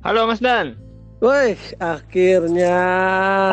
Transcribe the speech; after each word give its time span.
Halo 0.00 0.24
Mas 0.24 0.40
Dan. 0.40 0.80
Woi, 1.20 1.60
akhirnya 1.76 2.80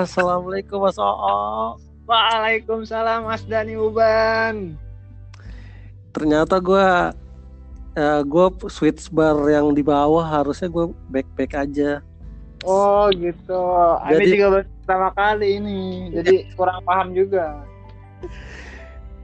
Assalamualaikum 0.08 0.80
Mas 0.80 0.96
Oo. 0.96 1.76
Waalaikumsalam 2.08 3.28
Mas 3.28 3.44
Dani 3.44 3.76
Uban. 3.76 4.80
Ternyata 6.16 6.64
gue 6.64 6.88
uh, 8.00 8.22
gue 8.24 8.48
switch 8.72 9.12
bar 9.12 9.36
yang 9.52 9.76
di 9.76 9.84
bawah 9.84 10.24
harusnya 10.24 10.72
gue 10.72 10.88
back 11.12 11.28
back 11.36 11.52
aja. 11.68 12.00
Oh 12.64 13.12
gitu. 13.12 13.64
Jadi, 14.08 14.24
ini 14.24 14.40
juga 14.40 14.48
pertama 14.64 15.12
kali 15.20 15.60
ini, 15.60 15.82
jadi 16.16 16.48
kurang 16.56 16.80
paham 16.88 17.12
juga. 17.12 17.60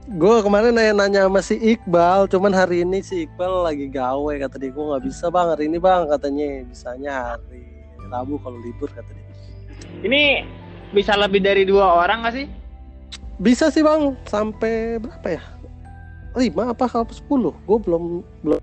Gue 0.04 0.36
kemarin 0.44 0.76
nanya-nanya 0.76 1.24
sama 1.24 1.40
si 1.40 1.56
Iqbal, 1.56 2.28
cuman 2.28 2.52
hari 2.52 2.84
ini 2.84 3.00
si 3.00 3.24
Iqbal 3.24 3.64
lagi 3.64 3.88
gawe 3.88 4.32
kata 4.36 4.60
dia 4.60 4.68
gue 4.68 4.84
nggak 4.84 5.04
bisa 5.08 5.32
bang 5.32 5.48
hari 5.48 5.64
ini 5.64 5.80
bang 5.80 6.04
katanya 6.12 6.60
bisanya 6.68 7.12
hari 7.32 7.64
Rabu 8.12 8.36
kalau 8.44 8.60
libur 8.60 8.92
kata 8.92 9.08
dia. 9.08 9.32
Ini 10.04 10.44
bisa 10.92 11.16
lebih 11.16 11.40
dari 11.40 11.64
dua 11.64 12.04
orang 12.04 12.20
gak 12.28 12.36
sih? 12.36 12.46
Bisa 13.40 13.72
sih 13.72 13.80
bang, 13.80 14.12
sampai 14.28 15.00
berapa 15.00 15.40
ya? 15.40 15.42
Lima 16.36 16.76
apa 16.76 16.84
kalau 16.84 17.08
sepuluh? 17.08 17.56
Gue 17.64 17.80
belum 17.80 18.20
belum. 18.44 18.60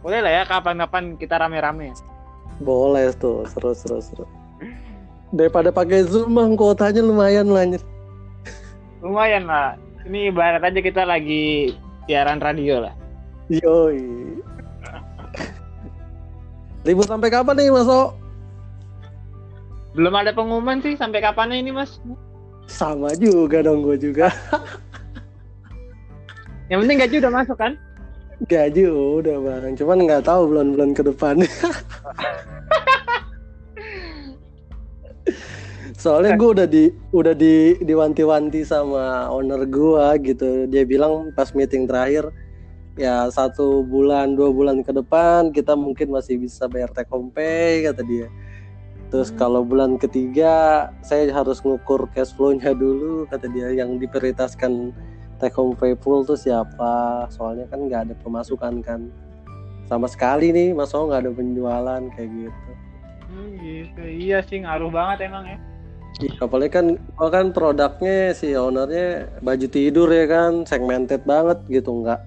Boleh 0.00 0.20
lah 0.24 0.32
ya 0.32 0.42
kapan-kapan 0.48 1.20
kita 1.20 1.36
rame-rame. 1.36 1.92
Boleh 2.64 3.12
tuh, 3.20 3.44
seru 3.52 3.76
seru 3.76 4.00
seru. 4.00 4.24
Daripada 5.28 5.68
pakai 5.68 6.08
zoom 6.08 6.40
bang, 6.40 6.56
kuotanya 6.56 7.04
lumayan 7.04 7.52
lah 7.52 7.68
lumayan 9.02 9.44
lah. 9.50 9.74
Ini 10.06 10.30
ibarat 10.30 10.62
aja 10.62 10.80
kita 10.80 11.02
lagi 11.02 11.74
siaran 12.06 12.38
radio 12.38 12.86
lah. 12.86 12.94
Yoi. 13.50 14.38
Libur 16.82 17.06
sampai 17.06 17.30
kapan 17.30 17.54
nih 17.58 17.70
mas 17.70 17.86
o? 17.86 18.14
Belum 19.94 20.14
ada 20.16 20.34
pengumuman 20.34 20.82
sih 20.82 20.98
sampai 20.98 21.22
kapan 21.22 21.54
ini 21.54 21.70
mas? 21.70 22.02
Sama 22.66 23.14
juga 23.18 23.62
dong 23.62 23.86
gue 23.86 23.98
juga. 23.98 24.30
Yang 26.70 26.78
penting 26.86 26.98
gaji 27.04 27.16
udah 27.22 27.32
masuk 27.34 27.56
kan? 27.58 27.72
Gaji 28.48 28.82
udah 28.90 29.36
bang. 29.38 29.74
Cuman 29.78 29.98
nggak 30.08 30.26
tahu 30.26 30.50
bulan-bulan 30.50 30.90
ke 30.96 31.02
depan 31.06 31.36
soalnya 36.02 36.34
gue 36.34 36.50
udah 36.50 36.66
di 36.66 36.90
udah 37.14 37.30
di 37.30 37.78
diwanti-wanti 37.78 38.66
sama 38.66 39.30
owner 39.30 39.62
gue 39.62 40.06
gitu. 40.26 40.66
Dia 40.66 40.82
bilang 40.82 41.30
pas 41.38 41.54
meeting 41.54 41.86
terakhir 41.86 42.26
ya 42.98 43.30
satu 43.30 43.86
bulan 43.86 44.34
dua 44.34 44.50
bulan 44.50 44.82
ke 44.82 44.92
depan 44.92 45.48
kita 45.54 45.72
mungkin 45.78 46.10
masih 46.10 46.42
bisa 46.42 46.66
bayar 46.66 46.90
take 46.90 47.06
home 47.06 47.30
pay 47.30 47.86
kata 47.86 48.02
dia. 48.02 48.26
Terus 49.14 49.30
hmm. 49.30 49.38
kalau 49.38 49.62
bulan 49.62 49.94
ketiga 49.94 50.90
saya 51.06 51.30
harus 51.30 51.62
ngukur 51.62 52.10
cash 52.10 52.34
flow-nya 52.34 52.74
dulu 52.74 53.30
kata 53.30 53.46
dia. 53.54 53.70
Yang 53.70 54.02
diprioritaskan 54.02 54.90
take 55.38 55.54
home 55.54 55.78
pay 55.78 55.94
full 56.02 56.26
tuh 56.26 56.34
siapa? 56.34 57.30
Soalnya 57.30 57.70
kan 57.70 57.86
nggak 57.86 58.10
ada 58.10 58.14
pemasukan 58.26 58.82
kan. 58.82 59.06
Sama 59.86 60.10
sekali 60.10 60.50
nih 60.50 60.74
mas 60.74 60.90
nggak 60.90 61.30
ada 61.30 61.30
penjualan 61.30 62.02
kayak 62.18 62.30
gitu. 62.34 62.70
Hmm, 63.30 63.54
gitu. 63.62 64.02
Iya 64.02 64.42
sih 64.42 64.66
ngaruh 64.66 64.90
banget 64.90 65.30
emang 65.30 65.46
ya 65.46 65.62
Iya, 66.22 66.38
apalagi 66.38 66.70
kan 66.70 66.86
oh 67.18 67.30
kan 67.34 67.50
produknya 67.50 68.30
si 68.30 68.54
ownernya 68.54 69.26
baju 69.42 69.66
tidur 69.66 70.06
ya 70.06 70.30
kan 70.30 70.62
segmented 70.62 71.26
banget 71.26 71.58
gitu 71.66 71.90
nggak 71.90 72.20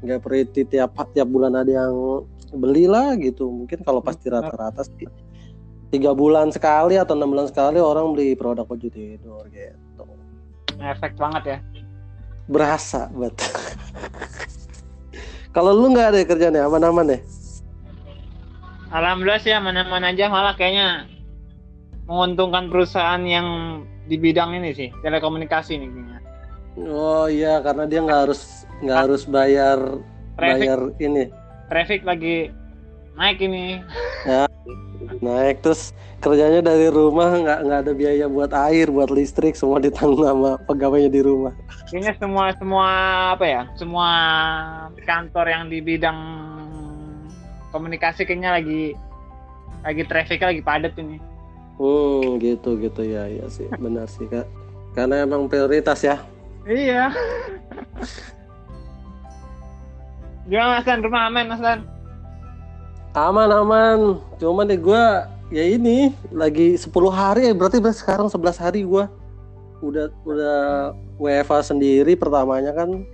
nggak 0.00 0.18
priority 0.24 0.64
tiap 0.64 0.96
tiap 1.12 1.28
bulan 1.28 1.52
ada 1.52 1.84
yang 1.84 2.24
beli 2.56 2.88
lah 2.88 3.12
gitu. 3.20 3.52
Mungkin 3.52 3.84
kalau 3.84 4.00
pasti 4.00 4.32
rata-rata 4.32 4.88
sih 4.88 5.04
tiga 5.92 6.16
bulan 6.16 6.48
sekali 6.48 6.96
atau 6.96 7.12
enam 7.12 7.36
bulan 7.36 7.52
sekali 7.52 7.78
orang 7.78 8.16
beli 8.16 8.32
produk 8.32 8.64
baju 8.64 8.88
tidur 8.88 9.44
gitu. 9.52 10.04
Efek 10.80 11.12
banget 11.20 11.42
ya. 11.44 11.58
Berasa 12.48 13.12
bet. 13.12 13.36
Kalau 15.54 15.70
lu 15.70 15.94
nggak 15.94 16.08
ada 16.10 16.18
kerjaan 16.26 16.58
ya 16.58 16.66
aman-aman 16.66 17.14
ya? 17.14 17.18
Alhamdulillah 18.90 19.42
sih 19.42 19.54
aman-aman 19.54 20.02
aja 20.02 20.26
malah 20.26 20.58
kayaknya 20.58 21.13
menguntungkan 22.04 22.68
perusahaan 22.68 23.22
yang 23.24 23.80
di 24.04 24.20
bidang 24.20 24.52
ini 24.52 24.76
sih 24.76 24.88
telekomunikasi 25.00 25.80
nih 25.80 25.88
kayaknya. 25.88 26.18
Oh 26.84 27.26
iya 27.30 27.62
karena 27.64 27.88
dia 27.88 28.02
nggak 28.02 28.20
harus 28.28 28.66
nggak 28.82 28.98
harus 29.08 29.22
bayar 29.24 29.78
traffic, 30.36 30.68
bayar 30.68 30.80
ini. 31.00 31.24
Traffic 31.72 32.00
lagi 32.04 32.36
naik 33.16 33.38
ini. 33.40 33.80
Ya, 34.28 34.44
naik 35.22 35.64
terus 35.64 35.96
kerjanya 36.20 36.60
dari 36.64 36.88
rumah 36.92 37.36
nggak 37.40 37.58
nggak 37.68 37.80
ada 37.84 37.92
biaya 37.92 38.26
buat 38.28 38.52
air 38.52 38.88
buat 38.90 39.08
listrik 39.08 39.56
semua 39.56 39.80
ditanggung 39.80 40.24
sama 40.24 40.60
pegawainya 40.68 41.08
di 41.08 41.22
rumah. 41.24 41.52
Kayaknya 41.88 42.12
semua 42.20 42.44
semua 42.58 42.88
apa 43.38 43.44
ya 43.48 43.62
semua 43.78 44.08
kantor 45.08 45.46
yang 45.48 45.64
di 45.72 45.78
bidang 45.80 46.18
komunikasi 47.72 48.28
kayaknya 48.28 48.60
lagi 48.60 48.92
lagi 49.84 50.02
traffic 50.04 50.42
lagi 50.44 50.60
padat 50.60 50.92
ini. 51.00 51.16
Hmm, 51.74 52.38
gitu 52.38 52.78
gitu 52.78 53.02
ya, 53.02 53.26
ya 53.26 53.46
sih, 53.50 53.66
benar 53.82 54.06
sih 54.06 54.26
kak. 54.30 54.46
Karena 54.94 55.26
emang 55.26 55.50
prioritas 55.50 56.00
ya. 56.06 56.22
Iya. 56.64 57.10
Gimana 60.46 60.78
Mas 60.78 60.86
Dan? 60.86 60.98
Rumah 61.02 61.22
aman 61.28 61.46
Mas 61.50 61.60
Dan? 61.60 61.80
Aman 63.14 63.50
aman. 63.50 63.98
Cuman 64.38 64.70
deh 64.70 64.78
gue 64.78 65.04
ya 65.52 65.64
ini 65.64 66.14
lagi 66.32 66.78
10 66.78 66.88
hari 67.12 67.46
ya 67.46 67.54
berarti 67.54 67.78
sekarang 67.92 68.26
11 68.26 68.64
hari 68.64 68.80
gue 68.82 69.04
udah 69.84 70.08
udah 70.24 70.58
WFA 71.20 71.60
sendiri 71.60 72.16
pertamanya 72.16 72.72
kan 72.72 73.04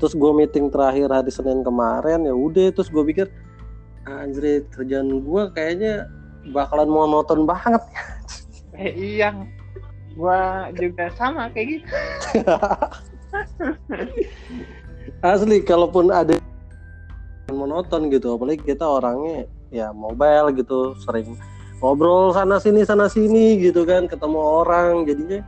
terus 0.00 0.16
gue 0.16 0.32
meeting 0.32 0.72
terakhir 0.72 1.12
hari 1.12 1.28
Senin 1.28 1.60
kemarin 1.60 2.24
ya 2.24 2.32
udah 2.32 2.72
terus 2.72 2.88
gue 2.88 3.04
pikir 3.04 3.28
anjir 4.08 4.64
kerjaan 4.72 5.20
gue 5.20 5.42
kayaknya 5.52 6.08
bakalan 6.48 6.88
monoton 6.88 7.44
banget. 7.44 7.84
Eh, 8.80 8.96
iya. 8.96 9.36
Gua 10.16 10.72
juga 10.74 11.06
sama 11.14 11.46
kayak 11.52 11.78
gitu. 11.78 11.86
Asli 15.20 15.60
kalaupun 15.62 16.10
ada 16.10 16.34
monoton 17.52 18.10
gitu 18.10 18.34
apalagi 18.38 18.62
kita 18.62 18.86
orangnya 18.86 19.46
ya 19.74 19.90
mobile 19.90 20.54
gitu 20.54 20.94
sering 21.02 21.34
ngobrol 21.82 22.30
sana 22.30 22.62
sini 22.62 22.86
sana 22.86 23.10
sini 23.10 23.58
gitu 23.58 23.82
kan 23.86 24.06
ketemu 24.06 24.38
orang 24.38 25.06
jadinya 25.06 25.42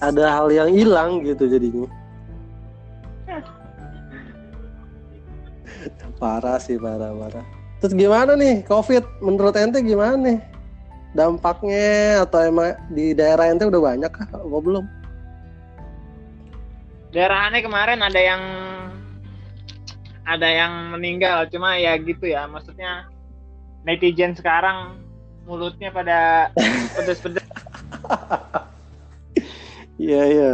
ada 0.00 0.32
hal 0.34 0.50
yang 0.50 0.72
hilang 0.72 1.22
gitu 1.22 1.46
jadinya. 1.48 1.86
Parah 6.20 6.56
sih 6.56 6.80
parah 6.80 7.12
parah 7.12 7.44
Terus 7.84 8.00
gimana 8.00 8.32
nih 8.32 8.64
COVID 8.64 9.20
menurut 9.20 9.52
ente 9.60 9.84
gimana 9.84 10.16
nih 10.16 10.40
dampaknya 11.12 12.24
atau 12.24 12.40
emang 12.40 12.72
di 12.88 13.12
daerah 13.12 13.52
ente 13.52 13.68
udah 13.68 13.76
banyak 13.76 14.08
kah? 14.08 14.24
Apa 14.24 14.56
belum? 14.64 14.88
Daerah 17.12 17.52
aneh 17.52 17.60
kemarin 17.60 18.00
ada 18.00 18.16
yang 18.16 18.40
ada 20.24 20.48
yang 20.48 20.96
meninggal 20.96 21.44
cuma 21.52 21.76
ya 21.76 21.92
gitu 22.00 22.24
ya 22.24 22.48
maksudnya 22.48 23.04
netizen 23.84 24.32
sekarang 24.32 24.96
mulutnya 25.44 25.92
pada 25.92 26.48
pedes-pedes. 26.96 27.44
Iya 30.00 30.22
iya. 30.24 30.52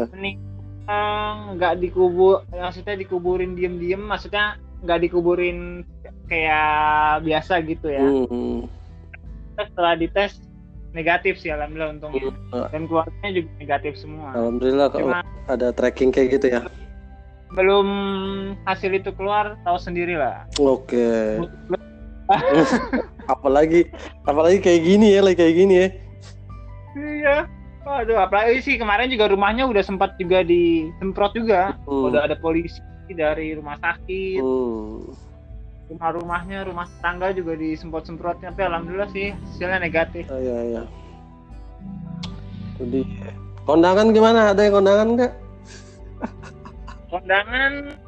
nggak 1.54 1.78
dikubur 1.78 2.42
maksudnya 2.50 2.98
dikuburin 2.98 3.54
diem-diem 3.54 4.02
maksudnya 4.02 4.58
nggak 4.80 5.00
dikuburin 5.08 5.84
kayak 6.28 7.20
biasa 7.24 7.60
gitu 7.64 7.86
ya. 7.90 8.04
Hmm. 8.04 8.68
Setelah 9.58 9.94
dites 9.98 10.40
negatif 10.96 11.38
sih 11.38 11.52
alhamdulillah 11.52 12.00
untungnya. 12.00 12.32
Hmm. 12.52 12.66
Dan 12.72 12.82
keluarganya 12.88 13.30
juga 13.42 13.50
negatif 13.60 13.92
semua. 14.00 14.32
Alhamdulillah 14.34 14.88
kalau 14.90 15.08
ada 15.50 15.68
tracking 15.74 16.10
kayak 16.10 16.40
gitu 16.40 16.46
ya. 16.48 16.60
Belum 17.52 17.88
hasil 18.64 18.94
itu 18.94 19.10
keluar 19.14 19.58
tahu 19.66 19.76
sendiri 19.76 20.16
lah. 20.16 20.46
Oke. 20.56 21.38
Okay. 21.40 21.66
apalagi 23.34 23.90
apalagi 24.22 24.62
kayak 24.62 24.82
gini 24.86 25.18
ya, 25.18 25.20
kayak 25.34 25.54
gini 25.54 25.74
ya. 25.74 25.88
Iya. 26.94 27.36
Waduh, 27.80 28.22
apalagi 28.22 28.60
sih 28.60 28.76
kemarin 28.76 29.08
juga 29.08 29.32
rumahnya 29.32 29.64
udah 29.66 29.82
sempat 29.82 30.14
juga 30.20 30.46
disemprot 30.46 31.34
juga. 31.34 31.74
Hmm. 31.88 32.12
Udah 32.12 32.30
ada 32.30 32.38
polisi 32.38 32.78
rezeki 33.10 33.18
dari 33.18 33.46
rumah 33.58 33.76
sakit 33.82 34.38
uh. 34.38 35.02
rumah-rumahnya 35.90 36.58
rumah 36.70 36.86
tangga 37.02 37.34
juga 37.34 37.58
disemprot-semprot 37.58 38.38
tapi 38.38 38.62
alhamdulillah 38.62 39.10
sih 39.10 39.34
hasilnya 39.34 39.82
negatif 39.82 40.30
oh, 40.30 40.38
iya 40.38 40.58
iya 40.70 40.82
jadi 42.78 43.02
kondangan 43.66 44.14
gimana 44.14 44.54
ada 44.54 44.62
yang 44.62 44.74
kondangan 44.78 45.08
nggak 45.18 45.32
kondangan 47.10 47.98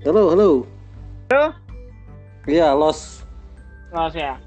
Halo, 0.00 0.32
halo. 0.32 0.64
Halo. 1.28 1.69
Iya, 2.48 2.72
los. 2.72 3.24
Los 3.92 4.14
ya. 4.16 4.40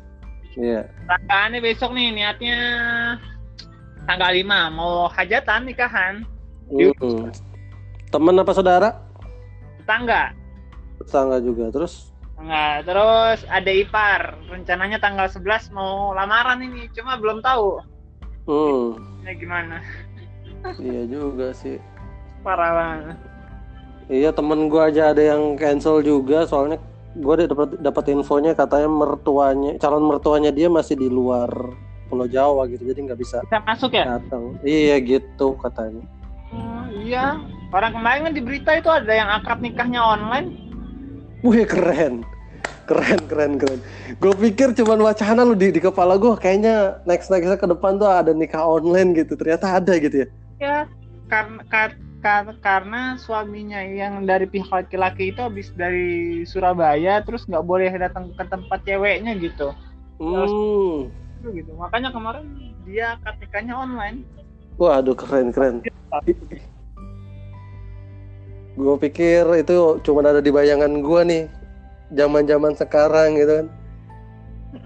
Iya. 0.57 0.85
Tanggaannya 1.09 1.59
besok 1.61 1.93
nih 1.97 2.13
niatnya 2.13 2.57
tanggal 4.05 4.31
5 4.33 4.77
mau 4.77 5.09
hajatan 5.09 5.61
nikahan. 5.65 6.25
Hmm. 6.69 7.29
Teman 8.09 8.41
apa 8.41 8.53
saudara? 8.53 8.89
Tetangga. 9.81 10.33
Tetangga 11.01 11.37
juga. 11.41 11.69
Terus? 11.73 12.13
Enggak, 12.37 12.75
terus 12.89 13.39
ada 13.49 13.71
ipar. 13.71 14.21
Rencananya 14.49 14.97
tanggal 14.97 15.29
11 15.29 15.73
mau 15.73 16.13
lamaran 16.17 16.61
ini, 16.61 16.89
cuma 16.93 17.17
belum 17.17 17.41
tahu. 17.41 17.81
Hmm. 18.49 18.99
Ini 19.23 19.31
gimana? 19.39 19.77
iya 20.79 21.03
juga 21.07 21.51
sih. 21.55 21.79
Parah 22.43 22.71
banget. 22.75 23.17
Iya, 24.11 24.29
temen 24.35 24.67
gua 24.67 24.91
aja 24.91 25.15
ada 25.15 25.23
yang 25.23 25.55
cancel 25.55 26.03
juga 26.03 26.43
soalnya 26.43 26.75
gue 27.13 27.33
dapat 27.45 27.77
dapat 27.77 28.03
infonya 28.09 28.57
katanya 28.57 28.89
mertuanya 28.89 29.77
calon 29.77 30.05
mertuanya 30.05 30.49
dia 30.49 30.65
masih 30.65 30.97
di 30.97 31.05
luar 31.05 31.49
Pulau 32.09 32.25
Jawa 32.29 32.65
gitu 32.69 32.85
jadi 32.85 32.99
nggak 33.09 33.19
bisa 33.21 33.41
bisa 33.45 33.57
masuk 33.65 33.91
ya? 33.93 34.17
datang. 34.17 34.57
Iya 34.61 35.01
gitu 35.01 35.57
katanya. 35.61 36.05
Oh, 36.53 36.85
iya. 37.01 37.41
Orang 37.73 37.97
kemarin 37.97 38.29
kan 38.29 38.33
di 38.37 38.41
berita 38.45 38.71
itu 38.77 38.85
ada 38.85 39.09
yang 39.09 39.29
akad 39.33 39.57
nikahnya 39.65 39.97
online. 39.97 40.53
Wih 41.41 41.65
keren. 41.65 42.21
Keren 42.85 43.21
keren 43.25 43.57
keren. 43.57 43.79
Gue 44.21 44.33
pikir 44.37 44.77
cuman 44.77 45.01
wacana 45.01 45.41
lu 45.41 45.57
di, 45.57 45.73
di 45.73 45.81
kepala 45.81 46.21
gue 46.21 46.37
kayaknya 46.37 47.01
next 47.09 47.33
nextnya 47.33 47.57
ke 47.57 47.65
depan 47.65 47.97
tuh 47.97 48.05
ada 48.05 48.29
nikah 48.29 48.61
online 48.61 49.17
gitu. 49.17 49.33
Ternyata 49.33 49.81
ada 49.81 49.93
gitu 49.97 50.21
ya. 50.21 50.27
Ya 50.61 50.77
karena 51.25 51.65
kar 51.65 51.97
karena 52.63 53.19
suaminya 53.19 53.83
yang 53.83 54.23
dari 54.23 54.47
pihak 54.47 54.71
laki-laki 54.71 55.35
itu 55.35 55.39
habis 55.43 55.69
dari 55.75 56.41
Surabaya 56.47 57.19
terus 57.21 57.43
nggak 57.43 57.65
boleh 57.67 57.91
datang 57.91 58.31
ke 58.31 58.43
tempat 58.47 58.79
ceweknya 58.87 59.35
gitu. 59.35 59.75
Hmm. 60.23 61.11
gitu. 61.43 61.75
Makanya 61.75 62.15
kemarin 62.15 62.47
dia 62.87 63.19
KTK-nya 63.19 63.75
online. 63.75 64.23
Waduh 64.79 65.13
keren 65.13 65.51
keren. 65.51 65.83
gue 68.73 68.95
pikir 69.05 69.45
itu 69.61 70.01
cuma 70.01 70.25
ada 70.25 70.41
di 70.41 70.49
bayangan 70.49 71.05
gue 71.05 71.21
nih 71.29 71.43
zaman-zaman 72.17 72.73
sekarang 72.73 73.37
gitu 73.37 73.61
kan 73.61 73.67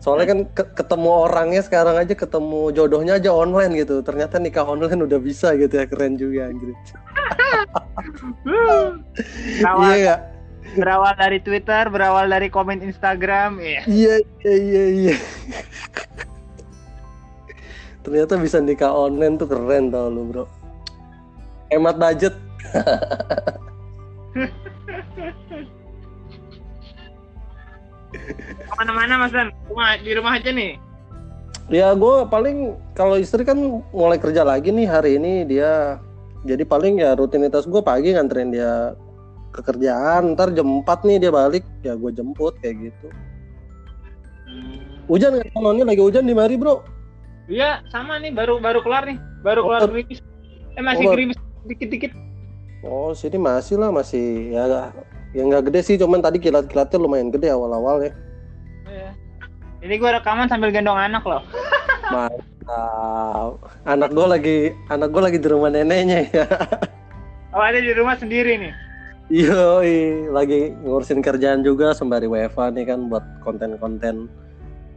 soalnya 0.03 0.35
kan 0.35 0.39
ketemu 0.53 1.09
orangnya 1.29 1.61
sekarang 1.63 1.95
aja 1.95 2.13
ketemu 2.13 2.75
jodohnya 2.75 3.17
aja 3.17 3.31
online 3.31 3.73
gitu. 3.79 4.03
Ternyata 4.03 4.37
nikah 4.37 4.67
online 4.67 5.03
udah 5.03 5.19
bisa 5.19 5.55
gitu 5.55 5.79
ya 5.79 5.85
keren 5.87 6.19
juga 6.19 6.51
gitu 6.51 6.73
berawal, 9.61 9.97
iya. 9.97 10.15
Berawal 10.75 11.13
dari 11.15 11.39
Twitter 11.41 11.89
berawal 11.89 12.29
dari 12.29 12.49
komen 12.51 12.81
Instagram 12.83 13.59
iya. 13.63 13.81
Iya 13.87 14.15
iya 14.43 14.55
iya, 14.55 14.85
iya. 14.91 15.15
ternyata 18.03 18.39
bisa 18.39 18.63
nikah 18.63 18.91
online 18.91 19.35
tuh 19.35 19.51
keren 19.51 19.91
tau 19.91 20.07
lu 20.07 20.23
bro. 20.31 20.47
Hemat 21.67 21.99
budget 21.99 22.35
Ke 28.35 28.73
mana-mana 28.75 29.13
Mas 29.25 29.31
Dan? 29.31 29.49
Rumah, 29.71 29.99
di 30.03 30.11
rumah 30.11 30.33
aja 30.35 30.51
nih? 30.51 30.75
Ya 31.67 31.91
gue 31.91 32.15
paling 32.31 32.79
kalau 32.95 33.19
istri 33.19 33.43
kan 33.43 33.59
mulai 33.91 34.15
kerja 34.15 34.47
lagi 34.47 34.71
nih 34.71 34.87
hari 34.87 35.19
ini 35.19 35.43
dia. 35.43 35.99
Jadi 36.47 36.63
paling 36.63 37.03
ya 37.03 37.11
rutinitas 37.15 37.67
gue 37.67 37.83
pagi 37.83 38.15
nganterin 38.15 38.55
dia 38.55 38.95
ke 39.51 39.59
kerjaan 39.59 40.31
ntar 40.31 40.55
jam 40.55 40.83
4 40.83 41.07
nih 41.07 41.17
dia 41.27 41.31
balik. 41.31 41.63
Ya 41.83 41.99
gue 41.99 42.11
jemput 42.15 42.55
kayak 42.63 42.91
gitu. 42.91 43.07
Hmm. 44.47 44.79
hujan 45.11 45.35
nggak? 45.35 45.51
Ini 45.51 45.83
lagi 45.83 46.01
hujan 46.03 46.23
di 46.23 46.31
mari 46.31 46.55
bro. 46.55 46.79
Iya 47.51 47.83
sama 47.91 48.15
nih 48.19 48.31
baru 48.31 48.63
baru 48.63 48.79
kelar 48.79 49.03
nih. 49.03 49.19
Baru 49.43 49.67
kelar 49.67 49.81
oh, 49.83 49.91
gerimis. 49.91 50.19
Eh 50.79 50.83
masih 50.83 51.05
oh, 51.07 51.11
gerimis 51.11 51.37
dikit-dikit. 51.67 52.11
Oh 52.87 53.11
sini 53.11 53.35
masih 53.35 53.75
lah 53.75 53.91
masih 53.91 54.55
ya 54.55 54.95
ya 55.37 55.45
nggak 55.45 55.69
gede 55.69 55.81
sih 55.85 55.95
cuman 56.01 56.17
tadi 56.17 56.41
kilat-kilatnya 56.41 56.97
lumayan 56.97 57.29
gede 57.29 57.53
awal-awal 57.53 58.01
ya 58.01 58.11
iya. 58.89 59.09
ini 59.85 60.01
gue 60.01 60.09
rekaman 60.09 60.49
sambil 60.49 60.73
gendong 60.73 60.97
anak 60.97 61.21
loh 61.21 61.45
mantap 62.13 63.61
anak 63.85 64.09
gue 64.17 64.25
lagi 64.25 64.57
anak 64.89 65.13
gue 65.13 65.21
lagi 65.21 65.37
di 65.37 65.47
rumah 65.53 65.69
neneknya 65.69 66.25
ya 66.33 66.45
oh 67.53 67.61
ada 67.61 67.77
di 67.77 67.93
rumah 67.93 68.17
sendiri 68.17 68.57
nih 68.57 68.73
Iya, 69.27 69.83
lagi 70.31 70.71
ngurusin 70.87 71.19
kerjaan 71.19 71.59
juga 71.59 71.91
sembari 71.91 72.31
WFA 72.31 72.71
nih 72.71 72.87
kan 72.87 73.11
buat 73.11 73.27
konten-konten 73.43 74.31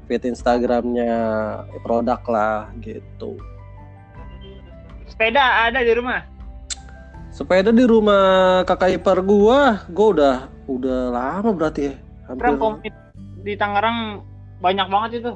feed 0.07 0.23
Instagramnya 0.23 1.19
produk 1.83 2.23
lah 2.31 2.71
gitu. 2.79 3.35
Sepeda 5.11 5.67
ada 5.67 5.83
di 5.83 5.91
rumah? 5.99 6.30
Sepeda 7.31 7.71
di 7.71 7.87
rumah 7.87 8.67
kakak 8.67 8.99
ipar 8.99 9.23
gua, 9.23 9.87
gua 9.87 10.07
udah 10.13 10.37
udah 10.67 11.01
lama 11.15 11.51
berarti 11.55 11.81
ya. 11.89 11.95
Hampir... 12.27 12.59
komit 12.59 12.95
di 13.47 13.55
Tangerang 13.55 14.27
banyak 14.59 14.87
banget 14.91 15.11
itu. 15.23 15.33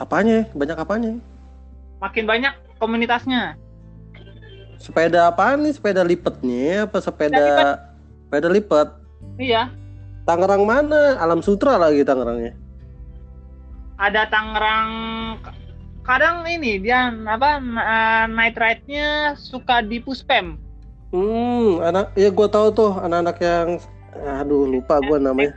Apanya? 0.00 0.48
Banyak 0.56 0.76
apanya? 0.80 1.12
Makin 2.00 2.24
banyak 2.24 2.52
komunitasnya. 2.80 3.56
Sepeda 4.80 5.28
apa 5.28 5.56
nih? 5.56 5.72
Sepeda 5.76 6.04
lipetnya 6.04 6.84
apa 6.84 7.00
sepeda 7.00 7.40
lipat. 7.40 7.78
sepeda 8.26 8.48
lipat? 8.52 8.88
Iya. 9.36 9.62
Tangerang 10.26 10.64
mana? 10.66 11.16
Alam 11.20 11.40
Sutra 11.40 11.76
lagi 11.80 12.04
Tangerangnya. 12.04 12.52
Ada 13.96 14.28
Tangerang 14.28 14.92
kadang 16.04 16.44
ini 16.48 16.80
dia 16.80 17.08
apa 17.08 17.60
night 18.28 18.56
ride-nya 18.56 19.36
suka 19.36 19.80
di 19.80 20.00
Puspem. 20.00 20.65
Hmm, 21.14 21.78
anak 21.86 22.12
ya 22.18 22.28
gue 22.34 22.48
tahu 22.50 22.66
tuh 22.74 22.92
anak-anak 22.98 23.36
yang 23.38 23.68
aduh 24.16 24.66
lupa 24.66 24.98
gue 24.98 25.18
namanya. 25.22 25.54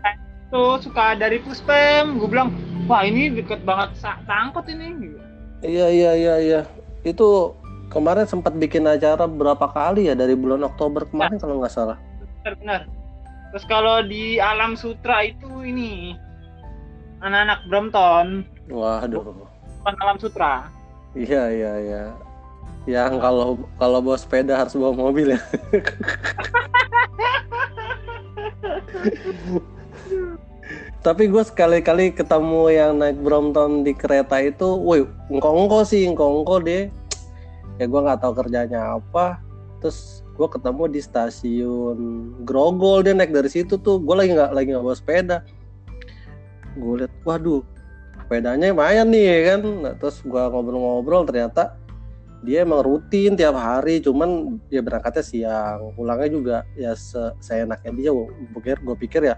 Tuh 0.53 0.81
suka 0.81 1.17
dari 1.17 1.41
Puspem, 1.41 2.17
gue 2.21 2.29
bilang 2.29 2.53
wah 2.85 3.05
ini 3.05 3.33
deket 3.33 3.65
banget 3.65 3.97
tangkot 4.25 4.65
ini. 4.69 5.13
Iya 5.65 5.87
iya 5.89 6.11
iya 6.13 6.35
iya. 6.37 6.61
Itu 7.01 7.57
kemarin 7.89 8.29
sempat 8.29 8.53
bikin 8.57 8.85
acara 8.85 9.25
berapa 9.25 9.65
kali 9.73 10.09
ya 10.09 10.13
dari 10.13 10.37
bulan 10.37 10.61
Oktober 10.65 11.05
kemarin 11.09 11.37
ya. 11.37 11.41
kalau 11.41 11.55
nggak 11.61 11.73
salah. 11.73 11.97
Benar 12.41 12.53
benar. 12.61 12.81
Terus 13.49 13.65
kalau 13.65 14.05
di 14.05 14.37
Alam 14.37 14.77
Sutra 14.77 15.25
itu 15.25 15.49
ini 15.65 16.13
anak-anak 17.25 17.59
Brompton. 17.65 18.45
Waduh. 18.69 19.25
Bukan 19.81 19.95
Alam 20.05 20.17
Sutra. 20.21 20.69
Iya 21.17 21.49
iya 21.49 21.73
iya. 21.81 22.03
Yang 22.89 23.21
kalau 23.21 23.69
kalau 23.77 24.01
bawa 24.01 24.17
sepeda 24.17 24.57
harus 24.57 24.73
bawa 24.73 24.97
mobil 24.97 25.37
ya. 25.37 25.39
Tapi 31.05 31.29
gue 31.29 31.43
sekali-kali 31.45 32.11
ketemu 32.11 32.73
yang 32.73 32.91
naik 32.97 33.21
Brompton 33.21 33.85
di 33.87 33.95
kereta 33.95 34.41
itu, 34.41 34.67
woi, 34.75 35.07
engkong 35.29 35.85
sih, 35.85 36.09
engkong 36.09 36.43
deh. 36.65 36.89
Ya 37.77 37.85
gue 37.85 38.01
nggak 38.01 38.25
tahu 38.25 38.33
kerjanya 38.35 38.97
apa. 38.97 39.37
Terus 39.79 40.25
gue 40.35 40.47
ketemu 40.49 40.83
di 40.91 40.99
stasiun 40.99 41.99
Grogol 42.43 43.05
dia 43.05 43.13
naik 43.13 43.31
dari 43.31 43.47
situ 43.53 43.77
tuh. 43.79 44.01
Gue 44.01 44.17
lagi 44.17 44.33
nggak 44.33 44.51
lagi 44.51 44.73
nggak 44.73 44.83
bawa 44.83 44.97
sepeda. 44.97 45.37
Gue 46.73 47.05
liat, 47.05 47.13
waduh, 47.21 47.61
sepedanya 48.17 48.73
lumayan 48.73 49.07
nih 49.13 49.23
ya 49.23 49.39
kan. 49.55 49.59
Nah, 49.87 49.93
terus 49.95 50.19
gue 50.25 50.41
ngobrol-ngobrol 50.41 51.23
ternyata 51.29 51.79
dia 52.39 52.63
emang 52.63 52.79
rutin 52.83 53.35
tiap 53.35 53.59
hari 53.59 53.99
cuman 53.99 54.59
dia 54.71 54.79
berangkatnya 54.79 55.23
siang 55.23 55.91
pulangnya 55.95 56.29
juga 56.31 56.57
ya 56.79 56.95
se 56.95 57.19
seenaknya 57.43 57.91
dia 57.91 58.09
gue 58.15 58.27
pikir 58.55 58.77
gue 58.79 58.95
pikir 58.95 59.21
ya 59.27 59.35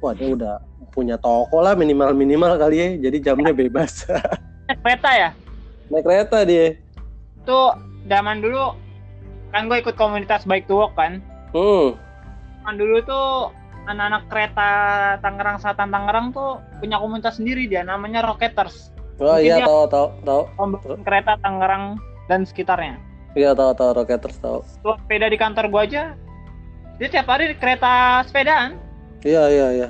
wah 0.00 0.16
dia 0.16 0.32
udah 0.32 0.56
punya 0.94 1.20
toko 1.20 1.60
lah 1.60 1.76
minimal 1.76 2.16
minimal 2.16 2.56
kali 2.56 2.76
ya 2.80 2.88
jadi 3.08 3.30
jamnya 3.30 3.52
bebas. 3.52 4.06
Naik 4.68 4.80
kereta 4.84 5.10
ya? 5.12 5.30
Naik 5.92 6.04
kereta 6.04 6.38
dia. 6.44 6.66
Tuh 7.44 7.76
zaman 8.08 8.40
dulu 8.40 8.76
kan 9.52 9.68
gue 9.68 9.78
ikut 9.80 9.96
komunitas 9.96 10.44
bike 10.48 10.68
to 10.68 10.76
walk 10.76 10.92
kan? 10.96 11.20
Hmm. 11.52 11.96
kan 12.68 12.76
dulu 12.76 13.00
tuh 13.00 13.48
anak-anak 13.88 14.28
kereta 14.28 14.70
Tangerang 15.24 15.56
Selatan 15.56 15.88
Tangerang 15.88 16.26
tuh 16.36 16.60
punya 16.76 17.00
komunitas 17.00 17.40
sendiri 17.40 17.64
dia 17.64 17.80
namanya 17.80 18.20
Rocketers. 18.20 18.92
Oh 19.16 19.34
Mungkin 19.34 19.48
iya 19.48 19.64
tahu 19.64 19.88
tahu 19.88 20.06
tahu. 20.22 20.42
Kereta 21.08 21.40
Tangerang 21.40 21.96
dan 22.30 22.44
sekitarnya. 22.44 23.00
Iya 23.34 23.56
tahu 23.56 23.72
tahu 23.74 23.90
Rocketers 23.96 24.38
tahu. 24.38 24.60
Tuh 24.84 24.96
sepeda 25.00 25.26
di 25.26 25.38
kantor 25.40 25.66
gua 25.72 25.82
aja, 25.88 26.14
dia 27.00 27.08
tiap 27.08 27.26
hari 27.28 27.50
di 27.52 27.56
kereta 27.56 28.22
sepedaan. 28.28 28.76
Iya 29.24 29.42
iya 29.50 29.68
iya. 29.74 29.88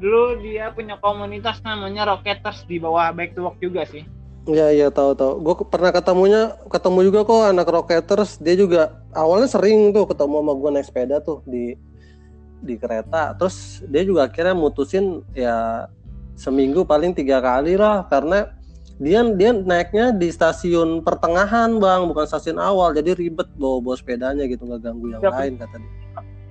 Dulu 0.00 0.40
dia 0.40 0.72
punya 0.72 0.96
komunitas 0.98 1.60
namanya 1.60 2.08
Rocketers 2.08 2.64
di 2.64 2.80
bawah 2.80 3.12
Back 3.12 3.36
to 3.36 3.44
Work 3.44 3.60
juga 3.60 3.84
sih. 3.84 4.08
Iya 4.48 4.72
iya 4.72 4.88
tahu 4.88 5.12
tahu. 5.12 5.44
Gue 5.44 5.54
pernah 5.68 5.92
ketemunya 5.92 6.56
ketemu 6.72 7.12
juga 7.12 7.20
kok 7.28 7.52
anak 7.52 7.68
Rocketers. 7.68 8.40
Dia 8.40 8.56
juga 8.56 9.04
awalnya 9.12 9.52
sering 9.52 9.92
tuh 9.92 10.08
ketemu 10.08 10.40
sama 10.40 10.52
gue 10.56 10.70
naik 10.72 10.86
sepeda 10.88 11.20
tuh 11.20 11.44
di 11.44 11.76
di 12.60 12.76
kereta 12.76 13.32
terus 13.34 13.80
dia 13.88 14.04
juga 14.04 14.28
akhirnya 14.28 14.52
mutusin 14.52 15.24
ya 15.32 15.88
seminggu 16.36 16.84
paling 16.84 17.16
tiga 17.16 17.40
kali 17.40 17.76
lah 17.76 18.04
karena 18.08 18.52
dia 19.00 19.24
dia 19.32 19.50
naiknya 19.56 20.12
di 20.12 20.28
stasiun 20.28 21.00
pertengahan 21.00 21.80
bang 21.80 22.04
bukan 22.04 22.28
stasiun 22.28 22.60
awal. 22.60 22.92
Jadi 22.92 23.16
ribet 23.16 23.48
bawa 23.56 23.80
bawa 23.80 23.96
sepedanya 23.96 24.44
gitu 24.44 24.68
nggak 24.68 24.84
ganggu 24.84 25.16
yang 25.16 25.24
ya, 25.24 25.32
lain 25.32 25.56
kata 25.56 25.76
dia. 25.80 25.92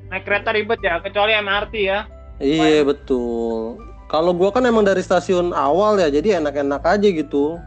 Naik 0.09 0.23
kereta 0.25 0.49
ribet 0.57 0.79
ya 0.81 0.97
kecuali 0.97 1.37
MRT 1.37 1.73
ya. 1.77 1.99
Iya 2.41 2.81
betul. 2.81 3.77
Kalau 4.09 4.33
gua 4.33 4.49
kan 4.49 4.65
emang 4.65 4.81
dari 4.81 5.05
stasiun 5.05 5.53
awal 5.53 6.01
ya 6.01 6.09
jadi 6.09 6.41
enak-enak 6.41 6.81
aja 6.81 7.07
gitu. 7.13 7.61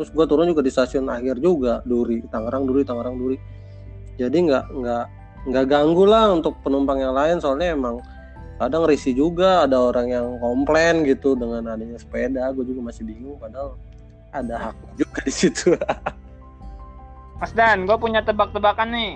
Terus 0.00 0.08
gua 0.16 0.24
turun 0.24 0.48
juga 0.48 0.64
di 0.64 0.72
stasiun 0.72 1.12
akhir 1.12 1.36
juga 1.36 1.84
Duri 1.84 2.24
Tangerang 2.32 2.64
Duri 2.64 2.88
Tangerang 2.88 3.20
Duri. 3.20 3.36
Jadi 4.16 4.48
nggak 4.48 4.64
nggak 4.72 5.04
nggak 5.52 5.64
ganggu 5.68 6.08
lah 6.08 6.32
untuk 6.32 6.56
penumpang 6.64 7.04
yang 7.04 7.12
lain 7.12 7.36
soalnya 7.36 7.76
emang 7.76 8.00
kadang 8.56 8.86
risih 8.86 9.12
juga 9.12 9.66
ada 9.66 9.76
orang 9.76 10.06
yang 10.08 10.26
komplain 10.38 11.02
gitu 11.02 11.34
dengan 11.34 11.66
adanya 11.66 11.98
sepeda 11.98 12.46
gue 12.54 12.62
juga 12.62 12.78
masih 12.78 13.02
bingung 13.02 13.34
padahal 13.42 13.74
ada 14.32 14.70
hak 14.70 14.76
juga 14.96 15.20
di 15.24 15.32
situ 15.32 15.76
Mas 17.40 17.52
Dan 17.56 17.84
gue 17.84 17.96
punya 17.98 18.24
tebak-tebakan 18.24 18.88
nih 18.92 19.12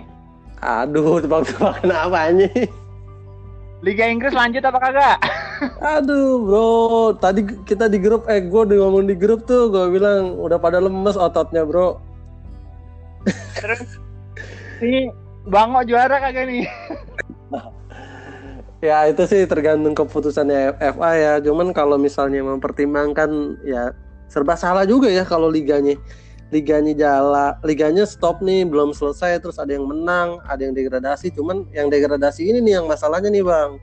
aduh 0.61 1.20
tebak-tebakan 1.20 1.88
apa 1.92 2.32
nih 2.32 2.68
Liga 3.85 4.08
Inggris 4.08 4.32
lanjut 4.32 4.64
apa 4.64 4.78
kagak? 4.80 5.18
Aduh 6.00 6.40
bro, 6.49 7.12
tadi 7.20 7.44
kita 7.68 7.92
di 7.92 8.00
grup, 8.00 8.25
eh 8.25 8.40
gue 8.40 8.61
udah 8.66 8.76
ngomong 8.82 9.04
di 9.04 9.12
grup 9.12 9.44
tuh, 9.44 9.68
gue 9.68 9.92
bilang 9.92 10.32
udah 10.40 10.56
pada 10.56 10.80
lemes 10.80 11.12
ototnya 11.12 11.61
bro. 11.61 12.00
Terus, 13.61 14.00
ini 14.80 15.12
Bango 15.46 15.85
juara 15.87 16.18
kagak 16.18 16.49
nih? 16.49 16.64
ya 18.85 19.08
itu 19.08 19.25
sih 19.25 19.46
tergantung 19.49 19.94
keputusannya 19.94 20.75
FA 20.96 21.11
ya. 21.14 21.32
Cuman 21.38 21.70
kalau 21.70 22.00
misalnya 22.00 22.42
mempertimbangkan 22.42 23.61
ya 23.62 23.94
serba 24.26 24.54
salah 24.59 24.85
juga 24.87 25.11
ya 25.11 25.26
kalau 25.26 25.50
liganya. 25.50 25.99
Liganya 26.54 26.95
jala, 26.95 27.59
liganya 27.66 28.06
stop 28.06 28.38
nih 28.38 28.62
belum 28.62 28.95
selesai 28.95 29.42
terus 29.42 29.59
ada 29.59 29.75
yang 29.75 29.83
menang, 29.83 30.38
ada 30.47 30.62
yang 30.62 30.78
degradasi. 30.78 31.35
Cuman 31.35 31.66
yang 31.75 31.90
degradasi 31.90 32.47
ini 32.47 32.62
nih 32.62 32.78
yang 32.78 32.87
masalahnya 32.87 33.26
nih 33.35 33.42
bang, 33.42 33.83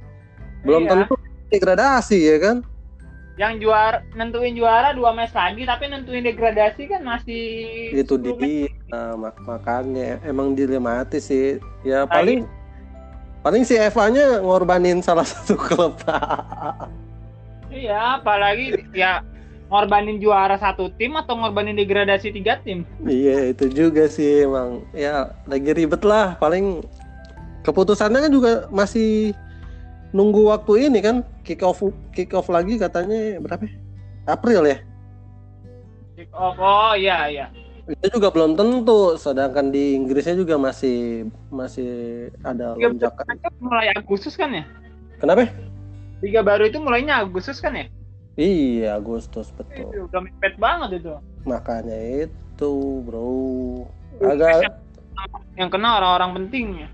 belum 0.63 0.87
iya. 0.87 0.91
tentu 0.95 1.13
degradasi 1.51 2.19
ya 2.23 2.37
kan? 2.39 2.57
yang 3.33 3.57
juara 3.57 4.05
nentuin 4.13 4.53
juara 4.53 4.93
dua 4.93 5.09
match 5.09 5.33
lagi 5.33 5.65
tapi 5.65 5.89
nentuin 5.89 6.21
degradasi 6.21 6.85
kan 6.85 7.01
masih 7.01 7.45
itu 7.89 8.13
dia 8.21 8.69
nah, 8.93 9.17
mak 9.17 9.41
makanya 9.41 10.21
emang 10.21 10.53
dilematis 10.53 11.33
sih 11.33 11.57
ya 11.81 12.05
paling 12.05 12.45
paling 13.41 13.65
si 13.65 13.73
Eva 13.73 14.13
nya 14.13 14.37
ngorbanin 14.37 15.01
salah 15.01 15.25
satu 15.25 15.57
klub 15.65 15.97
iya 17.73 18.21
apalagi 18.21 18.85
ya 18.93 19.25
ngorbanin 19.73 20.21
juara 20.21 20.53
satu 20.61 20.93
tim 21.01 21.17
atau 21.17 21.33
ngorbanin 21.33 21.73
degradasi 21.73 22.29
tiga 22.29 22.61
tim 22.61 22.85
iya 23.09 23.49
itu 23.49 23.65
juga 23.73 24.05
sih 24.05 24.45
emang 24.45 24.85
ya 24.93 25.33
lagi 25.49 25.73
ribet 25.73 26.05
lah 26.05 26.37
paling 26.37 26.85
keputusannya 27.65 28.29
kan 28.29 28.31
juga 28.31 28.51
masih 28.69 29.33
nunggu 30.13 30.53
waktu 30.53 30.87
ini 30.87 30.99
kan 31.01 31.25
kick 31.41 31.65
off 31.65 31.81
kick 32.13 32.31
off 32.37 32.47
lagi 32.47 32.77
katanya 32.77 33.41
berapa? 33.41 33.65
April 34.29 34.61
ya? 34.69 34.77
Kick 36.15 36.29
off 36.31 36.55
oh 36.61 36.93
iya 36.93 37.27
iya. 37.27 37.45
Itu 37.83 38.15
juga 38.15 38.31
belum 38.31 38.55
tentu, 38.55 39.19
sedangkan 39.19 39.67
di 39.67 39.99
Inggrisnya 39.99 40.39
juga 40.39 40.55
masih 40.55 41.27
masih 41.51 42.31
ada 42.39 42.79
lonjakan. 42.79 43.27
Mulai 43.59 43.91
Agustus 43.91 44.39
kan 44.39 44.55
ya? 44.55 44.63
Kenapa? 45.19 45.51
Liga 46.23 46.39
baru 46.39 46.71
itu 46.71 46.79
mulainya 46.79 47.19
Agustus 47.19 47.59
kan 47.59 47.75
ya? 47.75 47.91
Iya 48.33 48.97
Agustus 48.97 49.53
betul. 49.53 49.89
Itu 49.93 50.09
udah 50.09 50.21
mepet 50.25 50.53
banget 50.57 50.89
itu. 51.03 51.13
Makanya 51.45 51.97
itu 52.25 52.71
bro. 53.05 53.85
Agak 54.21 54.73
yang 55.53 55.69
kena 55.69 56.01
orang-orang 56.01 56.29
pentingnya. 56.41 56.89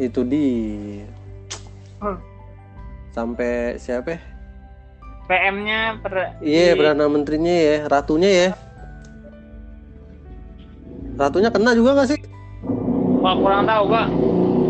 Itu 0.00 0.24
di. 0.24 0.48
Hmm 2.00 2.32
sampai 3.12 3.76
siapa? 3.76 4.16
PM-nya 5.28 6.02
per 6.02 6.34
Iya, 6.42 6.74
perdana 6.74 7.06
menterinya 7.06 7.54
ya, 7.54 7.76
ratunya 7.86 8.30
ya. 8.32 8.48
Ratunya 11.14 11.52
kena 11.52 11.76
juga 11.76 12.02
gak 12.02 12.08
sih? 12.10 12.20
Wah, 13.22 13.36
kurang 13.38 13.62
tahu, 13.68 13.84
Pak. 13.86 14.06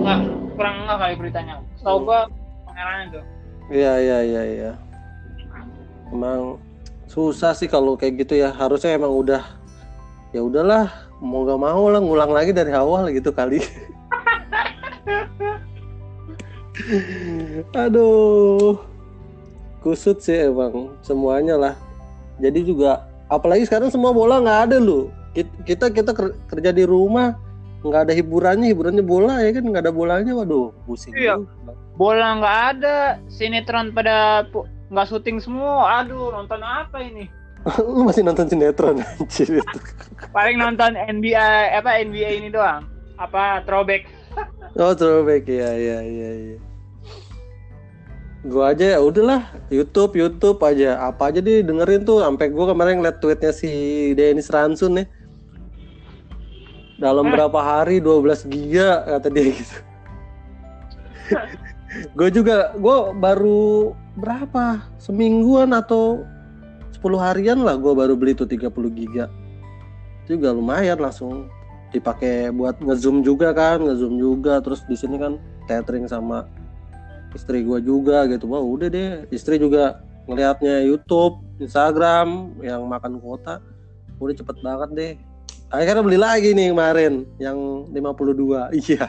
Enggak, 0.03 0.21
kurang 0.59 0.75
enggak 0.85 0.99
kali 1.01 1.15
beritanya. 1.17 1.55
Tahu 1.81 1.99
gua 2.05 2.29
pangeran 2.69 2.99
itu. 3.09 3.21
Iya, 3.73 3.93
iya, 3.97 4.19
iya, 4.21 4.43
iya. 4.45 4.71
Emang 6.13 6.61
susah 7.09 7.57
sih 7.57 7.67
kalau 7.67 7.97
kayak 7.97 8.29
gitu 8.29 8.37
ya. 8.37 8.53
Harusnya 8.53 8.95
emang 8.95 9.11
udah 9.11 9.43
ya 10.37 10.45
udahlah, 10.45 10.93
mau 11.25 11.45
gak 11.49 11.61
mau 11.61 11.89
lah 11.89 12.01
ngulang 12.01 12.31
lagi 12.31 12.53
dari 12.53 12.73
awal 12.77 13.09
gitu 13.11 13.33
kali. 13.33 13.65
Aduh. 17.85 18.77
Kusut 19.83 20.23
sih 20.23 20.47
emang 20.47 20.95
semuanya 21.03 21.59
lah. 21.59 21.75
Jadi 22.39 22.63
juga 22.63 23.11
apalagi 23.27 23.67
sekarang 23.67 23.91
semua 23.91 24.15
bola 24.15 24.39
nggak 24.39 24.61
ada 24.71 24.79
loh. 24.79 25.11
Kita 25.67 25.91
kita 25.91 26.15
kerja 26.47 26.71
di 26.71 26.87
rumah 26.87 27.35
nggak 27.83 28.07
ada 28.07 28.15
hiburannya, 28.15 28.71
hiburannya 28.71 29.03
bola 29.03 29.43
ya 29.43 29.51
kan 29.59 29.65
nggak 29.67 29.83
ada 29.89 29.93
bolanya, 29.95 30.33
waduh 30.39 30.71
pusing. 30.87 31.11
Iya. 31.19 31.43
Bola 31.99 32.39
nggak 32.39 32.59
ada, 32.79 33.19
sinetron 33.27 33.91
pada 33.91 34.47
nggak 34.93 35.09
syuting 35.09 35.41
semua. 35.41 36.05
Aduh 36.05 36.29
nonton 36.29 36.61
apa 36.61 37.01
ini? 37.01 37.27
Lu 37.81 38.05
masih 38.05 38.23
nonton 38.27 38.47
sinetron 38.47 39.01
anjir 39.01 39.63
Paling 40.35 40.61
nonton 40.61 40.93
NBA 40.95 41.81
apa 41.81 42.05
NBA 42.05 42.45
ini 42.45 42.49
doang. 42.53 42.85
Apa 43.17 43.65
throwback. 43.65 44.05
oh 44.81 44.93
throwback 44.93 45.49
ya 45.49 45.73
ya 45.73 45.99
ya 46.05 46.31
ya 46.53 46.59
gua 48.43 48.75
aja 48.75 48.99
ya 48.99 48.99
udahlah 48.99 49.55
YouTube 49.71 50.19
YouTube 50.19 50.59
aja 50.67 50.99
apa 50.99 51.31
aja 51.31 51.39
deh 51.39 51.63
dengerin 51.63 52.03
tuh 52.03 52.27
sampai 52.27 52.51
gua 52.51 52.75
kemarin 52.75 52.99
ngeliat 52.99 53.23
tweetnya 53.23 53.55
si 53.55 53.71
Dennis 54.19 54.51
Ransun 54.51 54.99
nih 54.99 55.07
dalam 56.99 57.31
eh. 57.31 57.31
berapa 57.35 57.59
hari 57.59 58.03
12 58.03 58.51
giga 58.51 59.07
kata 59.07 59.29
dia 59.31 59.55
gitu 59.55 59.77
gue 62.19 62.29
juga 62.33 62.73
gue 62.79 62.99
baru 63.19 63.93
berapa? 64.17 64.85
Semingguan 65.01 65.73
atau 65.73 66.25
10 66.97 67.19
harian 67.19 67.59
lah 67.65 67.75
gue 67.81 67.93
baru 67.93 68.15
beli 68.15 68.37
tuh 68.37 68.47
30 68.47 68.69
giga. 68.93 69.27
Juga 70.29 70.55
lumayan 70.55 71.01
langsung 71.01 71.49
dipakai 71.93 72.49
buat 72.55 72.81
ngezoom 72.81 73.21
juga 73.25 73.53
kan 73.57 73.83
ngezoom 73.83 74.21
juga. 74.21 74.61
Terus 74.61 74.85
di 74.87 74.97
sini 74.97 75.17
kan 75.19 75.41
tethering 75.67 76.07
sama 76.07 76.47
istri 77.33 77.65
gue 77.65 77.81
juga 77.81 78.29
gitu. 78.29 78.47
Wah 78.49 78.63
udah 78.63 78.89
deh. 78.93 79.25
Istri 79.33 79.59
juga 79.59 80.05
ngelihatnya 80.29 80.87
YouTube 80.87 81.43
Instagram 81.59 82.55
yang 82.63 82.85
makan 82.87 83.19
kuota. 83.19 83.59
Udah 84.21 84.35
cepet 84.37 84.57
banget 84.63 84.91
deh. 84.95 85.13
Akhirnya 85.73 86.05
beli 86.05 86.21
lagi 86.21 86.53
nih 86.53 86.69
kemarin 86.69 87.25
yang 87.41 87.89
52 87.91 88.77
iya. 88.85 89.09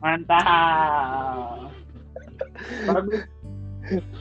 Mantap 0.00 1.68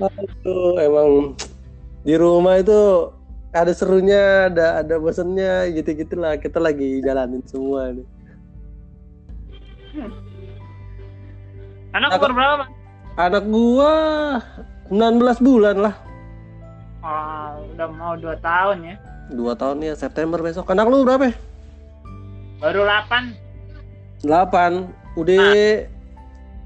Aduh, 0.00 0.80
emang 0.80 1.36
di 2.00 2.14
rumah 2.16 2.56
itu 2.56 3.12
ada 3.52 3.72
serunya, 3.76 4.48
ada 4.48 4.80
ada 4.80 4.94
bosannya 4.96 5.76
gitu 5.76 5.92
gitulah. 5.92 6.40
Kita 6.40 6.56
lagi 6.56 7.04
jalanin 7.04 7.44
semua 7.44 7.92
nih. 7.92 8.06
Hmm. 9.90 10.10
Anak 11.90 12.16
umur 12.16 12.32
berapa? 12.32 12.64
Anak 13.18 13.44
gua 13.50 13.94
19 14.88 15.42
bulan 15.42 15.76
lah. 15.82 15.94
Oh, 17.00 17.66
udah 17.74 17.88
mau 17.90 18.14
2 18.14 18.38
tahun 18.38 18.78
ya. 18.86 18.96
2 19.34 19.60
tahun 19.60 19.76
ya, 19.82 19.94
September 19.98 20.38
besok. 20.38 20.70
Anak 20.70 20.86
lu 20.88 21.02
berapa? 21.02 21.34
Baru 22.62 22.86
8. 22.86 23.34
8. 24.22 25.18
Udah 25.18 25.42
nah. 25.42 25.76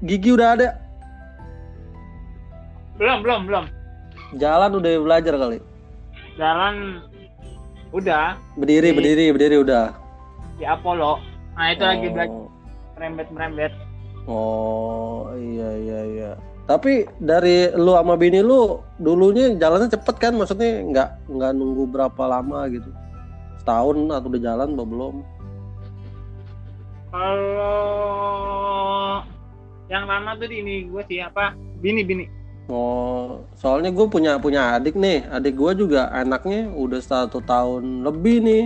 gigi 0.05 0.29
udah 0.29 0.49
ada? 0.59 0.84
Belum, 2.95 3.19
belum, 3.19 3.41
belum. 3.47 3.65
Jalan 4.39 4.71
udah 4.79 4.91
belajar 5.03 5.35
kali. 5.35 5.59
Jalan 6.39 7.03
udah. 7.91 8.39
Berdiri, 8.55 8.91
di, 8.91 8.95
berdiri, 8.95 9.25
berdiri 9.35 9.55
udah. 9.59 9.91
Di 10.55 10.63
Apollo. 10.63 11.19
Nah, 11.59 11.67
itu 11.75 11.83
oh. 11.83 11.89
lagi 11.91 12.07
belajar 12.11 12.39
merembet-merembet. 12.95 13.73
Oh 14.25 15.29
iya 15.37 15.69
iya 15.77 15.99
iya. 16.07 16.31
Tapi 16.65 17.05
dari 17.21 17.69
lu 17.77 17.93
sama 17.93 18.17
bini 18.17 18.41
lu 18.41 18.81
dulunya 18.97 19.53
jalannya 19.53 19.91
cepet 19.91 20.15
kan? 20.17 20.33
Maksudnya 20.33 20.81
nggak 20.89 21.29
nggak 21.29 21.51
nunggu 21.53 21.85
berapa 21.93 22.23
lama 22.25 22.65
gitu? 22.73 22.89
Setahun 23.61 24.09
atau 24.09 24.29
udah 24.33 24.41
jalan 24.41 24.73
atau 24.73 24.87
belum? 24.87 25.15
Kalau 27.13 27.75
yang 29.91 30.09
lama 30.09 30.33
tuh 30.41 30.49
di 30.49 30.57
ini 30.65 30.89
gue 30.89 31.03
sih 31.05 31.21
apa 31.21 31.53
bini 31.77 32.01
bini 32.01 32.25
oh 32.69 33.45
soalnya 33.57 33.89
gue 33.93 34.07
punya 34.09 34.37
punya 34.37 34.77
adik 34.77 34.97
nih. 34.97 35.25
Adik 35.29 35.55
gue 35.57 35.71
juga 35.85 36.09
anaknya 36.11 36.69
udah 36.71 37.01
satu 37.01 37.41
tahun 37.41 38.05
lebih 38.05 38.41
nih. 38.43 38.63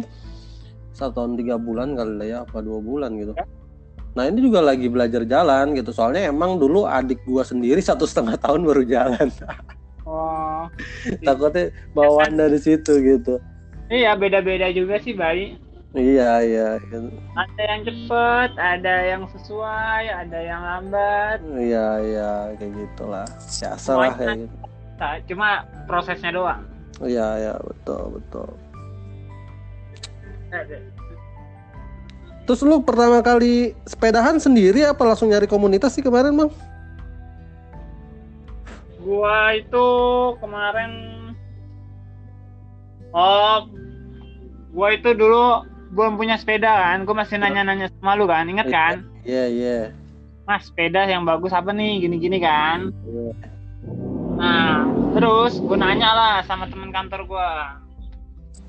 Satu 0.96 1.24
tahun 1.24 1.40
tiga 1.40 1.56
bulan 1.56 1.96
kali 1.96 2.14
lah 2.20 2.28
ya 2.28 2.38
apa 2.44 2.60
dua 2.60 2.80
bulan 2.84 3.16
gitu. 3.20 3.34
Ya? 3.36 3.46
nah 4.10 4.26
ini 4.26 4.42
juga 4.42 4.60
lagi 4.60 4.90
belajar 4.90 5.24
jalan 5.24 5.78
gitu. 5.78 5.94
Soalnya 5.94 6.34
emang 6.34 6.58
dulu 6.58 6.84
adik 6.84 7.24
gue 7.24 7.44
sendiri 7.46 7.80
satu 7.90 8.04
setengah 8.04 8.36
tahun 8.42 8.66
baru 8.66 8.84
jalan. 8.84 9.28
Oh. 10.04 10.66
Takutnya 11.28 11.72
bawaan 11.94 12.36
dari 12.36 12.58
situ 12.58 13.00
gitu. 13.00 13.38
Iya 13.90 14.14
beda-beda 14.18 14.70
juga 14.70 15.02
sih 15.02 15.18
bayi 15.18 15.58
Iya 15.98 16.32
iya. 16.46 16.68
Ada 17.34 17.62
yang 17.66 17.82
cepet, 17.82 18.52
ada 18.62 18.96
yang 19.10 19.24
sesuai, 19.34 20.04
ada 20.06 20.38
yang 20.38 20.62
lambat. 20.62 21.42
Iya 21.58 21.88
iya 22.06 22.32
kayak 22.62 22.74
gitulah. 22.78 23.26
Biasa 23.26 23.90
lah 23.98 24.14
kayak 24.14 24.46
gitu. 24.46 24.56
Cuma 25.34 25.66
prosesnya 25.90 26.30
doang. 26.30 26.62
Iya 27.02 27.28
iya 27.42 27.54
betul 27.58 28.22
betul. 28.22 28.50
Terus 32.46 32.62
lu 32.66 32.82
pertama 32.86 33.22
kali 33.26 33.74
sepedahan 33.90 34.38
sendiri 34.38 34.86
apa 34.86 35.02
langsung 35.06 35.34
nyari 35.34 35.50
komunitas 35.50 35.98
sih 35.98 36.06
kemarin 36.06 36.38
bang? 36.38 36.52
Gua 39.02 39.58
itu 39.58 39.88
kemarin 40.38 40.92
Oh, 43.10 43.66
gua 44.70 44.94
itu 44.94 45.18
dulu 45.18 45.66
belum 45.90 46.22
punya 46.22 46.38
sepeda 46.38 46.70
kan, 46.70 47.06
gue 47.06 47.16
masih 47.18 47.42
nanya-nanya 47.42 47.90
sama 47.98 48.14
lu 48.14 48.30
kan, 48.30 48.46
inget 48.46 48.70
kan? 48.70 49.06
Iya 49.26 49.34
yeah, 49.34 49.48
iya. 49.50 49.70
Yeah. 49.70 49.86
Mas 50.46 50.66
sepeda 50.70 51.06
yang 51.06 51.26
bagus 51.26 51.54
apa 51.54 51.74
nih, 51.74 52.06
gini-gini 52.06 52.38
kan? 52.42 52.94
Yeah. 53.06 53.34
Nah, 54.40 54.88
terus 55.18 55.58
gue 55.60 55.78
nanya 55.78 56.10
lah 56.14 56.36
sama 56.46 56.70
temen 56.70 56.94
kantor 56.94 57.26
gue, 57.26 57.52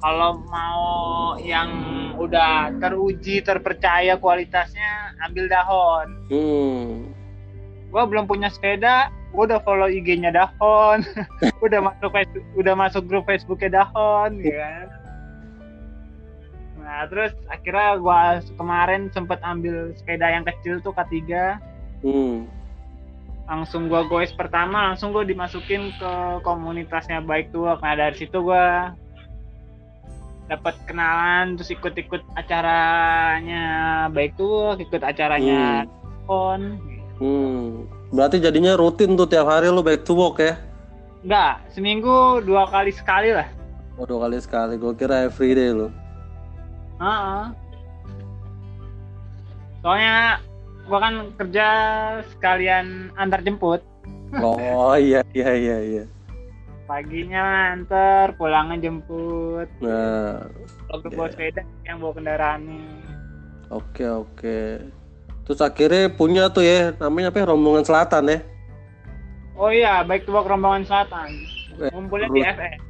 kalau 0.01 0.41
mau 0.49 1.37
yang 1.45 1.71
udah 2.17 2.73
teruji, 2.81 3.45
terpercaya 3.45 4.17
kualitasnya, 4.17 5.15
ambil 5.29 5.45
dahon. 5.47 6.09
Hmm. 6.33 6.89
Gue 7.93 8.03
belum 8.09 8.25
punya 8.25 8.49
sepeda, 8.49 9.13
gue 9.31 9.45
udah 9.45 9.61
follow 9.61 9.87
IG-nya 9.93 10.33
dahon, 10.33 11.05
udah 11.65 11.81
masuk 11.85 12.11
Facebook, 12.17 12.45
udah 12.57 12.75
masuk 12.75 13.03
grup 13.05 13.25
Facebooknya 13.29 13.85
dahon, 13.85 14.41
ya 14.41 14.57
kan? 14.57 15.00
Nah 16.91 17.07
terus 17.07 17.31
akhirnya 17.47 18.03
gue 18.03 18.23
kemarin 18.59 19.15
sempet 19.15 19.39
ambil 19.47 19.95
sepeda 19.95 20.27
yang 20.27 20.43
kecil 20.43 20.83
tuh 20.83 20.91
K3 20.91 21.23
hmm. 22.03 22.51
Langsung 23.47 23.87
gue 23.87 24.03
goes 24.11 24.35
pertama 24.35 24.91
langsung 24.91 25.15
gue 25.15 25.23
dimasukin 25.23 25.95
ke 25.95 26.13
komunitasnya 26.43 27.23
baik 27.23 27.55
tuh 27.55 27.79
Nah 27.79 27.95
dari 27.95 28.19
situ 28.19 28.43
gue 28.43 28.67
dapat 30.51 30.75
kenalan 30.91 31.55
terus 31.55 31.71
ikut-ikut 31.71 32.27
acaranya 32.35 33.63
baik 34.11 34.35
tuh 34.35 34.75
ikut 34.75 34.99
acaranya 35.07 35.87
hmm. 36.27 36.75
Hmm. 37.23 37.87
Berarti 38.11 38.43
jadinya 38.43 38.75
rutin 38.75 39.15
tuh 39.15 39.31
tiap 39.31 39.47
hari 39.47 39.71
lu 39.71 39.87
back 39.87 40.03
to 40.03 40.19
work 40.19 40.43
ya? 40.43 40.59
Enggak, 41.23 41.63
seminggu 41.71 42.43
dua 42.43 42.67
kali 42.67 42.91
sekali 42.91 43.31
lah. 43.31 43.47
Oh 43.95 44.07
dua 44.09 44.27
kali 44.27 44.43
sekali, 44.43 44.75
gue 44.75 44.91
kira 44.99 45.31
everyday 45.31 45.71
lu. 45.71 45.93
Uh-uh. 47.01 47.45
Soalnya 49.81 50.45
gua 50.85 50.99
kan 51.01 51.15
kerja 51.41 51.67
sekalian 52.37 53.09
antar 53.17 53.41
jemput. 53.41 53.81
Oh 54.37 54.95
iya 54.95 55.25
iya 55.33 55.51
iya 55.57 55.79
iya. 55.81 56.05
Paginya 56.85 57.73
antar, 57.73 58.37
pulangnya 58.37 58.91
jemput. 58.91 59.67
Nah, 59.81 60.45
kalau 60.91 61.07
yeah. 61.07 61.17
bawa 61.17 61.29
sepeda 61.33 61.63
yang 61.87 61.97
bawa 62.03 62.13
kendaraannya. 62.19 62.83
Oke 63.71 64.05
oke. 64.05 64.59
Terus 65.47 65.61
akhirnya 65.63 66.11
punya 66.11 66.51
tuh 66.51 66.67
ya, 66.67 66.93
namanya 66.99 67.31
apa? 67.31 67.43
Ya, 67.43 67.47
rombongan 67.49 67.87
Selatan 67.87 68.23
ya? 68.31 68.39
Oh 69.55 69.71
iya, 69.71 70.03
baik 70.03 70.27
tuh 70.27 70.35
rombongan 70.35 70.83
Selatan. 70.83 71.31
Ngumpulnya 71.95 72.29
di 72.35 72.43
FS 72.43 72.90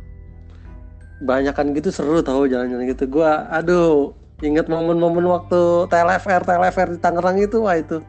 banyak 1.20 1.52
kan 1.52 1.72
gitu 1.76 1.92
seru 1.92 2.24
tau 2.24 2.48
jalan-jalan 2.48 2.88
gitu 2.88 3.04
gua 3.08 3.44
aduh 3.52 4.16
inget 4.40 4.66
momen-momen 4.66 5.24
waktu 5.28 5.86
TLFR 5.92 6.42
TLFR 6.48 6.88
di 6.96 6.98
Tangerang 6.98 7.36
itu 7.36 7.60
wah 7.64 7.76
itu 7.76 8.00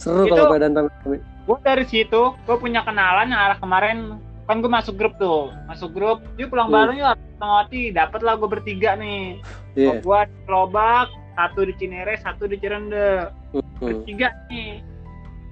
seru 0.00 0.24
kalau 0.28 0.48
badan 0.48 0.72
Tangerang 0.72 1.20
gua 1.44 1.58
dari 1.60 1.84
situ 1.84 2.32
gua 2.48 2.56
punya 2.56 2.80
kenalan 2.80 3.28
yang 3.28 3.40
arah 3.40 3.58
kemarin 3.60 4.16
kan 4.46 4.62
gue 4.62 4.70
masuk 4.70 4.94
grup 4.94 5.18
tuh 5.18 5.50
masuk 5.66 5.90
grup 5.90 6.22
yuk 6.38 6.54
pulang 6.54 6.70
hmm. 6.70 6.76
bareng 6.78 6.98
yuk 7.02 7.18
Tengoti 7.36 7.92
dapat 7.92 8.20
lah 8.24 8.38
gue 8.38 8.48
bertiga 8.48 8.96
nih 8.96 9.42
yeah. 9.76 9.98
gue 9.98 10.18
di 10.30 10.46
Lobak 10.48 11.10
satu 11.36 11.68
di 11.68 11.74
Cinere 11.76 12.14
satu 12.22 12.48
di 12.48 12.56
Cirende 12.56 13.28
hmm. 13.52 13.82
bertiga 13.82 14.30
nih 14.48 14.80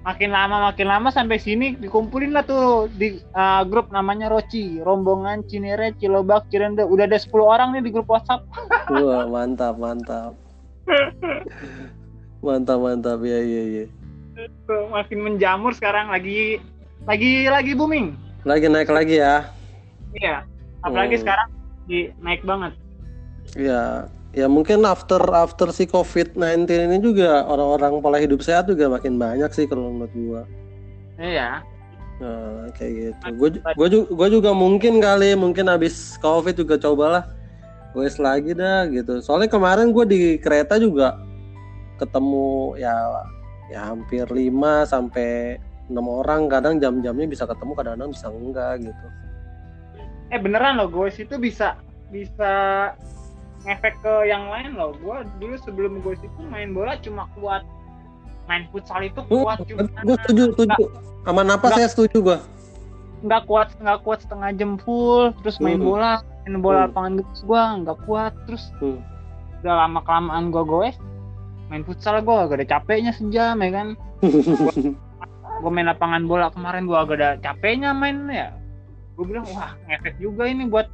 makin 0.05 0.29
lama 0.29 0.69
makin 0.69 0.85
lama 0.85 1.09
sampai 1.09 1.41
sini 1.41 1.73
dikumpulin 1.81 2.37
lah 2.37 2.45
tuh 2.45 2.85
di 2.93 3.17
uh, 3.33 3.65
grup 3.65 3.89
namanya 3.89 4.29
Roci 4.29 4.77
rombongan 4.85 5.41
Cinere 5.49 5.97
Cilobak 5.97 6.45
Cirende. 6.53 6.85
Udah 6.85 7.09
ada 7.09 7.17
10 7.17 7.33
orang 7.41 7.73
nih 7.73 7.89
di 7.89 7.91
grup 7.91 8.05
WhatsApp. 8.05 8.45
Wah 8.93 9.25
mantap 9.25 9.81
mantap. 9.81 10.37
Mantap 12.45 12.77
mantap. 12.77 13.19
Ya 13.25 13.41
ya 13.41 13.63
ya 13.81 13.85
makin 14.93 15.19
menjamur 15.25 15.73
sekarang. 15.73 16.13
Lagi 16.13 16.61
lagi 17.09 17.49
lagi 17.49 17.73
booming. 17.73 18.13
Lagi 18.45 18.69
naik 18.69 18.93
lagi 18.93 19.17
ya. 19.17 19.49
Iya 20.21 20.45
apalagi 20.85 21.17
hmm. 21.17 21.23
sekarang 21.25 21.49
di 21.89 22.13
naik 22.21 22.45
banget. 22.45 22.73
Iya 23.57 24.05
ya 24.35 24.51
mungkin 24.51 24.83
after 24.83 25.17
after 25.31 25.71
si 25.71 25.87
COVID-19 25.87 26.67
ini 26.67 26.97
juga 26.99 27.47
orang-orang 27.47 28.03
pola 28.03 28.19
hidup 28.19 28.43
sehat 28.43 28.67
juga 28.67 28.91
makin 28.91 29.15
banyak 29.15 29.47
sih 29.55 29.65
kalau 29.65 29.95
menurut 29.95 30.11
gua. 30.11 30.41
Iya. 31.15 31.63
Nah, 32.15 32.71
kayak 32.75 32.91
gitu. 32.95 33.27
Gue 33.75 33.87
juga, 33.91 34.25
juga 34.31 34.51
mungkin 34.55 35.03
kali 35.03 35.35
mungkin 35.35 35.67
habis 35.67 36.19
COVID 36.19 36.55
juga 36.55 36.75
cobalah 36.79 37.23
gue 37.95 38.07
lagi 38.19 38.51
dah 38.51 38.87
gitu. 38.91 39.23
Soalnya 39.23 39.47
kemarin 39.47 39.95
gue 39.95 40.05
di 40.07 40.19
kereta 40.39 40.75
juga 40.75 41.15
ketemu 41.95 42.75
ya 42.75 42.91
ya 43.71 43.87
hampir 43.87 44.27
5 44.27 44.51
sampai 44.83 45.55
enam 45.87 46.07
orang 46.11 46.51
kadang 46.51 46.75
jam-jamnya 46.75 47.27
bisa 47.29 47.47
ketemu 47.47 47.71
kadang-kadang 47.71 48.11
bisa 48.11 48.27
enggak 48.27 48.73
gitu. 48.83 49.07
Eh 50.27 50.39
beneran 50.39 50.75
loh 50.75 50.91
gue 50.91 51.07
itu 51.07 51.35
bisa 51.39 51.79
bisa 52.11 52.53
ngefek 53.65 53.97
ke 53.99 54.13
yang 54.29 54.45
lain 54.47 54.77
loh 54.77 54.93
gue 54.93 55.17
dulu 55.41 55.55
sebelum 55.65 55.93
gue 56.05 56.13
itu 56.21 56.41
main 56.47 56.71
bola 56.71 56.95
cuma 57.01 57.25
kuat 57.33 57.65
main 58.45 58.69
futsal 58.69 59.01
itu 59.01 59.19
kuat 59.25 59.57
uh, 59.61 59.65
cuma 59.65 59.89
gue 59.89 60.15
setuju 60.25 60.43
setuju 60.53 60.83
sama 61.25 61.41
apa 61.49 61.67
saya 61.73 61.87
setuju 61.89 62.17
gue 62.21 62.37
nggak 63.25 63.41
kuat 63.49 63.73
nggak 63.81 63.99
kuat 64.05 64.19
setengah 64.21 64.49
jam 64.53 64.77
full 64.77 65.33
terus 65.41 65.57
main 65.57 65.81
hmm. 65.81 65.89
bola 65.89 66.21
main 66.45 66.61
bola 66.61 66.77
hmm. 66.77 66.87
lapangan 66.93 67.11
gitu 67.17 67.31
gue 67.49 67.63
nggak 67.81 67.99
kuat 68.05 68.33
terus 68.45 68.63
hmm. 68.77 69.01
udah 69.65 69.75
lama 69.81 69.99
kelamaan 70.05 70.53
gue 70.53 70.63
goes 70.63 70.97
main 71.73 71.81
futsal 71.81 72.21
gue 72.21 72.35
agak 72.37 72.61
ada 72.61 72.67
capeknya 72.77 73.11
sejam 73.17 73.57
ya 73.57 73.69
kan 73.73 73.87
gue 75.65 75.71
main 75.73 75.89
lapangan 75.89 76.29
bola 76.29 76.53
kemarin 76.53 76.85
gue 76.85 76.97
agak 76.97 77.15
ada 77.17 77.29
capeknya 77.41 77.89
main 77.97 78.29
ya 78.29 78.53
gue 79.17 79.25
bilang 79.25 79.47
wah 79.55 79.73
ngefek 79.89 80.21
juga 80.21 80.45
ini 80.45 80.69
buat 80.69 80.85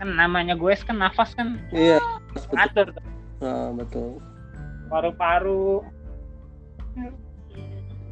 kan 0.00 0.08
namanya 0.16 0.56
gue 0.56 0.72
kan 0.80 0.96
nafas 0.96 1.36
kan. 1.36 1.60
Iya 1.68 2.00
ngatur 2.56 2.88
ah, 3.44 3.68
betul. 3.76 4.16
Paru-paru. 4.88 5.84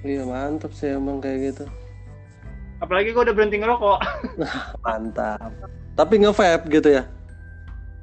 Iya 0.05 0.23
mantap 0.29 0.77
sih 0.77 0.93
emang 0.93 1.25
kayak 1.25 1.57
gitu. 1.57 1.65
Apalagi 2.79 3.11
gue 3.11 3.23
udah 3.25 3.35
berhenti 3.35 3.59
ngerokok. 3.59 3.99
Mantap. 4.87 5.51
Tapi 5.99 6.15
nge-vape 6.23 6.71
gitu 6.71 6.89
ya? 6.95 7.03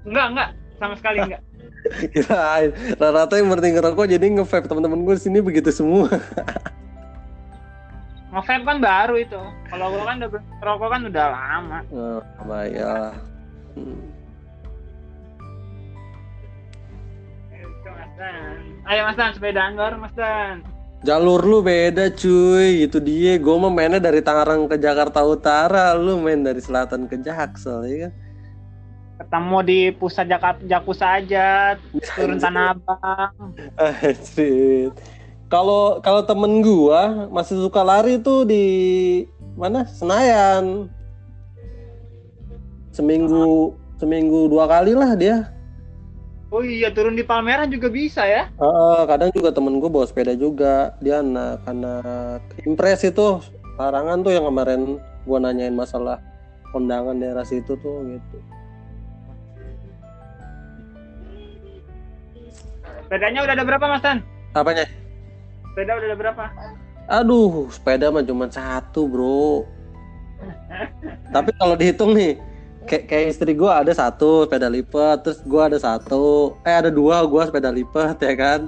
Enggak 0.04 0.26
enggak. 0.36 0.50
Sama 0.76 0.96
sekali 1.00 1.18
enggak. 1.24 1.42
Kirain, 2.12 2.76
rata-rata 3.00 3.40
yang 3.40 3.48
berhenti 3.48 3.72
ngerokok 3.80 4.06
jadi 4.12 4.26
nge-vape. 4.36 4.68
Teman-teman 4.68 5.08
gue 5.08 5.16
sini 5.16 5.40
begitu 5.40 5.72
semua. 5.72 6.12
Nge-vape 8.36 8.66
kan 8.68 8.78
baru 8.84 9.16
itu. 9.16 9.40
Kalau 9.72 9.88
gue 9.96 10.04
kan 10.04 10.16
udah 10.20 10.30
ngerokok 10.60 10.88
kan 10.92 11.02
udah 11.08 11.26
lama. 11.32 11.80
Oh, 11.96 12.20
ya. 12.68 13.16
Ayo 18.86 19.02
Mas 19.04 19.18
Dan, 19.20 19.32
sepeda 19.36 19.72
bareng 19.76 20.02
Mas 20.02 20.14
Dan. 20.16 20.64
Jalur 21.06 21.44
lu 21.46 21.62
beda 21.62 22.10
cuy, 22.10 22.88
itu 22.88 22.98
dia. 22.98 23.38
Gue 23.38 23.56
mau 23.60 23.70
mainnya 23.70 24.02
dari 24.02 24.26
Tangerang 24.26 24.66
ke 24.66 24.80
Jakarta 24.80 25.22
Utara, 25.22 25.94
lu 25.94 26.18
main 26.18 26.42
dari 26.42 26.58
selatan 26.58 27.06
ke 27.06 27.22
Jaksel 27.22 27.86
ya 27.86 27.98
kan. 28.08 28.14
Ketemu 29.16 29.58
di 29.64 29.80
pusat 29.96 30.28
Jakarta 30.28 30.60
Jakusa 30.66 31.08
aja, 31.22 31.80
turun 32.20 32.36
Tanah 32.36 32.76
Abang. 32.76 33.54
Kalau 35.46 36.02
kalau 36.02 36.22
temen 36.26 36.60
gua 36.60 37.30
masih 37.32 37.62
suka 37.64 37.80
lari 37.86 38.20
tuh 38.20 38.44
di 38.44 38.66
mana 39.56 39.88
Senayan 39.88 40.90
seminggu 42.96 43.76
seminggu 44.00 44.48
dua 44.48 44.72
kali 44.72 44.96
lah 44.96 45.12
dia 45.20 45.52
Oh 46.54 46.64
iya 46.64 46.88
turun 46.88 47.20
di 47.20 47.26
Palmerah 47.26 47.68
juga 47.68 47.92
bisa 47.92 48.24
ya? 48.24 48.48
Uh, 48.56 49.04
kadang 49.10 49.28
juga 49.36 49.52
temen 49.52 49.76
gue 49.76 49.92
bawa 49.92 50.08
sepeda 50.08 50.32
juga 50.40 50.96
dia 51.04 51.20
anak 51.20 51.60
anak 51.68 52.40
impres 52.64 53.04
itu 53.04 53.44
larangan 53.76 54.24
tuh 54.24 54.32
yang 54.32 54.48
kemarin 54.48 54.96
gue 54.96 55.38
nanyain 55.42 55.76
masalah 55.76 56.24
kondangan 56.72 57.20
daerah 57.20 57.44
situ 57.44 57.76
tuh 57.76 58.08
gitu. 58.08 58.38
Sepedanya 63.04 63.44
udah 63.44 63.54
ada 63.60 63.66
berapa 63.68 63.86
Mas 63.92 64.02
Tan? 64.06 64.18
Apanya? 64.56 64.88
Sepeda 65.76 65.92
udah 66.00 66.08
ada 66.08 66.18
berapa? 66.18 66.44
Aduh, 67.20 67.68
sepeda 67.68 68.16
mah 68.16 68.24
cuma 68.24 68.48
satu 68.48 69.12
bro. 69.12 69.68
Tapi 71.36 71.52
kalau 71.60 71.76
dihitung 71.76 72.16
nih, 72.16 72.40
kayak 72.86 73.06
kayak 73.10 73.26
istri 73.34 73.52
gue 73.58 73.68
ada 73.68 73.92
satu 73.92 74.46
sepeda 74.46 74.70
lipat 74.70 75.26
terus 75.26 75.40
gue 75.42 75.62
ada 75.62 75.78
satu. 75.82 76.56
Eh 76.64 76.72
ada 76.72 76.94
dua 76.94 77.26
gue 77.26 77.44
sepeda 77.46 77.74
lipat 77.74 78.22
ya 78.22 78.34
kan? 78.38 78.62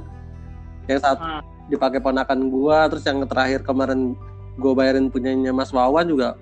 Yang 0.89 1.01
satu 1.05 1.23
hmm. 1.23 1.41
dipakai 1.71 1.99
ponakan 2.01 2.49
gue 2.49 2.77
terus 2.93 3.03
yang 3.05 3.23
terakhir 3.29 3.61
kemarin 3.63 4.17
gue 4.57 4.73
bayarin 4.73 5.13
punyanya 5.13 5.53
Mas 5.53 5.69
Wawan 5.69 6.09
juga 6.09 6.33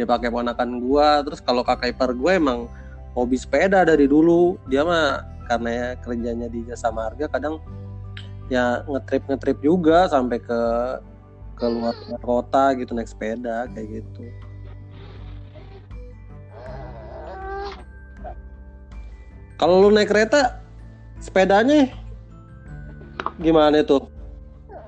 dipakai 0.00 0.32
ponakan 0.32 0.80
gue 0.80 1.08
terus 1.28 1.44
kalau 1.44 1.60
kakak 1.60 1.92
ipar 1.92 2.16
gue 2.16 2.32
emang 2.32 2.66
hobi 3.12 3.36
sepeda 3.36 3.84
dari 3.84 4.08
dulu. 4.08 4.56
Dia 4.66 4.82
mah 4.82 5.22
karena 5.46 5.70
ya 5.70 5.88
kerjanya 6.00 6.48
di 6.48 6.64
jasa 6.64 6.88
marga 6.88 7.28
kadang 7.28 7.60
ya 8.48 8.80
ngetrip 8.88 9.28
ngetrip 9.28 9.58
juga 9.60 10.08
sampai 10.08 10.40
ke 10.40 10.60
ke 11.56 11.66
luar 11.68 11.94
kota 12.24 12.74
gitu 12.74 12.96
naik 12.96 13.06
sepeda 13.06 13.68
kayak 13.70 14.02
gitu 14.02 14.24
Kalau 19.62 19.78
lu 19.78 19.94
naik 19.94 20.10
kereta, 20.10 20.58
sepedanya 21.22 21.86
gimana 23.38 23.78
tuh? 23.86 24.10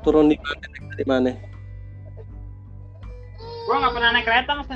Turun 0.02 0.26
di 0.26 0.34
mana? 0.34 0.66
Di 0.98 1.04
mana? 1.06 1.30
Gua 3.70 3.76
nggak 3.78 3.92
pernah 3.94 4.10
naik 4.18 4.26
kereta 4.26 4.50
mas 4.58 4.66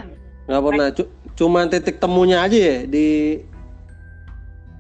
Nggak 0.47 0.63
pernah. 0.63 0.87
C- 0.95 1.13
cuma 1.35 1.67
titik 1.67 1.99
temunya 1.99 2.47
aja 2.47 2.55
ya 2.55 2.77
di. 2.87 3.43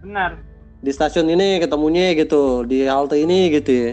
Benar. 0.07 0.39
Di 0.87 0.91
stasiun 0.95 1.35
ini 1.35 1.59
ketemunya 1.59 2.15
gitu, 2.15 2.63
di 2.63 2.87
halte 2.87 3.19
ini 3.19 3.51
gitu 3.51 3.71
ya. 3.75 3.93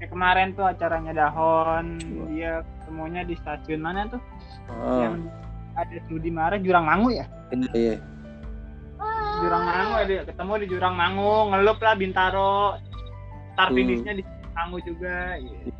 Kayak 0.00 0.10
kemarin 0.16 0.48
tuh 0.56 0.64
acaranya 0.64 1.12
Dahon, 1.12 2.00
dia 2.32 2.64
ketemunya 2.80 3.20
di 3.28 3.36
stasiun 3.36 3.84
mana 3.84 4.08
tuh? 4.08 4.22
Oh. 4.80 5.12
Yang 5.12 5.28
ada 5.76 5.96
studi 6.08 6.32
Mara 6.32 6.56
Jurang 6.56 6.88
Mangu 6.88 7.12
ya? 7.12 7.28
Iya. 7.52 7.68
iya. 7.76 8.13
Jurang 9.44 9.64
Mangu 9.68 9.94
ya 10.08 10.22
ketemu 10.24 10.52
di 10.56 10.66
Jurang 10.72 10.94
Mangu 10.96 11.34
ngelup 11.52 11.78
lah 11.84 11.94
Bintaro. 11.94 12.80
Start 13.52 13.70
hmm. 13.70 13.76
finishnya 13.76 14.12
di 14.16 14.24
Mangu 14.56 14.78
juga 14.80 15.36
gitu. 15.36 15.70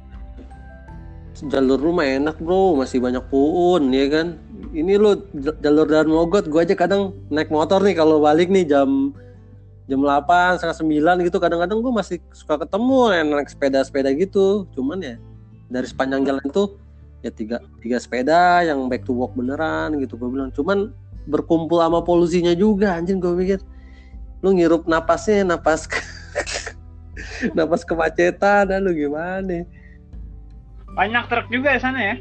jalur 1.50 1.80
rumah 1.80 2.06
enak 2.06 2.36
bro. 2.38 2.76
Masih 2.76 3.00
banyak 3.00 3.24
puun 3.32 3.90
ya 3.90 4.06
kan? 4.12 4.36
Ini 4.70 5.00
lo 5.00 5.18
jalur 5.34 5.86
dan 5.88 6.06
mogot 6.12 6.46
gue 6.46 6.60
aja 6.60 6.76
kadang 6.76 7.16
naik 7.32 7.48
motor 7.48 7.80
nih. 7.80 7.96
Kalau 7.96 8.20
balik 8.20 8.52
nih 8.52 8.68
jam 8.68 9.16
jam 9.88 10.00
8, 10.00 10.60
setengah 10.60 11.20
9 11.20 11.26
gitu 11.28 11.36
kadang-kadang 11.40 11.78
gue 11.84 11.92
masih 11.92 12.16
suka 12.32 12.56
ketemu 12.60 13.00
yang 13.16 13.28
naik 13.32 13.50
sepeda-sepeda 13.50 14.12
gitu. 14.14 14.68
Cuman 14.76 15.00
ya 15.00 15.16
dari 15.72 15.88
sepanjang 15.88 16.22
jalan 16.22 16.46
tuh 16.52 16.76
ya 17.24 17.32
tiga, 17.32 17.56
tiga 17.80 17.96
sepeda 17.96 18.60
yang 18.62 18.86
back 18.86 19.08
to 19.08 19.16
walk 19.16 19.32
beneran 19.32 19.96
gitu 19.98 20.14
gue 20.20 20.28
bilang. 20.28 20.52
Cuman 20.52 20.92
berkumpul 21.24 21.80
sama 21.80 22.04
polusinya 22.04 22.52
juga 22.52 22.96
anjing 22.96 23.20
gue 23.20 23.32
mikir 23.32 23.60
lu 24.44 24.52
ngirup 24.52 24.84
napasnya 24.84 25.56
napas 25.56 25.88
ke, 25.88 25.96
napas 27.56 27.80
kemacetan 27.80 28.68
dan 28.68 28.84
lu 28.84 28.92
gimana? 28.92 29.64
Banyak 30.92 31.24
truk 31.32 31.48
juga 31.48 31.72
di 31.72 31.80
sana 31.80 31.98
ya? 32.12 32.14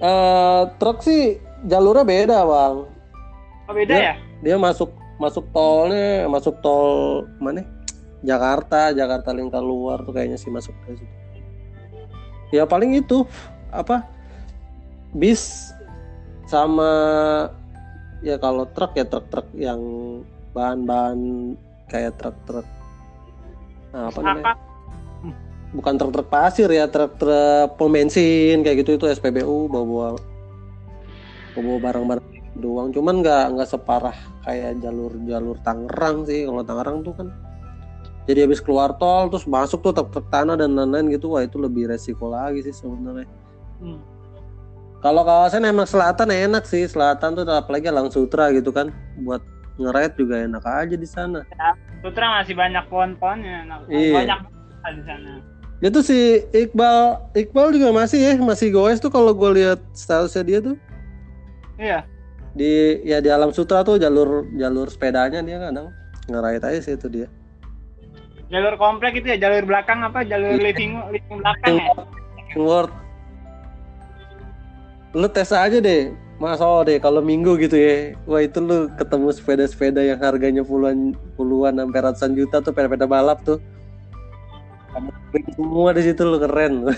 Uh, 0.00 0.62
truk 0.80 1.04
sih 1.04 1.36
jalurnya 1.68 2.08
beda 2.08 2.38
bang. 2.48 2.76
Oh 3.68 3.74
beda 3.76 3.92
dia, 3.92 4.00
ya? 4.00 4.14
dia 4.40 4.56
masuk 4.56 4.88
masuk 5.20 5.44
tolnya 5.52 6.24
masuk 6.32 6.56
tol 6.64 7.28
mana? 7.36 7.60
Jakarta 8.24 8.96
Jakarta 8.96 9.36
lingkar 9.36 9.60
luar 9.60 10.00
tuh 10.00 10.16
kayaknya 10.16 10.40
sih 10.40 10.48
masuk 10.48 10.72
ke 10.88 10.96
situ. 10.96 11.16
Ya 12.56 12.64
paling 12.64 12.96
itu 12.96 13.28
apa 13.68 14.08
bis 15.12 15.74
sama 16.48 16.88
ya 18.24 18.40
kalau 18.40 18.64
truk 18.72 18.96
ya 18.96 19.04
truk-truk 19.04 19.52
yang 19.52 19.80
bahan-bahan 20.56 21.52
kayak 21.92 22.16
truk-truk 22.16 22.64
nah, 23.92 24.08
apa 24.08 24.18
namanya? 24.24 24.56
Bukan 25.76 25.94
truk-truk 26.00 26.32
pasir 26.32 26.70
ya 26.72 26.88
truk-truk 26.88 27.76
pom 27.76 27.92
bensin 27.92 28.64
kayak 28.64 28.86
gitu 28.86 28.96
itu 28.96 29.06
SPBU 29.12 29.68
bawa-bawa 29.68 30.16
bawa 31.54 31.78
barang-barang 31.82 32.26
doang. 32.58 32.94
Cuman 32.94 33.20
nggak 33.20 33.58
nggak 33.58 33.68
separah 33.68 34.16
kayak 34.46 34.78
jalur-jalur 34.78 35.58
Tangerang 35.66 36.22
sih. 36.24 36.46
Kalau 36.46 36.62
Tangerang 36.62 37.02
tuh 37.02 37.14
kan 37.18 37.28
jadi 38.24 38.48
habis 38.48 38.62
keluar 38.64 38.96
tol 38.96 39.28
terus 39.28 39.44
masuk 39.44 39.84
tuh 39.84 39.92
truk-truk 39.92 40.30
tanah 40.30 40.54
dan 40.56 40.78
lain-lain 40.78 41.12
gitu. 41.12 41.34
Wah 41.34 41.42
itu 41.42 41.58
lebih 41.58 41.90
resiko 41.90 42.30
lagi 42.30 42.62
sih 42.62 42.72
sebenarnya. 42.72 43.26
Hmm 43.82 44.13
kalau 45.04 45.20
kawasan 45.20 45.68
emang 45.68 45.84
selatan 45.84 46.32
enak 46.32 46.64
sih, 46.64 46.88
selatan 46.88 47.36
tuh 47.36 47.44
apalagi 47.44 47.92
Lang 47.92 48.08
Sutra 48.08 48.48
gitu 48.56 48.72
kan, 48.72 48.88
buat 49.20 49.44
ngeret 49.76 50.16
juga 50.16 50.48
enak 50.48 50.64
aja 50.64 50.96
di 50.96 51.04
sana. 51.04 51.44
Ya, 51.60 51.76
Sutra 52.00 52.40
masih 52.40 52.56
banyak 52.56 52.88
pohon-pohonnya, 52.88 53.68
iya. 53.92 54.16
banyak 54.16 54.40
di 54.96 55.02
sana. 55.04 55.44
Itu 55.84 56.00
si 56.00 56.40
Iqbal, 56.56 57.20
Iqbal 57.36 57.76
juga 57.76 57.92
masih 57.92 58.20
ya, 58.24 58.32
masih 58.40 58.72
goes 58.72 58.96
tuh 58.96 59.12
kalau 59.12 59.36
gue 59.36 59.60
lihat 59.60 59.76
statusnya 59.92 60.42
dia 60.48 60.58
tuh. 60.64 60.76
Iya. 61.76 62.08
Di 62.56 63.04
ya 63.04 63.20
di 63.20 63.28
Alam 63.28 63.52
Sutra 63.52 63.84
tuh 63.84 64.00
jalur 64.00 64.48
jalur 64.56 64.88
sepedanya 64.88 65.44
dia 65.44 65.60
kadang 65.60 65.92
ngerait 66.32 66.64
aja 66.64 66.80
sih 66.80 66.96
itu 66.96 67.12
dia. 67.12 67.28
Jalur 68.48 68.80
komplek 68.80 69.20
itu 69.20 69.28
ya, 69.28 69.36
jalur 69.36 69.68
belakang 69.68 70.00
apa? 70.00 70.24
Jalur 70.24 70.56
iya. 70.56 70.72
living 70.72 70.96
living 71.12 71.44
belakang 71.44 71.76
ya. 71.76 71.92
World 72.56 73.03
lu 75.14 75.26
tes 75.30 75.54
aja 75.54 75.78
deh. 75.78 76.12
Mas 76.42 76.58
oh 76.58 76.82
deh 76.82 76.98
kalau 76.98 77.22
minggu 77.22 77.54
gitu 77.62 77.78
ya. 77.78 78.18
Wah 78.26 78.42
itu 78.42 78.58
lu 78.58 78.90
ketemu 78.98 79.30
sepeda-sepeda 79.30 80.02
yang 80.02 80.18
harganya 80.18 80.66
puluhan 80.66 81.14
puluhan 81.38 81.78
sampai 81.78 82.00
ratusan 82.02 82.34
juta 82.34 82.58
tuh 82.58 82.74
sepeda-sepeda 82.74 83.06
balap 83.06 83.38
tuh. 83.46 83.62
Semua 85.54 85.94
di 85.94 86.02
situ 86.02 86.22
lu 86.26 86.38
keren. 86.42 86.90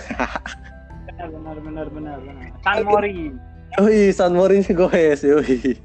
Benar 1.06 1.28
benar 1.32 1.56
benar 1.60 1.86
benar 1.92 2.18
benar. 2.24 2.48
San 2.64 2.84
Mori. 2.84 3.32
Oh 3.76 3.88
iya 3.92 4.12
San 4.12 4.32
Mori 4.32 4.64
sih 4.64 4.72
gue 4.72 5.16
sih 5.16 5.76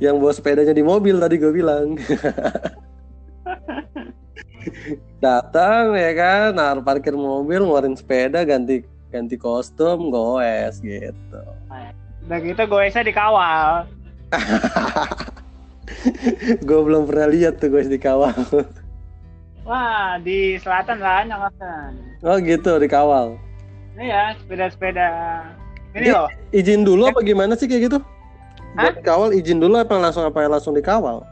yang 0.00 0.16
bawa 0.20 0.32
sepedanya 0.32 0.72
di 0.72 0.80
mobil 0.82 1.20
tadi 1.20 1.36
gue 1.36 1.52
bilang. 1.52 1.98
Datang 5.20 5.92
ya 5.96 6.12
kan? 6.16 6.56
Nah 6.56 6.80
parkir 6.80 7.12
mobil 7.12 7.60
ngeluarin 7.60 7.96
sepeda 7.96 8.44
ganti 8.44 8.93
ganti 9.14 9.38
kostum 9.38 10.10
goes 10.10 10.82
gitu. 10.82 11.40
Udah 12.26 12.38
gitu 12.42 12.62
goesnya 12.66 13.06
dikawal. 13.06 13.86
Gue 16.66 16.80
belum 16.82 17.06
pernah 17.06 17.30
lihat 17.30 17.62
tuh 17.62 17.70
goes 17.70 17.86
dikawal. 17.86 18.34
Wah 19.62 20.18
di 20.18 20.58
selatan 20.58 20.98
banyak 20.98 21.38
kan 21.62 21.94
oh 22.26 22.42
gitu 22.42 22.82
dikawal. 22.82 23.38
Iya 23.94 24.34
sepeda-sepeda. 24.42 25.08
Ini 25.94 26.10
loh. 26.10 26.26
izin 26.50 26.82
dulu 26.82 27.06
apa 27.06 27.22
gimana 27.22 27.54
sih 27.54 27.70
kayak 27.70 27.86
gitu? 27.86 27.98
Buat 28.74 29.06
kawal 29.06 29.30
izin 29.30 29.62
dulu 29.62 29.78
apa 29.78 29.94
langsung 29.94 30.26
apa 30.26 30.50
langsung 30.50 30.74
dikawal? 30.74 31.22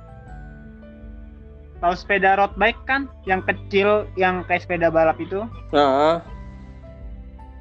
Tahu 1.83 1.95
sepeda 1.99 2.39
road 2.39 2.55
bike 2.55 2.79
kan 2.87 3.11
yang 3.27 3.43
kecil 3.43 4.07
yang 4.15 4.47
kayak 4.47 4.63
sepeda 4.63 4.87
balap 4.87 5.19
itu. 5.19 5.43
Nah 5.75 6.23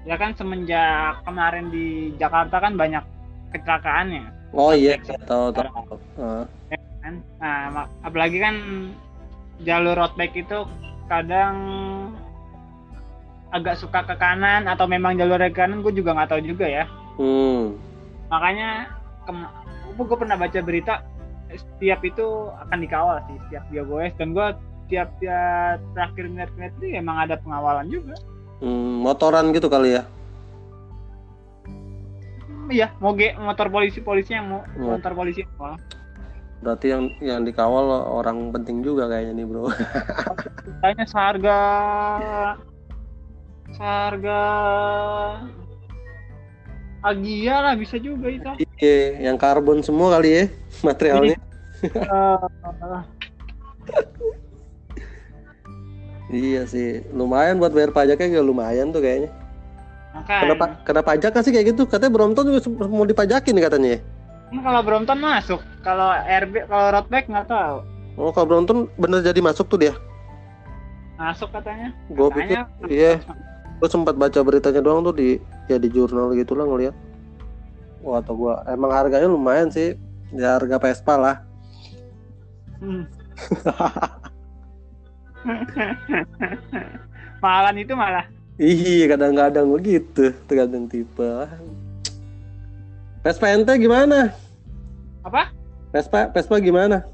ya 0.05 0.15
kan 0.17 0.33
semenjak 0.33 1.21
kemarin 1.25 1.69
di 1.69 2.15
Jakarta 2.17 2.57
kan 2.57 2.73
banyak 2.73 3.03
kecelakaannya. 3.53 4.25
Oh 4.51 4.75
iya, 4.75 4.99
tahu 5.27 5.53
tahu. 5.53 5.67
Uh. 6.19 6.43
kan? 7.01 7.13
Nah, 7.39 7.87
apalagi 8.03 8.37
kan 8.41 8.55
jalur 9.63 9.95
road 9.95 10.13
bike 10.17 10.43
itu 10.43 10.67
kadang 11.07 11.55
agak 13.51 13.75
suka 13.79 14.07
ke 14.07 14.15
kanan 14.15 14.67
atau 14.67 14.87
memang 14.87 15.19
jalur 15.19 15.39
ke 15.39 15.55
kanan 15.55 15.83
gue 15.83 15.93
juga 15.95 16.15
nggak 16.15 16.29
tahu 16.31 16.41
juga 16.43 16.65
ya. 16.67 16.85
Hmm. 17.19 17.75
Makanya 18.31 18.95
gue 19.95 20.17
pernah 20.17 20.39
baca 20.39 20.59
berita 20.63 21.03
setiap 21.51 21.99
itu 22.07 22.47
akan 22.67 22.79
dikawal 22.79 23.17
sih 23.27 23.35
setiap 23.47 23.63
dia 23.67 23.83
goes 23.83 24.13
dan 24.15 24.31
gue 24.31 24.47
tiap-tiap 24.87 25.79
terakhir 25.95 26.25
ngeliat-ngeliat 26.31 26.73
itu 26.79 26.85
emang 26.95 27.17
ada 27.27 27.35
pengawalan 27.39 27.87
juga 27.91 28.15
hmm, 28.61 29.03
motoran 29.03 29.51
gitu 29.51 29.67
kali 29.67 29.99
ya? 29.99 30.03
Iya 32.71 32.95
moge 33.03 33.35
motor 33.35 33.67
polisi 33.67 33.99
polisi 33.99 34.31
yang 34.31 34.47
mau 34.47 34.61
oh. 34.79 34.95
motor 34.95 35.11
polisi 35.11 35.43
berarti 36.61 36.93
yang 36.93 37.09
yang 37.17 37.41
dikawal 37.41 37.89
orang 38.21 38.53
penting 38.53 38.85
juga 38.85 39.09
kayaknya 39.09 39.41
nih 39.41 39.45
bro. 39.49 39.65
Kayaknya 40.79 41.05
seharga 41.09 41.59
seharga 43.73 44.41
Agia 47.01 47.65
lah 47.65 47.73
bisa 47.73 47.97
juga 47.97 48.29
itu. 48.29 48.45
Iya 48.77 49.25
yang 49.25 49.41
karbon 49.41 49.81
semua 49.81 50.13
kali 50.13 50.29
ya 50.29 50.43
materialnya 50.85 51.37
iya 56.31 56.63
sih 56.65 57.03
lumayan 57.11 57.59
buat 57.59 57.75
bayar 57.75 57.91
pajaknya 57.91 58.39
juga 58.39 58.43
lumayan 58.47 58.89
tuh 58.89 59.03
kayaknya 59.03 59.31
Makanya. 60.11 60.53
Kena, 60.55 60.67
kena 60.83 61.01
pajak 61.01 61.31
kan 61.31 61.41
sih 61.43 61.53
kayak 61.55 61.71
gitu? 61.71 61.87
Katanya 61.87 62.11
Brompton 62.11 62.43
juga 62.51 62.59
mau 62.87 63.07
dipajakin 63.07 63.55
katanya. 63.63 64.03
Ini 64.51 64.59
kalau 64.59 64.81
Brompton 64.83 65.19
masuk, 65.23 65.61
kalau 65.79 66.11
RB, 66.11 66.67
kalau 66.67 66.87
roadback 66.91 67.25
nggak 67.31 67.47
tahu. 67.47 67.77
Oh, 68.19 68.31
kalau 68.35 68.47
Brompton 68.47 68.91
bener 68.99 69.23
jadi 69.23 69.39
masuk 69.39 69.71
tuh 69.71 69.79
dia? 69.79 69.93
Masuk 71.15 71.47
katanya. 71.55 71.95
Gue 72.11 72.27
pikir, 72.27 72.59
iya. 72.91 73.23
Gue 73.79 73.87
sempat 73.87 74.19
baca 74.19 74.39
beritanya 74.43 74.83
doang 74.83 75.07
tuh 75.07 75.15
di 75.15 75.39
ya 75.71 75.79
di 75.79 75.87
jurnal 75.87 76.35
gitu 76.35 76.59
lah 76.59 76.67
ngeliat. 76.67 76.95
Wah, 78.03 78.19
atau 78.19 78.35
gue 78.35 78.53
emang 78.67 78.91
harganya 78.91 79.31
lumayan 79.31 79.71
sih, 79.71 79.95
ya 80.35 80.59
harga 80.59 80.75
Vespa 80.75 81.15
lah. 81.15 81.35
Hmm. 82.83 83.07
Mahalan 87.43 87.81
itu 87.81 87.93
malah. 87.97 88.25
Iya 88.61 89.17
kadang-kadang 89.17 89.73
begitu 89.73 90.29
tergantung 90.45 90.85
tipe. 90.85 91.49
Vespa 93.25 93.53
ente 93.53 93.73
gimana? 93.77 94.33
Apa? 95.25 95.49
Vespa 95.89 96.29
Vespa 96.29 96.61
gimana? 96.61 97.05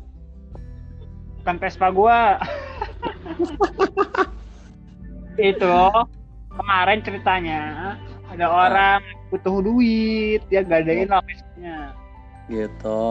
Bukan 1.43 1.55
Vespa 1.59 1.87
gua. 1.91 2.39
itu 5.37 5.77
kemarin 6.51 6.99
ceritanya 7.05 7.61
ada 8.27 8.45
orang 8.49 8.99
butuh 9.29 9.61
duit 9.61 10.41
dia 10.51 10.65
gadain 10.67 11.07
lah 11.07 11.23
Vespa-nya. 11.23 11.95
Gitu. 12.51 13.07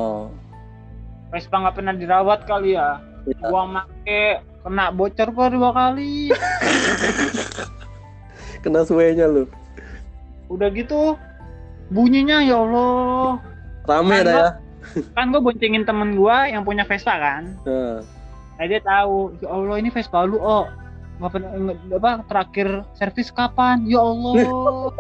Vespa 1.33 1.57
nggak 1.57 1.77
pernah 1.77 1.95
dirawat 1.97 2.45
kali 2.45 2.77
ya. 2.77 3.01
ya. 3.25 3.49
Gua 3.49 3.65
make 3.65 4.45
kena 4.67 4.91
bocor 4.91 5.31
kok 5.31 5.55
dua 5.55 5.71
kali. 5.71 6.35
kena 8.67 8.83
suenya 8.83 9.31
lu. 9.31 9.47
Udah 10.51 10.67
gitu 10.75 11.15
bunyinya 11.95 12.43
ya 12.43 12.59
Allah. 12.59 13.39
Rame 13.87 14.19
kan 14.19 14.27
dah 14.27 14.35
ya. 14.35 14.51
kan 15.15 15.31
gue 15.31 15.39
boncengin 15.39 15.87
temen 15.87 16.19
gue 16.19 16.39
yang 16.51 16.67
punya 16.67 16.83
Vespa 16.83 17.15
kan? 17.15 17.55
Uh. 17.63 18.03
nah 18.59 18.65
dia 18.67 18.81
tahu 18.83 19.37
ya 19.39 19.53
Allah 19.53 19.77
ini 19.79 19.93
Vespa 19.95 20.27
lu 20.27 20.43
oh 20.43 20.67
pernah 21.23 21.55
apa 21.95 22.27
terakhir 22.27 22.83
servis 22.99 23.31
kapan? 23.31 23.87
Ya 23.87 24.03
Allah. 24.03 24.35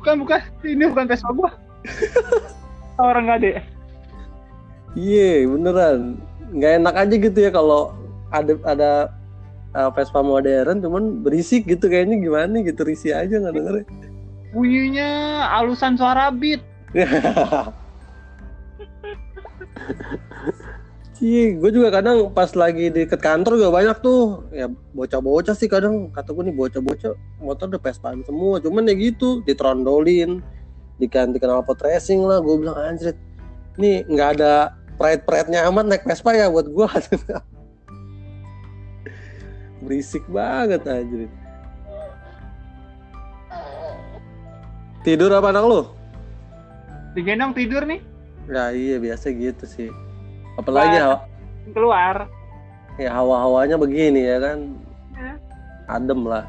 Bukan 0.00 0.14
bukan. 0.26 0.40
Ini 0.66 0.90
bukan 0.90 1.06
Vespa 1.06 1.30
gue 1.30 1.50
orang 3.02 3.24
nggak 3.28 3.40
deh 3.42 3.56
iya 4.94 5.42
yeah, 5.42 5.50
beneran 5.50 6.00
nggak 6.52 6.72
enak 6.82 6.94
aja 6.94 7.14
gitu 7.16 7.38
ya 7.40 7.50
kalau 7.54 7.94
ada 8.28 8.52
ada 8.66 8.90
uh, 9.72 9.90
Vespa 9.94 10.20
modern 10.20 10.82
cuman 10.82 11.24
berisik 11.24 11.64
gitu 11.64 11.88
kayaknya 11.88 12.20
gimana 12.20 12.60
gitu 12.60 12.84
risih 12.84 13.16
aja 13.16 13.40
nggak 13.40 13.54
denger 13.54 13.76
bunyinya 14.54 15.10
alusan 15.50 15.98
suara 15.98 16.30
beat. 16.30 16.62
Iya, 21.24 21.56
gue 21.56 21.70
juga 21.72 21.88
kadang 21.88 22.36
pas 22.36 22.52
lagi 22.52 22.92
di 22.92 23.06
deket 23.06 23.22
kantor 23.22 23.56
juga 23.56 23.70
banyak 23.72 23.96
tuh. 24.04 24.44
Ya 24.52 24.68
bocah-bocah 24.68 25.56
sih 25.56 25.72
kadang. 25.72 26.12
Kata 26.12 26.36
gue 26.36 26.52
nih 26.52 26.56
bocah-bocah 26.58 27.16
motor 27.40 27.70
udah 27.72 27.80
Vespaan 27.80 28.20
semua. 28.28 28.60
Cuman 28.60 28.84
ya 28.84 28.92
gitu 28.92 29.40
ditrondolin 29.46 30.44
diganti 31.00 31.40
kenal 31.40 31.64
pot 31.64 31.80
racing 31.80 32.28
lah. 32.28 32.44
Gue 32.44 32.60
bilang 32.60 32.76
anjir 32.76 33.16
nih 33.80 34.04
nggak 34.04 34.28
ada 34.36 34.76
pride-pride-nya 34.96 35.66
amat 35.68 35.84
naik 35.90 36.04
Vespa 36.06 36.30
ya 36.34 36.46
buat 36.50 36.66
gue 36.70 36.88
berisik 39.84 40.24
banget 40.32 40.80
anjir. 40.88 41.28
Tidur 45.04 45.28
apa 45.36 45.52
anak 45.52 45.64
lu? 45.68 45.80
Digendong 47.12 47.52
tidur 47.52 47.84
nih. 47.84 48.00
Ya 48.48 48.72
iya 48.72 48.96
biasa 48.96 49.28
gitu 49.36 49.64
sih. 49.68 49.92
Apalagi 50.56 50.96
hawa 50.96 51.28
keluar. 51.76 52.16
Ya 52.96 53.12
hawa-hawanya 53.12 53.76
begini 53.76 54.24
ya 54.24 54.40
kan. 54.40 54.58
Ya. 55.14 55.32
adem 55.92 56.24
lah. 56.24 56.48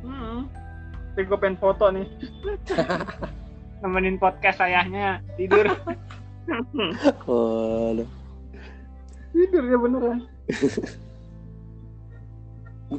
Hmm. 0.00 0.48
gue 1.14 1.36
pengen 1.36 1.60
foto 1.60 1.92
nih. 1.92 2.08
Nemenin 3.84 4.16
podcast 4.16 4.64
ayahnya 4.64 5.20
tidur 5.36 5.68
oh 7.30 7.96
tidur 9.34 9.64
ya 9.66 9.78
beneran 9.80 10.18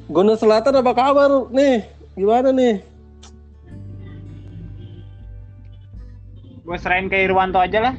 Gunung 0.09 0.35
Selatan 0.35 0.81
apa 0.81 0.91
kabar 0.91 1.29
nih? 1.53 1.85
Gimana 2.17 2.49
nih? 2.51 2.81
Gue 6.65 6.77
serain 6.81 7.05
ke 7.05 7.29
Irwanto 7.29 7.61
aja 7.61 7.91
lah. 7.91 7.95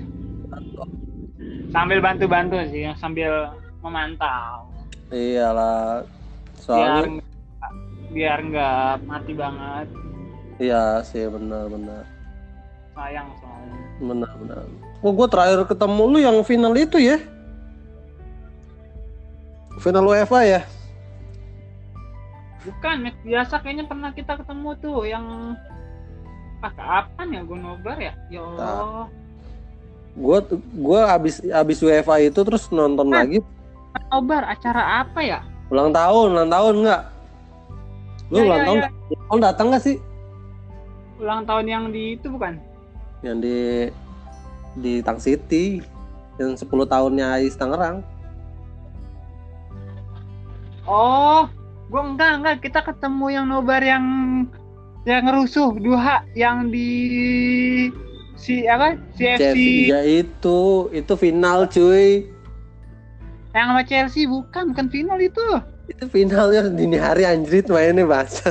Sambil 1.71 2.03
bantu-bantu 2.03 2.59
sih, 2.73 2.91
sambil 2.99 3.55
memantau. 3.85 4.67
Iyalah. 5.15 6.03
Soalnya 6.59 7.23
biar 8.11 8.39
nggak 8.43 9.07
mati 9.07 9.33
banget. 9.37 9.87
Iya 10.59 11.05
sih 11.07 11.31
benar-benar. 11.31 12.03
Sayang 12.97 13.29
soalnya. 13.39 13.79
Benar-benar. 14.03 14.65
Oh, 15.07 15.15
gue 15.15 15.31
terakhir 15.31 15.63
ketemu 15.71 16.03
lu 16.03 16.19
yang 16.19 16.43
final 16.43 16.75
itu 16.75 16.99
ya? 16.99 17.23
Final 19.79 20.11
UEFA 20.11 20.43
ya? 20.43 20.61
Bukan, 22.67 23.07
match 23.07 23.15
biasa 23.23 23.63
kayaknya 23.63 23.87
pernah 23.87 24.11
kita 24.11 24.35
ketemu 24.35 24.75
tuh 24.83 25.07
yang 25.07 25.55
ah 26.59 26.73
kapan 26.75 27.39
ya 27.39 27.41
gue 27.47 27.55
nobar 27.55 27.97
ya? 28.03 28.19
Ya 28.35 28.43
Allah. 28.43 29.07
Gue 30.19 30.43
gue 30.75 31.01
abis 31.07 31.39
abis 31.55 31.79
UEFA 31.87 32.27
itu 32.27 32.43
terus 32.43 32.67
nonton 32.75 33.07
nah, 33.07 33.23
lagi. 33.23 33.39
Nobar 34.11 34.43
acara 34.43 35.07
apa 35.07 35.23
ya? 35.23 35.47
Ulang 35.71 35.95
tahun, 35.95 36.35
ulang 36.35 36.51
tahun 36.51 36.75
enggak? 36.83 37.03
Lu 38.35 38.43
ya, 38.43 38.43
ulang 38.43 38.59
ya, 38.59 38.67
tahun, 38.67 38.79
ya. 38.83 38.89
tahun 39.31 39.39
datang 39.39 39.67
gak 39.71 39.85
sih? 39.87 39.97
Ulang 41.23 41.47
tahun 41.47 41.65
yang 41.71 41.85
di 41.95 42.19
itu 42.19 42.27
bukan? 42.27 42.59
Yang 43.23 43.37
di 43.39 43.57
di 44.77 45.01
Tang 45.01 45.19
City 45.19 45.81
yang 46.37 46.53
10 46.55 46.69
tahunnya 46.69 47.41
Ais 47.41 47.57
Tangerang. 47.57 48.05
Oh, 50.87 51.49
Gue 51.87 52.03
enggak 52.03 52.33
enggak. 52.43 52.57
Kita 52.67 52.81
ketemu 52.83 53.27
yang 53.31 53.47
nobar 53.47 53.83
yang 53.83 54.05
yang 55.07 55.25
rusuh 55.31 55.71
dua 55.79 56.27
yang 56.35 56.75
di 56.75 56.91
si 58.35 58.67
apa? 58.67 58.99
CFC 59.15 59.87
ya 59.95 60.03
itu 60.03 60.91
itu 60.91 61.13
final 61.15 61.71
cuy. 61.71 62.27
Yang 63.55 63.67
sama 63.71 63.83
Chelsea 63.87 64.27
bukan 64.27 64.75
bukan 64.75 64.87
final 64.91 65.19
itu. 65.23 65.47
Itu 65.87 66.11
finalnya 66.11 66.67
dini 66.67 66.99
hari 66.99 67.23
anjrit 67.23 67.71
mainnya 67.71 68.03
bahasa 68.03 68.51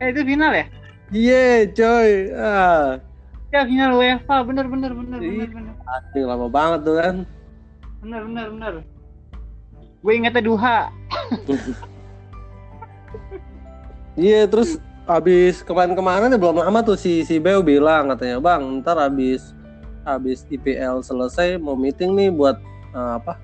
eh 0.00 0.08
itu 0.08 0.24
final 0.24 0.50
ya? 0.56 0.66
Iya 1.12 1.44
yeah, 1.44 1.56
coy 1.76 2.10
ah 2.32 2.88
ya 3.54 3.62
final 3.62 3.90
UEFA 4.02 4.36
bener 4.42 4.66
bener 4.66 4.90
bener 4.90 5.20
bener 5.22 5.48
bener. 5.54 5.74
Aduh, 5.86 6.24
lama 6.26 6.46
banget 6.50 6.80
tuh 6.82 6.94
kan. 6.98 7.16
Bener 8.02 8.20
bener 8.26 8.46
bener. 8.50 8.74
Gue 10.02 10.12
ingetnya 10.18 10.42
Duha. 10.42 10.78
Iya 14.14 14.46
terus 14.46 14.78
habis 15.10 15.58
kemarin-kemarin 15.66 16.30
ya 16.30 16.38
belum 16.38 16.62
lama 16.62 16.86
tuh 16.86 16.94
si 16.94 17.26
si 17.26 17.42
Beo 17.42 17.66
bilang 17.66 18.14
katanya 18.14 18.38
bang 18.38 18.62
ntar 18.78 18.94
habis 18.94 19.50
habis 20.06 20.46
IPL 20.54 21.02
selesai 21.02 21.58
mau 21.58 21.74
meeting 21.74 22.14
nih 22.14 22.30
buat 22.30 22.54
uh, 22.94 23.18
apa 23.18 23.34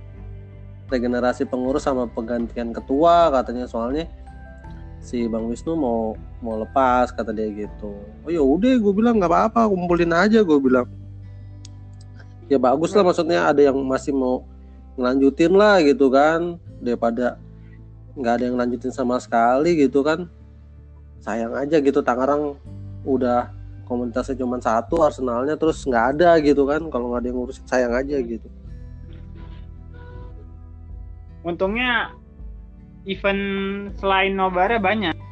regenerasi 0.94 1.46
pengurus 1.50 1.90
sama 1.90 2.06
penggantian 2.06 2.70
ketua 2.70 3.34
katanya. 3.34 3.66
Soalnya 3.66 4.06
si 5.02 5.26
Bang 5.26 5.50
Wisnu 5.50 5.74
mau 5.74 6.14
mau 6.40 6.56
lepas 6.56 7.12
kata 7.12 7.36
dia 7.36 7.48
gitu. 7.52 7.92
Oh 8.24 8.30
ya 8.32 8.40
udah 8.40 8.80
gue 8.80 8.92
bilang 8.96 9.20
nggak 9.20 9.28
apa-apa 9.28 9.68
kumpulin 9.68 10.12
aja 10.16 10.40
gue 10.40 10.58
bilang. 10.58 10.88
Ya 12.48 12.56
bagus 12.58 12.96
lah 12.96 13.04
maksudnya 13.06 13.46
ada 13.46 13.60
yang 13.60 13.76
masih 13.84 14.16
mau 14.16 14.42
ngelanjutin 14.96 15.52
lah 15.54 15.78
gitu 15.84 16.08
kan. 16.08 16.56
Daripada 16.80 17.36
nggak 18.16 18.32
ada 18.40 18.44
yang 18.48 18.56
lanjutin 18.56 18.90
sama 18.90 19.20
sekali 19.20 19.76
gitu 19.76 20.00
kan. 20.00 20.26
Sayang 21.20 21.52
aja 21.52 21.76
gitu 21.78 22.00
Tangerang 22.00 22.56
udah 23.04 23.52
komunitasnya 23.84 24.40
cuma 24.40 24.56
satu 24.58 25.04
Arsenalnya 25.04 25.60
terus 25.60 25.84
nggak 25.84 26.16
ada 26.16 26.40
gitu 26.40 26.64
kan. 26.64 26.80
Kalau 26.88 27.12
nggak 27.12 27.20
ada 27.20 27.28
yang 27.28 27.38
ngurusin 27.38 27.64
sayang 27.68 27.92
aja 27.92 28.16
gitu. 28.18 28.48
Untungnya 31.44 32.16
event 33.04 33.44
selain 34.00 34.36
Nobara 34.36 34.76
banyak 34.76 35.29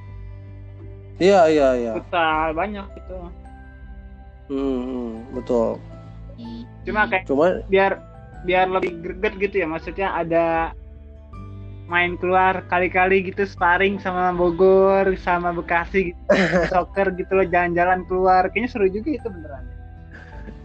iya 1.19 1.41
iya 1.51 1.69
iya. 1.75 1.93
Futsal 1.99 2.55
banyak 2.55 2.87
gitu. 2.95 3.17
Hmm, 4.49 4.79
hmm, 4.81 5.11
betul. 5.37 5.77
Cuma 6.87 7.05
kayak 7.11 7.29
cuma 7.29 7.61
biar 7.69 8.01
biar 8.47 8.71
lebih 8.71 9.03
greget 9.03 9.35
gitu 9.37 9.57
ya 9.61 9.67
maksudnya 9.67 10.09
ada 10.15 10.73
main 11.89 12.21
keluar 12.21 12.63
kali-kali 12.69 13.33
gitu 13.33 13.49
sparring 13.49 13.97
sama 13.99 14.31
Bogor 14.37 15.09
sama 15.19 15.51
Bekasi 15.57 16.13
gitu 16.13 16.21
soccer 16.73 17.11
gitu 17.17 17.33
loh 17.35 17.47
jalan-jalan 17.49 18.05
keluar. 18.07 18.49
Kayaknya 18.53 18.69
seru 18.71 18.87
juga 18.89 19.09
itu 19.17 19.29
beneran. 19.29 19.65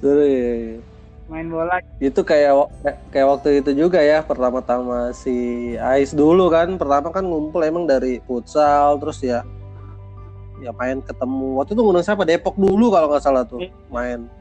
Seru 0.04 0.24
ya, 0.24 0.54
ya. 0.54 0.78
main 1.32 1.48
bola. 1.48 1.80
Itu 2.04 2.22
kayak 2.28 2.52
kayak 3.10 3.28
waktu 3.28 3.64
itu 3.64 3.72
juga 3.74 4.04
ya 4.04 4.20
pertama-tama 4.22 5.16
si 5.16 5.34
Ais 5.80 6.12
dulu 6.12 6.52
kan 6.52 6.76
pertama 6.76 7.10
kan 7.10 7.24
ngumpul 7.24 7.64
emang 7.64 7.88
dari 7.88 8.20
futsal 8.28 9.00
terus 9.00 9.24
ya 9.24 9.42
ya 10.64 10.72
main 10.72 11.04
ketemu. 11.04 11.60
Waktu 11.60 11.76
itu 11.76 11.82
ngundang 11.84 12.06
siapa? 12.08 12.24
Depok 12.24 12.56
dulu 12.56 12.88
kalau 12.96 13.12
nggak 13.12 13.24
salah 13.24 13.44
tuh 13.44 13.60
iya. 13.60 13.76
main. 13.92 14.32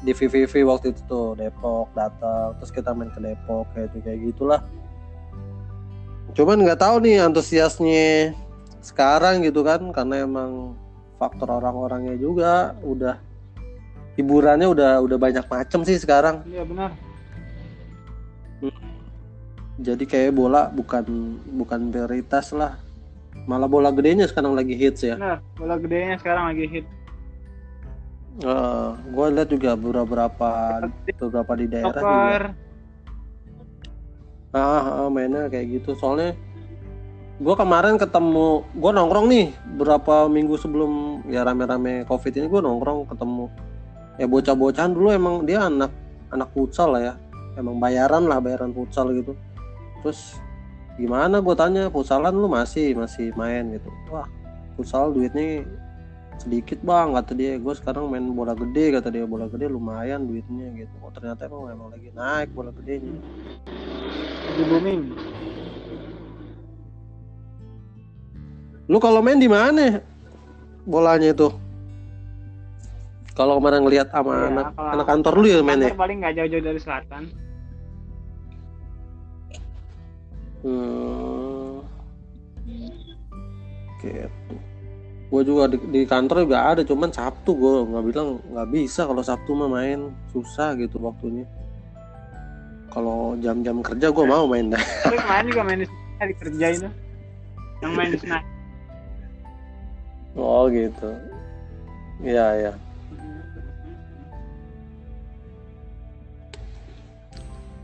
Di 0.00 0.16
VVV 0.16 0.52
waktu 0.64 0.96
itu 0.96 1.00
tuh 1.04 1.36
Depok 1.36 1.92
datang 1.92 2.56
terus 2.56 2.72
kita 2.72 2.96
main 2.96 3.12
ke 3.12 3.20
Depok 3.20 3.68
kayak 3.76 3.92
gitu 3.92 3.98
kayak 4.00 4.18
gitulah. 4.32 4.60
Cuman 6.32 6.64
nggak 6.64 6.80
tahu 6.80 6.96
nih 7.04 7.20
antusiasnya 7.20 8.32
sekarang 8.80 9.44
gitu 9.44 9.60
kan 9.60 9.84
karena 9.92 10.24
emang 10.24 10.72
faktor 11.20 11.50
orang-orangnya 11.50 12.14
juga 12.16 12.78
udah 12.80 13.20
hiburannya 14.16 14.70
udah 14.70 15.02
udah 15.04 15.18
banyak 15.20 15.44
macam 15.44 15.84
sih 15.84 16.00
sekarang. 16.00 16.40
Iya 16.48 16.64
benar. 16.64 16.90
Hmm. 18.58 18.74
jadi 19.78 20.02
kayak 20.02 20.34
bola 20.34 20.66
bukan 20.66 21.38
bukan 21.54 21.94
prioritas 21.94 22.50
lah 22.50 22.74
malah 23.44 23.68
bola 23.70 23.92
gedenya 23.92 24.26
sekarang 24.26 24.56
lagi 24.56 24.74
hits 24.74 25.04
ya. 25.04 25.14
Benar 25.20 25.38
bola 25.54 25.74
gedenya 25.78 26.16
sekarang 26.18 26.44
lagi 26.50 26.64
hit. 26.66 26.86
Uh, 28.38 28.94
gue 29.10 29.26
lihat 29.34 29.48
juga 29.50 29.74
beberapa 29.74 30.50
beberapa 31.18 31.52
di 31.58 31.66
daerah 31.66 32.02
juga. 32.02 32.54
Ah, 34.54 35.06
ah 35.06 35.08
mainnya 35.10 35.50
kayak 35.50 35.82
gitu. 35.82 35.98
Soalnya 35.98 36.38
gue 37.38 37.54
kemarin 37.54 37.98
ketemu 37.98 38.66
gue 38.78 38.90
nongkrong 38.94 39.26
nih 39.30 39.46
berapa 39.78 40.26
minggu 40.26 40.58
sebelum 40.58 41.22
ya 41.30 41.46
rame-rame 41.46 42.02
covid 42.06 42.34
ini 42.34 42.46
gue 42.46 42.60
nongkrong 42.62 43.10
ketemu. 43.10 43.46
Ya 44.18 44.26
bocah-bocahan 44.26 44.94
dulu 44.94 45.14
emang 45.14 45.46
dia 45.46 45.66
anak 45.66 45.90
anak 46.30 46.50
futsal 46.54 46.94
lah 46.94 47.02
ya. 47.02 47.14
Emang 47.58 47.82
bayaran 47.82 48.26
lah 48.30 48.38
bayaran 48.38 48.70
futsal 48.70 49.10
gitu. 49.14 49.34
Terus 50.02 50.38
gimana 50.98 51.38
gue 51.38 51.54
tanya 51.54 51.86
futsalan 51.88 52.34
lu 52.34 52.50
masih 52.50 52.98
masih 52.98 53.30
main 53.38 53.70
gitu. 53.78 53.88
Wah 54.10 54.26
futsal 54.74 55.14
duitnya 55.14 55.62
sedikit 56.42 56.82
bang 56.82 57.14
kata 57.14 57.32
dia. 57.38 57.54
Gue 57.62 57.74
sekarang 57.78 58.10
main 58.10 58.26
bola 58.34 58.58
gede 58.58 58.98
kata 58.98 59.08
dia. 59.14 59.22
Bola 59.24 59.46
gede 59.46 59.70
lumayan 59.70 60.26
duitnya 60.26 60.74
gitu. 60.74 60.90
Oh 60.98 61.14
ternyata 61.14 61.46
emang 61.46 61.70
emang 61.70 61.88
lagi 61.94 62.10
naik 62.10 62.50
bola 62.50 62.74
gedenya. 62.74 63.14
Lagi 64.50 64.62
booming. 64.66 65.00
Lu 68.90 68.98
kalau 68.98 69.22
main 69.22 69.38
di 69.38 69.46
mana 69.46 70.02
bolanya 70.82 71.30
itu? 71.30 71.48
Kalau 73.38 73.62
kemarin 73.62 73.86
ngeliat 73.86 74.10
sama 74.10 74.34
ya, 74.34 74.44
anak 74.50 74.66
anak 74.74 75.06
kantor 75.06 75.34
lu 75.38 75.46
ya 75.46 75.58
mainnya? 75.62 75.94
paling 75.94 76.18
nggak 76.18 76.34
jauh-jauh 76.42 76.64
dari 76.74 76.80
selatan 76.82 77.22
hmm. 80.64 81.82
oke 83.94 84.12
gue 85.28 85.42
juga 85.44 85.68
di, 85.68 85.76
di 85.92 86.02
kantor 86.08 86.48
juga 86.48 86.72
ada 86.72 86.80
cuman 86.80 87.12
Sabtu 87.12 87.52
gue 87.52 87.72
nggak 87.84 88.04
bilang 88.08 88.40
nggak 88.48 88.68
bisa 88.72 89.04
kalau 89.04 89.20
Sabtu 89.20 89.52
mah 89.52 89.68
main. 89.68 90.08
Susah 90.32 90.72
gitu 90.80 90.96
waktunya. 91.04 91.44
Kalau 92.88 93.36
jam-jam 93.36 93.84
kerja 93.84 94.08
gue 94.08 94.24
mau 94.24 94.48
main 94.48 94.72
dah. 94.72 94.80
Tapi 95.04 95.20
main 95.20 95.44
juga 95.44 95.62
main 95.68 95.84
di 95.84 95.88
hari 96.16 96.32
kerja 96.32 96.66
itu 96.72 96.88
yang 97.84 97.92
main 97.92 98.16
di 98.16 98.18
sana. 98.24 98.40
Oh 100.32 100.64
gitu. 100.72 101.12
Iya 102.24 102.46
ya 102.56 102.72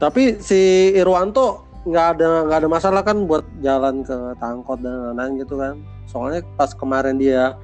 tapi 0.05 0.37
si 0.43 0.93
Irwanto 0.93 1.64
nggak 1.85 2.07
ada 2.17 2.29
nggak 2.49 2.59
ada 2.65 2.69
masalah 2.69 3.03
kan 3.05 3.29
buat 3.29 3.45
jalan 3.61 4.01
ke 4.05 4.17
Tangkot 4.41 4.81
dan 4.81 5.13
lain-lain 5.13 5.45
gitu 5.45 5.61
kan 5.61 5.77
soalnya 6.09 6.41
pas 6.57 6.73
kemarin 6.73 7.21
dia 7.21 7.57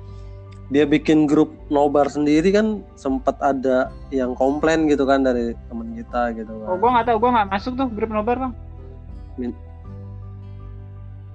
dia 0.70 0.86
bikin 0.86 1.26
grup 1.26 1.50
nobar 1.66 2.06
sendiri 2.06 2.54
kan 2.54 2.86
sempat 2.94 3.34
ada 3.42 3.90
yang 4.14 4.38
komplain 4.38 4.86
gitu 4.86 5.02
kan 5.02 5.26
dari 5.26 5.50
temen 5.66 5.98
kita 5.98 6.30
gitu 6.38 6.52
kan. 6.62 6.66
Oh, 6.70 6.78
gua 6.78 6.94
nggak 6.94 7.10
tahu, 7.10 7.18
gua 7.18 7.30
nggak 7.34 7.50
masuk 7.50 7.72
tuh 7.74 7.90
grup 7.90 8.10
nobar 8.14 8.38
bang. 8.38 8.52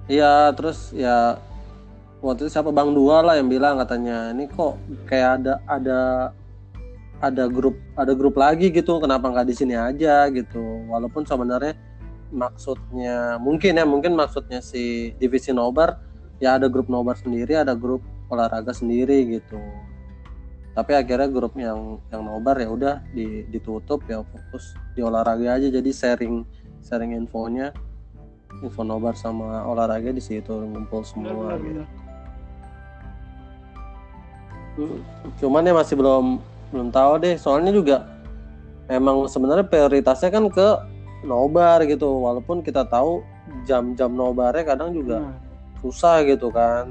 Iya, 0.08 0.56
terus 0.56 0.88
ya 0.96 1.36
waktu 2.24 2.48
itu 2.48 2.50
siapa 2.56 2.72
Bang 2.72 2.96
Dua 2.96 3.20
lah 3.20 3.36
yang 3.36 3.52
bilang 3.52 3.76
katanya 3.76 4.32
ini 4.32 4.48
kok 4.48 4.80
kayak 5.04 5.44
ada 5.44 5.60
ada 5.68 6.00
ada 7.20 7.44
grup 7.44 7.76
ada 7.92 8.16
grup 8.16 8.40
lagi 8.40 8.72
gitu, 8.72 8.96
kenapa 9.04 9.28
nggak 9.28 9.52
di 9.52 9.54
sini 9.58 9.76
aja 9.76 10.32
gitu. 10.32 10.64
Walaupun 10.88 11.28
sebenarnya 11.28 11.76
maksudnya 12.34 13.38
mungkin 13.38 13.78
ya 13.78 13.84
mungkin 13.86 14.18
maksudnya 14.18 14.58
si 14.58 15.14
divisi 15.18 15.54
nobar 15.54 16.00
ya 16.42 16.60
ada 16.60 16.68
grup 16.68 16.90
nobar 16.90 17.16
sendiri, 17.16 17.56
ada 17.56 17.72
grup 17.72 18.02
olahraga 18.28 18.74
sendiri 18.74 19.38
gitu. 19.38 19.60
Tapi 20.76 20.92
akhirnya 20.92 21.28
grup 21.32 21.56
yang 21.56 21.96
yang 22.12 22.22
nobar 22.26 22.60
ya 22.60 22.68
udah 22.68 22.94
di, 23.16 23.48
ditutup 23.48 24.04
ya 24.04 24.20
fokus 24.20 24.76
di 24.92 25.00
olahraga 25.00 25.56
aja. 25.56 25.68
Jadi 25.72 25.88
sharing 25.88 26.44
sharing 26.84 27.16
infonya 27.16 27.72
info 28.60 28.84
nobar 28.84 29.16
sama 29.16 29.64
olahraga 29.64 30.12
di 30.12 30.22
situ 30.22 30.52
ngumpul 30.52 31.04
semua 31.04 31.56
gitu. 31.60 31.84
cuman 35.40 35.64
ya 35.64 35.72
masih 35.72 35.96
belum 35.96 36.36
belum 36.68 36.88
tahu 36.92 37.12
deh. 37.24 37.40
Soalnya 37.40 37.72
juga 37.72 38.04
emang 38.92 39.24
sebenarnya 39.26 39.64
prioritasnya 39.64 40.28
kan 40.28 40.44
ke 40.52 40.68
nobar 41.26 41.82
gitu. 41.84 42.06
Walaupun 42.06 42.62
kita 42.62 42.86
tahu 42.86 43.20
jam-jam 43.66 44.14
nobarnya 44.14 44.64
kadang 44.64 44.94
juga 44.94 45.20
hmm. 45.20 45.82
susah 45.82 46.22
gitu 46.24 46.48
kan. 46.54 46.88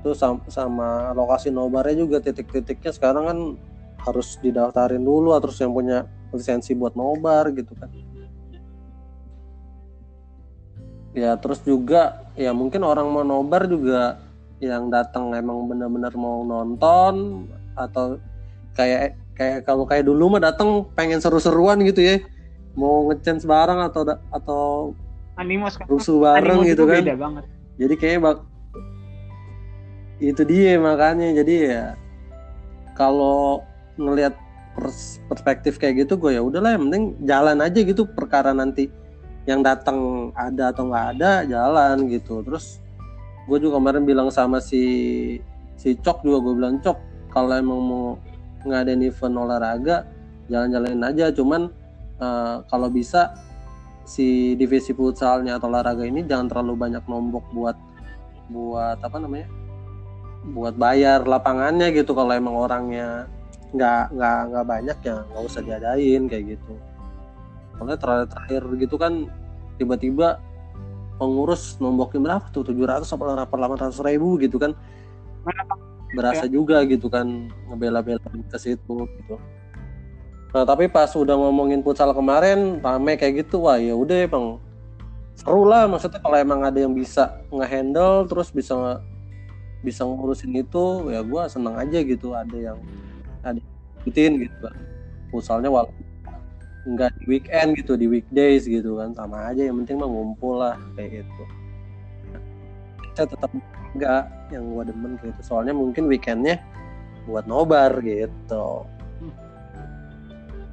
Itu 0.00 0.16
sama, 0.16 0.40
sama 0.48 0.88
lokasi 1.12 1.52
nobarnya 1.52 2.06
juga 2.06 2.22
titik-titiknya 2.24 2.92
sekarang 2.94 3.24
kan 3.26 3.38
harus 4.00 4.40
didaftarin 4.40 5.04
dulu 5.04 5.36
terus 5.44 5.60
yang 5.60 5.76
punya 5.76 6.08
lisensi 6.32 6.72
buat 6.72 6.96
nobar 6.96 7.52
gitu 7.52 7.76
kan. 7.76 7.90
Ya 11.10 11.34
terus 11.36 11.60
juga 11.66 12.30
ya 12.38 12.54
mungkin 12.54 12.86
orang 12.86 13.10
mau 13.10 13.26
nobar 13.26 13.66
juga 13.66 14.22
yang 14.62 14.92
datang 14.92 15.34
emang 15.34 15.66
benar-benar 15.66 16.14
mau 16.14 16.46
nonton 16.46 17.44
atau 17.74 18.20
kayak 18.76 19.16
kayak 19.34 19.64
kalau 19.64 19.88
kayak 19.88 20.04
dulu 20.04 20.36
mah 20.36 20.42
datang 20.52 20.84
pengen 20.92 21.18
seru-seruan 21.18 21.80
gitu 21.82 22.04
ya 22.04 22.20
mau 22.80 23.12
ngechance 23.12 23.44
bareng 23.44 23.84
atau 23.84 24.02
atau 24.32 24.64
animos 25.36 25.76
rusuh 25.84 26.24
bareng 26.24 26.64
gitu 26.64 26.88
kan? 26.88 27.04
jadi 27.76 27.94
kayak 27.96 28.18
bak 28.24 28.36
itu 30.20 30.42
dia 30.44 30.76
makanya. 30.76 31.32
Jadi 31.32 31.54
ya 31.72 31.96
kalau 32.92 33.64
ngelihat 33.96 34.36
perspektif 35.28 35.80
kayak 35.80 36.06
gitu 36.06 36.20
gue 36.20 36.36
ya 36.36 36.44
udahlah 36.44 36.76
yang 36.76 36.88
penting 36.88 37.04
jalan 37.24 37.58
aja 37.64 37.80
gitu. 37.80 38.04
Perkara 38.04 38.52
nanti 38.52 38.92
yang 39.48 39.64
datang 39.64 40.30
ada 40.36 40.70
atau 40.70 40.92
nggak 40.92 41.06
ada 41.16 41.30
jalan 41.48 42.06
gitu. 42.12 42.44
Terus 42.44 42.78
gue 43.48 43.58
juga 43.58 43.80
kemarin 43.80 44.04
bilang 44.04 44.28
sama 44.28 44.60
si 44.60 44.84
si 45.80 45.96
Cok 45.96 46.22
juga 46.22 46.38
gue 46.44 46.54
bilang 46.60 46.76
Cok 46.84 46.98
kalau 47.32 47.56
emang 47.56 47.80
mau 47.80 48.06
ngadain 48.68 49.00
event 49.00 49.40
olahraga 49.40 50.04
jalan-jalanin 50.52 51.02
aja. 51.08 51.32
Cuman 51.32 51.72
uh, 52.20 52.62
kalau 52.68 52.88
bisa 52.92 53.34
si 54.04 54.58
divisi 54.58 54.92
futsalnya 54.92 55.56
atau 55.56 55.72
olahraga 55.72 56.02
ini 56.02 56.24
jangan 56.26 56.50
terlalu 56.50 56.74
banyak 56.76 57.04
nombok 57.06 57.44
buat 57.50 57.76
buat 58.52 58.98
apa 59.00 59.16
namanya? 59.18 59.48
Buat 60.50 60.74
bayar 60.80 61.24
lapangannya 61.24 61.92
gitu 61.92 62.12
kalau 62.16 62.32
emang 62.32 62.56
orangnya 62.56 63.28
nggak 63.70 64.10
nggak 64.16 64.38
nggak 64.50 64.66
banyak 64.66 64.98
ya 65.06 65.16
nggak 65.30 65.42
usah 65.46 65.60
diadain 65.62 66.22
kayak 66.26 66.56
gitu. 66.56 66.72
Soalnya 67.76 67.96
terakhir-terakhir 67.96 68.62
gitu 68.82 68.96
kan 69.00 69.12
tiba-tiba 69.80 70.42
pengurus 71.16 71.76
nombokin 71.80 72.24
berapa 72.24 72.44
tuh? 72.52 72.64
700 72.64 73.04
apa 73.04 73.46
800 73.46 73.94
ribu 74.04 74.36
gitu 74.40 74.58
kan. 74.60 74.74
Berasa 76.10 76.50
ya. 76.50 76.50
juga 76.50 76.82
gitu 76.90 77.06
kan 77.06 77.46
ngebela-bela 77.70 78.18
ke 78.26 78.58
situ 78.58 79.06
gitu 79.06 79.38
nah 80.50 80.66
tapi 80.66 80.90
pas 80.90 81.06
udah 81.14 81.38
ngomongin 81.38 81.78
futsal 81.78 82.10
kemarin 82.10 82.82
rame 82.82 83.14
kayak 83.14 83.46
gitu. 83.46 83.62
Wah 83.62 83.78
ya 83.78 83.94
udah 83.94 84.26
bang 84.26 84.46
seru 85.38 85.62
lah. 85.64 85.86
Maksudnya 85.86 86.18
kalau 86.18 86.36
emang 86.36 86.66
ada 86.66 86.78
yang 86.82 86.90
bisa 86.90 87.38
ngehandle 87.54 88.26
terus 88.26 88.50
bisa 88.50 88.98
bisa 89.80 90.02
ngurusin 90.04 90.52
itu 90.58 91.08
ya 91.08 91.22
gue 91.22 91.42
seneng 91.46 91.78
aja 91.78 91.98
gitu. 92.02 92.34
Ada 92.34 92.56
yang 92.58 92.78
ada 93.46 93.60
ikutin 94.02 94.42
gitu 94.42 94.56
kan. 94.58 94.74
Misalnya 95.30 95.70
walaupun 95.70 96.04
nggak 96.80 97.10
di 97.20 97.24
weekend 97.28 97.68
gitu 97.78 97.94
di 97.94 98.10
weekdays 98.10 98.66
gitu 98.66 98.98
kan. 98.98 99.14
Sama 99.14 99.54
aja 99.54 99.62
yang 99.70 99.78
penting 99.86 100.02
mah 100.02 100.10
ngumpul 100.10 100.58
lah 100.58 100.74
kayak 100.98 101.22
gitu. 101.22 101.44
Saya 103.14 103.26
tetap 103.30 103.50
enggak 103.94 104.26
yang 104.50 104.66
gue 104.66 104.82
demen 104.90 105.14
gitu. 105.22 105.40
Soalnya 105.46 105.78
mungkin 105.78 106.10
weekendnya 106.10 106.58
buat 107.30 107.46
nobar 107.46 108.02
gitu 108.02 108.82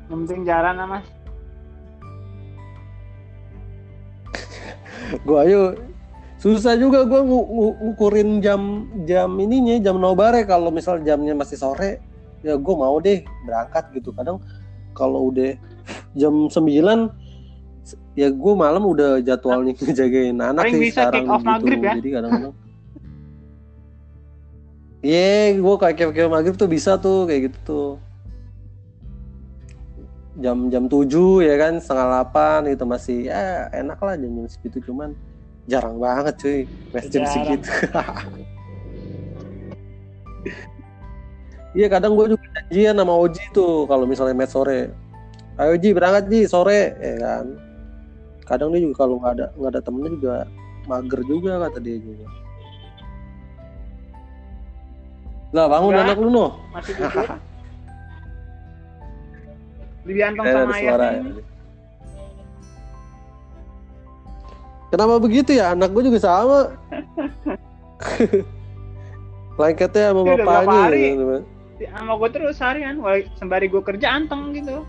yang 0.07 0.19
penting 0.23 0.41
jalan 0.47 0.73
lah 0.79 0.87
mas. 0.87 1.05
Gue 5.27 5.37
ayo. 5.47 5.63
Susah 6.37 6.77
juga 6.77 7.01
gue 7.01 7.17
ngukurin 7.17 8.45
jam 8.45 8.85
jam 9.09 9.33
ininya 9.41 9.81
jam 9.81 9.97
nobare 9.97 10.45
kalau 10.45 10.69
misal 10.69 11.01
jamnya 11.01 11.33
masih 11.33 11.57
sore 11.57 11.97
ya 12.45 12.53
gue 12.53 12.75
mau 12.77 13.01
deh 13.01 13.25
berangkat 13.49 13.89
gitu. 13.97 14.13
Kadang 14.13 14.37
kalau 14.93 15.33
udah 15.33 15.57
jam 16.13 16.45
9 16.45 16.53
ya 18.17 18.27
gue 18.33 18.53
malam 18.57 18.83
udah 18.85 19.17
jadwalnya 19.21 19.73
ngejagain 19.81 20.37
anak 20.37 20.73
sih 20.73 20.81
bisa 20.89 21.09
sekarang 21.09 21.25
off 21.29 21.41
gitu. 21.41 21.49
maghrib 21.49 21.79
ya? 21.81 21.93
jadi 22.01 22.09
kadang-kadang 22.21 22.55
Iya, 25.05 25.53
yeah, 25.53 25.61
gue 25.61 25.75
kayak 25.77 26.09
kayak 26.09 26.31
maghrib 26.33 26.57
tuh 26.57 26.65
bisa 26.65 26.97
tuh 26.97 27.29
kayak 27.29 27.53
gitu 27.53 27.57
tuh. 27.63 27.89
Jam 30.37 30.69
jam 30.69 30.85
tujuh 30.85 31.41
ya 31.41 31.57
kan 31.57 31.81
setengah 31.81 32.05
delapan 32.13 32.59
itu 32.69 32.83
masih 32.85 33.17
ya 33.25 33.73
enak 33.73 33.97
lah 33.97 34.13
jam 34.13 34.29
jam 34.37 34.45
segitu 34.45 34.77
cuman 34.85 35.17
jarang 35.65 35.97
banget 35.97 36.37
cuy 36.37 36.59
match 36.93 37.09
jam 37.09 37.25
segitu. 37.25 37.69
Iya 41.77 41.93
kadang 41.93 42.17
gue 42.17 42.33
juga 42.33 42.45
janjian 42.57 42.95
sama 42.97 43.13
Oji 43.17 43.43
tuh 43.53 43.85
kalau 43.89 44.05
misalnya 44.05 44.33
match 44.37 44.53
sore. 44.53 44.93
Ayo 45.57 45.73
Oji 45.77 45.89
berangkat 45.93 46.29
Ji 46.29 46.39
sore 46.45 46.93
ya 47.01 47.15
kan. 47.17 47.45
Kadang 48.45 48.69
dia 48.73 48.81
juga 48.85 48.95
kalau 49.05 49.17
nggak 49.17 49.33
ada 49.41 49.45
nggak 49.57 49.71
ada 49.73 49.81
temennya 49.81 50.09
juga 50.17 50.35
mager 50.85 51.21
juga 51.25 51.51
kata 51.65 51.77
dia 51.81 51.97
juga. 51.97 52.25
Lah 55.53 55.65
bangun 55.65 55.97
anak 55.97 56.17
lu 56.21 56.29
noh. 56.29 56.61
Masih 56.73 56.93
tidur 60.07 60.15
diantong 60.15 60.45
sama 60.47 60.73
ayahnya 60.79 61.43
Kenapa 64.87 65.19
begitu 65.19 65.51
ya? 65.51 65.75
Anak 65.75 65.91
gue 65.91 66.07
juga 66.07 66.19
sama. 66.23 66.71
Lengketnya 69.59 70.15
sama 70.15 70.21
bapaknya. 70.23 70.95
Gitu, 70.95 71.35
sama 71.91 72.13
gue 72.15 72.29
terus 72.31 72.55
harian, 72.63 72.95
sembari 73.35 73.67
gue 73.67 73.83
kerja 73.83 74.15
anteng 74.15 74.55
gitu. 74.55 74.87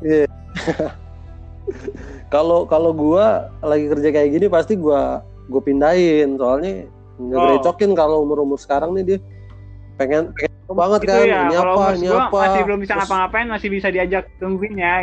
Iya. 0.00 0.24
Yeah. 0.24 0.92
Kalau 2.34 2.64
kalau 2.64 2.96
gue 2.96 3.26
lagi 3.62 3.86
kerja 3.92 4.08
kayak 4.10 4.30
gini 4.32 4.46
pasti 4.48 4.74
gue 4.78 5.02
gue 5.50 5.62
pindahin 5.62 6.38
soalnya 6.38 6.86
ngerecokin 7.18 7.92
oh. 7.92 7.96
kalau 7.98 8.16
umur 8.22 8.46
umur 8.46 8.58
sekarang 8.58 8.94
nih 8.94 9.04
dia 9.04 9.18
pengen 9.98 10.30
pengen 10.34 10.49
banget 10.74 11.00
gitu 11.04 11.12
kan 11.12 11.26
ya. 11.26 11.42
ini 11.46 11.56
apa 11.56 11.84
ini 11.98 12.08
apa? 12.08 12.38
masih 12.38 12.60
belum 12.66 12.80
bisa 12.82 12.94
ngapa-ngapain 12.98 13.48
masih 13.50 13.68
bisa 13.68 13.88
diajak 13.90 14.24
tungguin 14.38 14.74
ya 14.78 14.94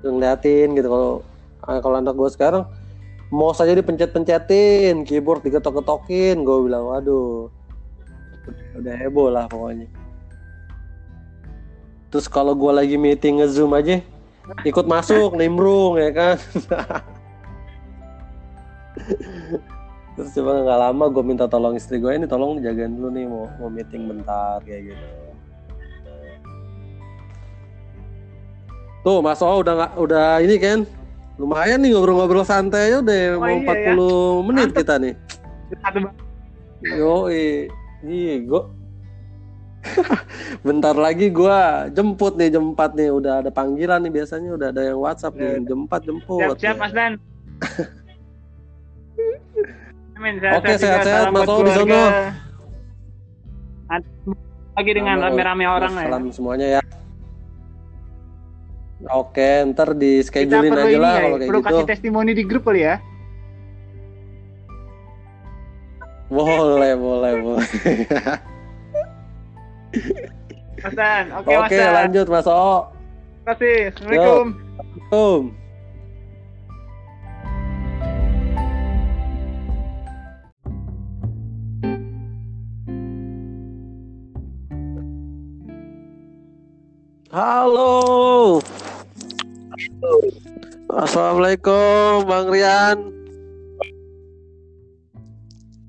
ngeliatin 0.00 0.68
gitu 0.76 0.88
kalau 0.88 1.12
ah, 1.64 1.80
kalau 1.84 1.96
anak 2.00 2.14
gue 2.16 2.30
sekarang 2.32 2.64
mau 3.28 3.52
saja 3.52 3.76
dipencet-pencetin 3.76 5.04
keyboard 5.04 5.44
diketok-ketokin 5.44 6.42
gue 6.42 6.58
bilang 6.66 6.88
waduh. 6.88 7.52
Udah 8.74 8.94
heboh 8.96 9.30
lah 9.30 9.46
pokoknya. 9.46 9.86
Terus 12.10 12.26
kalau 12.26 12.58
gue 12.58 12.72
lagi 12.74 12.96
meeting 12.98 13.38
ngezoom 13.38 13.70
aja 13.76 14.02
ikut 14.66 14.86
masuk 14.86 15.38
nimbrung 15.38 15.98
ya 16.00 16.10
kan 16.10 16.36
terus 20.20 20.36
coba 20.36 20.52
nggak 20.60 20.80
lama 20.84 21.04
gue 21.08 21.24
minta 21.24 21.48
tolong 21.48 21.80
istri 21.80 21.96
gue 21.96 22.12
ini 22.12 22.28
tolong 22.28 22.60
jagain 22.60 22.92
dulu 22.92 23.08
nih 23.08 23.24
mau 23.24 23.48
mau 23.56 23.72
meeting 23.72 24.04
bentar 24.04 24.60
kayak 24.68 24.92
gitu 24.92 25.04
Tuh 29.00 29.24
Mas 29.24 29.40
O 29.40 29.64
udah 29.64 29.74
nggak 29.80 29.92
udah 29.96 30.44
ini 30.44 30.60
kan 30.60 30.84
lumayan 31.40 31.80
nih 31.80 31.96
ngobrol-ngobrol 31.96 32.44
santai 32.44 32.92
aja 32.92 33.00
udah 33.00 33.16
oh, 33.32 33.40
mau 33.40 33.56
iya, 33.56 33.64
40 33.64 33.72
ya? 33.72 33.92
menit 34.44 34.68
Mantap. 34.68 34.76
kita 34.76 34.94
nih. 35.00 35.14
Yo, 37.00 37.14
iya, 38.04 38.34
gua 38.44 38.68
Bentar 40.68 40.92
lagi 41.00 41.32
gua 41.32 41.88
jemput 41.88 42.36
nih 42.36 42.52
jam 42.52 42.76
4 42.76 42.92
nih 42.92 43.08
udah 43.08 43.40
ada 43.40 43.48
panggilan 43.48 44.04
nih 44.04 44.12
biasanya 44.20 44.52
udah 44.52 44.68
ada 44.68 44.82
yang 44.84 45.00
WhatsApp 45.00 45.32
nih 45.32 45.48
iya. 45.48 45.64
jam 45.64 45.78
4 45.88 46.04
jemput. 46.04 46.40
Siap, 46.44 46.60
siap 46.60 46.76
Mas 46.76 46.92
Dan. 46.92 47.12
Amin, 50.20 50.36
sehat, 50.36 50.60
Oke, 50.60 50.76
sehat-sehat 50.76 51.32
Mas 51.32 51.48
O 51.48 51.64
di 51.64 51.72
sana. 51.72 52.00
Lagi 54.76 54.92
dengan 54.92 55.16
rame-rame 55.16 55.64
orang 55.64 55.92
ya. 55.96 56.04
Salam 56.04 56.28
semuanya 56.28 56.66
ya. 56.76 56.80
Oke, 59.16 59.64
ntar 59.72 59.96
di 59.96 60.20
schedulein 60.20 60.76
aja 60.76 60.98
lah 61.00 61.14
ya, 61.16 61.24
kalau 61.24 61.36
kayak 61.40 61.48
perlu 61.48 61.60
gitu. 61.64 61.68
kasih 61.72 61.88
testimoni 61.88 62.36
di 62.36 62.44
grup 62.44 62.68
kali 62.68 62.84
ya. 62.84 63.00
Boleh, 66.28 66.92
boleh, 67.00 67.32
boleh. 67.40 67.68
Mas 70.84 70.94
Dan, 71.00 71.24
oke 71.32 71.48
okay, 71.48 71.80
Oke, 71.80 71.80
lanjut 71.80 72.26
Mas 72.28 72.44
O. 72.44 72.92
Terima 72.92 73.56
kasih. 73.56 73.76
Assalamualaikum. 73.88 74.46
Assalamualaikum. 74.52 75.59
Halo. 87.30 88.58
Assalamualaikum 90.90 92.26
Bang 92.26 92.50
Rian. 92.50 92.98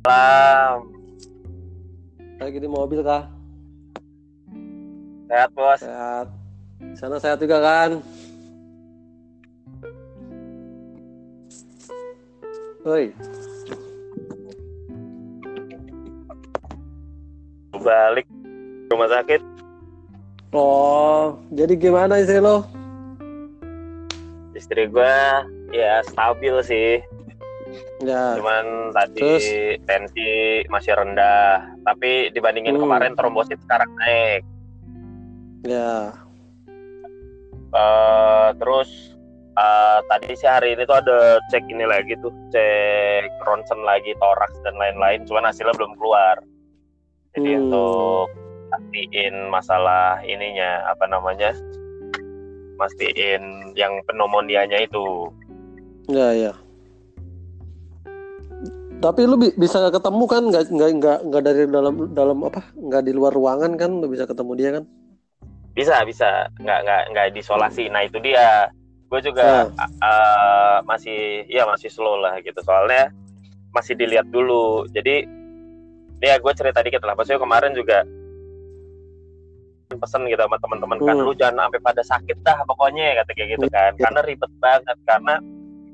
Salam. 0.05 0.85
Lagi 2.37 2.61
di 2.61 2.69
mobil 2.69 3.01
kah? 3.01 3.25
Sehat 5.25 5.49
bos. 5.57 5.81
Sehat. 5.81 6.29
Sana 6.93 7.17
sehat 7.17 7.41
juga 7.41 7.57
kan? 7.57 8.05
Woi. 12.85 13.17
Balik 17.81 18.29
rumah 18.93 19.09
sakit. 19.09 19.60
Oh, 20.51 21.39
jadi 21.55 21.79
gimana 21.79 22.19
istri 22.19 22.43
lo? 22.43 22.67
istri 24.61 24.85
gue 24.85 25.15
ya 25.73 26.05
stabil 26.05 26.55
sih 26.61 27.01
ya. 28.05 28.37
cuman 28.37 28.93
tadi 28.93 29.19
Terus? 29.19 29.45
tensi 29.89 30.61
masih 30.69 30.93
rendah 30.93 31.65
tapi 31.81 32.29
dibandingin 32.29 32.77
hmm. 32.77 32.83
kemarin 32.85 33.13
trombosit 33.17 33.57
sekarang 33.65 33.89
naik 34.05 34.45
ya 35.65 36.13
uh, 37.73 38.53
terus 38.61 39.17
uh, 39.57 40.05
tadi 40.13 40.37
sih 40.37 40.45
hari 40.45 40.77
ini 40.77 40.85
tuh 40.85 41.01
ada 41.01 41.41
cek 41.49 41.65
ini 41.65 41.89
lagi 41.89 42.13
tuh 42.21 42.29
cek 42.53 43.25
ronsen 43.41 43.81
lagi 43.81 44.13
toraks 44.21 44.61
dan 44.61 44.77
lain-lain 44.77 45.25
cuman 45.25 45.49
hasilnya 45.49 45.73
belum 45.73 45.97
keluar 45.97 46.37
jadi 47.33 47.57
hmm. 47.57 47.61
untuk 47.65 48.27
pastiin 48.71 49.51
masalah 49.51 50.23
ininya 50.23 50.87
apa 50.87 51.05
namanya? 51.11 51.51
Mastiin 52.79 53.75
yang 53.75 53.99
pneumonianya 54.07 54.79
itu. 54.81 55.29
Ya 56.07 56.33
ya. 56.33 56.53
Tapi 59.01 59.25
lu 59.25 59.35
bi 59.37 59.49
bisa 59.57 59.91
ketemu 59.91 60.23
kan? 60.25 60.43
Nggak 60.49 60.63
nggak 60.71 60.91
nggak 61.01 61.19
nggak 61.29 61.43
dari 61.43 61.63
dalam 61.67 61.95
dalam 62.15 62.39
apa? 62.47 62.63
Nggak 62.77 63.03
di 63.05 63.11
luar 63.13 63.33
ruangan 63.35 63.75
kan? 63.75 63.91
Lu 63.99 64.07
bisa 64.07 64.23
ketemu 64.25 64.53
dia 64.55 64.71
kan? 64.79 64.85
bisa 65.71 66.03
bisa. 66.03 66.51
Nggak 66.59 66.79
nggak 66.83 67.03
nggak 67.15 67.27
diisolasi 67.35 67.91
nah 67.91 68.05
itu 68.05 68.17
dia. 68.23 68.71
Gue 69.11 69.19
juga 69.19 69.67
uh. 69.67 69.91
Uh, 69.99 70.77
masih 70.87 71.43
ya 71.51 71.67
masih 71.67 71.91
slow 71.91 72.19
lah 72.19 72.39
gitu. 72.39 72.57
Soalnya 72.63 73.11
masih 73.75 73.95
dilihat 73.99 74.27
dulu. 74.31 74.87
Jadi 74.91 75.27
ya 76.21 76.37
gue 76.37 76.53
cerita 76.53 76.79
dikit 76.85 77.01
lah. 77.03 77.17
Pasti 77.17 77.35
kemarin 77.35 77.73
juga 77.75 78.03
pesen 79.99 80.27
gitu 80.29 80.39
sama 80.39 80.57
teman-teman 80.61 80.97
kan. 81.01 81.15
Hmm. 81.17 81.25
lu 81.25 81.33
jangan 81.35 81.67
sampai 81.67 81.81
pada 81.81 82.03
sakit 82.05 82.37
dah 82.45 82.59
pokoknya 82.67 83.23
kata 83.23 83.31
kayak 83.33 83.49
gitu 83.57 83.67
kan. 83.71 83.91
Karena 83.97 84.19
ribet 84.23 84.51
banget 84.61 84.97
karena 85.03 85.35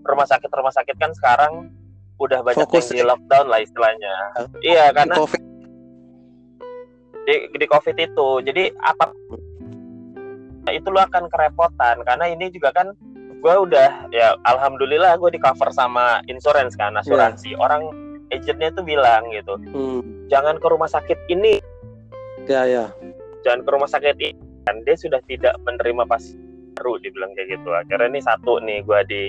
rumah 0.08 0.28
sakit 0.28 0.50
rumah 0.52 0.74
sakit 0.74 0.95
kan 0.98 1.12
sekarang 1.16 1.54
udah 2.18 2.41
banyak 2.41 2.66
Fokus 2.66 2.89
yang 2.89 2.98
di 2.98 3.04
lockdown 3.06 3.45
lah 3.50 3.60
istilahnya. 3.62 4.14
Iya 4.66 4.89
karena 4.93 5.16
COVID. 5.22 5.41
di, 7.28 7.36
di 7.54 7.66
covid 7.70 7.98
itu. 7.98 8.28
Jadi 8.41 8.64
apa 8.82 9.06
itu 10.74 10.88
lu 10.89 11.00
akan 11.00 11.30
kerepotan. 11.30 12.02
Karena 12.04 12.26
ini 12.30 12.50
juga 12.50 12.74
kan 12.74 12.91
gue 13.38 13.56
udah 13.70 14.10
ya 14.10 14.34
alhamdulillah 14.50 15.14
gue 15.22 15.38
di 15.38 15.39
cover 15.39 15.70
sama 15.70 16.26
insurance 16.26 16.74
kan 16.74 16.98
asuransi. 16.98 17.54
Yeah. 17.54 17.62
orang 17.62 17.82
agentnya 18.34 18.76
tuh 18.76 18.84
bilang 18.84 19.32
gitu 19.32 19.56
hmm. 19.56 20.28
jangan 20.28 20.60
ke 20.60 20.68
rumah 20.68 20.89
sakit 20.89 21.16
ini. 21.32 21.64
Ya 22.48 22.64
ya 22.64 22.91
jangan 23.46 23.62
ke 23.66 23.70
rumah 23.70 23.90
sakit. 23.90 24.16
Ini 24.18 24.30
kan 24.68 24.84
dia 24.84 24.96
sudah 25.00 25.22
tidak 25.26 25.56
menerima 25.64 26.04
pas 26.06 26.24
baru 26.78 27.02
dibilang 27.02 27.34
kayak 27.34 27.58
gitu. 27.58 27.70
Akhirnya 27.74 28.08
ini 28.14 28.22
satu 28.22 28.62
nih 28.62 28.86
gue 28.86 29.00
di 29.10 29.22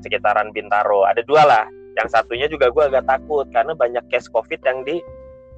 sekitaran 0.00 0.50
Bintaro. 0.54 1.04
Ada 1.04 1.22
dua 1.28 1.44
lah. 1.44 1.64
Yang 1.98 2.08
satunya 2.14 2.46
juga 2.46 2.70
gue 2.70 2.84
agak 2.86 3.04
takut 3.10 3.46
karena 3.50 3.74
banyak 3.74 4.04
case 4.08 4.30
covid 4.30 4.60
yang 4.64 4.86
di 4.86 5.02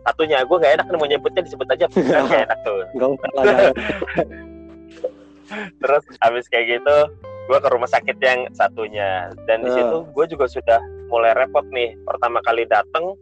satunya. 0.08 0.42
Gue 0.42 0.58
nggak 0.58 0.80
enak 0.80 0.86
nih 0.88 0.98
mau 0.98 1.08
nyebutnya 1.08 1.42
disebut 1.46 1.66
aja. 1.70 1.86
Kan 1.94 2.26
gak 2.26 2.44
enak 2.50 2.58
tuh. 2.66 2.80
Terus 5.82 6.04
habis 6.22 6.46
kayak 6.46 6.80
gitu 6.80 6.96
gue 7.50 7.58
ke 7.58 7.68
rumah 7.68 7.90
sakit 7.90 8.16
yang 8.22 8.46
satunya. 8.54 9.30
Dan 9.44 9.66
di 9.66 9.70
situ 9.70 10.06
gue 10.10 10.26
juga 10.30 10.46
sudah 10.48 10.80
mulai 11.10 11.34
repot 11.34 11.66
nih. 11.70 11.94
Pertama 12.06 12.38
kali 12.46 12.64
dateng 12.66 13.18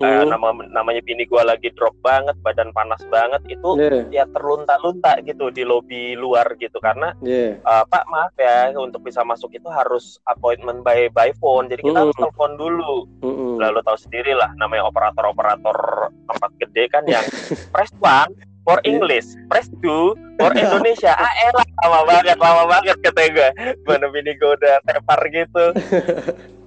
uh, 0.00 0.24
nama 0.24 0.48
namanya 0.72 1.04
bini 1.04 1.28
gue 1.28 1.42
lagi 1.44 1.68
drop 1.76 1.94
banget 2.00 2.34
badan 2.40 2.72
panas 2.72 3.00
banget 3.12 3.40
itu 3.52 3.70
yeah. 3.76 4.02
ya 4.10 4.24
terlunta-lunta 4.32 5.20
gitu 5.22 5.52
di 5.52 5.62
lobi 5.62 6.16
luar 6.16 6.56
gitu 6.56 6.80
karena 6.80 7.12
yeah. 7.20 7.60
uh, 7.68 7.84
pak 7.86 8.08
maaf 8.08 8.32
ya 8.40 8.72
untuk 8.74 9.04
bisa 9.04 9.20
masuk 9.22 9.52
itu 9.52 9.68
harus 9.68 10.18
appointment 10.26 10.80
by 10.80 11.12
by 11.12 11.30
phone 11.38 11.68
jadi 11.68 11.84
kita 11.84 11.98
mm. 12.00 12.02
harus 12.08 12.16
telepon 12.16 12.56
dulu 12.56 13.06
mm. 13.20 13.60
lalu 13.60 13.78
tahu 13.84 13.98
sendiri 14.00 14.32
lah 14.32 14.48
namanya 14.56 14.88
operator-operator 14.88 16.10
tempat 16.26 16.50
gede 16.58 16.84
kan 16.88 17.04
yang 17.04 17.24
press 17.72 17.92
one 18.00 18.32
for. 18.64 18.78
English, 18.84 19.26
press 19.50 19.66
two 19.82 20.14
for 20.38 20.52
Indonesia. 20.54 21.10
ah 21.10 21.32
elah 21.48 21.66
lama 21.82 22.00
banget, 22.06 22.36
lama 22.38 22.64
banget 22.70 22.96
kata 23.02 23.22
gue. 23.34 23.50
Mana 23.82 24.06
bini 24.14 24.36
gue 24.38 24.50
udah 24.54 24.78
tepar 24.86 25.20
gitu. 25.32 25.64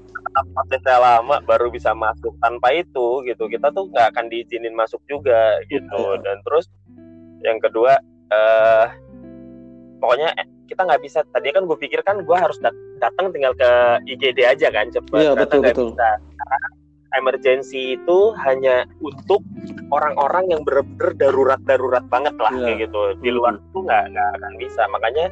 prosesnya 0.54 0.98
lama 0.98 1.38
baru 1.46 1.70
bisa 1.70 1.94
masuk 1.94 2.34
tanpa 2.42 2.74
itu 2.74 3.22
gitu. 3.30 3.46
Kita 3.46 3.70
tuh 3.70 3.90
nggak 3.94 4.16
akan 4.16 4.26
diizinin 4.34 4.74
masuk 4.74 5.00
juga 5.06 5.62
gitu. 5.70 6.18
Iya. 6.18 6.22
dan 6.26 6.38
terus 6.48 6.66
yang 7.44 7.60
kedua 7.60 8.00
uh, 8.32 8.88
pokoknya 10.02 10.34
eh, 10.40 10.48
kita 10.66 10.82
nggak 10.90 11.04
bisa. 11.06 11.22
Tadi 11.30 11.54
kan 11.54 11.70
gue 11.70 11.78
pikir 11.78 12.02
kan 12.02 12.26
gue 12.26 12.38
harus 12.38 12.58
dat 12.64 12.74
datang 12.98 13.30
tinggal 13.36 13.54
ke 13.54 13.70
IGD 14.10 14.48
aja 14.48 14.72
kan 14.74 14.90
cepat 14.90 15.22
iya, 15.22 15.32
betul, 15.38 15.62
betul. 15.62 15.94
bisa. 15.94 16.10
Karena 16.18 16.60
emergency 17.14 17.94
itu 17.94 18.20
hanya 18.42 18.90
untuk 19.06 19.46
orang-orang 19.94 20.50
yang 20.50 20.62
benar-benar 20.66 21.14
darurat-darurat 21.22 22.04
banget 22.10 22.34
lah 22.42 22.50
yeah. 22.58 22.74
kayak 22.74 22.90
gitu. 22.90 23.02
Di 23.22 23.30
luar 23.30 23.62
itu 23.62 23.80
nggak 23.86 24.04
nggak 24.18 24.30
akan 24.42 24.54
bisa. 24.58 24.82
Makanya 24.90 25.26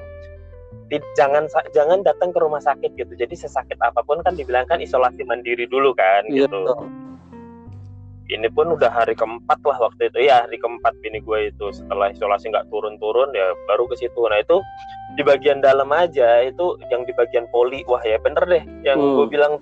jangan 1.16 1.48
jangan 1.72 2.04
datang 2.04 2.36
ke 2.36 2.40
rumah 2.42 2.60
sakit 2.60 2.98
gitu. 3.00 3.14
Jadi 3.16 3.36
sesakit 3.38 3.80
apa 3.80 4.04
pun 4.04 4.20
kan 4.26 4.36
dibilangkan 4.36 4.84
isolasi 4.84 5.24
mandiri 5.24 5.70
dulu 5.70 5.96
kan 5.96 6.28
iya, 6.28 6.50
gitu. 6.50 6.76
Ini 8.32 8.48
pun 8.56 8.72
udah 8.76 8.88
hari 8.88 9.12
keempat 9.12 9.60
lah 9.68 9.78
waktu 9.92 10.08
itu 10.08 10.24
ya 10.24 10.48
hari 10.48 10.56
keempat 10.56 10.96
bini 11.04 11.20
gue 11.20 11.52
itu 11.52 11.68
setelah 11.76 12.12
isolasi 12.16 12.48
nggak 12.48 12.72
turun-turun 12.72 13.32
ya 13.36 13.52
baru 13.68 13.88
ke 13.92 13.96
situ. 14.00 14.20
Nah 14.28 14.40
itu 14.40 14.60
di 15.16 15.24
bagian 15.24 15.60
dalam 15.60 15.92
aja 15.92 16.44
itu 16.44 16.80
yang 16.92 17.04
di 17.04 17.12
bagian 17.16 17.48
poli 17.52 17.84
wah 17.88 18.00
ya 18.04 18.20
bener 18.20 18.44
deh 18.48 18.64
yang 18.88 19.00
hmm. 19.00 19.16
gue 19.20 19.28
bilang 19.28 19.60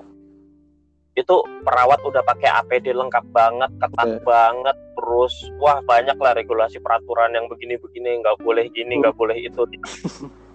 itu 1.18 1.36
perawat 1.68 2.00
udah 2.06 2.24
pakai 2.24 2.48
APD 2.64 2.96
lengkap 2.96 3.26
banget 3.36 3.68
ketat 3.82 4.08
okay. 4.08 4.24
banget 4.24 4.78
terus 4.96 5.34
wah 5.60 5.84
banyak 5.84 6.16
lah 6.16 6.32
regulasi 6.32 6.80
peraturan 6.80 7.36
yang 7.36 7.52
begini-begini 7.52 8.24
nggak 8.24 8.40
boleh 8.40 8.72
gini 8.72 9.04
nggak 9.04 9.12
hmm. 9.18 9.22
boleh 9.22 9.36
itu 9.36 9.62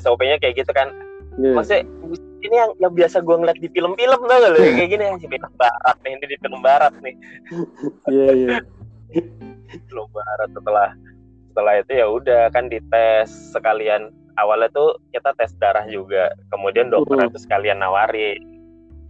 SOP-nya 0.00 0.36
kayak 0.40 0.62
gitu 0.62 0.72
kan. 0.72 0.90
Yeah. 1.40 1.56
maksudnya 1.56 1.88
ini 2.44 2.54
yang 2.60 2.70
yang 2.76 2.92
biasa 2.92 3.24
gue 3.24 3.36
ngeliat 3.40 3.56
di 3.56 3.68
film-film 3.72 4.20
tuh 4.28 4.36
loh 4.36 4.52
kayak 4.52 4.90
gini 4.90 5.04
ya 5.06 5.16
film 5.16 5.52
barat 5.56 5.96
nih 6.04 6.10
ini 6.12 6.26
di 6.28 6.36
film 6.42 6.60
barat 6.60 6.94
nih. 7.00 7.14
Iya 8.10 8.30
iya. 8.36 8.56
Film 9.88 10.08
barat 10.12 10.48
setelah 10.52 10.88
setelah 11.52 11.74
itu 11.80 11.92
ya 11.96 12.06
udah 12.08 12.42
kan 12.52 12.68
dites 12.68 13.30
sekalian. 13.54 14.12
Awalnya 14.40 14.72
tuh 14.72 14.96
kita 15.12 15.36
tes 15.36 15.52
darah 15.60 15.84
juga 15.88 16.32
kemudian 16.48 16.88
dokter 16.88 17.20
uh. 17.20 17.28
itu 17.28 17.38
sekalian 17.40 17.80
nawari. 17.80 18.36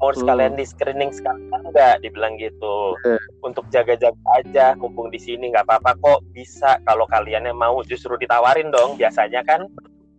Mau 0.03 0.11
sekalian 0.11 0.59
di 0.59 0.67
screening 0.67 1.15
sekalian 1.15 1.63
enggak 1.63 2.03
dibilang 2.03 2.35
gitu. 2.35 2.99
Untuk 3.47 3.71
jaga-jaga 3.71 4.19
aja 4.35 4.75
mumpung 4.75 5.15
di 5.15 5.19
sini 5.23 5.55
nggak 5.55 5.63
apa-apa 5.63 5.95
kok 6.03 6.21
bisa. 6.35 6.83
Kalau 6.83 7.07
kaliannya 7.07 7.55
mau 7.55 7.87
justru 7.87 8.19
ditawarin 8.19 8.75
dong 8.75 8.99
biasanya 8.99 9.47
kan 9.47 9.71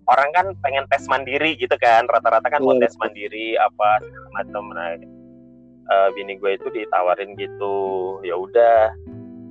orang 0.09 0.29
kan 0.35 0.45
pengen 0.59 0.85
tes 0.91 1.07
mandiri 1.07 1.55
gitu 1.55 1.73
kan 1.79 2.07
rata-rata 2.11 2.47
kan 2.51 2.59
mau 2.59 2.75
iya, 2.75 2.87
tes 2.87 2.95
mandiri 2.99 3.55
apa 3.55 4.03
macam 4.35 4.71
nah 4.75 4.95
uh, 5.91 6.09
bini 6.15 6.35
gue 6.39 6.59
itu 6.59 6.67
ditawarin 6.71 7.35
gitu 7.39 8.19
ya 8.23 8.35
udah 8.35 8.91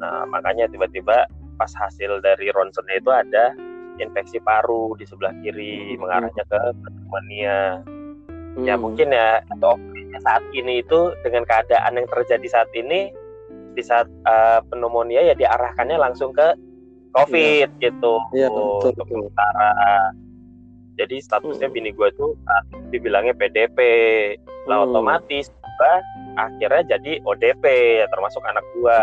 nah 0.03 0.27
makanya 0.29 0.69
tiba-tiba 0.69 1.25
pas 1.57 1.73
hasil 1.79 2.21
dari 2.21 2.51
ronsennya 2.51 2.99
itu 2.99 3.11
ada 3.13 3.55
infeksi 4.01 4.41
paru 4.43 4.97
di 4.97 5.05
sebelah 5.05 5.33
kiri 5.45 5.97
hmm. 5.97 6.01
mengarahnya 6.01 6.45
ke 6.49 6.59
pneumonia 6.81 7.61
hmm. 8.59 8.65
ya 8.67 8.75
mungkin 8.77 9.13
ya 9.13 9.41
atau 9.57 9.77
saat 10.23 10.45
ini 10.53 10.85
itu 10.85 11.13
dengan 11.25 11.43
keadaan 11.49 11.99
yang 11.99 12.09
terjadi 12.09 12.47
saat 12.47 12.71
ini 12.77 13.11
di 13.73 13.83
saat 13.83 14.07
uh, 14.29 14.61
pneumonia 14.69 15.33
ya 15.33 15.35
diarahkannya 15.35 15.97
langsung 15.97 16.37
ke 16.37 16.53
COVID 17.13 17.69
ya. 17.81 17.89
gitu 17.93 18.15
ya, 18.33 18.49
betul, 18.49 18.93
untuk 18.93 19.07
sementara 19.09 19.71
jadi 20.97 21.17
statusnya 21.25 21.69
hmm. 21.73 21.77
bini 21.77 21.91
gue 21.97 22.09
tuh 22.17 22.37
dibilangnya 22.93 23.33
PDP 23.37 23.79
lah 24.69 24.83
hmm. 24.83 24.93
otomatis 24.93 25.49
gua 25.49 25.95
akhirnya 26.37 26.97
jadi 26.97 27.19
ODP 27.25 27.65
ya 28.05 28.07
termasuk 28.09 28.43
anak 28.45 28.65
gue 28.77 29.01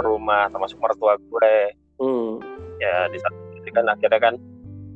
rumah 0.00 0.48
termasuk 0.50 0.80
mertua 0.80 1.16
gue 1.18 1.54
hmm. 2.00 2.30
ya 2.80 3.08
di 3.12 3.18
satu 3.20 3.38
sisi 3.58 3.70
kan 3.72 3.86
akhirnya 3.88 4.20
kan 4.20 4.34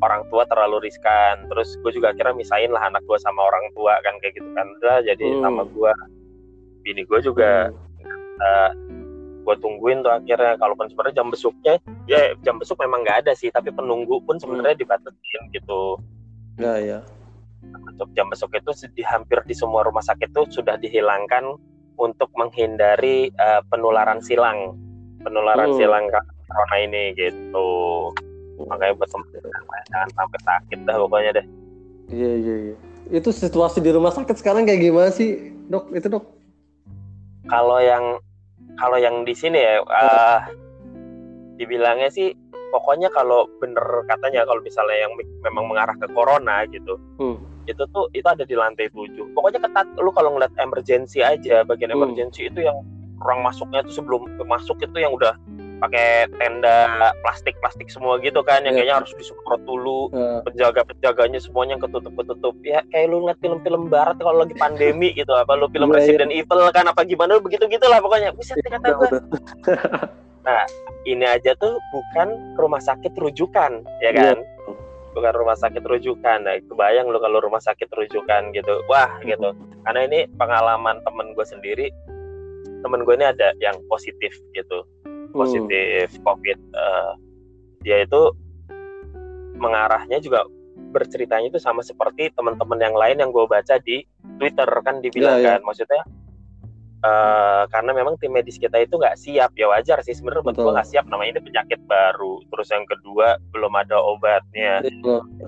orang 0.03 0.27
tua 0.29 0.45
terlalu 0.49 0.89
riskan 0.89 1.49
terus 1.49 1.77
gue 1.81 1.93
juga 1.95 2.13
akhirnya 2.13 2.37
misain 2.37 2.69
lah 2.73 2.83
anak 2.89 3.05
gue 3.09 3.19
sama 3.21 3.41
orang 3.47 3.67
tua 3.73 3.97
kan 4.05 4.17
kayak 4.21 4.37
gitu 4.37 4.49
kan 4.53 4.67
udah 4.81 5.01
jadi 5.05 5.25
hmm. 5.25 5.43
sama 5.45 5.63
gue 5.69 5.93
bini 6.85 7.03
gue 7.09 7.21
juga 7.25 7.73
hmm. 7.73 8.41
uh, 8.41 8.71
gue 9.45 9.57
tungguin 9.61 10.01
tuh 10.01 10.13
akhirnya. 10.13 10.57
Kalaupun 10.57 10.89
sebenarnya 10.89 11.21
jam 11.21 11.29
besuknya 11.29 11.75
ya 12.09 12.33
jam 12.41 12.57
besuk 12.57 12.81
memang 12.81 13.05
nggak 13.05 13.29
ada 13.29 13.33
sih 13.37 13.53
tapi 13.53 13.69
penunggu 13.71 14.25
pun 14.25 14.41
sebenarnya 14.41 14.75
hmm. 14.75 14.83
dibatasin 14.83 15.43
gitu. 15.53 16.01
Ya 16.57 16.81
ya. 16.81 16.99
Untuk 17.65 18.09
jam 18.17 18.29
besok 18.33 18.57
itu 18.57 18.73
di 18.93 19.05
hampir 19.05 19.41
di 19.45 19.55
semua 19.57 19.85
rumah 19.85 20.05
sakit 20.05 20.33
itu 20.33 20.43
sudah 20.61 20.81
dihilangkan 20.81 21.57
untuk 22.01 22.29
menghindari 22.35 23.31
uh, 23.37 23.61
penularan 23.69 24.19
silang. 24.25 24.75
Penularan 25.21 25.73
hmm. 25.73 25.79
silang 25.79 26.05
corona 26.49 26.77
ini 26.81 27.13
gitu. 27.17 27.69
Makanya 28.65 28.95
buat 28.97 29.11
jangan 29.91 30.11
sampai 30.15 30.41
sakit 30.43 30.79
dah 30.87 30.97
pokoknya 30.99 31.31
deh. 31.43 31.47
Iya 32.13 32.33
iya 32.39 32.55
iya. 32.71 32.77
Itu 33.13 33.33
situasi 33.35 33.85
di 33.85 33.91
rumah 33.93 34.13
sakit 34.13 34.37
sekarang 34.41 34.65
kayak 34.65 34.81
gimana 34.81 35.11
sih 35.13 35.53
dok? 35.69 35.93
Itu 35.93 36.09
dok? 36.09 36.25
Kalau 37.49 37.77
yang 37.81 38.19
kalau 38.79 38.99
yang 38.99 39.23
di 39.23 39.35
sini 39.37 39.59
ya 39.61 39.81
uh, 39.83 40.39
dibilangnya 41.57 42.11
sih 42.11 42.35
pokoknya 42.75 43.07
kalau 43.15 43.47
bener 43.63 44.03
katanya 44.11 44.43
kalau 44.43 44.59
misalnya 44.67 45.07
yang 45.07 45.13
memang 45.47 45.71
mengarah 45.71 45.95
ke 45.95 46.11
corona 46.11 46.67
gitu 46.67 46.99
hmm. 47.23 47.39
itu 47.71 47.83
tuh 47.95 48.11
itu 48.11 48.27
ada 48.27 48.43
di 48.43 48.59
lantai 48.59 48.91
tujuh 48.91 49.31
pokoknya 49.39 49.63
ketat 49.63 49.87
lu 50.03 50.11
kalau 50.11 50.35
ngeliat 50.35 50.51
emergency 50.59 51.23
aja 51.23 51.63
bagian 51.63 51.95
hmm. 51.95 52.03
emergency 52.03 52.51
itu 52.51 52.67
yang 52.67 52.83
orang 53.23 53.47
masuknya 53.47 53.87
itu 53.87 54.03
sebelum 54.03 54.27
masuk 54.43 54.83
itu 54.83 54.99
yang 54.99 55.15
udah 55.15 55.39
pakai 55.83 56.31
tenda 56.39 56.87
plastik 57.23 57.55
plastik 57.59 57.91
semua 57.91 58.21
gitu 58.23 58.41
kan 58.47 58.63
yang 58.63 58.75
yeah. 58.75 58.87
kayaknya 58.87 58.97
harus 59.03 59.13
disemprot 59.19 59.63
dulu 59.67 60.09
yeah. 60.15 60.41
penjaga 60.47 60.83
penjaganya 60.87 61.41
semuanya 61.43 61.77
ketutup 61.81 62.15
ketutup 62.15 62.55
ya 62.63 62.81
kayak 62.95 63.11
lu 63.11 63.25
ngeliat 63.25 63.39
film-film 63.43 63.91
barat 63.91 64.17
kalau 64.21 64.47
lagi 64.47 64.55
pandemi 64.57 65.11
gitu 65.13 65.35
apa 65.35 65.53
lu 65.59 65.67
film 65.71 65.91
yeah, 65.91 65.97
Resident 65.99 66.31
yeah. 66.31 66.41
Evil 66.45 66.61
kan 66.71 66.87
apa 66.87 67.03
gimana 67.03 67.43
begitu 67.43 67.67
gitulah 67.67 67.99
pokoknya 67.99 68.31
bisa 68.37 68.55
yeah, 68.55 68.71
kata 68.79 68.89
gue 68.95 69.11
nah 70.47 70.63
ini 71.09 71.25
aja 71.25 71.57
tuh 71.57 71.81
bukan 71.91 72.29
rumah 72.61 72.81
sakit 72.81 73.13
rujukan 73.17 73.83
ya 74.05 74.11
iya. 74.13 74.13
kan 74.13 74.39
yeah. 74.41 74.77
bukan 75.17 75.33
rumah 75.35 75.57
sakit 75.59 75.83
rujukan 75.83 76.39
nah 76.45 76.55
kebayang 76.59 77.09
lu 77.11 77.19
kalau 77.19 77.43
rumah 77.43 77.61
sakit 77.61 77.89
rujukan 77.91 78.55
gitu 78.55 78.85
wah 78.87 79.11
gitu 79.25 79.53
karena 79.85 80.01
ini 80.07 80.21
pengalaman 80.39 81.01
temen 81.03 81.33
gue 81.33 81.47
sendiri 81.47 81.87
temen 82.85 83.01
gue 83.01 83.15
ini 83.17 83.25
ada 83.25 83.57
yang 83.65 83.77
positif 83.89 84.37
gitu 84.53 84.85
positif 85.35 86.07
hmm. 86.15 86.23
COVID 86.23 86.59
uh, 86.73 87.13
dia 87.85 88.07
itu 88.07 88.33
mengarahnya 89.59 90.19
juga 90.19 90.49
berceritanya 90.95 91.51
itu 91.51 91.59
sama 91.59 91.83
seperti 91.83 92.31
teman-teman 92.35 92.79
yang 92.79 92.95
lain 92.95 93.19
yang 93.19 93.31
gue 93.31 93.47
baca 93.47 93.79
di 93.83 94.03
Twitter 94.39 94.67
kan 94.83 95.03
dibilang 95.03 95.39
yeah, 95.39 95.43
yeah. 95.43 95.55
kan. 95.59 95.61
Maksudnya 95.67 96.03
uh, 97.03 97.63
karena 97.71 97.91
memang 97.95 98.15
tim 98.19 98.35
medis 98.35 98.59
kita 98.59 98.79
itu 98.83 98.99
nggak 98.99 99.19
siap 99.19 99.55
ya 99.59 99.71
wajar 99.71 100.03
sih. 100.03 100.15
Sebenarnya 100.15 100.55
gue 100.55 100.73
nggak 100.75 100.89
siap 100.91 101.07
namanya 101.11 101.39
ini 101.39 101.43
penyakit 101.43 101.81
baru. 101.87 102.43
Terus 102.51 102.69
yang 102.71 102.87
kedua 102.87 103.39
belum 103.55 103.73
ada 103.75 103.99
obatnya. 103.99 104.83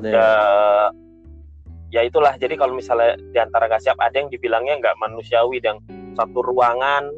Ya, 0.02 0.30
ya 1.90 2.00
itulah. 2.06 2.34
Jadi 2.38 2.54
kalau 2.58 2.74
misalnya 2.74 3.18
di 3.18 3.38
antara 3.38 3.70
nggak 3.70 3.82
siap 3.82 3.98
ada 4.02 4.14
yang 4.18 4.30
dibilangnya 4.30 4.78
nggak 4.82 4.98
manusiawi 4.98 5.62
dan 5.62 5.78
satu 6.14 6.42
ruangan 6.42 7.10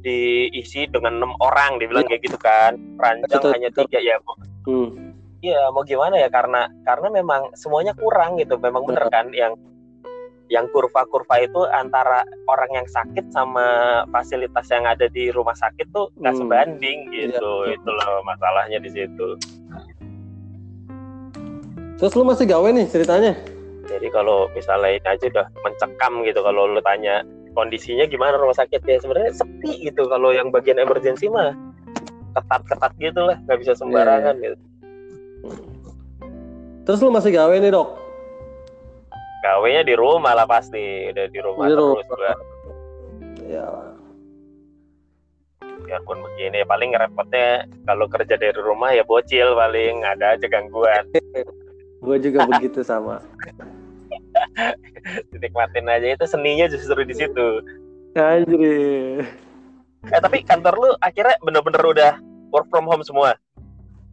diisi 0.00 0.88
dengan 0.88 1.20
enam 1.20 1.32
orang 1.40 1.80
dibilang 1.80 2.04
ya. 2.08 2.16
kayak 2.16 2.22
gitu 2.26 2.38
kan. 2.40 2.76
Ranjang 2.96 3.42
hanya 3.52 3.70
tiga 3.72 3.98
ya 4.00 4.16
hmm. 4.68 5.16
iya 5.40 5.72
mau 5.72 5.80
gimana 5.84 6.20
ya 6.20 6.28
karena 6.28 6.68
karena 6.84 7.08
memang 7.12 7.52
semuanya 7.56 7.92
kurang 7.96 8.36
gitu. 8.40 8.56
Memang 8.60 8.84
bener 8.88 9.06
kan 9.08 9.32
yang 9.32 9.56
yang 10.50 10.66
kurva-kurva 10.74 11.46
itu 11.46 11.62
antara 11.70 12.26
orang 12.50 12.82
yang 12.82 12.86
sakit 12.90 13.30
sama 13.30 14.02
fasilitas 14.10 14.66
yang 14.74 14.82
ada 14.82 15.06
di 15.06 15.30
rumah 15.30 15.54
sakit 15.54 15.86
tuh 15.94 16.10
nggak 16.18 16.34
hmm. 16.34 16.42
sebanding 16.42 16.98
gitu. 17.14 17.50
ya, 17.70 17.78
itu 17.78 17.90
loh 17.90 18.18
masalahnya 18.26 18.82
di 18.82 18.90
situ. 18.90 19.28
Terus 22.02 22.16
lu 22.16 22.24
masih 22.26 22.48
gawe 22.48 22.68
nih 22.72 22.88
ceritanya? 22.90 23.32
Jadi 23.86 24.08
kalau 24.08 24.48
misalnya 24.56 24.90
ini 24.96 25.06
aja 25.06 25.24
udah 25.28 25.46
mencekam 25.66 26.12
gitu 26.24 26.40
kalau 26.40 26.62
lu 26.66 26.80
tanya 26.80 27.22
kondisinya 27.54 28.06
gimana 28.06 28.38
rumah 28.38 28.56
sakit 28.56 28.82
ya 28.86 28.98
sebenarnya 29.02 29.32
sepi 29.34 29.90
gitu. 29.90 30.06
Kalau 30.06 30.30
yang 30.30 30.54
bagian 30.54 30.78
emergensi 30.78 31.26
mah 31.26 31.54
ketat-ketat 32.30 32.92
gitu 33.02 33.20
lah 33.26 33.36
nggak 33.46 33.58
bisa 33.58 33.72
sembarangan 33.74 34.34
yeah. 34.38 34.54
gitu. 34.54 34.56
Terus 36.86 36.98
lu 37.02 37.10
masih 37.14 37.30
gawe 37.34 37.54
nih 37.54 37.70
dok? 37.74 37.88
Gawenya 39.40 39.82
di 39.86 39.94
rumah 39.96 40.36
lah 40.36 40.46
pasti 40.46 41.10
udah 41.10 41.26
di 41.30 41.40
rumah 41.40 41.64
di 41.66 41.74
terus 41.74 42.06
rumah. 42.06 42.36
ya 43.50 43.66
biarpun 45.80 46.22
begini 46.22 46.62
paling 46.62 46.94
repotnya 46.94 47.66
kalau 47.82 48.06
kerja 48.06 48.38
dari 48.38 48.54
rumah 48.54 48.94
ya 48.94 49.02
bocil 49.02 49.58
paling 49.58 50.06
ada 50.06 50.38
aja 50.38 50.46
gangguan. 50.46 51.02
Gue 52.04 52.16
juga 52.16 52.48
begitu 52.48 52.80
sama 52.80 53.20
dinikmatin 55.32 55.86
aja 55.88 56.06
itu 56.16 56.24
seninya 56.26 56.66
justru 56.70 57.00
di 57.04 57.14
situ. 57.14 57.48
Anjir. 58.18 59.26
eh 60.00 60.20
tapi 60.20 60.40
kantor 60.42 60.74
lu 60.80 60.90
akhirnya 61.04 61.36
bener-bener 61.44 61.82
udah 61.84 62.12
work 62.50 62.66
from 62.72 62.88
home 62.88 63.04
semua? 63.04 63.36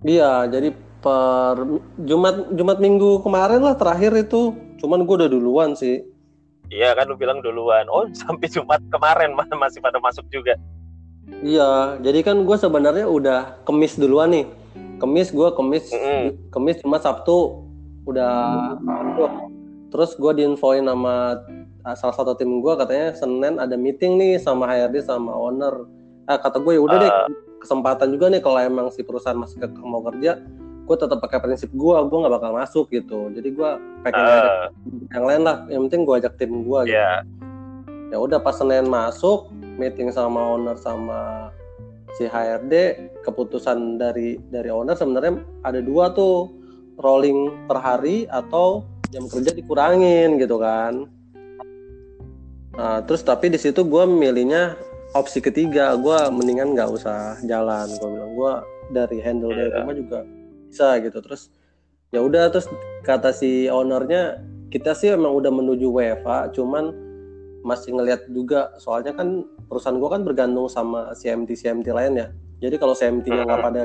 Iya 0.03 0.45
jadi 0.51 0.75
per 1.01 1.57
Jumat 2.03 2.53
Jumat 2.53 2.77
minggu 2.77 3.23
kemarin 3.25 3.63
lah 3.63 3.75
terakhir 3.79 4.13
itu. 4.13 4.53
Cuman 4.77 5.07
gue 5.07 5.15
udah 5.25 5.31
duluan 5.31 5.73
sih. 5.73 6.05
Iya 6.69 6.93
kan 6.93 7.09
lu 7.09 7.15
bilang 7.17 7.41
duluan. 7.41 7.89
Oh 7.89 8.05
sampai 8.21 8.45
Jumat 8.51 8.83
kemarin 8.91 9.33
masih 9.33 9.79
pada 9.81 9.97
masuk 9.97 10.27
juga. 10.29 10.59
Iya 11.41 11.97
jadi 12.03 12.19
kan 12.21 12.37
gue 12.45 12.57
sebenarnya 12.59 13.07
udah 13.09 13.63
kemis 13.65 13.97
duluan 13.97 14.29
nih. 14.35 14.45
Kemis 14.97 15.33
gue 15.33 15.49
kemis 15.55 15.89
mm 15.89 15.97
-hmm. 15.97 16.23
kemis 16.53 16.77
cuma 16.83 17.01
Sabtu. 17.01 17.65
Udah 18.07 18.75
masuk 18.79 19.56
terus 19.87 20.15
gue 20.19 20.31
diinfoin 20.43 20.83
sama 20.83 21.39
uh, 21.87 21.95
salah 21.95 22.15
satu 22.15 22.35
tim 22.35 22.59
gue 22.59 22.73
katanya 22.75 23.15
Senin 23.15 23.59
ada 23.59 23.75
meeting 23.79 24.19
nih 24.19 24.35
sama 24.39 24.67
HRD 24.67 25.07
sama 25.07 25.31
owner 25.31 25.87
ah 26.27 26.35
kata 26.35 26.59
gue 26.59 26.75
ya 26.75 26.81
udah 26.83 26.97
uh, 26.97 27.03
deh 27.03 27.11
ah. 27.11 27.27
kesempatan 27.63 28.11
juga 28.11 28.27
nih 28.27 28.41
kalau 28.43 28.59
emang 28.59 28.87
si 28.91 29.01
perusahaan 29.03 29.39
masih 29.39 29.63
ke 29.63 29.67
mau 29.79 30.03
kerja 30.03 30.43
gue 30.87 30.95
tetap 30.95 31.19
pakai 31.19 31.39
prinsip 31.43 31.71
gue 31.75 31.95
gue 32.07 32.17
nggak 32.19 32.33
bakal 32.35 32.51
masuk 32.55 32.87
gitu 32.91 33.31
jadi 33.31 33.49
gue 33.51 33.69
pengen 34.07 34.23
uh, 34.23 34.67
yang 35.11 35.25
lain 35.27 35.41
lah 35.43 35.57
yang 35.67 35.81
penting 35.87 36.07
gue 36.07 36.15
ajak 36.19 36.35
tim 36.39 36.63
gue 36.63 36.79
gitu 36.87 36.95
yeah. 36.95 37.23
ya 38.11 38.17
udah 38.19 38.39
pas 38.39 38.55
Senin 38.55 38.87
masuk 38.87 39.51
meeting 39.79 40.11
sama 40.11 40.39
owner 40.39 40.79
sama 40.79 41.51
si 42.15 42.23
HRD 42.23 42.73
keputusan 43.27 43.99
dari 43.99 44.39
dari 44.47 44.71
owner 44.71 44.95
sebenarnya 44.95 45.43
ada 45.67 45.83
dua 45.83 46.15
tuh 46.15 46.55
rolling 47.03 47.67
per 47.67 47.77
hari 47.77 48.25
atau 48.31 48.87
jam 49.09 49.23
kerja 49.27 49.51
dikurangin 49.55 50.39
gitu 50.41 50.59
kan. 50.59 51.07
Nah, 52.77 53.01
terus 53.05 53.25
tapi 53.25 53.49
di 53.49 53.57
situ 53.57 53.81
gue 53.81 54.03
milihnya 54.05 54.77
opsi 55.17 55.41
ketiga. 55.41 55.97
Gue 55.97 56.17
mendingan 56.29 56.77
nggak 56.77 56.89
usah 56.93 57.41
jalan 57.45 57.89
gue 57.89 58.09
bilang. 58.09 58.31
Gue 58.37 58.53
dari 58.93 59.17
handle 59.19 59.51
yeah. 59.51 59.57
dari 59.65 59.69
iya. 59.71 59.77
rumah 59.81 59.95
juga 59.97 60.19
bisa 60.69 60.87
gitu. 61.01 61.17
Terus 61.23 61.41
ya 62.13 62.19
udah 62.21 62.53
terus 62.53 62.69
kata 63.03 63.33
si 63.33 63.67
ownernya 63.67 64.39
kita 64.69 64.93
sih 64.93 65.15
emang 65.15 65.33
udah 65.35 65.51
menuju 65.51 65.87
WFA 65.89 66.51
cuman 66.53 66.93
masih 67.65 67.97
ngelihat 67.97 68.29
juga. 68.29 68.75
Soalnya 68.77 69.15
kan 69.17 69.47
perusahaan 69.67 69.97
gue 69.97 70.09
kan 70.11 70.21
bergantung 70.21 70.69
sama 70.69 71.11
CMT 71.17 71.57
CMT 71.57 71.89
lainnya 71.91 72.31
jadi 72.57 72.75
kalau 72.81 72.97
CMT-nya 72.97 73.45
nggak 73.45 73.61
pada 73.61 73.81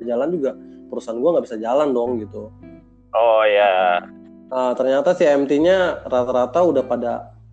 jalan 0.00 0.28
juga 0.32 0.56
perusahaan 0.88 1.20
gue 1.20 1.30
nggak 1.36 1.44
bisa 1.44 1.56
jalan 1.60 1.92
dong 1.92 2.16
gitu. 2.24 2.48
Oh 3.12 3.42
ya 3.44 4.00
uh, 4.52 4.72
ternyata 4.74 5.12
si 5.14 5.24
MT-nya 5.24 6.04
rata-rata 6.04 6.60
udah 6.64 6.84
pada 6.84 7.12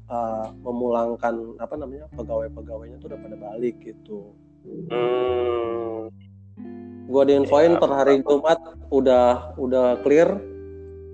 uh, 0.10 0.52
memulangkan 0.64 1.60
apa 1.60 1.76
namanya 1.76 2.06
pegawai-pegawainya 2.16 2.98
tuh 3.00 3.08
udah 3.12 3.20
pada 3.20 3.38
balik 3.38 3.76
gitu. 3.84 4.34
Hmm. 4.66 6.10
Gua 7.06 7.22
diinfoin 7.22 7.78
ya, 7.78 7.80
per 7.80 7.92
hari 7.94 8.26
Jumat 8.26 8.60
udah 8.90 9.54
udah 9.62 10.02
clear 10.02 10.42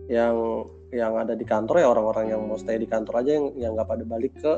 yang 0.07 0.65
yang 0.91 1.15
ada 1.15 1.36
di 1.36 1.47
kantor 1.47 1.84
ya 1.84 1.88
orang-orang 1.88 2.36
yang 2.36 2.41
mau 2.43 2.59
stay 2.59 2.79
di 2.79 2.88
kantor 2.88 3.23
aja 3.23 3.32
yang 3.39 3.47
yang 3.55 3.71
nggak 3.75 3.89
pada 3.91 4.03
balik 4.07 4.34
ke 4.39 4.53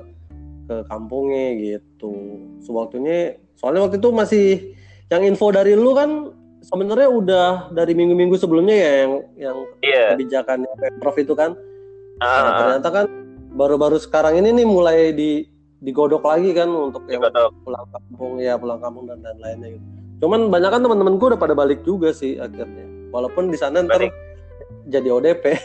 ke 0.70 0.76
kampungnya 0.88 1.58
gitu. 1.58 2.14
Sewaktunya 2.62 3.38
soalnya 3.58 3.90
waktu 3.90 3.98
itu 4.02 4.10
masih 4.14 4.48
yang 5.10 5.26
info 5.26 5.54
dari 5.54 5.78
lu 5.78 5.94
kan 5.94 6.34
sebenarnya 6.64 7.10
udah 7.12 7.48
dari 7.76 7.94
minggu-minggu 7.94 8.40
sebelumnya 8.40 8.76
ya 8.76 8.92
yang 9.04 9.14
yang 9.36 9.58
yeah. 9.84 10.10
kebijakan 10.16 10.64
Pemprov 10.80 11.16
itu 11.20 11.34
kan. 11.36 11.52
Uh. 12.24 12.24
Nah, 12.24 12.52
ternyata 12.58 12.90
kan 12.90 13.06
baru-baru 13.54 14.00
sekarang 14.00 14.40
ini 14.40 14.64
nih 14.64 14.68
mulai 14.68 15.12
di 15.12 15.46
digodok 15.84 16.24
lagi 16.24 16.56
kan 16.56 16.72
untuk 16.72 17.04
yang 17.12 17.20
pulang 17.68 17.86
kampung 17.92 18.40
ya 18.40 18.56
pulang 18.56 18.80
kampung 18.80 19.06
dan 19.06 19.20
dan 19.20 19.36
lainnya 19.44 19.76
gitu. 19.76 19.86
Cuman 20.24 20.48
banyak 20.48 20.72
kan 20.72 20.80
teman-temanku 20.80 21.36
udah 21.36 21.40
pada 21.40 21.52
balik 21.52 21.84
juga 21.84 22.16
sih 22.16 22.40
akhirnya. 22.40 22.88
Walaupun 23.12 23.52
di 23.52 23.60
sana 23.60 23.84
ntar 23.84 24.08
jadi 24.88 25.10
ODP. 25.12 25.44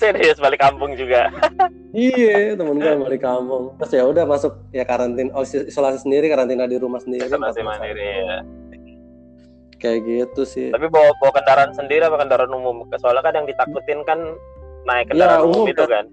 Serius 0.00 0.40
balik 0.40 0.64
kampung 0.64 0.96
juga. 0.96 1.28
iya, 1.92 2.56
temen 2.56 2.80
gue 2.80 3.04
balik 3.04 3.20
kampung. 3.20 3.76
Terus 3.76 3.92
ya 3.92 4.08
udah 4.08 4.24
masuk 4.24 4.56
ya 4.72 4.88
karantin 4.88 5.28
oh, 5.36 5.44
isolasi 5.44 6.00
sendiri, 6.00 6.32
karantina 6.32 6.64
di 6.64 6.80
rumah 6.80 7.02
sendiri. 7.02 7.28
Isolasi 7.28 7.60
mandiri 7.60 8.00
ya 8.00 8.40
kayak 9.82 10.00
gitu 10.06 10.42
sih. 10.46 10.70
Tapi 10.70 10.86
bawa 10.86 11.10
bawa 11.18 11.32
kendaraan 11.34 11.74
sendiri 11.74 12.06
apa 12.06 12.22
kendaraan 12.22 12.54
umum? 12.54 12.86
Soalnya 13.02 13.22
kan 13.26 13.34
yang 13.34 13.46
ditakutin 13.50 14.06
kan 14.06 14.18
naik 14.86 15.10
ya, 15.10 15.26
kendaraan 15.26 15.42
ya, 15.42 15.46
umum, 15.46 15.66
umum 15.66 15.74
itu 15.74 15.84
kan. 15.90 16.06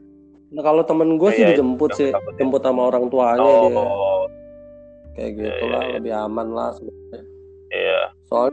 nah, 0.50 0.66
kalau 0.66 0.82
temen 0.82 1.22
gue 1.22 1.30
oh, 1.30 1.36
sih 1.38 1.46
iya, 1.46 1.50
dijemput 1.54 1.92
sih 1.94 2.10
takutin. 2.10 2.38
jemput 2.42 2.62
sama 2.66 2.82
orang 2.90 3.06
tuanya 3.14 3.46
oh. 3.46 3.62
dia. 3.70 3.86
Kayak 5.14 5.32
gitu 5.38 5.64
iya, 5.70 5.74
lah 5.78 5.84
iya. 5.86 5.94
lebih 6.02 6.14
aman 6.18 6.48
lah 6.50 6.70
sebenarnya. 6.74 7.22
Iya. 7.70 8.02
Soal 8.26 8.48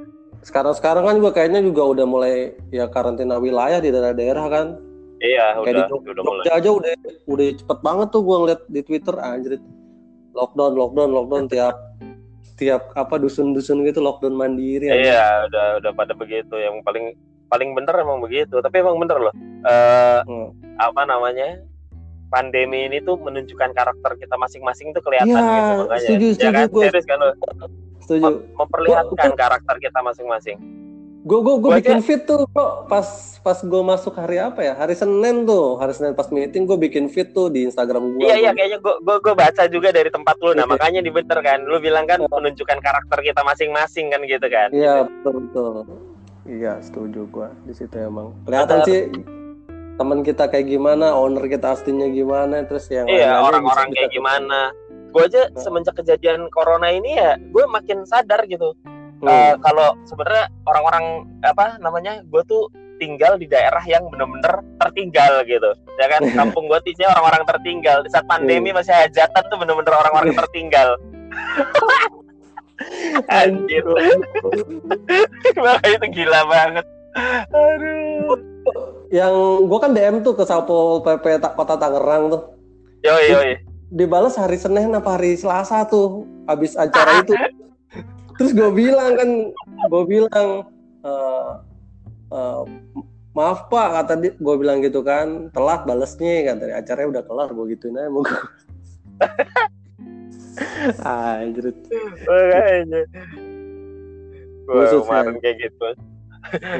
sekarang 0.45 0.75
sekarang 0.77 1.03
kan 1.09 1.14
juga 1.17 1.31
kayaknya 1.41 1.61
juga 1.64 1.83
udah 1.97 2.07
mulai 2.07 2.53
ya 2.69 2.85
karantina 2.93 3.41
wilayah 3.41 3.81
di 3.81 3.89
daerah-daerah 3.89 4.47
kan. 4.53 4.67
Iya 5.17 5.64
kayak 5.64 5.73
udah, 5.73 5.87
di 5.89 6.11
udah 6.12 6.25
mulai. 6.29 6.45
aja 6.53 6.69
udah 6.69 6.93
udah 7.25 7.47
cepet 7.57 7.79
banget 7.81 8.09
tuh 8.12 8.21
gue 8.21 8.37
ngeliat 8.37 8.61
di 8.69 8.81
Twitter 8.85 9.17
anjir 9.17 9.53
lockdown 10.37 10.77
lockdown 10.77 11.11
lockdown 11.17 11.45
tiap 11.53 11.77
tiap 12.57 12.92
apa 12.96 13.20
dusun-dusun 13.20 13.84
gitu 13.84 14.00
lockdown 14.00 14.32
mandiri. 14.32 14.88
Iya, 14.88 15.48
udah 15.48 15.66
udah 15.84 15.92
pada 15.92 16.12
begitu. 16.16 16.57
Yang 16.57 16.82
paling 16.82 17.14
paling 17.52 17.76
bener 17.76 17.94
emang 18.00 18.18
begitu. 18.24 18.59
Tapi 18.59 18.80
emang 18.80 18.96
bener 18.96 19.30
loh. 19.30 19.34
Uh, 19.62 20.20
hmm. 20.24 20.48
Apa 20.80 21.04
namanya? 21.04 21.61
Pandemi 22.26 22.90
ini 22.90 22.98
tuh 23.07 23.14
menunjukkan 23.22 23.70
karakter 23.70 24.18
kita 24.18 24.34
masing-masing 24.34 24.90
tuh 24.90 24.98
kelihatan 24.98 25.30
ya, 25.30 25.46
gitu 25.46 25.72
makanya. 25.86 26.09
Setuju, 26.11 26.26
ya 26.26 26.34
setuju, 26.34 26.50
kan? 26.50 26.66
Gue. 26.66 26.84
Serius 26.90 27.07
kan 27.07 27.18
lo? 27.22 27.30
setuju 28.07 28.46
memperlihatkan 28.54 29.30
gua, 29.34 29.38
karakter 29.38 29.76
kita 29.82 29.98
masing-masing 29.98 30.57
gue 31.27 31.39
gue 31.43 31.55
gue 31.59 31.70
bikin 31.83 31.99
fit 32.07 32.22
tuh 32.22 32.47
kok 32.55 32.87
pas 32.87 33.03
pas 33.43 33.59
gue 33.59 33.83
masuk 33.83 34.14
hari 34.14 34.39
apa 34.39 34.62
ya? 34.62 34.79
Hari 34.79 34.95
Senin 34.95 35.43
tuh. 35.43 35.74
Hari 35.74 35.91
Senin 35.91 36.14
pas 36.14 36.31
meeting 36.31 36.70
gue 36.70 36.79
bikin 36.79 37.11
fit 37.11 37.35
tuh 37.35 37.51
di 37.51 37.66
Instagram 37.66 38.14
gue 38.14 38.31
iya 38.31 38.39
iya 38.39 38.51
kayaknya 38.55 38.79
gue 38.79 38.95
gue 39.03 39.16
gue 39.18 39.35
baca 39.35 39.62
juga 39.66 39.91
dari 39.91 40.07
tempat 40.07 40.39
lu. 40.39 40.55
Nah 40.55 40.70
makanya 40.70 41.03
dibener 41.03 41.43
kan. 41.43 41.66
Lu 41.66 41.83
bilang 41.83 42.07
kan 42.07 42.22
menunjukkan 42.22 42.79
karakter 42.79 43.18
kita 43.27 43.43
masing-masing 43.43 44.14
kan 44.14 44.22
gitu 44.22 44.47
kan. 44.47 44.70
Iya 44.70 45.11
betul 45.11 45.51
betul. 45.51 45.74
Iya 46.47 46.79
setuju 46.79 47.27
gue 47.27 47.49
di 47.66 47.74
situ 47.74 47.97
emang 47.99 48.31
kelihatan 48.47 48.87
sih 48.87 49.11
teman 49.99 50.22
kita 50.22 50.47
kayak 50.47 50.70
gimana 50.70 51.11
owner 51.11 51.51
kita 51.51 51.74
aslinya 51.74 52.07
gimana 52.07 52.62
terus 52.70 52.87
yang 52.87 53.11
iya 53.11 53.43
orang-orang 53.43 53.91
kayak 53.91 54.14
gimana. 54.14 54.70
Gue 55.11 55.27
aja 55.27 55.51
semenjak 55.59 55.99
kejadian 55.99 56.47
corona 56.55 56.87
ini 56.95 57.18
ya 57.18 57.35
gue 57.35 57.64
makin 57.66 58.07
sadar 58.07 58.47
gitu 58.47 58.79
hmm. 59.21 59.29
uh, 59.29 59.55
kalau 59.61 59.97
sebenarnya 60.09 60.49
orang-orang 60.69 61.05
apa 61.45 61.77
namanya 61.81 62.21
gue 62.27 62.43
tuh 62.49 62.69
tinggal 62.97 63.37
di 63.37 63.45
daerah 63.45 63.85
yang 63.85 64.09
bener-bener 64.09 64.64
tertinggal 64.81 65.45
gitu 65.45 65.71
ya 66.01 66.07
kan? 66.09 66.21
Kampung 66.39 66.69
gue 66.69 66.81
isinya 66.89 67.12
orang-orang 67.17 67.43
tertinggal. 67.45 67.99
Di 68.05 68.11
saat 68.12 68.27
pandemi 68.29 68.73
hmm. 68.73 68.77
masih 68.81 68.95
hajatan 68.95 69.43
tuh 69.49 69.59
bener-bener 69.61 69.95
orang-orang 69.95 70.33
tertinggal. 70.33 70.97
Anjir. 73.33 73.85
Makanya 75.57 75.97
itu 75.97 76.07
gila 76.12 76.41
banget. 76.45 76.85
Aduh. 77.49 78.37
Yang 79.09 79.35
gue 79.64 79.79
kan 79.81 79.97
DM 79.97 80.17
tuh 80.21 80.37
ke 80.37 80.45
Sapo 80.45 81.01
PP 81.01 81.41
Kota 81.57 81.81
Tangerang 81.81 82.29
tuh. 82.29 82.43
Yo 83.01 83.17
yo 83.23 83.57
dibalas 83.91 84.35
hari 84.35 84.59
Senin 84.59 84.91
apa 84.95 85.14
hari 85.14 85.39
Selasa 85.39 85.87
tuh 85.87 86.27
habis 86.51 86.75
acara 86.75 87.19
itu 87.23 87.35
terus 88.37 88.53
gue 88.53 88.70
bilang 88.72 89.12
kan 89.16 89.30
gue 89.91 90.03
bilang 90.09 90.49
uh, 91.05 91.61
uh, 92.32 92.62
maaf 93.37 93.68
pak 93.68 93.89
kata 94.03 94.14
dia. 94.20 94.32
Gue 94.41 94.55
bilang 94.57 94.80
gitu 94.80 95.05
kan 95.05 95.53
telat 95.53 95.84
balesnya 95.84 96.49
kan 96.49 96.57
dari 96.61 96.72
acaranya 96.72 97.20
udah 97.20 97.22
kelar 97.28 97.49
gue 97.53 97.66
gituin 97.76 97.99
aja 98.01 98.09
mau 98.09 98.22
gue 98.26 98.41
anjir. 101.45 101.68
Makanya. 102.24 103.03
Gue 104.66 104.84
kemarin 104.89 105.37
kayak 105.41 105.57
gitu. 105.68 105.89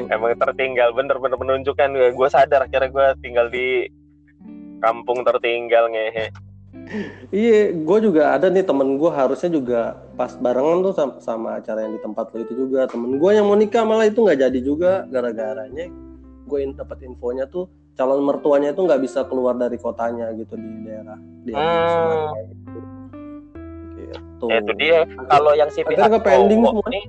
Emang 0.09 0.33
tertinggal 0.39 0.95
bener-bener 0.95 1.37
menunjukkan 1.37 1.89
gue 2.15 2.27
sadar 2.31 2.65
akhirnya 2.65 2.89
gue 2.89 3.07
tinggal 3.21 3.51
di 3.51 3.85
kampung 4.81 5.25
tertinggal 5.25 5.89
ngehe 5.91 6.29
iya, 7.33 7.71
gue 7.73 7.97
juga 7.99 8.35
ada 8.35 8.47
nih 8.47 8.63
temen 8.63 8.95
gue 8.95 9.11
harusnya 9.11 9.49
juga 9.51 9.81
pas 10.15 10.33
barengan 10.35 10.83
tuh 10.83 10.93
sama, 10.95 11.13
sama 11.21 11.49
acara 11.59 11.85
yang 11.85 11.93
di 11.95 12.01
tempat 12.01 12.31
lo 12.33 12.37
itu 12.43 12.53
juga 12.67 12.87
temen 12.87 13.19
gue 13.19 13.31
yang 13.31 13.45
mau 13.47 13.57
nikah 13.57 13.83
malah 13.83 14.07
itu 14.07 14.23
nggak 14.23 14.39
jadi 14.47 14.59
juga 14.63 14.91
gara-garanya 15.11 15.91
gue 16.47 16.59
dapat 16.73 16.97
infonya 17.03 17.45
tuh 17.51 17.67
calon 17.97 18.23
mertuanya 18.23 18.71
itu 18.71 18.81
nggak 18.85 19.01
bisa 19.03 19.25
keluar 19.25 19.57
dari 19.57 19.75
kotanya 19.81 20.31
gitu 20.37 20.53
di 20.55 20.69
daerah 20.85 21.17
di 21.43 21.51
hmm. 21.51 22.27
gitu. 22.45 22.79
gitu. 23.97 24.45
Ya, 24.47 24.57
itu 24.61 24.73
dia 24.77 24.97
kalau 25.27 25.51
yang 25.57 25.69
si 25.73 25.81
pihak 25.81 26.13
pending 26.21 26.61
semua. 26.61 26.85
ini 26.93 27.01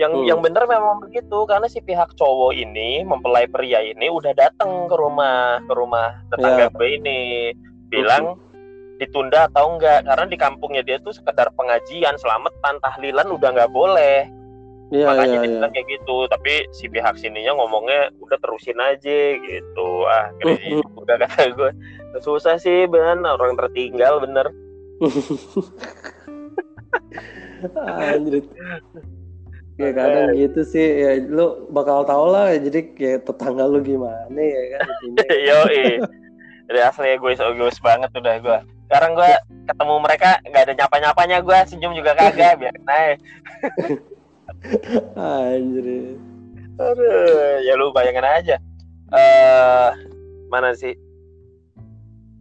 yang 0.00 0.12
hmm. 0.16 0.26
yang 0.32 0.40
bener 0.40 0.64
memang 0.64 1.04
begitu 1.04 1.44
karena 1.44 1.68
si 1.68 1.84
pihak 1.84 2.16
cowok 2.16 2.56
ini 2.56 3.04
mempelai 3.04 3.44
pria 3.50 3.84
ini 3.84 4.08
udah 4.08 4.32
datang 4.32 4.88
ke 4.88 4.96
rumah 4.96 5.60
ke 5.68 5.72
rumah 5.76 6.24
tetangga 6.32 6.72
ya. 6.72 6.86
ini 6.88 7.18
bilang 7.92 8.40
ditunda 9.00 9.48
atau 9.48 9.74
enggak. 9.74 10.04
Karena 10.04 10.26
di 10.28 10.36
kampungnya 10.36 10.82
dia 10.84 11.00
tuh 11.00 11.16
sekedar 11.16 11.48
pengajian 11.56 12.20
selamatan 12.20 12.76
tahlilan 12.84 13.32
udah 13.32 13.48
nggak 13.56 13.72
boleh. 13.72 14.28
Ya, 14.90 15.06
makanya 15.06 15.38
ya, 15.38 15.42
dia 15.46 15.50
bilang 15.56 15.72
kayak 15.72 15.88
gitu. 15.88 16.16
Tapi 16.28 16.52
si 16.76 16.84
pihak 16.92 17.16
sininya 17.16 17.56
ngomongnya 17.56 18.12
udah 18.20 18.38
terusin 18.44 18.78
aja 18.78 19.20
gitu. 19.40 19.88
Ah 20.04 20.28
udah 21.02 21.16
kata 21.16 21.56
gue 21.56 21.70
susah 22.20 22.60
sih 22.60 22.84
ben. 22.84 23.24
Orang 23.24 23.56
tertinggal 23.56 24.20
bener. 24.20 24.52
Anjir. 27.88 28.44
ya 29.80 29.96
kadang 29.96 30.36
gitu 30.36 30.60
sih. 30.68 30.86
Ya 31.00 31.10
lu 31.24 31.70
bakal 31.72 32.04
tau 32.04 32.28
lah 32.28 32.52
jadi 32.52 32.92
kayak 32.92 33.24
tetangga 33.24 33.64
lu 33.64 33.80
gimana 33.80 34.36
ya 34.36 34.62
kan 34.76 34.86
yo 35.48 35.58
jadi 36.70 36.86
asli 36.86 37.18
gue 37.18 37.34
egois 37.34 37.78
banget 37.82 38.10
udah 38.14 38.36
gue 38.38 38.58
sekarang 38.86 39.18
gue 39.18 39.30
ketemu 39.66 39.94
mereka 39.98 40.38
nggak 40.46 40.62
ada 40.70 40.74
nyapa 40.78 40.96
nyapanya 41.02 41.38
gue 41.42 41.58
senyum 41.66 41.92
juga 41.98 42.14
kagak 42.14 42.62
biar 42.62 42.74
naik 42.86 43.18
anjir. 45.16 46.16
Aduh 46.80 47.60
ya 47.64 47.72
lu 47.76 47.92
bayangin 47.92 48.26
aja. 48.26 48.56
Uh, 49.10 49.90
mana 50.48 50.72
sih? 50.76 50.94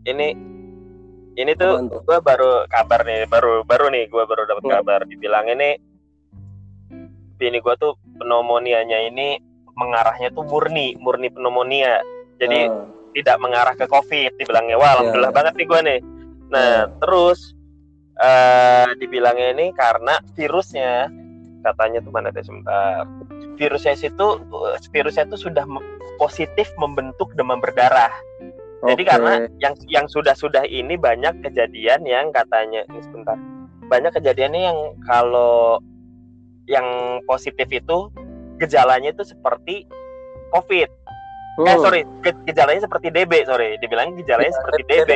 Ini 0.05 0.27
ini 1.39 1.51
tuh 1.55 1.88
gue 1.88 2.17
baru 2.19 2.67
kabar 2.67 3.03
nih 3.07 3.27
baru 3.30 3.63
baru 3.63 3.91
nih 3.91 4.07
gue 4.07 4.23
baru 4.23 4.47
dapat 4.47 4.63
kabar. 4.67 4.99
Dibilang 5.07 5.47
ini 5.49 5.80
ini 7.39 7.57
gue 7.59 7.75
tuh 7.80 7.95
pneumonianya 8.19 9.07
ini 9.07 9.39
mengarahnya 9.80 10.32
tuh 10.36 10.43
murni 10.43 10.95
murni 10.99 11.32
pneumonia. 11.32 12.03
Jadi 12.39 12.67
uh. 12.67 12.99
Tidak 13.16 13.38
mengarah 13.41 13.76
ke 13.76 13.86
covid 13.89 14.32
dibilangnya 14.38 14.78
wah 14.78 14.99
alhamdulillah 14.99 15.34
yeah. 15.34 15.39
banget 15.39 15.53
nih 15.57 15.68
gue 15.68 15.82
nih 15.86 15.99
Nah, 16.49 16.89
hmm. 16.89 16.91
terus 17.01 17.53
uh, 18.18 18.89
dibilangnya 18.97 19.53
ini 19.55 19.72
karena 19.78 20.18
virusnya 20.34 21.10
katanya 21.62 22.01
tuh 22.01 22.12
mana 22.12 22.34
deh 22.34 22.43
sebentar. 22.43 23.05
Virusnya 23.55 23.93
itu 23.95 24.28
virusnya 24.91 25.30
itu 25.30 25.38
sudah 25.49 25.64
positif 26.18 26.68
membentuk 26.82 27.32
demam 27.38 27.62
berdarah. 27.62 28.12
Okay. 28.80 28.95
Jadi 28.95 29.03
karena 29.05 29.34
yang 29.60 29.76
yang 29.91 30.05
sudah-sudah 30.07 30.64
ini 30.66 30.95
banyak 30.95 31.43
kejadian 31.43 32.07
yang 32.07 32.32
katanya 32.34 32.88
ini 32.89 32.99
sebentar. 33.03 33.38
Banyak 33.91 34.16
kejadiannya 34.16 34.62
yang 34.62 34.80
kalau 35.03 35.84
yang 36.70 37.20
positif 37.26 37.68
itu 37.70 38.07
gejalanya 38.62 39.12
itu 39.12 39.26
seperti 39.28 39.84
COVID. 40.55 40.89
Eh, 41.60 41.68
hmm. 41.68 41.76
Eh 41.76 41.78
sorry, 41.84 42.01
ge 42.24 42.32
gejalanya 42.47 42.82
seperti 42.88 43.07
DB, 43.12 43.43
sorry. 43.43 43.76
Dibilang 43.84 44.16
gejalanya 44.16 44.53
seperti 44.55 44.82
DB. 44.88 45.12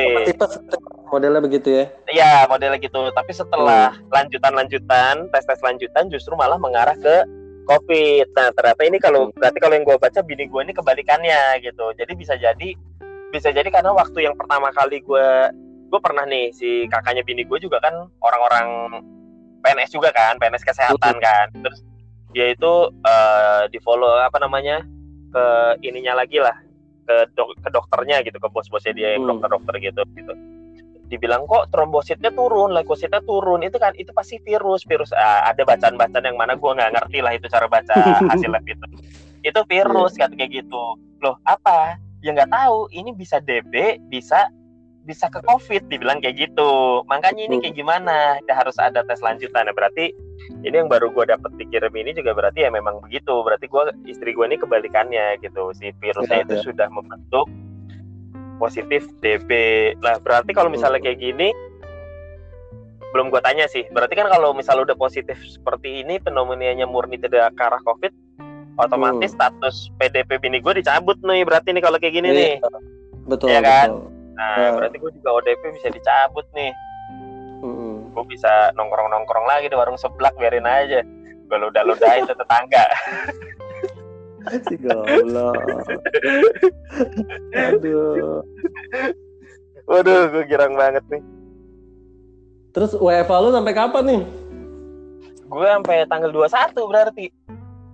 Modelnya 1.08 1.40
begitu 1.40 1.68
ya? 1.72 1.84
Iya, 2.12 2.32
modelnya 2.52 2.76
gitu. 2.76 3.08
Tapi 3.16 3.32
setelah 3.32 3.96
hmm. 3.96 4.12
lanjutan-lanjutan, 4.12 5.32
tes-tes 5.32 5.60
lanjutan 5.64 6.12
justru 6.12 6.36
malah 6.36 6.60
mengarah 6.60 6.96
ke 7.00 7.24
COVID. 7.64 8.26
Nah, 8.36 8.48
ternyata 8.52 8.82
ini 8.84 8.98
kalau 9.00 9.32
hmm. 9.32 9.40
berarti 9.40 9.58
kalau 9.62 9.74
yang 9.78 9.86
gue 9.88 9.96
baca 9.96 10.20
bini 10.20 10.44
gue 10.44 10.60
ini 10.60 10.72
kebalikannya 10.76 11.64
gitu. 11.64 11.86
Jadi 11.96 12.12
bisa 12.12 12.36
jadi 12.36 12.68
bisa 13.32 13.48
jadi 13.50 13.66
karena 13.72 13.96
waktu 13.96 14.28
yang 14.28 14.36
pertama 14.36 14.68
kali 14.70 15.00
gue 15.00 15.28
gue 15.88 16.00
pernah 16.02 16.28
nih 16.28 16.52
si 16.52 16.86
kakaknya 16.92 17.24
bini 17.24 17.42
gue 17.48 17.58
juga 17.58 17.80
kan 17.80 18.04
orang-orang 18.20 19.00
PNS 19.64 19.96
juga 19.96 20.12
kan, 20.12 20.36
PNS 20.36 20.60
kesehatan 20.60 21.14
hmm. 21.16 21.24
kan. 21.24 21.46
Terus 21.56 21.80
dia 22.36 22.52
itu 22.52 22.72
uh, 22.90 23.62
di 23.70 23.78
follow 23.80 24.18
apa 24.20 24.42
namanya 24.42 24.82
ke 25.34 25.44
ininya 25.82 26.22
lagi 26.22 26.38
lah. 26.38 26.54
Ke 27.04 27.28
dok 27.34 27.58
ke 27.60 27.68
dokternya 27.68 28.22
gitu 28.22 28.38
ke 28.38 28.48
bos-bosnya 28.48 28.94
dia 28.94 29.18
yang 29.18 29.26
hmm. 29.26 29.30
dokter-dokter 29.36 29.74
gitu 29.82 30.02
gitu. 30.14 30.34
Dibilang 31.10 31.44
kok 31.44 31.68
trombositnya 31.68 32.32
turun, 32.32 32.72
leukositnya 32.72 33.20
turun, 33.28 33.60
itu 33.60 33.76
kan 33.76 33.92
itu 33.98 34.08
pasti 34.16 34.40
virus, 34.40 34.88
virus 34.88 35.12
ah, 35.12 35.44
ada 35.52 35.60
bacaan-bacaan 35.68 36.24
yang 36.24 36.40
mana 36.40 36.56
gue 36.56 36.70
nggak 36.72 36.96
ngerti 36.96 37.18
lah 37.20 37.36
itu 37.36 37.44
cara 37.52 37.68
baca 37.68 37.92
hasil 38.32 38.48
lab 38.48 38.64
itu, 38.64 38.86
itu 39.44 39.60
virus 39.68 40.16
yeah. 40.16 40.32
kayak 40.32 40.64
gitu, 40.64 40.96
loh 41.20 41.36
apa? 41.44 42.00
Ya 42.24 42.32
nggak 42.32 42.48
tahu, 42.48 42.88
ini 42.88 43.12
bisa 43.12 43.36
DB, 43.36 44.00
bisa 44.08 44.48
bisa 45.04 45.28
ke 45.28 45.40
COVID, 45.44 45.92
dibilang 45.92 46.24
kayak 46.24 46.48
gitu, 46.48 47.04
makanya 47.06 47.44
ini 47.44 47.60
kayak 47.60 47.76
gimana? 47.76 48.40
Ya, 48.48 48.56
harus 48.56 48.76
ada 48.80 49.04
tes 49.04 49.20
lanjutan, 49.20 49.68
nah, 49.68 49.76
berarti 49.76 50.16
ini 50.64 50.74
yang 50.74 50.90
baru 50.90 51.12
gue 51.12 51.24
dapet 51.28 51.52
dikirim 51.56 51.92
ini 51.94 52.16
juga 52.16 52.34
berarti 52.36 52.66
ya 52.66 52.70
memang 52.72 53.00
begitu 53.04 53.32
berarti 53.44 53.68
gue 53.68 53.82
istri 54.08 54.34
gue 54.34 54.44
ini 54.44 54.56
kebalikannya 54.60 55.40
gitu 55.40 55.72
si 55.76 55.92
virusnya 56.00 56.42
ya, 56.42 56.44
itu 56.44 56.54
ya. 56.58 56.62
sudah 56.64 56.88
membentuk 56.90 57.46
positif 58.58 59.06
DB 59.20 59.50
lah 60.00 60.20
berarti 60.20 60.50
kalau 60.52 60.70
misalnya 60.70 61.00
kayak 61.02 61.20
gini 61.20 61.52
belum 63.14 63.30
gue 63.30 63.40
tanya 63.46 63.70
sih 63.70 63.86
berarti 63.94 64.18
kan 64.18 64.26
kalau 64.26 64.50
misalnya 64.50 64.90
udah 64.90 64.98
positif 64.98 65.38
seperti 65.46 66.02
ini 66.02 66.18
pneumonianya 66.18 66.86
murni 66.86 67.14
tidak 67.18 67.54
ke 67.54 67.62
arah 67.62 67.78
covid 67.86 68.10
otomatis 68.74 69.30
hmm. 69.30 69.38
status 69.38 69.76
PDP 70.02 70.42
bini 70.42 70.58
gue 70.58 70.82
dicabut 70.82 71.18
nih 71.22 71.46
berarti 71.46 71.70
nih 71.70 71.82
kalau 71.82 71.98
kayak 72.02 72.14
gini 72.14 72.28
iya. 72.34 72.38
nih 72.38 72.54
betul 73.30 73.46
ya 73.50 73.62
kan 73.62 73.88
betul. 73.94 74.13
Nah 74.34 74.54
ya. 74.58 74.70
berarti 74.74 74.96
gue 74.98 75.10
juga 75.22 75.30
ODP 75.38 75.62
bisa 75.78 75.88
dicabut 75.94 76.46
nih. 76.54 76.72
Gue 78.14 78.24
bisa 78.30 78.70
nongkrong 78.78 79.10
nongkrong 79.10 79.46
lagi 79.50 79.66
di 79.66 79.74
warung 79.74 79.98
seblak 79.98 80.38
biarin 80.38 80.68
aja. 80.68 81.02
Gue 81.50 81.58
ludah 81.58 81.82
ludahin 81.82 82.22
itu 82.22 82.34
tetangga. 82.38 82.86
Si 84.70 84.74
goblok. 84.78 85.58
Aduh. 87.58 88.44
Waduh 89.90 90.22
gue 90.30 90.44
girang 90.46 90.78
banget 90.78 91.02
nih. 91.10 91.22
Terus 92.70 92.94
WFA 92.94 93.36
lu 93.42 93.50
sampai 93.50 93.74
kapan 93.74 94.04
nih? 94.06 94.22
Gue 95.50 95.66
sampai 95.66 96.06
tanggal 96.06 96.30
21 96.30 96.90
berarti. 96.90 97.26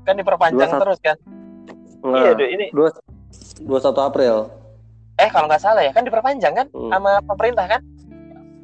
Kan 0.05 0.21
diperpanjang 0.21 0.71
21. 0.77 0.83
terus 0.85 0.99
kan? 1.01 1.17
Nah, 2.05 2.33
iya 2.33 2.47
ini. 2.49 2.67
21 2.73 3.69
April 4.01 4.60
eh 5.21 5.31
kalau 5.31 5.47
nggak 5.47 5.63
salah 5.63 5.85
ya 5.85 5.93
kan 5.93 6.09
diperpanjang 6.09 6.57
kan 6.57 6.67
hmm. 6.73 6.91
sama 6.91 7.21
pemerintah 7.29 7.69
kan 7.69 7.81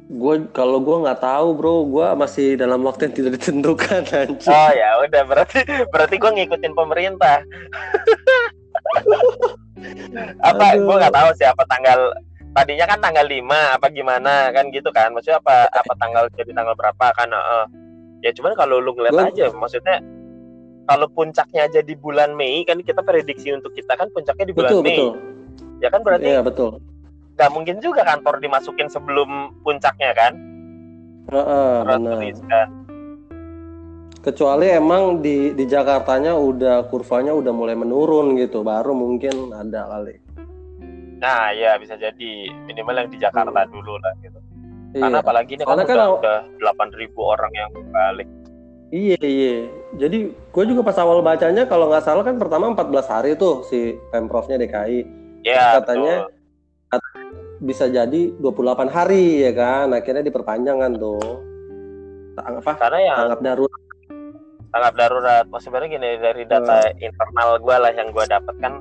gue 0.07 0.35
kalau 0.55 0.79
gue 0.79 0.97
nggak 1.03 1.19
tahu 1.19 1.47
bro 1.51 1.83
gue 1.83 2.07
masih 2.15 2.55
dalam 2.55 2.79
waktu 2.87 3.11
yang 3.11 3.15
tidak 3.15 3.31
ditentukan 3.39 4.01
anjir. 4.23 4.49
oh 4.49 4.71
ya 4.71 4.89
udah 5.03 5.23
berarti 5.27 5.59
berarti 5.91 6.15
gue 6.15 6.31
ngikutin 6.31 6.73
pemerintah 6.73 7.43
apa 10.49 10.65
gue 10.79 10.95
nggak 10.95 11.15
tahu 11.15 11.29
siapa 11.35 11.63
tanggal 11.67 12.15
tadinya 12.55 12.85
kan 12.89 12.99
tanggal 13.03 13.25
5 13.27 13.43
apa 13.51 13.87
gimana 13.93 14.49
kan 14.55 14.71
gitu 14.73 14.89
kan 14.89 15.13
maksudnya 15.13 15.43
apa 15.43 15.69
apa 15.69 15.93
tanggal 15.99 16.25
jadi 16.33 16.55
tanggal 16.55 16.73
berapa 16.73 17.05
kan 17.13 17.29
uh, 17.29 17.67
ya 18.25 18.33
cuman 18.33 18.57
kalau 18.57 18.81
lu 18.81 18.97
ngeliat 18.97 19.13
gua... 19.13 19.29
aja 19.29 19.53
maksudnya 19.53 20.01
kalau 20.87 21.07
puncaknya 21.11 21.67
aja 21.67 21.83
di 21.83 21.93
bulan 21.99 22.33
Mei 22.33 22.63
kan 22.63 22.79
kita 22.79 23.03
prediksi 23.03 23.51
untuk 23.51 23.75
kita 23.75 23.99
kan 23.99 24.07
puncaknya 24.15 24.49
di 24.49 24.55
bulan 24.55 24.71
betul, 24.71 24.81
Mei 24.81 24.95
betul. 24.95 25.11
Ya 25.83 25.89
kan 25.93 26.01
berarti 26.01 26.27
ya 26.27 26.41
betul 26.41 26.81
nggak 27.37 27.51
mungkin 27.53 27.77
juga 27.81 28.01
kantor 28.01 28.41
dimasukin 28.41 28.89
sebelum 28.89 29.53
puncaknya 29.61 30.11
kan 30.17 30.33
uh, 31.29 31.39
uh, 31.39 31.75
kan 31.85 32.69
kecuali 34.25 34.67
emang 34.73 35.21
di 35.21 35.53
di 35.53 35.65
Jakartanya 35.69 36.33
udah 36.35 36.89
kurvanya 36.89 37.31
udah 37.31 37.53
mulai 37.53 37.77
menurun 37.77 38.35
gitu 38.35 38.65
baru 38.65 38.91
mungkin 38.91 39.53
ada 39.53 39.85
kali 39.87 40.27
Nah, 41.17 41.49
ya 41.53 41.73
bisa 41.81 41.97
jadi 41.97 42.31
minimal 42.69 43.05
yang 43.05 43.09
di 43.09 43.17
Jakarta 43.17 43.65
hmm. 43.65 43.71
dulu 43.73 43.97
lah 43.97 44.13
gitu. 44.21 44.39
Iya. 44.93 45.01
Karena 45.03 45.17
apalagi 45.19 45.51
ini 45.57 45.63
kan, 45.65 45.81
kan 45.83 45.97
udah 46.21 46.39
delapan 46.61 46.87
ribu 46.95 47.21
orang 47.25 47.51
yang 47.57 47.71
balik. 47.89 48.27
Iya 48.93 49.19
iya. 49.19 49.55
Jadi 49.99 50.31
gue 50.31 50.63
juga 50.63 50.81
pas 50.85 50.95
awal 51.01 51.19
bacanya 51.19 51.67
kalau 51.67 51.91
nggak 51.91 52.05
salah 52.05 52.23
kan 52.23 52.39
pertama 52.39 52.71
14 52.71 53.13
hari 53.13 53.31
tuh 53.35 53.65
si 53.67 53.97
pemprovnya 54.13 54.61
DKI. 54.61 55.26
Iya. 55.43 55.81
Katanya 55.81 56.15
betul. 56.89 57.01
bisa 57.61 57.85
jadi 57.89 58.21
28 58.39 58.89
hari 58.89 59.45
ya 59.45 59.51
kan. 59.53 59.93
Akhirnya 59.93 60.23
diperpanjang 60.25 60.77
kan 60.79 60.91
tuh. 60.97 61.41
Apa? 62.37 62.71
Karena 62.77 62.99
yang 63.01 63.17
tanggap 63.25 63.41
darurat. 63.41 63.81
Tanggap 64.71 64.93
darurat. 64.93 65.45
Maksudnya 65.49 65.63
sebenarnya 65.65 65.89
gini 65.97 66.09
dari 66.21 66.43
data 66.45 66.77
hmm. 66.85 67.01
internal 67.01 67.49
gue 67.59 67.75
lah 67.75 67.91
yang 67.93 68.07
gue 68.13 68.25
dapatkan. 68.25 68.73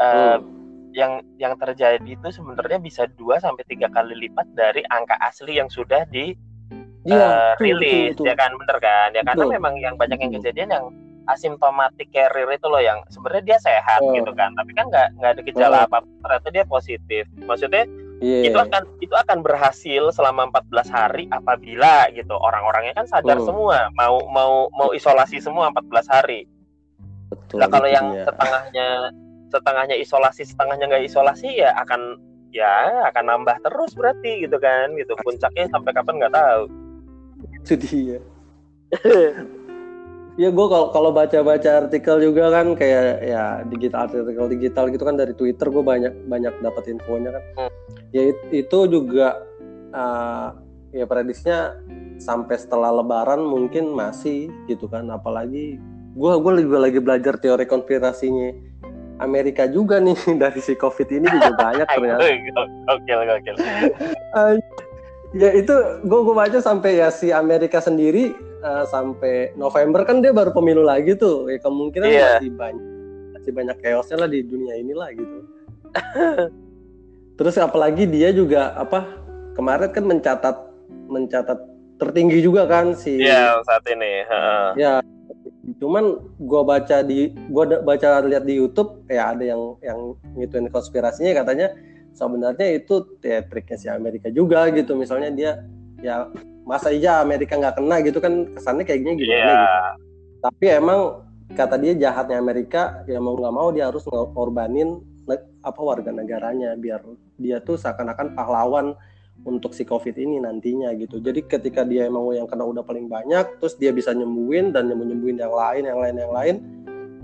Uh, 0.00 0.40
hmm 0.40 0.60
yang 0.90 1.22
yang 1.38 1.54
terjadi 1.54 2.02
itu 2.02 2.28
sebenarnya 2.34 2.82
bisa 2.82 3.06
dua 3.14 3.38
sampai 3.38 3.62
tiga 3.70 3.86
kali 3.90 4.26
lipat 4.26 4.46
dari 4.58 4.82
angka 4.90 5.14
asli 5.22 5.58
yang 5.62 5.70
sudah 5.70 6.02
di 6.10 6.34
ya, 7.06 7.14
uh, 7.14 7.52
rilis 7.62 8.18
ya 8.18 8.34
kan 8.34 8.50
bener 8.58 8.78
kan 8.82 9.08
ya 9.14 9.22
karena 9.22 9.44
betul. 9.46 9.54
memang 9.54 9.74
yang 9.78 9.94
banyak 9.94 10.18
yang 10.18 10.32
kejadian 10.34 10.68
yang 10.74 10.86
asimptomatik 11.28 12.08
carrier 12.14 12.48
itu 12.48 12.66
loh 12.70 12.80
yang 12.80 13.00
sebenarnya 13.12 13.44
dia 13.54 13.58
sehat 13.60 14.00
oh. 14.00 14.14
gitu 14.16 14.32
kan 14.32 14.54
tapi 14.56 14.72
kan 14.72 14.88
nggak 14.88 15.08
nggak 15.20 15.30
ada 15.36 15.42
gejala 15.44 15.76
oh. 15.76 15.86
apa 15.90 15.98
ternyata 16.24 16.48
dia 16.52 16.64
positif 16.64 17.24
maksudnya 17.44 17.84
yeah. 18.22 18.46
itu 18.46 18.56
akan 18.56 18.82
itu 19.00 19.14
akan 19.16 19.44
berhasil 19.44 20.02
selama 20.14 20.48
14 20.52 20.88
hari 20.88 21.24
apabila 21.32 22.08
gitu 22.12 22.32
orang-orangnya 22.36 22.94
kan 22.94 23.06
sadar 23.08 23.40
oh. 23.40 23.44
semua 23.44 23.88
mau 23.96 24.24
mau 24.30 24.68
mau 24.72 24.90
isolasi 24.96 25.42
semua 25.42 25.72
14 25.74 26.14
hari 26.14 26.46
Betul, 27.30 27.62
nah 27.62 27.68
kalau 27.70 27.88
yang 27.88 28.06
ya. 28.14 28.24
setengahnya 28.26 28.88
setengahnya 29.50 29.96
isolasi 29.98 30.42
setengahnya 30.46 30.84
nggak 30.86 31.04
isolasi 31.10 31.48
ya 31.58 31.74
akan 31.78 32.18
ya 32.50 33.06
akan 33.10 33.24
nambah 33.30 33.56
terus 33.62 33.94
berarti 33.94 34.46
gitu 34.46 34.58
kan 34.58 34.94
gitu 34.98 35.14
puncaknya 35.22 35.70
sampai 35.70 35.90
kapan 35.94 36.14
nggak 36.18 36.34
tahu 36.34 36.62
itu 37.62 37.74
dia 37.78 38.18
ya 40.40 40.48
gue 40.48 40.66
kalau 40.72 40.88
kalau 40.88 41.12
baca-baca 41.12 41.84
artikel 41.84 42.16
juga 42.16 42.48
kan 42.48 42.72
kayak 42.72 43.20
ya 43.20 43.60
digital 43.68 44.08
artikel 44.08 44.48
digital 44.48 44.88
gitu 44.88 45.04
kan 45.04 45.20
dari 45.20 45.36
Twitter 45.36 45.68
gue 45.68 45.84
banyak 45.84 46.16
banyak 46.32 46.54
dapat 46.64 46.88
infonya 46.88 47.36
kan 47.36 47.44
hmm. 47.60 47.70
ya 48.16 48.32
itu 48.48 48.78
juga 48.88 49.36
uh, 49.92 50.56
ya 50.96 51.04
prediksinya 51.04 51.76
sampai 52.16 52.56
setelah 52.56 52.88
Lebaran 52.88 53.44
mungkin 53.44 53.92
masih 53.92 54.48
gitu 54.64 54.88
kan 54.88 55.12
apalagi 55.12 55.76
gue 56.16 56.32
gue 56.40 56.52
juga 56.64 56.88
lagi 56.88 56.98
belajar 57.04 57.36
teori 57.36 57.68
konspirasinya 57.68 58.72
Amerika 59.20 59.68
juga 59.68 60.00
nih 60.00 60.16
dari 60.42 60.60
si 60.64 60.72
COVID 60.72 61.20
ini 61.20 61.28
juga 61.28 61.52
banyak 61.52 61.84
ternyata. 61.92 62.24
Oke, 62.96 63.12
oke. 63.12 63.50
ya 65.36 65.50
itu 65.52 65.74
gue 66.00 66.20
gue 66.24 66.34
baca 66.34 66.58
sampai 66.64 67.04
ya 67.04 67.12
si 67.12 67.28
Amerika 67.28 67.84
sendiri 67.84 68.49
uh, 68.62 68.84
sampai 68.88 69.52
November 69.56 70.04
kan 70.04 70.20
dia 70.24 70.32
baru 70.32 70.54
pemilu 70.54 70.84
lagi 70.84 71.16
tuh. 71.16 71.48
Ya 71.50 71.58
kemungkinan 71.60 72.08
yeah. 72.08 72.38
masih 72.38 72.52
banyak 72.54 72.86
masih 73.36 73.52
banyak 73.56 73.76
chaosnya 73.80 74.16
lah 74.20 74.28
di 74.28 74.40
dunia 74.44 74.74
inilah 74.76 75.08
gitu. 75.16 75.38
Terus 77.40 77.56
apalagi 77.56 78.04
dia 78.04 78.30
juga 78.36 78.76
apa 78.76 79.08
kemarin 79.56 79.90
kan 79.90 80.04
mencatat 80.04 80.56
mencatat 81.08 81.58
tertinggi 81.96 82.40
juga 82.40 82.68
kan 82.68 82.92
si 82.96 83.20
Iya 83.20 83.60
saat 83.64 83.84
ini. 83.88 84.24
Ya 84.76 85.00
cuman 85.80 86.18
gue 86.40 86.62
baca 86.64 87.00
di 87.04 87.30
gue 87.32 87.64
baca 87.84 88.08
lihat 88.26 88.44
di 88.44 88.58
YouTube 88.58 89.06
ya 89.06 89.32
ada 89.32 89.44
yang 89.44 89.78
yang 89.80 90.18
ngituin 90.36 90.68
konspirasinya 90.68 91.32
katanya 91.36 91.72
sebenarnya 92.12 92.80
itu 92.80 93.06
ya 93.22 93.44
triknya 93.46 93.76
si 93.78 93.86
Amerika 93.88 94.28
juga 94.32 94.66
gitu 94.74 94.98
misalnya 94.98 95.30
dia 95.30 95.50
ya 96.02 96.26
masa 96.70 96.94
iya 96.94 97.18
Amerika 97.18 97.58
nggak 97.58 97.82
kena 97.82 97.96
gitu 98.06 98.22
kan 98.22 98.46
kesannya 98.54 98.86
kayak 98.86 99.00
gini 99.02 99.12
gimana 99.18 99.34
yeah. 99.34 99.50
gitu 99.50 99.66
tapi 100.40 100.64
emang 100.70 101.00
kata 101.58 101.76
dia 101.82 101.92
jahatnya 101.98 102.38
Amerika 102.38 103.02
ya 103.10 103.18
mau 103.18 103.34
nggak 103.34 103.54
mau 103.54 103.68
dia 103.74 103.90
harus 103.90 104.06
ngorbanin 104.06 105.02
apa 105.60 105.80
warga 105.82 106.10
negaranya 106.14 106.72
biar 106.78 107.02
dia 107.36 107.60
tuh 107.60 107.76
seakan-akan 107.76 108.32
pahlawan 108.32 108.96
untuk 109.44 109.72
si 109.72 109.88
COVID 109.88 110.20
ini 110.20 110.36
nantinya 110.40 110.92
gitu. 110.96 111.16
Jadi 111.20 111.48
ketika 111.48 111.80
dia 111.84 112.08
emang 112.08 112.28
yang 112.36 112.44
kena 112.44 112.64
udah 112.64 112.84
paling 112.84 113.08
banyak, 113.08 113.60
terus 113.60 113.76
dia 113.80 113.88
bisa 113.88 114.12
nyembuhin 114.12 114.72
dan 114.72 114.88
nyembuh 114.92 115.06
nyembuhin 115.08 115.40
yang 115.40 115.54
lain, 115.54 115.82
yang 115.88 115.98
lain, 116.00 116.14
yang 116.16 116.32
lain, 116.32 116.56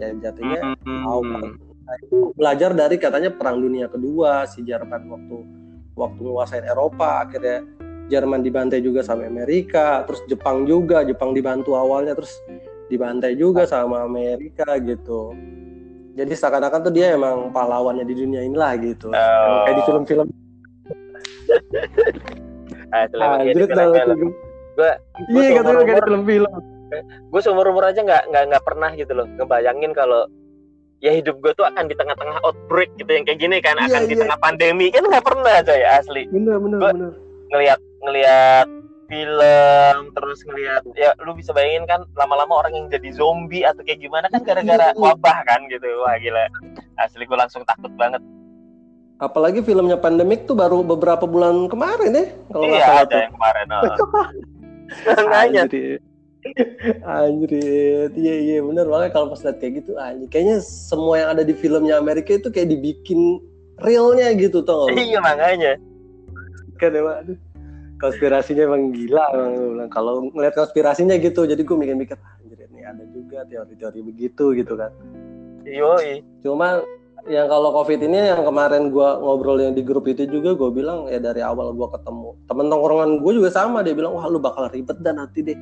ya 0.00 0.08
jadinya 0.28 0.60
mm 0.72 0.76
-hmm. 0.80 1.44
nah, 1.84 1.96
itu 2.00 2.32
belajar 2.32 2.70
dari 2.72 2.96
katanya 2.96 3.30
Perang 3.32 3.60
Dunia 3.60 3.88
Kedua 3.92 4.48
si 4.48 4.64
Jerman 4.64 5.02
waktu 5.12 5.36
waktu 5.96 6.20
menguasai 6.20 6.64
Eropa, 6.64 7.24
akhirnya 7.24 7.64
Jerman 8.06 8.42
dibantai 8.46 8.78
juga 8.78 9.02
sama 9.02 9.26
Amerika, 9.26 10.06
terus 10.06 10.22
Jepang 10.30 10.62
juga, 10.62 11.02
Jepang 11.02 11.34
dibantu 11.34 11.74
awalnya, 11.74 12.14
terus 12.14 12.38
dibantai 12.86 13.34
juga 13.34 13.66
sama 13.66 14.06
Amerika 14.06 14.78
gitu. 14.78 15.34
Jadi 16.16 16.32
seakan-akan 16.32 16.80
tuh 16.86 16.94
dia 16.94 17.12
emang 17.12 17.52
pahlawannya 17.52 18.06
di 18.06 18.14
dunia 18.16 18.40
inilah 18.46 18.72
gitu. 18.80 19.12
Oh. 19.12 19.64
Kayak 19.68 19.76
di 19.76 19.84
film-film 19.84 20.28
ah, 22.94 23.42
ini 23.42 23.62
film. 23.66 24.30
Gue, 24.76 24.92
iya 25.32 25.50
katanya 25.62 25.84
kayak 25.84 26.04
film-film. 26.06 26.52
Gue 27.32 27.40
seumur 27.42 27.66
umur 27.68 27.84
aja 27.90 28.00
nggak 28.00 28.30
nggak 28.30 28.44
nggak 28.54 28.64
pernah 28.64 28.90
gitu 28.94 29.12
loh 29.14 29.26
ngebayangin 29.36 29.90
kalau 29.90 30.30
ya 31.04 31.12
hidup 31.12 31.38
gue 31.44 31.52
tuh 31.52 31.66
akan 31.66 31.90
di 31.90 31.94
tengah-tengah 31.98 32.40
outbreak 32.46 32.88
gitu 32.96 33.10
yang 33.10 33.24
kayak 33.28 33.40
gini 33.42 33.60
kan 33.60 33.76
iya, 33.76 33.86
akan 33.92 34.02
iya. 34.06 34.10
di 34.10 34.16
tengah 34.16 34.38
pandemi 34.40 34.86
kan 34.88 35.04
nggak 35.04 35.24
pernah 35.24 35.52
aja 35.60 35.74
ya 35.74 35.88
asli. 36.00 36.24
Bener 36.30 36.56
bener 36.62 36.78
gua 36.80 36.92
bener. 36.94 37.12
Ngelihat 37.52 37.78
ngelihat 38.04 38.68
film 39.06 39.96
terus 40.18 40.42
ngelihat 40.42 40.82
ya 40.98 41.14
lu 41.22 41.30
bisa 41.38 41.54
bayangin 41.54 41.86
kan 41.86 42.02
lama-lama 42.18 42.66
orang 42.66 42.74
yang 42.74 42.86
jadi 42.90 43.14
zombie 43.14 43.62
atau 43.62 43.86
kayak 43.86 44.02
gimana 44.02 44.26
kan 44.28 44.42
gara-gara 44.42 44.90
wabah 44.98 45.46
kan 45.46 45.62
gitu 45.70 45.86
wah 46.02 46.18
gila 46.18 46.50
asli 46.98 47.22
gue 47.22 47.38
langsung 47.38 47.62
takut 47.62 47.94
banget 47.94 48.18
Apalagi 49.16 49.64
filmnya 49.64 49.96
pandemik 49.96 50.44
tuh 50.44 50.52
baru 50.52 50.84
beberapa 50.84 51.24
bulan 51.24 51.72
kemarin 51.72 52.12
ya, 52.12 52.26
kalau 52.52 52.64
iya, 52.68 52.84
salah 52.84 53.00
ada 53.00 53.08
tuh. 53.08 53.20
yang 53.24 53.32
kemarin. 53.32 53.66
anjir. 55.40 55.98
anjir, 57.00 58.08
iya 58.12 58.34
iya 58.44 58.58
bener 58.60 58.84
banget 58.86 59.16
kalau 59.16 59.32
pas 59.32 59.40
lihat 59.40 59.56
kayak 59.56 59.72
gitu 59.80 59.96
anjir. 59.96 60.28
Kayaknya 60.28 60.56
semua 60.60 61.14
yang 61.16 61.28
ada 61.32 61.48
di 61.48 61.56
filmnya 61.56 61.96
Amerika 61.96 62.36
itu 62.36 62.52
kayak 62.52 62.68
dibikin 62.76 63.40
realnya 63.80 64.36
gitu 64.36 64.60
tau 64.60 64.84
gak? 64.92 65.00
Iya 65.00 65.18
makanya. 65.24 65.72
Kan 66.76 66.92
emang 66.92 67.16
aduh. 67.24 67.38
Konspirasinya 67.96 68.68
emang 68.68 68.92
gila 68.92 69.24
emang 69.32 69.88
kalau 69.88 70.28
ngeliat 70.28 70.52
konspirasinya 70.52 71.16
gitu 71.16 71.48
jadi 71.48 71.64
gue 71.64 71.76
mikir-mikir 71.76 72.16
anjir 72.20 72.60
ini 72.68 72.84
ada 72.84 73.04
juga 73.08 73.48
teori-teori 73.48 74.00
begitu 74.04 74.52
gitu 74.52 74.76
kan. 74.76 74.92
Iya. 75.64 76.20
Cuma 76.44 76.84
yang 77.26 77.50
kalau 77.50 77.74
covid 77.74 77.98
ini 78.06 78.30
yang 78.30 78.46
kemarin 78.46 78.94
gue 78.94 79.08
ngobrol 79.18 79.58
yang 79.58 79.74
di 79.74 79.82
grup 79.82 80.06
itu 80.06 80.30
juga 80.30 80.54
gue 80.54 80.70
bilang 80.70 81.10
ya 81.10 81.18
dari 81.18 81.42
awal 81.42 81.74
gue 81.74 81.88
ketemu 81.90 82.38
temen 82.46 82.66
tongkrongan 82.70 83.10
gue 83.18 83.32
juga 83.34 83.50
sama 83.50 83.82
dia 83.82 83.98
bilang 83.98 84.14
wah 84.14 84.30
lu 84.30 84.38
bakal 84.38 84.70
ribet 84.70 84.94
dan 85.02 85.18
nanti 85.18 85.42
deh 85.42 85.58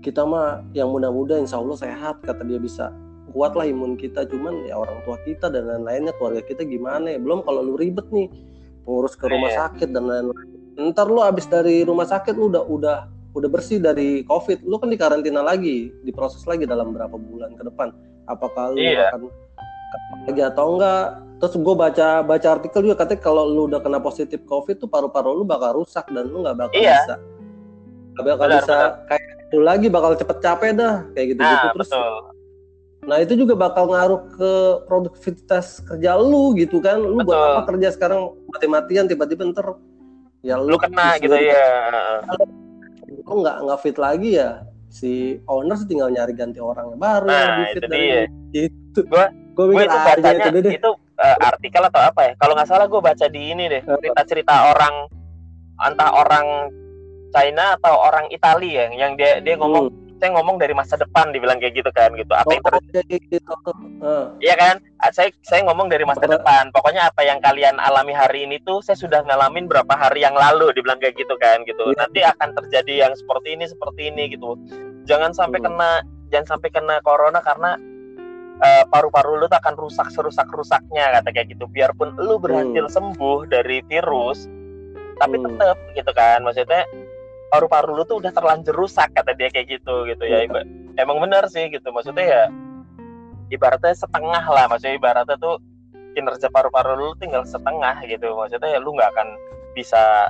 kita 0.00 0.24
mah 0.24 0.64
yang 0.72 0.88
muda-muda 0.88 1.36
insya 1.36 1.60
Allah 1.60 1.76
sehat 1.76 2.24
kata 2.24 2.40
dia 2.48 2.56
bisa 2.56 2.88
kuat 3.36 3.52
lah 3.52 3.68
imun 3.68 4.00
kita 4.00 4.24
cuman 4.24 4.64
ya 4.64 4.80
orang 4.80 4.96
tua 5.04 5.20
kita 5.28 5.52
dan 5.52 5.68
lain-lainnya 5.68 6.16
keluarga 6.16 6.40
kita 6.40 6.64
gimana 6.64 7.12
ya 7.12 7.18
belum 7.20 7.44
kalau 7.44 7.60
lu 7.60 7.74
ribet 7.76 8.08
nih 8.08 8.32
ngurus 8.88 9.12
ke 9.16 9.28
rumah 9.28 9.52
iya. 9.52 9.58
sakit 9.68 9.92
dan 9.92 10.08
lain-lain 10.08 10.53
ntar 10.74 11.06
lu 11.06 11.22
abis 11.22 11.46
dari 11.46 11.86
rumah 11.86 12.06
sakit 12.06 12.34
lu 12.34 12.50
udah 12.50 12.64
udah 12.66 12.98
udah 13.34 13.48
bersih 13.50 13.82
dari 13.82 14.22
covid 14.26 14.62
lu 14.62 14.78
kan 14.78 14.90
di 14.90 14.98
karantina 14.98 15.42
lagi 15.42 15.90
diproses 16.06 16.46
lagi 16.46 16.66
dalam 16.66 16.94
berapa 16.94 17.14
bulan 17.14 17.54
ke 17.58 17.62
depan 17.66 17.90
apakah 18.30 18.74
lu 18.74 18.78
iya. 18.78 19.10
akan 19.10 19.30
lagi 20.26 20.42
atau 20.42 20.64
enggak 20.74 21.06
terus 21.42 21.54
gue 21.58 21.74
baca 21.74 22.08
baca 22.22 22.48
artikel 22.56 22.80
juga 22.86 22.96
katanya 23.04 23.20
kalau 23.22 23.44
lu 23.46 23.66
udah 23.70 23.82
kena 23.82 23.98
positif 23.98 24.42
covid 24.46 24.78
tuh 24.78 24.88
paru-paru 24.90 25.34
lu 25.34 25.44
bakal 25.46 25.82
rusak 25.82 26.06
dan 26.10 26.30
lu 26.30 26.46
nggak 26.46 26.56
bakal 26.56 26.78
iya. 26.78 27.02
bisa 27.02 27.14
gak 28.14 28.24
bakal 28.24 28.46
benar, 28.46 28.62
bisa 28.62 28.76
benar. 28.78 28.90
kayak 29.10 29.34
lu 29.54 29.62
lagi 29.62 29.86
bakal 29.90 30.12
cepet 30.14 30.38
capek 30.38 30.70
dah 30.78 30.94
kayak 31.14 31.26
gitu 31.34 31.40
gitu 31.42 31.66
nah, 31.66 31.72
terus 31.74 31.90
betul. 31.90 32.14
nah 33.04 33.16
itu 33.18 33.32
juga 33.34 33.54
bakal 33.58 33.84
ngaruh 33.90 34.20
ke 34.34 34.52
produktivitas 34.86 35.66
kerja 35.82 36.14
lu 36.18 36.54
gitu 36.54 36.78
kan 36.78 37.02
lu 37.02 37.18
betul. 37.22 37.34
buat 37.34 37.38
apa 37.38 37.62
kerja 37.74 37.88
sekarang 37.94 38.34
mati-matian 38.50 39.10
tiba-tiba 39.10 39.42
ntar 39.50 39.74
ya 40.44 40.60
lu, 40.60 40.68
lu 40.68 40.76
kena 40.76 41.16
gitu 41.16 41.32
ya 41.32 42.20
lu 43.24 43.34
nggak 43.40 43.56
nggak 43.64 43.80
fit 43.80 43.96
lagi 43.96 44.36
ya? 44.38 44.64
Si 44.92 45.42
owner 45.50 45.74
tinggal 45.90 46.12
nyari 46.12 46.36
ganti 46.38 46.62
orang 46.62 46.94
yang 46.94 47.00
baru 47.02 47.26
nah, 47.26 47.42
yang 47.42 47.58
itu 47.66 47.86
dia. 47.90 48.22
itu 48.54 49.00
gua 49.10 49.26
gue 49.54 49.82
itu 49.86 49.90
ah, 49.90 50.04
bacanya 50.06 50.44
itu, 50.50 50.70
itu 50.78 50.90
uh, 51.18 51.36
artikel 51.42 51.82
atau 51.82 52.02
apa 52.04 52.20
ya? 52.30 52.32
Kalau 52.38 52.52
nggak 52.54 52.68
salah 52.68 52.86
gue 52.86 53.00
baca 53.02 53.26
di 53.26 53.40
ini 53.50 53.64
deh 53.66 53.82
cerita 53.82 54.22
cerita 54.22 54.54
orang 54.70 54.94
entah 55.82 56.10
orang 56.14 56.46
China 57.34 57.74
atau 57.74 57.94
orang 57.98 58.30
Italia 58.30 58.86
ya 58.86 59.06
yang 59.06 59.12
dia 59.18 59.42
dia 59.42 59.58
ngomong 59.58 59.90
hmm 59.90 60.03
saya 60.24 60.40
ngomong 60.40 60.56
dari 60.56 60.72
masa 60.72 60.96
depan 60.96 61.36
dibilang 61.36 61.60
kayak 61.60 61.84
gitu 61.84 61.92
kan 61.92 62.08
gitu 62.16 62.32
apa 62.32 62.48
oh, 62.48 62.56
yang 62.56 62.64
terjadi 62.64 63.16
gitu. 63.28 63.52
uh. 64.00 64.32
iya 64.40 64.56
kan 64.56 64.80
ah, 65.04 65.12
saya 65.12 65.28
saya 65.44 65.60
ngomong 65.68 65.92
dari 65.92 66.08
masa 66.08 66.24
depan 66.24 66.72
pokoknya 66.72 67.12
apa 67.12 67.20
yang 67.28 67.44
kalian 67.44 67.76
alami 67.76 68.16
hari 68.16 68.48
ini 68.48 68.56
tuh 68.64 68.80
saya 68.80 68.96
sudah 68.96 69.20
ngalamin 69.28 69.68
berapa 69.68 69.92
hari 69.92 70.24
yang 70.24 70.32
lalu 70.32 70.72
dibilang 70.72 70.96
kayak 70.96 71.20
gitu 71.20 71.36
kan 71.36 71.60
gitu 71.68 71.92
yeah. 71.92 72.00
nanti 72.00 72.20
akan 72.24 72.56
terjadi 72.56 73.04
yang 73.04 73.12
seperti 73.12 73.52
ini 73.52 73.68
seperti 73.68 74.08
ini 74.08 74.32
gitu 74.32 74.56
jangan 75.04 75.36
sampai 75.36 75.60
hmm. 75.60 75.68
kena 75.68 75.90
jangan 76.32 76.56
sampai 76.56 76.72
kena 76.72 76.96
corona 77.04 77.44
karena 77.44 77.76
uh, 78.64 78.84
paru-paru 78.88 79.44
lu 79.44 79.46
tuh 79.52 79.60
akan 79.60 79.76
rusak 79.76 80.08
serusak 80.08 80.48
rusaknya 80.56 81.20
kata 81.20 81.36
kayak 81.36 81.52
gitu 81.52 81.68
biarpun 81.68 82.16
lu 82.16 82.40
berhasil 82.40 82.88
hmm. 82.88 82.94
sembuh 82.96 83.44
dari 83.52 83.84
virus 83.92 84.48
tapi 85.20 85.36
hmm. 85.36 85.44
tetap 85.52 85.76
gitu 85.92 86.10
kan 86.16 86.40
maksudnya 86.40 86.88
paru-paru 87.54 87.94
lu 87.94 88.02
tuh 88.02 88.18
udah 88.18 88.34
terlanjur 88.34 88.74
rusak 88.74 89.14
kata 89.14 89.30
dia 89.38 89.46
kayak 89.54 89.78
gitu 89.78 90.10
gitu 90.10 90.24
ya 90.26 90.42
iya. 90.42 90.66
emang 90.98 91.22
benar 91.22 91.46
sih 91.46 91.70
gitu 91.70 91.86
maksudnya 91.94 92.26
ya 92.26 92.42
ibaratnya 93.54 93.94
setengah 93.94 94.42
lah 94.42 94.66
maksudnya 94.66 94.98
ibaratnya 94.98 95.38
tuh 95.38 95.62
kinerja 96.18 96.50
paru-paru 96.50 96.98
lu 96.98 97.14
tinggal 97.22 97.46
setengah 97.46 98.02
gitu 98.10 98.34
maksudnya 98.34 98.74
ya 98.74 98.78
lu 98.82 98.90
nggak 98.98 99.10
akan 99.14 99.28
bisa 99.78 100.26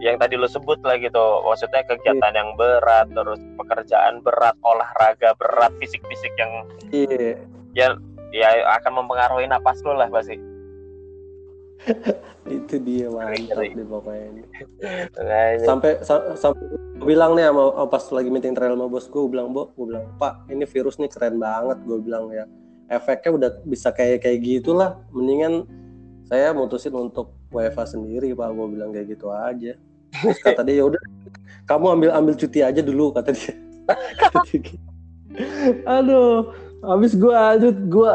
yang 0.00 0.16
tadi 0.16 0.40
lu 0.40 0.48
sebut 0.48 0.80
lah 0.88 0.96
gitu 0.96 1.44
maksudnya 1.44 1.84
kegiatan 1.84 2.32
yeah. 2.32 2.40
yang 2.40 2.48
berat 2.56 3.06
terus 3.12 3.40
pekerjaan 3.60 4.24
berat 4.24 4.56
olahraga 4.64 5.36
berat 5.36 5.72
fisik-fisik 5.84 6.32
yang 6.40 6.64
yeah. 6.96 7.36
ya 7.76 7.86
ya 8.32 8.48
akan 8.80 9.04
mempengaruhi 9.04 9.44
napas 9.44 9.84
lu 9.84 9.92
lah 9.92 10.08
pasti 10.08 10.40
itu 12.56 12.74
dia 12.82 13.06
mantap 13.10 13.62
deh 13.62 13.86
pokoknya. 13.86 14.44
Sampai 15.62 15.98
sampai 16.36 16.64
bilang 17.02 17.34
nih 17.34 17.50
sama 17.50 17.62
oh, 17.74 17.88
pas 17.90 18.04
lagi 18.14 18.30
meeting 18.30 18.54
trail 18.54 18.74
sama 18.74 18.86
bos 18.86 19.06
gue 19.10 19.22
bilang 19.26 19.50
bo 19.50 19.74
gue 19.74 19.90
bilang 19.90 20.06
pak 20.18 20.46
ini 20.46 20.62
virus 20.66 20.98
nih 21.02 21.10
keren 21.10 21.38
banget 21.38 21.78
gue 21.82 21.98
bilang 22.02 22.30
ya. 22.30 22.44
Efeknya 22.92 23.30
udah 23.32 23.50
bisa 23.64 23.88
kayak 23.90 24.22
kayak 24.22 24.38
gitulah. 24.42 25.00
Mendingan 25.10 25.66
saya 26.28 26.52
mutusin 26.52 26.94
untuk 26.94 27.34
WFA 27.50 27.84
sendiri 27.88 28.34
pak 28.36 28.48
gue 28.52 28.66
bilang 28.70 28.90
kayak 28.94 29.16
gitu 29.16 29.32
aja. 29.32 29.74
Terus 30.12 30.38
kata 30.44 30.60
dia 30.62 30.82
ya 30.82 30.84
udah 30.86 31.02
kamu 31.66 31.86
ambil 31.98 32.10
ambil 32.12 32.34
cuti 32.36 32.60
aja 32.60 32.80
dulu 32.84 33.14
kata 33.14 33.32
dia. 33.34 33.54
Gitu. 34.52 34.78
aduh 35.88 36.52
habis 36.84 37.16
gue 37.16 37.32
lanjut 37.32 37.76
gue 37.88 38.14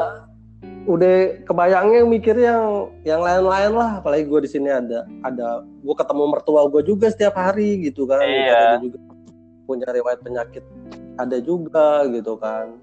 udah 0.88 1.44
kebayangnya 1.44 2.08
mikir 2.08 2.36
yang 2.40 2.88
yang 3.04 3.20
lain-lain 3.20 3.76
lah. 3.76 4.00
Apalagi 4.00 4.24
gue 4.26 4.48
di 4.48 4.50
sini 4.50 4.72
ada 4.72 5.04
ada 5.28 5.62
gue 5.68 5.96
ketemu 5.96 6.24
mertua 6.32 6.72
gue 6.72 6.82
juga 6.88 7.12
setiap 7.12 7.36
hari 7.36 7.84
gitu 7.84 8.08
kan. 8.08 8.24
Iya. 8.24 8.80
juga 8.80 8.98
punya 9.68 9.88
riwayat 9.92 10.24
penyakit. 10.24 10.64
Ada 11.20 11.44
juga 11.44 12.08
gitu 12.08 12.40
kan. 12.40 12.80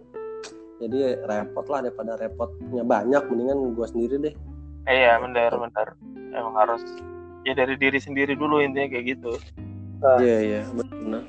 Jadi 0.85 1.17
repot 1.25 1.65
lah 1.73 1.81
daripada 1.81 2.21
repotnya 2.21 2.85
banyak 2.85 3.23
mendingan 3.33 3.73
gue 3.73 3.87
sendiri 3.89 4.15
deh. 4.21 4.35
Iya 4.85 5.17
benar 5.25 5.51
benar 5.57 5.89
emang 6.37 6.55
harus 6.61 6.83
ya 7.49 7.57
dari 7.57 7.81
diri 7.81 7.97
sendiri 7.97 8.37
dulu 8.37 8.61
intinya 8.61 8.93
kayak 8.93 9.17
gitu. 9.17 9.33
Iya 10.21 10.37
iya 10.45 10.61
benar 10.69 11.25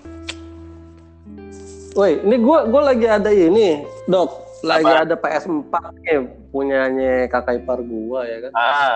Woi, 1.96 2.20
ini 2.28 2.36
gue 2.44 2.60
gue 2.68 2.82
lagi 2.84 3.08
ada 3.08 3.32
ini, 3.32 3.88
dok 4.12 4.45
lagi 4.66 4.90
Apa? 4.90 5.06
ada 5.06 5.16
PS4 5.16 5.74
ya 6.10 6.20
punyanya 6.50 7.30
kakak 7.30 7.62
ipar 7.62 7.80
gua 7.86 8.26
ya 8.26 8.50
kan. 8.50 8.52
Ah. 8.58 8.96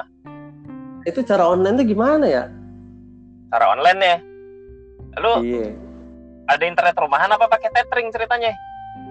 Itu 1.05 1.21
cara 1.23 1.45
online 1.45 1.79
tuh 1.79 1.87
gimana 1.87 2.25
ya? 2.25 2.43
Cara 3.53 3.77
online 3.77 3.99
ya? 4.01 4.17
Lu 5.21 5.33
iya. 5.45 5.69
ada 6.49 6.63
internet 6.65 6.97
rumahan 6.97 7.29
apa 7.29 7.45
pakai 7.45 7.69
tethering 7.69 8.09
ceritanya? 8.09 8.51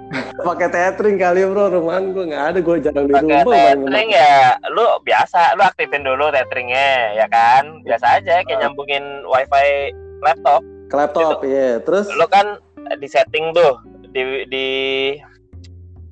pakai 0.49 0.69
tethering 0.73 1.21
kali 1.21 1.45
bro 1.45 1.69
rumahan 1.69 2.17
gua 2.17 2.25
nggak 2.33 2.45
ada 2.55 2.59
gua 2.65 2.77
jarang 2.81 3.05
di 3.07 3.13
rumah 3.13 3.45
pakai 3.45 3.77
tethering 3.77 4.09
ya 4.09 4.57
lu 4.73 4.87
biasa 5.05 5.41
lu 5.53 5.63
aktifin 5.65 6.03
dulu 6.05 6.33
tetheringnya 6.33 7.13
ya 7.13 7.27
kan 7.29 7.85
biasa 7.85 8.21
aja 8.21 8.41
kayak 8.45 8.57
uh. 8.57 8.61
nyambungin 8.67 9.05
wifi 9.29 9.93
laptop 10.25 10.65
ke 10.89 10.95
laptop 10.97 11.45
gitu. 11.45 11.53
iya 11.53 11.71
terus 11.85 12.09
lu 12.17 12.25
kan 12.25 12.57
di 12.97 13.09
setting 13.09 13.53
tuh 13.53 13.77
di 14.17 14.49
di 14.49 14.69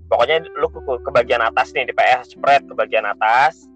pokoknya 0.07 0.47
lu 0.59 0.71
ke, 0.71 0.81
ke 0.83 1.11
bagian 1.11 1.43
atas 1.43 1.75
nih 1.75 1.87
di 1.87 1.95
PS 1.95 2.39
spread 2.39 2.63
ke 2.67 2.75
bagian 2.75 3.07
atas 3.07 3.67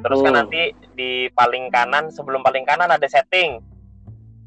terus 0.00 0.22
kan 0.22 0.32
hmm. 0.32 0.36
kan 0.38 0.38
nanti 0.46 0.62
di 0.94 1.10
paling 1.34 1.68
kanan 1.74 2.08
sebelum 2.08 2.40
paling 2.46 2.62
kanan 2.64 2.88
ada 2.88 3.04
setting 3.10 3.58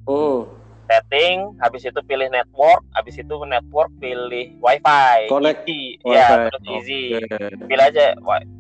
hmm. 0.08 0.48
setting 0.88 1.52
habis 1.60 1.84
itu 1.84 2.00
pilih 2.08 2.32
network 2.32 2.82
habis 2.96 3.20
itu 3.20 3.36
network 3.44 3.92
pilih 4.00 4.56
wifi 4.64 5.28
connect 5.28 5.68
easy. 5.68 6.00
ya 6.08 6.48
terus 6.50 6.64
easy 6.80 7.04
okay. 7.20 7.52
pilih 7.68 7.86
aja 7.86 8.06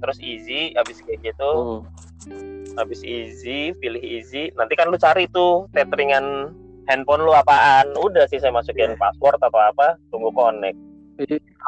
terus 0.03 0.17
easy 0.19 0.75
habis 0.75 0.99
kayak 1.01 1.23
gitu 1.23 1.51
hmm. 2.29 2.75
habis 2.75 2.99
easy 3.01 3.71
pilih 3.79 4.03
easy 4.03 4.51
nanti 4.59 4.75
kan 4.75 4.91
lu 4.91 4.99
cari 4.99 5.25
tuh 5.31 5.71
tetheringan 5.71 6.51
handphone 6.91 7.23
lu 7.23 7.31
apaan 7.31 7.95
udah 7.95 8.27
sih 8.27 8.43
saya 8.43 8.51
masukin 8.51 8.93
yeah. 8.93 8.99
password 8.99 9.39
atau 9.39 9.59
apa 9.59 9.95
tunggu 10.11 10.29
connect 10.35 10.77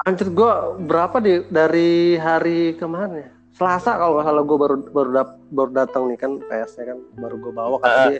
Anjir 0.04 0.28
gue 0.28 0.54
berapa 0.92 1.24
di 1.24 1.48
dari 1.48 2.20
hari 2.20 2.76
ke 2.76 2.84
mana 2.84 3.16
ya? 3.24 3.30
Selasa 3.56 3.96
kalau 3.96 4.20
nggak 4.20 4.28
salah 4.28 4.44
gue 4.44 4.58
baru 4.60 4.76
baru 4.92 5.10
dap, 5.16 5.30
baru 5.56 5.72
datang 5.72 6.04
nih 6.12 6.20
kan 6.20 6.32
PS-nya 6.44 6.92
kan 6.92 7.00
baru 7.16 7.36
gue 7.40 7.54
bawa. 7.56 7.78
Kata 7.80 8.12
uh. 8.12 8.20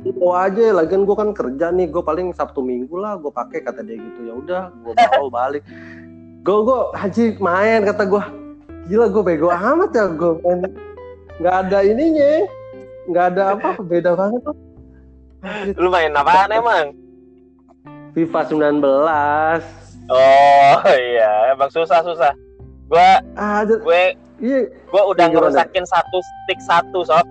dia 0.00 0.12
bawa 0.16 0.48
aja 0.48 0.64
lagian 0.72 1.04
gue 1.04 1.16
kan 1.16 1.30
kerja 1.36 1.66
nih 1.76 1.92
gue 1.92 2.00
paling 2.00 2.32
Sabtu 2.32 2.64
Minggu 2.64 2.96
lah 2.96 3.20
gue 3.20 3.28
pakai 3.28 3.60
kata 3.60 3.84
dia 3.84 4.00
gitu. 4.00 4.20
Ya 4.24 4.32
udah 4.32 4.62
gue 4.80 4.92
bawa 5.20 5.28
balik. 5.28 5.62
Gue 6.40 6.58
gue 6.64 6.80
haji 6.96 7.24
main 7.36 7.84
kata 7.84 8.02
gue 8.08 8.22
gila 8.88 9.06
gue 9.12 9.22
bego 9.28 9.52
amat 9.52 9.90
ya 9.92 10.08
gue 10.08 10.32
main. 10.40 10.72
Nggak 11.36 11.56
ada 11.68 11.78
ininya 11.84 12.48
nggak 13.12 13.26
ada 13.36 13.42
apa 13.60 13.76
beda 13.84 14.16
banget 14.16 14.40
tuh. 14.40 14.56
Lu 15.76 15.92
main 15.92 16.16
apaan 16.16 16.48
emang? 16.48 16.96
FIFA 18.16 18.40
19 18.48 19.83
Oh 20.12 20.76
iya, 21.12 21.56
emang 21.56 21.70
susah 21.72 22.04
susah. 22.04 22.32
Gua, 22.84 23.24
ah, 23.40 23.64
gue, 23.64 24.02
iya. 24.44 24.68
gue 24.68 25.02
udah 25.08 25.26
ngerusakin 25.32 25.84
satu 25.88 26.18
stick 26.20 26.60
satu 26.60 27.00
sob. 27.00 27.24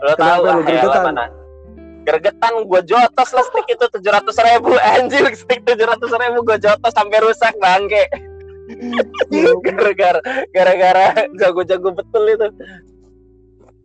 Lo 0.00 0.12
tau 0.16 0.40
lah 0.46 0.64
ya 0.64 1.04
mana? 1.04 1.28
Gergetan 2.08 2.64
gue 2.64 2.80
jotos 2.88 3.30
lah 3.36 3.44
stick 3.52 3.66
itu 3.68 3.84
tujuh 3.84 4.08
ratus 4.08 4.36
ribu 4.40 4.72
anjir 4.96 5.28
stick 5.36 5.60
tujuh 5.68 5.84
ratus 5.84 6.08
ribu 6.08 6.40
gue 6.48 6.56
jotos 6.56 6.92
sampai 6.96 7.20
rusak 7.20 7.52
bangke. 7.60 8.08
gara-gara 9.64 10.20
gara-gara 10.56 11.06
jago-jago 11.36 11.92
betul 11.92 12.24
itu. 12.32 12.48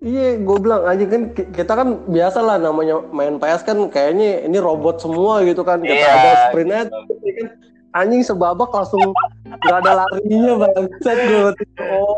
Iya, 0.03 0.35
gue 0.39 0.57
bilang 0.59 0.83
anjing 0.87 1.09
kan 1.11 1.23
kita 1.31 1.73
kan 1.75 2.07
biasa 2.07 2.39
lah 2.43 2.55
namanya 2.59 3.03
main 3.11 3.39
PS 3.39 3.63
kan 3.67 3.87
kayaknya 3.91 4.47
ini 4.47 4.59
robot 4.59 5.03
semua 5.03 5.43
gitu 5.43 5.63
kan. 5.63 5.83
Kita 5.83 5.95
yeah, 5.95 6.15
ada 6.15 6.31
sprintnya, 6.51 6.81
gitu. 6.87 6.95
kan 7.39 7.47
anjing 7.93 8.25
sebabak 8.25 8.69
langsung 8.73 9.01
nggak 9.45 9.77
ada 9.85 10.03
larinya 10.03 10.53
set 11.05 11.17
gue 11.29 11.51
oh 11.79 12.17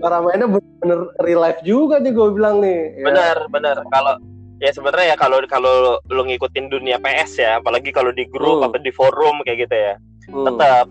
cara 0.00 0.18
mainnya 0.22 0.48
bener 0.80 1.00
real 1.26 1.42
life 1.42 1.60
juga 1.66 2.00
nih 2.00 2.12
gue 2.14 2.28
bilang 2.32 2.62
nih 2.62 2.96
ya. 2.96 3.04
benar 3.04 3.36
benar 3.50 3.76
kalau 3.90 4.14
ya 4.62 4.70
sebenarnya 4.70 5.12
ya 5.12 5.16
kalau 5.18 5.42
kalau 5.50 5.98
lu 6.08 6.22
ngikutin 6.24 6.70
dunia 6.70 6.96
PS 7.02 7.42
ya 7.42 7.50
apalagi 7.58 7.90
kalau 7.90 8.14
di 8.14 8.24
grup 8.30 8.62
hmm. 8.62 8.66
atau 8.70 8.78
di 8.80 8.92
forum 8.94 9.42
kayak 9.42 9.66
gitu 9.66 9.76
ya 9.76 9.94
hmm. 10.30 10.46
tetap 10.46 10.86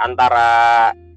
antara 0.00 0.50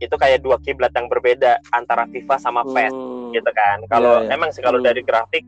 itu 0.04 0.16
kayak 0.20 0.44
dua 0.44 0.60
kiblat 0.60 0.92
yang 0.92 1.08
berbeda 1.08 1.62
antara 1.72 2.04
FIFA 2.10 2.36
sama 2.42 2.66
PES 2.68 2.92
hmm. 2.92 3.32
gitu 3.38 3.52
kan 3.54 3.78
kalau 3.88 4.26
yeah, 4.26 4.34
yeah. 4.34 4.36
emang 4.36 4.50
sih 4.52 4.66
kalau 4.66 4.82
hmm. 4.82 4.88
dari 4.90 5.02
grafik 5.06 5.46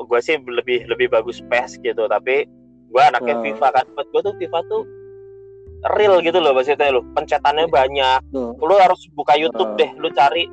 gue 0.00 0.20
sih 0.22 0.40
lebih 0.40 0.88
lebih 0.88 1.12
bagus 1.12 1.44
PES 1.50 1.82
gitu 1.82 2.08
tapi 2.08 2.48
gue 2.90 3.02
anaknya 3.02 3.36
uh. 3.36 3.42
FIFA 3.44 3.68
kan 3.74 3.86
buat 3.98 4.08
gue 4.08 4.20
tuh 4.24 4.34
FIFA 4.38 4.60
tuh 4.70 4.82
real 5.96 6.20
gitu 6.20 6.38
loh 6.38 6.52
maksudnya 6.52 6.92
lo 6.92 7.04
pencetannya 7.16 7.66
banyak 7.68 8.20
uh. 8.36 8.52
lu 8.56 8.74
harus 8.76 9.08
buka 9.16 9.36
YouTube 9.36 9.74
uh. 9.74 9.78
deh 9.80 9.90
lu 9.96 10.12
cari 10.12 10.44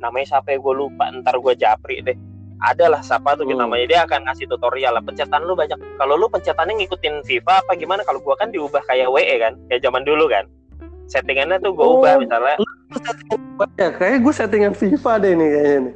namanya 0.00 0.36
siapa 0.36 0.52
ya 0.52 0.58
gue 0.60 0.74
lupa 0.76 1.08
ntar 1.20 1.40
gue 1.40 1.54
japri 1.56 2.04
deh 2.04 2.16
adalah 2.64 3.00
siapa 3.04 3.36
tuh 3.36 3.44
hmm. 3.44 3.60
namanya 3.60 3.84
dia 3.88 4.00
akan 4.08 4.24
ngasih 4.28 4.46
tutorial 4.48 4.96
lah 4.96 5.04
pencetan 5.04 5.42
lu 5.44 5.52
banyak 5.52 5.76
kalau 6.00 6.14
lu 6.16 6.26
pencetannya 6.32 6.80
ngikutin 6.80 7.24
FIFA 7.26 7.64
apa 7.66 7.72
gimana 7.76 8.00
kalau 8.06 8.22
gua 8.24 8.38
kan 8.40 8.48
diubah 8.48 8.80
kayak 8.88 9.10
WE 9.10 9.36
kan 9.36 9.58
kayak 9.68 9.84
zaman 9.84 10.06
dulu 10.06 10.30
kan 10.30 10.48
settingannya 11.10 11.60
tuh 11.60 11.76
gue 11.76 11.84
oh, 11.84 12.00
ubah 12.00 12.16
misalnya 12.16 12.56
ya 13.76 13.92
kayak 13.92 14.24
gue 14.24 14.32
settingan 14.32 14.72
FIFA 14.72 15.12
deh 15.20 15.32
nih 15.36 15.48
kayaknya 15.50 15.80
nih 15.88 15.94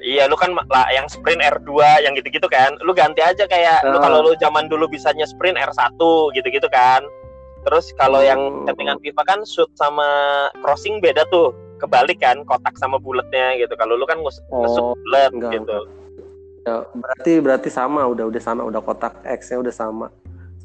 Iya, 0.00 0.32
lu 0.32 0.36
kan 0.40 0.56
lah 0.56 0.88
yang 0.96 1.04
sprint 1.12 1.44
R2 1.44 1.76
yang 2.00 2.16
gitu-gitu 2.16 2.48
kan. 2.48 2.72
Lu 2.80 2.96
ganti 2.96 3.20
aja 3.20 3.44
kayak 3.44 3.84
oh. 3.84 3.92
lu 3.92 3.98
kalau 4.00 4.18
lu 4.24 4.32
zaman 4.40 4.64
dulu 4.64 4.88
bisanya 4.88 5.28
sprint 5.28 5.60
R1 5.60 6.00
gitu-gitu 6.32 6.64
kan. 6.72 7.04
Terus 7.60 7.92
kalau 7.96 8.20
oh. 8.20 8.24
yang 8.24 8.40
settingan 8.64 8.98
FIFA 9.04 9.22
kan 9.28 9.40
shoot 9.44 9.70
sama 9.76 10.08
crossing 10.64 10.98
beda 10.98 11.26
tuh. 11.28 11.52
Kebalik 11.80 12.20
kan, 12.20 12.44
kotak 12.44 12.76
sama 12.76 13.00
bulatnya 13.00 13.56
gitu. 13.56 13.72
Kalau 13.80 13.96
lu 13.96 14.04
kan 14.04 14.20
nge 14.20 14.44
oh, 14.52 14.92
bulat 14.92 15.32
gitu. 15.32 15.78
Ya, 16.68 16.84
berarti 16.92 17.32
berarti 17.40 17.68
sama, 17.72 18.04
udah 18.04 18.28
udah 18.28 18.42
sama, 18.42 18.68
udah 18.68 18.84
kotak 18.84 19.16
X-nya 19.24 19.64
udah 19.64 19.72
sama. 19.72 20.06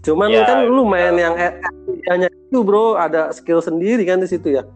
Cuman 0.04 0.28
ya, 0.28 0.44
kan 0.44 0.68
lu 0.68 0.84
main 0.84 1.16
ya. 1.16 1.32
yang 1.32 1.36
hanya 2.12 2.28
itu, 2.28 2.60
Bro, 2.68 3.00
ada 3.00 3.32
skill 3.32 3.64
sendiri 3.64 4.04
kan 4.04 4.20
di 4.20 4.28
situ 4.28 4.60
ya. 4.60 4.68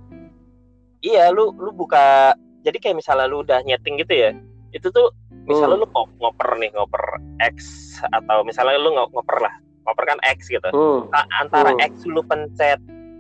Iya, 1.04 1.28
lu 1.36 1.52
lu 1.60 1.76
buka 1.76 2.32
jadi 2.64 2.78
kayak 2.80 2.98
misalnya 3.04 3.28
lu 3.28 3.44
udah 3.44 3.64
nyeting 3.64 4.00
gitu 4.00 4.14
ya 4.16 4.32
itu 4.76 4.88
tuh 4.94 5.10
misalnya 5.50 5.82
hmm. 5.82 5.84
lu 5.86 6.08
ngoper 6.22 6.50
nih 6.62 6.70
ngoper 6.76 7.04
X 7.42 7.58
atau 8.06 8.46
misalnya 8.46 8.78
lu 8.78 8.94
ngoper 8.94 9.38
lah 9.42 9.54
ngoper 9.90 10.06
kan 10.06 10.20
X 10.30 10.46
gitu 10.48 10.70
hmm. 10.70 11.10
nah, 11.10 11.26
antara 11.42 11.74
hmm. 11.74 11.82
X 11.90 12.06
lu 12.06 12.22
pencet 12.22 12.78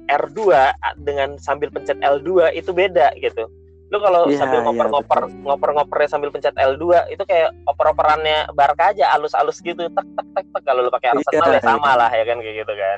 R2 0.09 0.39
dengan 1.01 1.37
sambil 1.41 1.73
pencet 1.73 1.97
L2 2.01 2.53
itu 2.53 2.69
beda 2.69 3.13
gitu 3.17 3.49
lu 3.89 3.97
kalau 3.97 4.29
yeah, 4.29 4.37
sambil 4.37 4.61
ngoper-ngoper 4.61 5.25
yeah, 5.25 5.41
ngoper-ngopernya 5.49 6.09
sambil 6.13 6.29
pencet 6.29 6.53
L2 6.53 7.09
itu 7.09 7.25
kayak 7.25 7.57
oper-operannya 7.65 8.53
Barca 8.53 8.93
aja 8.93 9.17
alus-alus 9.17 9.57
gitu 9.65 9.89
tek 9.89 10.07
tek 10.13 10.27
tek 10.37 10.45
tek 10.45 10.63
kalau 10.63 10.85
lu 10.85 10.93
pakai 10.93 11.17
Arsenal 11.17 11.49
yeah, 11.49 11.57
ya 11.57 11.61
sama 11.65 11.89
yeah. 11.89 11.95
lah 11.97 12.09
ya 12.13 12.23
kan 12.29 12.37
kayak 12.37 12.55
gitu 12.61 12.73
kan 12.77 12.97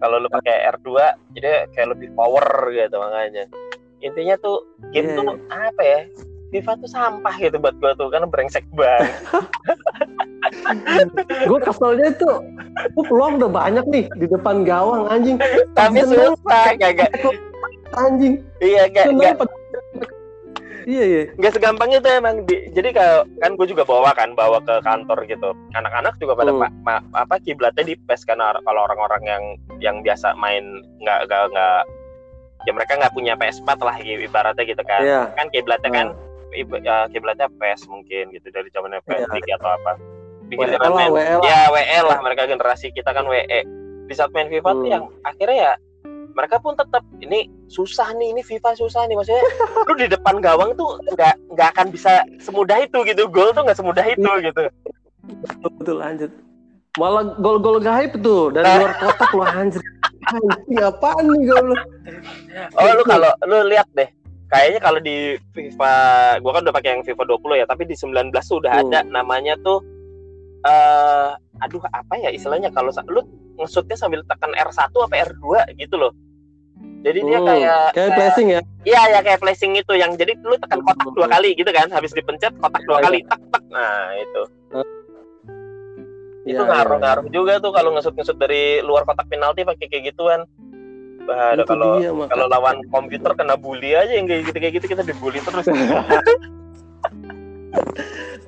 kalau 0.00 0.16
lu 0.16 0.28
pakai 0.32 0.56
R2 0.80 0.88
jadi 1.36 1.68
kayak 1.76 1.88
lebih 1.92 2.08
power 2.16 2.72
gitu 2.72 2.96
makanya 2.96 3.44
intinya 4.00 4.34
tuh 4.40 4.64
game 4.96 5.12
yeah. 5.12 5.16
tuh 5.20 5.24
iya. 5.28 5.60
apa 5.68 5.82
ya 5.84 6.00
FIFA 6.50 6.72
tuh 6.82 6.90
sampah 6.90 7.34
gitu 7.38 7.56
buat 7.62 7.78
gue 7.78 7.92
tuh 7.94 8.10
karena 8.10 8.26
brengsek 8.26 8.66
banget. 8.74 9.14
gue 11.46 11.58
keselnya 11.62 12.10
itu 12.10 12.30
gue 12.90 13.04
peluang 13.06 13.38
udah 13.38 13.50
banyak 13.50 13.86
nih 13.86 14.04
di 14.18 14.26
depan 14.26 14.66
gawang 14.66 15.06
anjing. 15.06 15.38
Tapi 15.78 16.02
susah 16.02 16.74
gak 16.74 17.06
anjing. 17.94 18.42
Iya 18.58 18.90
gak, 18.90 19.14
gak. 19.14 19.34
Iya 20.90 21.04
iya. 21.06 21.22
Gak 21.38 21.54
segampang 21.54 21.94
itu 21.94 22.10
emang. 22.10 22.42
Di, 22.50 22.66
jadi 22.74 22.90
kalau 22.90 23.30
kan 23.38 23.54
gue 23.54 23.66
juga 23.70 23.86
bawa 23.86 24.10
kan 24.18 24.34
bawa 24.34 24.58
ke 24.66 24.82
kantor 24.82 25.22
gitu. 25.30 25.54
Anak-anak 25.78 26.18
juga 26.18 26.34
pada 26.34 26.50
hmm. 26.50 26.82
ma, 26.82 26.98
apa 27.14 27.38
kiblatnya 27.46 27.86
di 27.86 27.94
PES 27.94 28.26
karena 28.26 28.58
kalau 28.66 28.90
orang-orang 28.90 29.22
yang 29.22 29.44
yang 29.78 29.96
biasa 30.02 30.34
main 30.34 30.82
nggak 30.98 31.30
nggak 31.30 31.44
nggak 31.54 31.80
ya 32.66 32.72
mereka 32.74 32.98
nggak 32.98 33.14
punya 33.14 33.38
PS4 33.38 33.70
lah 33.86 33.96
ibaratnya 34.02 34.64
gitu 34.66 34.82
kan. 34.82 35.00
Yeah. 35.06 35.30
Kan 35.38 35.46
kiblatnya 35.54 35.94
kan 35.94 36.08
hmm 36.10 36.29
ya, 36.54 37.06
kiblatnya 37.10 37.48
PES 37.58 37.86
mungkin 37.86 38.34
gitu 38.34 38.48
dari 38.50 38.68
zamannya 38.74 39.00
PS3 39.06 39.36
ya. 39.46 39.56
atau 39.58 39.70
apa. 39.74 39.92
WL 40.50 40.82
lah, 40.82 41.06
WL 41.14 41.40
ya 41.46 41.70
WL 41.70 42.04
lah 42.10 42.18
mereka 42.26 42.50
generasi 42.50 42.90
kita 42.90 43.14
kan 43.14 43.22
WE. 43.26 43.62
Di 44.10 44.14
saat 44.18 44.34
main 44.34 44.50
FIFA 44.50 44.70
hmm. 44.74 44.78
tuh 44.82 44.88
yang 44.90 45.04
akhirnya 45.22 45.56
ya 45.56 45.72
mereka 46.34 46.56
pun 46.62 46.74
tetap 46.78 47.02
ini 47.22 47.50
susah 47.66 48.14
nih 48.14 48.34
ini 48.34 48.42
FIFA 48.42 48.78
susah 48.78 49.06
nih 49.06 49.18
maksudnya 49.18 49.42
lu 49.86 49.92
di 49.98 50.06
depan 50.10 50.38
gawang 50.38 50.74
tuh 50.78 50.98
nggak 51.14 51.34
nggak 51.54 51.68
akan 51.76 51.86
bisa 51.90 52.22
semudah 52.42 52.78
itu 52.82 52.98
gitu 53.06 53.26
gol 53.30 53.50
tuh 53.54 53.66
nggak 53.66 53.78
semudah 53.78 54.04
itu 54.06 54.30
iya. 54.38 54.50
gitu 54.50 54.62
betul, 55.42 55.70
betul 55.78 55.96
lanjut 55.98 56.30
malah 56.98 57.38
gol-gol 57.38 57.78
gaib 57.78 58.18
tuh 58.18 58.50
dari 58.50 58.66
luar 58.66 58.94
kotak 58.98 59.30
lu 59.30 59.42
anjir 59.46 59.82
anjir 60.34 60.82
apaan 60.82 61.24
nih 61.30 61.42
gol 61.46 61.64
lu 61.70 61.76
oh 62.78 62.90
lu 62.98 63.02
kalau 63.06 63.30
lu 63.46 63.56
lihat 63.70 63.86
deh 63.94 64.10
kayaknya 64.50 64.80
kalau 64.82 65.00
di 65.00 65.38
FIFA 65.54 65.94
gua 66.42 66.52
kan 66.58 66.62
udah 66.66 66.74
pakai 66.74 66.90
yang 66.98 67.02
FIFA 67.06 67.38
20 67.38 67.60
ya 67.62 67.66
tapi 67.70 67.86
di 67.86 67.94
19 67.94 68.34
tuh 68.34 68.58
udah 68.60 68.72
hmm. 68.74 68.82
ada 68.90 69.00
namanya 69.06 69.54
tuh 69.62 69.80
uh, 70.66 71.32
aduh 71.60 71.82
apa 71.92 72.14
ya 72.20 72.30
istilahnya? 72.32 72.72
Kalau 72.72 72.92
lu 73.08 73.24
ngesutnya 73.60 73.96
sambil 73.96 74.24
tekan 74.24 74.52
R1 74.56 74.92
apa 74.92 75.14
R2 75.30 75.76
gitu 75.76 75.96
loh. 76.00 76.12
Jadi 77.00 77.20
dia 77.24 77.40
hmm, 77.40 77.48
kayak 77.48 77.84
kayak 77.96 78.10
flashing 78.16 78.48
ya? 78.52 78.60
Iya 78.84 79.00
ya 79.16 79.20
kayak 79.24 79.40
flashing 79.40 79.72
itu 79.76 79.92
yang 79.96 80.16
jadi 80.16 80.36
lu 80.44 80.56
tekan 80.60 80.84
kotak 80.84 81.08
dua 81.16 81.28
kali 81.28 81.56
gitu 81.56 81.68
kan 81.72 81.88
habis 81.92 82.12
dipencet 82.12 82.52
kotak 82.60 82.84
dua 82.84 83.00
iya, 83.00 83.04
kali 83.08 83.18
iya. 83.24 83.28
tak 83.28 83.40
tak 83.52 83.62
nah 83.72 84.04
itu. 84.16 84.42
Itu 86.40 86.62
ngaruh-ngaruh 86.64 87.24
ya, 87.28 87.28
ya. 87.28 87.32
juga 87.36 87.52
tuh 87.60 87.72
kalau 87.72 87.92
ngesut-ngesut 87.96 88.36
dari 88.36 88.80
luar 88.84 89.04
kotak 89.04 89.28
penalti 89.28 89.64
pakai 89.64 89.86
kayak 89.88 90.12
gituan 90.12 90.44
Bahada 91.24 91.62
kalau 91.68 92.00
kalau 92.28 92.46
lawan 92.48 92.80
komputer 92.88 93.32
kena 93.36 93.54
bully 93.56 93.92
aja 93.92 94.12
yang 94.16 94.26
kayak 94.26 94.48
gitu 94.48 94.58
kayak 94.58 94.74
gitu 94.80 94.86
kita 94.96 95.02
dibully 95.04 95.40
terus. 95.40 95.66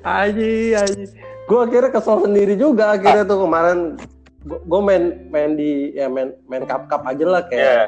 aji 0.03 0.75
aji. 0.75 1.03
Gue 1.47 1.59
akhirnya 1.63 1.91
kesel 1.91 2.23
sendiri 2.23 2.55
juga 2.55 2.95
akhirnya 2.97 3.23
tuh 3.27 3.45
kemarin 3.45 3.99
gue 4.43 4.81
main 4.83 5.03
main 5.31 5.55
di 5.55 5.95
ya 5.95 6.11
main 6.11 6.35
main 6.51 6.67
cup 6.67 6.91
cup 6.91 7.07
aja 7.07 7.23
lah 7.23 7.41
kayak 7.47 7.87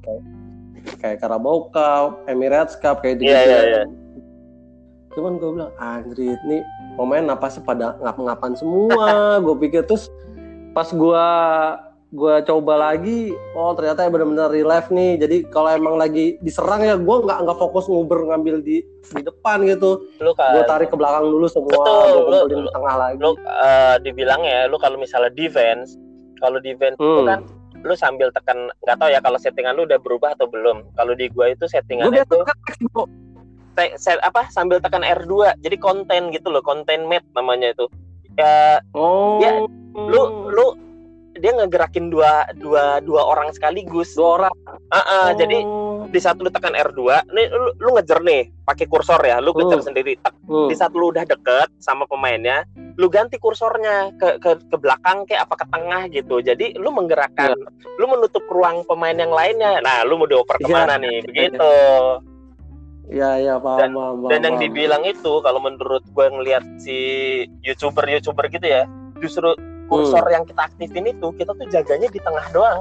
kayak, 0.00 0.22
kayak 0.98 1.16
Carabao 1.20 1.68
Cup, 1.68 2.24
Emirates 2.26 2.78
Cup 2.80 3.04
kayak 3.04 3.20
gitu. 3.20 3.28
Yeah, 3.28 3.44
yeah, 3.44 3.62
yeah. 3.82 3.86
Cuman 5.12 5.36
gue 5.36 5.50
bilang, 5.52 5.72
Andrit 5.76 6.40
nih 6.48 6.64
pemain 6.96 7.28
apa 7.28 7.46
sih 7.52 7.60
pada 7.60 8.00
ngap-ngapan 8.00 8.56
semua. 8.56 9.36
gue 9.44 9.54
pikir 9.68 9.84
terus 9.84 10.08
pas 10.72 10.88
gue 10.88 11.28
gue 12.12 12.34
coba 12.44 12.92
lagi 12.92 13.32
oh 13.56 13.72
ternyata 13.72 14.04
ya 14.04 14.10
benar-benar 14.12 14.52
relive 14.52 14.88
nih. 14.92 15.16
Jadi 15.16 15.36
kalau 15.48 15.72
emang 15.72 15.96
lagi 15.96 16.36
diserang 16.44 16.84
ya 16.84 17.00
gue 17.00 17.16
nggak 17.24 17.38
nggak 17.48 17.58
fokus 17.58 17.88
nguber 17.88 18.28
ngambil 18.28 18.60
di 18.60 18.84
di 19.16 19.22
depan 19.24 19.64
gitu. 19.64 20.04
Lu 20.20 20.36
kan, 20.36 20.52
gue 20.52 20.62
tarik 20.68 20.92
ke 20.92 20.96
belakang 21.00 21.32
dulu 21.32 21.48
semua 21.48 21.72
betul, 21.72 22.28
lu, 22.28 22.38
lu, 22.68 22.68
tengah 22.68 22.94
lagi. 23.00 23.16
lu 23.16 23.32
uh, 23.48 23.96
dibilang 24.04 24.44
ya 24.44 24.68
lu 24.68 24.76
kalau 24.76 25.00
misalnya 25.00 25.32
defense 25.32 25.96
kalau 26.36 26.60
defense 26.60 27.00
hmm. 27.00 27.08
itu 27.08 27.22
kan 27.24 27.40
lu 27.82 27.94
sambil 27.98 28.28
tekan 28.30 28.70
nggak 28.84 28.96
tahu 29.00 29.10
ya 29.10 29.18
kalau 29.24 29.38
settingan 29.40 29.74
lu 29.74 29.88
udah 29.88 29.96
berubah 29.96 30.36
atau 30.36 30.44
belum. 30.52 30.84
Kalau 30.92 31.16
di 31.16 31.32
gue 31.32 31.46
itu 31.48 31.64
settingan 31.64 32.12
itu 32.12 32.38
te, 33.72 33.96
set, 33.96 34.20
apa 34.20 34.52
sambil 34.52 34.84
tekan 34.84 35.00
R2 35.00 35.64
jadi 35.64 35.76
konten 35.80 36.28
gitu 36.28 36.52
loh 36.52 36.60
konten 36.60 37.08
map 37.08 37.24
namanya 37.32 37.72
itu. 37.72 37.88
Ya 38.36 38.84
oh. 38.92 39.40
ya 39.40 39.64
lu 39.96 40.52
lu 40.52 40.91
dia 41.42 41.50
ngegerakin 41.58 42.06
dua 42.06 42.46
dua 42.54 43.02
dua 43.02 43.26
orang 43.26 43.50
sekaligus 43.50 44.14
dua 44.14 44.38
orang 44.38 44.54
uh 44.70 44.96
-uh, 44.96 45.02
oh. 45.02 45.28
jadi 45.34 45.58
di 46.14 46.18
saat 46.22 46.38
lu 46.38 46.46
tekan 46.54 46.70
R2 46.70 47.26
nih 47.34 47.46
lu, 47.50 47.70
lu 47.82 47.88
ngejar 47.98 48.22
nih 48.22 48.46
pakai 48.62 48.86
kursor 48.86 49.18
ya 49.26 49.42
lu 49.42 49.50
ngejar 49.50 49.82
uh. 49.82 49.86
sendiri 49.90 50.14
uh. 50.22 50.70
di 50.70 50.74
saat 50.78 50.94
lu 50.94 51.10
udah 51.10 51.26
deket 51.26 51.66
sama 51.82 52.06
pemainnya 52.06 52.62
lu 52.94 53.10
ganti 53.10 53.42
kursornya 53.42 54.14
ke 54.22 54.38
ke, 54.38 54.50
ke 54.70 54.76
belakang 54.78 55.26
kayak 55.26 55.50
apa 55.50 55.54
ke 55.58 55.66
tengah 55.66 56.02
gitu 56.14 56.38
jadi 56.38 56.78
lu 56.78 56.94
menggerakkan 56.94 57.58
yeah. 57.58 57.98
lu 57.98 58.06
menutup 58.06 58.46
ruang 58.46 58.86
pemain 58.86 59.18
yang 59.18 59.34
lainnya 59.34 59.82
nah 59.82 60.06
lu 60.06 60.14
mau 60.22 60.30
dioper 60.30 60.62
iya. 60.62 60.64
ke 60.64 60.68
mana 60.70 60.94
yeah. 60.94 61.02
nih 61.02 61.16
begitu 61.28 61.72
Ya 63.12 63.36
ya 63.36 63.60
paham 63.60 63.76
dan, 63.76 63.90
paham, 63.92 64.30
dan 64.30 64.40
yang 64.40 64.56
dibilang 64.56 65.04
itu 65.04 65.42
kalau 65.44 65.60
menurut 65.60 66.00
gue 66.00 66.26
ngelihat 66.32 66.64
si 66.80 66.96
youtuber 67.60 68.08
youtuber 68.08 68.48
gitu 68.48 68.64
ya 68.64 68.88
justru 69.20 69.52
kursor 69.90 70.24
hmm. 70.26 70.34
yang 70.34 70.44
kita 70.46 70.60
aktifin 70.68 71.06
itu 71.08 71.28
kita 71.38 71.50
tuh 71.54 71.66
jaganya 71.70 72.08
di 72.10 72.20
tengah 72.20 72.46
doang 72.54 72.80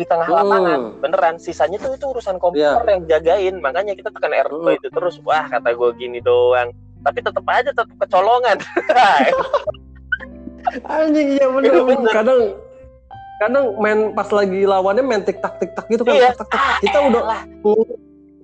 di 0.00 0.04
tengah 0.08 0.28
hmm. 0.28 0.38
lapangan 0.40 0.80
beneran 1.04 1.36
sisanya 1.36 1.76
tuh 1.76 1.92
itu 1.96 2.06
urusan 2.08 2.40
komputer 2.40 2.80
yeah. 2.80 2.92
yang 2.96 3.02
jagain 3.04 3.54
makanya 3.60 3.92
kita 3.92 4.08
tekan 4.08 4.32
R2 4.32 4.64
hmm. 4.64 4.78
itu 4.80 4.88
terus 4.88 5.20
wah 5.24 5.44
kata 5.44 5.76
gue 5.76 5.90
gini 6.00 6.24
doang 6.24 6.72
tapi 7.00 7.18
tetap 7.24 7.44
aja 7.48 7.70
tetap 7.72 7.88
kecolongan 8.00 8.58
anjing 11.00 11.28
iya 11.40 11.46
bener, 11.48 11.84
bener. 11.88 12.12
kadang 12.12 12.40
kadang 13.40 13.64
main 13.80 14.12
pas 14.12 14.28
lagi 14.28 14.68
lawannya 14.68 15.00
main 15.00 15.24
tik 15.24 15.40
tak 15.40 15.56
tik 15.56 15.72
tak 15.72 15.88
gitu 15.88 16.04
kan 16.04 16.12
iya. 16.12 16.36
tak, 16.36 16.44
tak, 16.44 16.60
tak. 16.60 16.78
kita 16.84 16.98
ah, 17.00 17.08
udah 17.08 17.22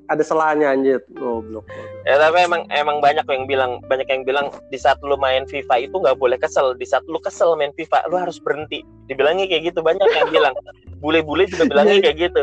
ada 0.06 0.22
selanya 0.22 0.70
anjir 0.70 1.02
goblok. 1.18 1.66
Ya 2.06 2.18
tapi 2.18 2.46
emang 2.46 2.62
emang 2.70 3.02
banyak 3.02 3.26
yang 3.26 3.44
bilang 3.50 3.82
banyak 3.90 4.06
yang 4.06 4.22
bilang 4.22 4.46
di 4.70 4.78
saat 4.78 4.98
lu 5.02 5.18
main 5.18 5.46
FIFA 5.46 5.90
itu 5.90 5.96
nggak 5.98 6.18
boleh 6.18 6.38
kesel. 6.38 6.78
Di 6.78 6.86
saat 6.86 7.02
lu 7.10 7.18
kesel 7.18 7.58
main 7.58 7.74
FIFA 7.74 8.06
lu 8.10 8.16
harus 8.18 8.38
berhenti. 8.38 8.86
Dibilangnya 9.10 9.50
kayak 9.50 9.74
gitu 9.74 9.80
banyak 9.82 10.06
yang 10.14 10.28
bilang. 10.30 10.54
Bule-bule 11.02 11.50
juga 11.50 11.66
bilangnya 11.66 11.98
kayak 12.06 12.16
gitu. 12.30 12.42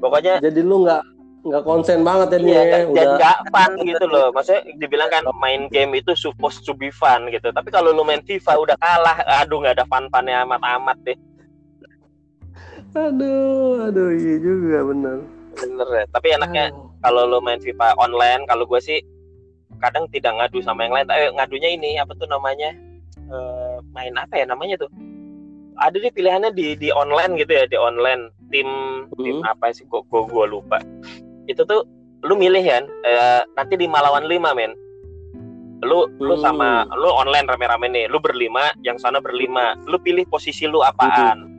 Pokoknya 0.00 0.40
jadi 0.40 0.60
lu 0.64 0.84
nggak 0.84 1.16
nggak 1.46 1.62
konsen 1.62 2.02
banget 2.02 2.28
ya 2.34 2.38
iya, 2.42 2.62
dia 2.66 2.82
udah 2.90 3.06
nggak 3.22 3.38
fun 3.54 3.72
gitu 3.86 4.04
loh 4.10 4.34
maksudnya 4.34 4.66
dibilang 4.82 5.06
kan 5.14 5.22
main 5.38 5.70
game 5.70 5.94
itu 5.94 6.10
supposed 6.18 6.66
to 6.66 6.74
be 6.74 6.90
fun 6.90 7.30
gitu 7.30 7.54
tapi 7.54 7.70
kalau 7.70 7.94
lu 7.94 8.02
main 8.02 8.18
FIFA 8.26 8.52
udah 8.66 8.76
kalah 8.82 9.22
aduh 9.46 9.62
nggak 9.62 9.78
ada 9.78 9.86
fun 9.86 10.10
funnya 10.10 10.42
amat 10.42 10.58
amat 10.58 10.98
deh 11.06 11.18
aduh 12.98 13.86
aduh 13.86 14.10
iya 14.10 14.36
juga 14.42 14.90
bener 14.90 15.35
bener 15.56 15.88
ya 15.88 16.04
tapi 16.12 16.36
enaknya 16.36 16.68
kalau 17.00 17.24
lu 17.24 17.40
main 17.40 17.60
FIFA 17.60 17.96
online 17.96 18.44
kalau 18.44 18.68
gue 18.68 18.80
sih 18.80 19.00
kadang 19.80 20.08
tidak 20.12 20.32
ngadu 20.36 20.58
sama 20.64 20.88
yang 20.88 20.94
lain. 20.94 21.06
Tapi 21.08 21.22
ngadunya 21.36 21.70
ini 21.76 21.90
apa 22.00 22.12
tuh 22.16 22.28
namanya? 22.28 22.72
Uh, 23.26 23.82
main 23.90 24.14
apa 24.16 24.38
ya 24.38 24.46
namanya 24.46 24.78
tuh? 24.80 24.90
Ada 25.76 26.00
di 26.00 26.08
pilihannya 26.08 26.50
di 26.56 26.72
di 26.78 26.88
online 26.92 27.36
gitu 27.36 27.52
ya 27.52 27.64
di 27.68 27.76
online. 27.76 28.32
Tim 28.48 28.68
hmm. 29.12 29.20
tim 29.20 29.36
apa 29.44 29.72
sih? 29.74 29.84
Gue 29.88 30.02
gue 30.08 30.44
lupa. 30.48 30.80
Itu 31.50 31.66
tuh 31.68 31.84
lu 32.24 32.34
milih 32.38 32.64
kan? 32.64 32.84
Uh, 33.04 33.42
nanti 33.54 33.76
di 33.76 33.86
Malawan 33.86 34.24
lima 34.24 34.56
men. 34.56 34.72
Lu 35.84 36.08
lu 36.16 36.40
hmm. 36.40 36.44
sama 36.44 36.88
lu 36.96 37.10
online 37.12 37.46
rame-rame 37.48 37.86
nih. 37.92 38.04
Lu 38.08 38.16
berlima 38.22 38.72
yang 38.80 38.96
sana 38.96 39.20
berlima. 39.20 39.76
Lu 39.84 40.00
pilih 40.00 40.24
posisi 40.32 40.64
lu 40.64 40.80
apaan? 40.80 41.44
Hmm. 41.44 41.55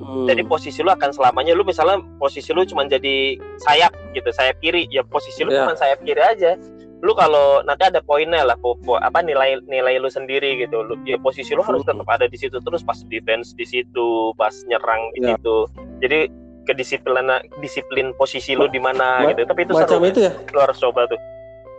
Jadi 0.00 0.42
posisi 0.48 0.80
lu 0.80 0.88
akan 0.88 1.12
selamanya 1.12 1.52
lu 1.52 1.68
misalnya 1.68 2.00
posisi 2.16 2.48
lu 2.56 2.64
cuma 2.64 2.88
jadi 2.88 3.36
sayap 3.60 3.92
gitu 4.16 4.32
sayap 4.32 4.56
kiri 4.64 4.88
ya 4.88 5.04
posisi 5.04 5.44
lu 5.44 5.52
yeah. 5.52 5.68
cuma 5.68 5.76
sayap 5.76 6.00
kiri 6.00 6.22
aja. 6.22 6.56
Lu 7.02 7.12
kalau 7.18 7.60
nanti 7.66 7.90
ada 7.90 7.98
poinnya 7.98 8.46
lah 8.46 8.54
po, 8.62 8.78
po, 8.78 8.94
apa 8.96 9.20
nilai 9.20 9.58
nilai 9.66 9.98
lu 9.98 10.08
sendiri 10.08 10.64
gitu 10.64 10.80
lu 10.86 10.96
ya 11.04 11.20
posisi 11.20 11.52
lu 11.52 11.60
harus 11.60 11.84
tetap 11.84 12.08
ada 12.08 12.24
di 12.24 12.38
situ 12.40 12.56
terus 12.62 12.80
pas 12.80 12.96
defense 13.10 13.52
di 13.58 13.68
situ 13.68 14.32
pas 14.40 14.54
nyerang 14.64 15.12
di 15.12 15.28
yeah. 15.28 15.36
situ. 15.36 15.56
Jadi 16.00 16.18
kedisiplinan 16.64 17.42
disiplin 17.60 18.16
posisi 18.16 18.56
lu 18.56 18.70
di 18.72 18.78
mana 18.80 19.28
gitu 19.28 19.44
tapi 19.44 19.66
itu 19.68 19.76
macam 19.76 20.00
seru. 20.00 20.08
itu 20.08 20.20
ya? 20.24 20.32
Lu 20.56 20.58
harus 20.64 20.78
coba 20.80 21.04
tuh. 21.04 21.20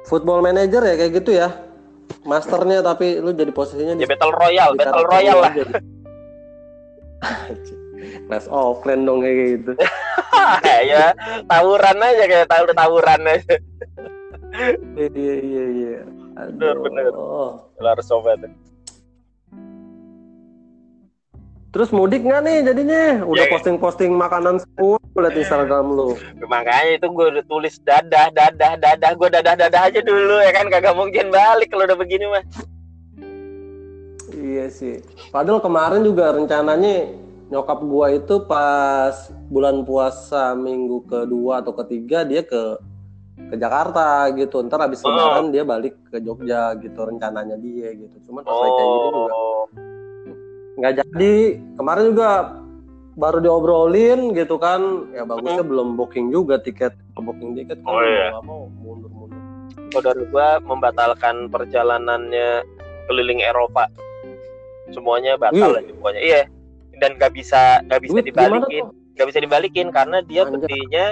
Football 0.05 0.45
manager 0.45 0.85
ya 0.85 0.95
kayak 1.01 1.11
gitu 1.17 1.33
ya? 1.33 1.49
Masternya 2.29 2.85
tapi 2.85 3.17
lu 3.17 3.33
jadi 3.33 3.49
posisinya 3.49 3.97
ya 3.97 4.05
battle 4.05 4.35
royale 4.37 4.75
battle 4.77 5.07
royale 5.07 5.41
lah 5.41 5.53
Clash 8.27 8.47
of 8.49 8.79
Clans 8.81 9.03
dong 9.05 9.19
kayak 9.21 9.37
gitu 9.59 9.71
ya 10.91 11.15
tawuran 11.47 11.97
aja 11.99 12.23
kayak 12.27 12.47
tahu 12.49 12.63
tawuran 12.73 13.21
aja 13.27 13.55
iya 14.99 15.35
iya 15.39 15.63
iya 15.71 15.99
bener 16.33 16.75
bener 16.81 17.11
oh. 17.15 17.69
harus 17.79 18.07
coba 18.07 18.35
tuh 18.37 18.51
Terus 21.73 21.89
mudik 21.89 22.21
nggak 22.21 22.41
nih 22.45 22.57
jadinya? 22.69 23.25
Udah 23.25 23.49
posting-posting 23.49 24.13
makanan 24.13 24.61
semua 24.61 25.01
liat 25.17 25.33
Instagram 25.33 25.89
lu. 25.89 26.13
Makanya 26.45 27.01
itu 27.01 27.09
gue 27.09 27.25
udah 27.33 27.45
tulis 27.49 27.81
dadah, 27.81 28.29
dadah, 28.29 28.77
dadah. 28.77 29.11
Gue 29.17 29.33
dadah, 29.33 29.57
dadah 29.57 29.89
aja 29.89 29.97
dulu 30.05 30.37
ya 30.37 30.53
kan. 30.53 30.69
Kagak 30.69 30.93
mungkin 30.93 31.33
balik 31.33 31.73
kalau 31.73 31.89
udah 31.89 31.97
begini 31.97 32.29
mah. 32.29 32.45
Iya 34.37 34.69
sih. 34.69 35.01
Padahal 35.33 35.65
kemarin 35.65 36.05
juga 36.05 36.37
rencananya 36.37 37.09
nyokap 37.53 37.79
gua 37.85 38.09
itu 38.09 38.41
pas 38.49 39.13
bulan 39.53 39.85
puasa 39.85 40.57
minggu 40.57 41.05
kedua 41.05 41.61
atau 41.61 41.77
ketiga 41.85 42.25
dia 42.25 42.41
ke 42.41 42.81
ke 43.53 43.55
Jakarta 43.61 44.33
gitu. 44.33 44.65
Ntar 44.65 44.89
habis 44.89 45.05
lebaran 45.05 45.47
oh. 45.47 45.51
dia 45.53 45.61
balik 45.61 45.93
ke 46.09 46.17
Jogja 46.17 46.73
gitu 46.81 46.97
rencananya 47.05 47.61
dia 47.61 47.93
gitu. 47.93 48.17
Cuman 48.25 48.41
pas 48.41 48.57
oh. 48.57 48.61
kayak 48.65 48.73
gini 48.89 49.07
juga 49.13 49.33
oh 49.37 49.65
nggak 50.73 50.93
jadi 51.05 51.33
kemarin 51.77 52.05
juga 52.13 52.29
baru 53.13 53.37
diobrolin 53.45 54.33
gitu 54.33 54.57
kan 54.57 55.05
ya 55.13 55.21
bagusnya 55.21 55.61
hmm. 55.61 55.69
belum 55.69 55.87
booking 55.93 56.33
juga 56.33 56.57
tiket 56.57 56.97
booking 57.13 57.53
tiket 57.53 57.77
kan 57.85 57.93
oh, 57.93 58.01
iya. 58.01 58.33
mau 58.41 58.65
mundur 58.81 59.11
mundur 59.13 59.37
saudara 59.93 60.17
gua 60.33 60.57
membatalkan 60.65 61.47
perjalanannya 61.53 62.65
keliling 63.05 63.45
Eropa 63.45 63.85
semuanya 64.89 65.37
batal 65.37 65.77
iya. 65.77 65.81
semuanya 65.93 66.21
iya 66.25 66.41
dan 67.03 67.19
nggak 67.19 67.35
bisa 67.35 67.83
nggak 67.91 68.01
bisa 68.07 68.19
dibalikin. 68.23 68.83
nggak 69.13 69.27
bisa 69.29 69.39
dibalikin 69.43 69.87
karena 69.91 70.23
dia 70.23 70.47
petinya 70.47 71.05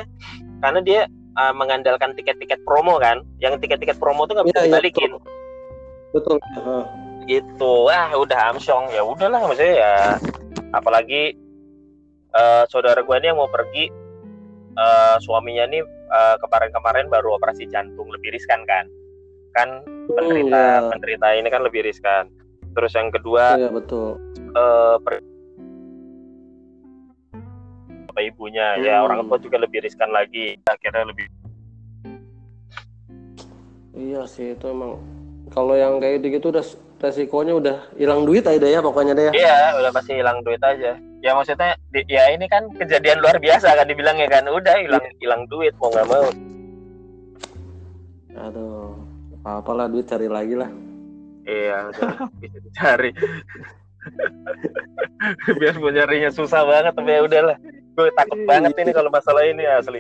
karena 0.64 0.80
dia 0.80 1.02
uh, 1.36 1.52
mengandalkan 1.52 2.16
tiket-tiket 2.16 2.64
promo 2.64 2.96
kan. 2.98 3.28
Yang 3.44 3.68
tiket-tiket 3.68 4.00
promo 4.00 4.24
tuh 4.24 4.40
nggak 4.40 4.48
bisa 4.48 4.60
iya, 4.64 4.64
iya 4.64 4.70
dibalikin. 4.72 5.12
iya, 5.12 5.20
betul, 6.16 6.38
betul 6.40 6.82
gitu. 7.30 7.88
Ah 7.92 8.14
udah 8.18 8.56
amsyong 8.56 8.90
ya 8.94 9.04
udahlah 9.06 9.40
maksudnya 9.46 9.76
ya 9.78 9.94
apalagi 10.74 11.36
uh, 12.34 12.64
saudara 12.72 13.04
gue 13.04 13.16
ini 13.22 13.28
yang 13.30 13.40
mau 13.40 13.52
pergi 13.52 13.92
uh, 14.76 15.16
suaminya 15.22 15.68
nih 15.70 15.84
uh, 16.12 16.36
kemarin-kemarin 16.42 17.08
baru 17.12 17.38
operasi 17.38 17.68
jantung 17.70 18.10
lebih 18.10 18.34
riskan 18.34 18.64
kan. 18.66 18.88
Kan 19.52 19.84
penderita 20.16 20.56
hmm, 20.56 20.80
ya. 20.80 20.90
penderita 20.96 21.28
ini 21.36 21.48
kan 21.52 21.62
lebih 21.64 21.84
riskan. 21.84 22.32
Terus 22.72 22.96
yang 22.96 23.12
kedua 23.12 23.60
ya, 23.60 23.68
betul. 23.68 24.16
uh, 24.56 24.96
per- 25.04 25.24
apa 28.12 28.20
ibunya 28.22 28.76
hmm. 28.76 28.84
ya 28.84 28.96
orang 29.02 29.24
tua 29.26 29.40
juga 29.40 29.58
lebih 29.64 29.82
riskan 29.82 30.12
lagi 30.12 30.60
akhirnya 30.68 31.08
lebih 31.08 31.26
iya 33.96 34.28
sih 34.28 34.54
itu 34.54 34.66
emang 34.68 35.00
kalau 35.52 35.76
yang 35.76 36.00
kayak 36.00 36.24
gitu 36.24 36.52
udah 36.52 36.64
resikonya 37.02 37.54
udah 37.58 37.78
hilang 37.98 38.24
duit 38.30 38.46
aja 38.46 38.64
ya 38.64 38.80
pokoknya 38.80 39.18
deh 39.18 39.26
ya. 39.28 39.34
Iya, 39.34 39.60
udah 39.82 39.92
pasti 39.92 40.14
hilang 40.16 40.46
duit 40.46 40.62
aja. 40.62 40.96
Ya 41.22 41.32
maksudnya 41.34 41.74
ya 42.06 42.24
ini 42.30 42.46
kan 42.46 42.70
kejadian 42.78 43.20
luar 43.26 43.42
biasa 43.42 43.74
kan 43.74 43.90
dibilangnya 43.90 44.30
kan 44.30 44.46
udah 44.46 44.78
hilang 44.78 45.02
hilang 45.18 45.44
duit 45.50 45.74
mau 45.82 45.90
nggak 45.90 46.08
mau. 46.08 46.30
Aduh, 48.32 48.96
apa-apalah 49.42 49.90
duit 49.90 50.06
cari 50.08 50.30
lagi 50.30 50.56
lah. 50.56 50.70
Iya, 51.44 51.90
udah 51.90 52.30
bisa 52.38 52.58
dicari. 52.62 53.12
Biar 55.62 55.76
nyarinya 55.78 56.32
susah 56.34 56.66
banget 56.66 56.94
tapi 56.94 57.12
ya 57.12 57.22
udahlah. 57.26 57.58
Gue 57.96 58.08
takut 58.16 58.40
iya, 58.40 58.48
banget 58.48 58.72
ini 58.80 58.92
kalau 58.96 59.10
masalah 59.12 59.44
ini 59.44 59.64
asli. 59.68 60.00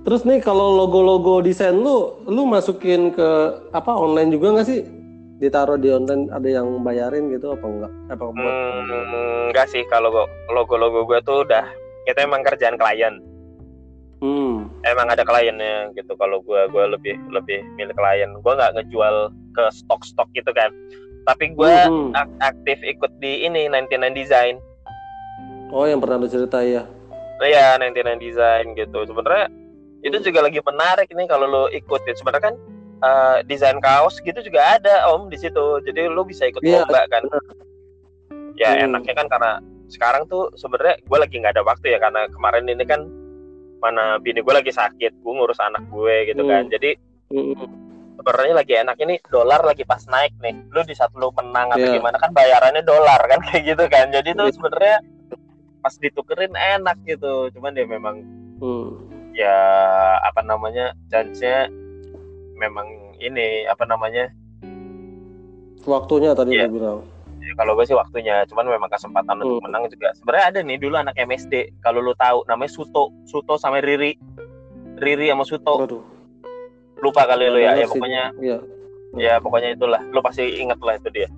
Terus 0.00 0.24
nih 0.24 0.40
kalau 0.40 0.74
logo-logo 0.80 1.44
desain 1.44 1.76
lu, 1.76 2.24
lu 2.24 2.48
masukin 2.48 3.12
ke 3.12 3.28
apa 3.70 3.92
online 3.92 4.32
juga 4.32 4.56
nggak 4.56 4.68
sih? 4.68 4.80
Ditaruh 5.40 5.76
di 5.76 5.92
online 5.92 6.32
ada 6.32 6.48
yang 6.48 6.80
bayarin 6.80 7.28
gitu 7.30 7.52
apa 7.52 7.64
enggak? 7.68 7.92
Apa 8.08 8.24
buat 8.32 8.54
hmm, 8.56 9.52
enggak 9.52 9.66
sih 9.68 9.84
kalau 9.92 10.26
logo-logo 10.48 11.04
gue 11.04 11.20
tuh 11.22 11.44
udah 11.44 11.68
itu 12.08 12.18
emang 12.18 12.40
kerjaan 12.42 12.80
klien. 12.80 13.20
Hmm. 14.20 14.68
Emang 14.84 15.08
ada 15.08 15.24
kliennya 15.24 15.92
gitu. 15.96 16.12
Kalau 16.16 16.44
gue 16.44 16.60
gue 16.68 16.84
lebih 16.96 17.16
lebih 17.32 17.60
milik 17.76 17.96
klien. 17.96 18.30
Gue 18.40 18.52
nggak 18.52 18.76
ngejual 18.76 19.32
ke 19.56 19.64
stok-stok 19.72 20.28
gitu 20.36 20.52
kan. 20.52 20.72
Tapi 21.28 21.52
gue 21.52 21.74
hmm. 21.88 22.16
aktif 22.40 22.80
ikut 22.84 23.12
di 23.20 23.44
ini 23.44 23.68
99 23.68 24.16
Design. 24.16 24.56
Oh 25.70 25.86
yang 25.86 26.02
pernah 26.02 26.18
lu 26.18 26.28
cerita 26.30 26.62
ya? 26.62 26.86
Iya 27.40 27.78
99 27.78 28.20
Design 28.20 28.64
gitu. 28.76 28.98
Sebenarnya 29.06 29.48
itu 30.00 30.16
juga 30.24 30.48
lagi 30.48 30.60
menarik 30.64 31.08
nih 31.12 31.28
kalau 31.28 31.46
lo 31.46 31.64
ikutin 31.68 32.16
sebenarnya 32.16 32.52
kan 32.52 32.54
uh, 33.04 33.36
desain 33.44 33.76
kaos 33.84 34.20
gitu 34.24 34.40
juga 34.40 34.80
ada 34.80 35.12
om 35.12 35.28
di 35.28 35.36
situ 35.36 35.80
jadi 35.84 36.08
lo 36.08 36.24
bisa 36.24 36.48
ikut 36.48 36.64
yeah, 36.64 36.84
lomba 36.84 37.04
kan 37.12 37.24
ya 38.56 38.76
hmm. 38.76 38.84
enaknya 38.88 39.14
kan 39.16 39.26
karena 39.28 39.52
sekarang 39.92 40.24
tuh 40.30 40.48
sebenarnya 40.56 40.96
gue 41.04 41.18
lagi 41.18 41.36
nggak 41.36 41.54
ada 41.58 41.64
waktu 41.66 41.96
ya 41.96 41.98
karena 42.00 42.30
kemarin 42.32 42.64
ini 42.70 42.84
kan 42.88 43.00
mana 43.80 44.20
bini 44.20 44.40
gue 44.44 44.54
lagi 44.54 44.72
sakit 44.72 45.12
gue 45.20 45.32
ngurus 45.32 45.60
anak 45.60 45.84
gue 45.88 46.32
gitu 46.32 46.42
kan. 46.48 46.64
hmm. 46.64 46.68
kan 46.68 46.74
jadi 46.80 46.90
hmm. 47.32 47.68
sebenarnya 48.20 48.54
lagi 48.56 48.74
enak 48.80 48.96
ini 49.04 49.14
dolar 49.28 49.60
lagi 49.64 49.84
pas 49.84 50.00
naik 50.08 50.32
nih 50.40 50.56
lu 50.72 50.80
di 50.84 50.96
saat 50.96 51.12
lu 51.12 51.28
menang 51.36 51.76
atau 51.76 51.88
yeah. 51.88 51.96
gimana 52.00 52.16
kan 52.16 52.32
bayarannya 52.32 52.84
dolar 52.84 53.20
kan 53.28 53.40
kayak 53.52 53.68
gitu 53.68 53.84
kan 53.92 54.08
jadi 54.08 54.32
tuh 54.32 54.48
iya. 54.48 54.54
sebenarnya 54.56 54.96
pas 55.80 55.96
ditukerin 55.96 56.52
enak 56.54 56.96
gitu. 57.08 57.48
Cuman 57.56 57.74
dia 57.74 57.88
memang 57.88 58.22
hmm. 58.60 58.88
ya 59.34 59.56
apa 60.24 60.44
namanya 60.44 60.92
chance 61.08 61.42
memang 62.60 62.86
ini 63.20 63.64
apa 63.66 63.88
namanya? 63.88 64.28
Waktunya 65.88 66.36
tadi 66.36 66.60
ya, 66.60 66.68
bilang. 66.68 67.08
Ya, 67.40 67.56
kalau 67.56 67.72
gue 67.72 67.88
sih 67.88 67.96
waktunya. 67.96 68.44
Cuman 68.52 68.68
memang 68.68 68.92
kesempatan 68.92 69.40
hmm. 69.40 69.44
untuk 69.48 69.60
menang 69.64 69.88
juga. 69.88 70.12
Sebenarnya 70.20 70.46
ada 70.52 70.60
nih 70.60 70.76
dulu 70.76 70.94
anak 71.00 71.16
MSD 71.16 71.80
kalau 71.80 72.04
lu 72.04 72.12
tahu 72.20 72.44
namanya 72.44 72.72
Suto. 72.72 73.16
Suto 73.24 73.56
sama 73.56 73.80
Riri. 73.80 74.20
Riri 75.00 75.32
sama 75.32 75.44
Suto. 75.48 75.74
Aduh. 75.80 76.04
lupa 77.00 77.24
kali 77.24 77.48
lu 77.48 77.64
ya. 77.64 77.80
Ya 77.80 77.88
pokoknya 77.88 78.22
ya. 78.44 78.58
ya 79.16 79.34
pokoknya 79.40 79.72
itulah. 79.72 80.04
Lu 80.12 80.20
pasti 80.20 80.44
inget 80.60 80.76
lah 80.84 81.00
itu 81.00 81.08
dia. 81.08 81.28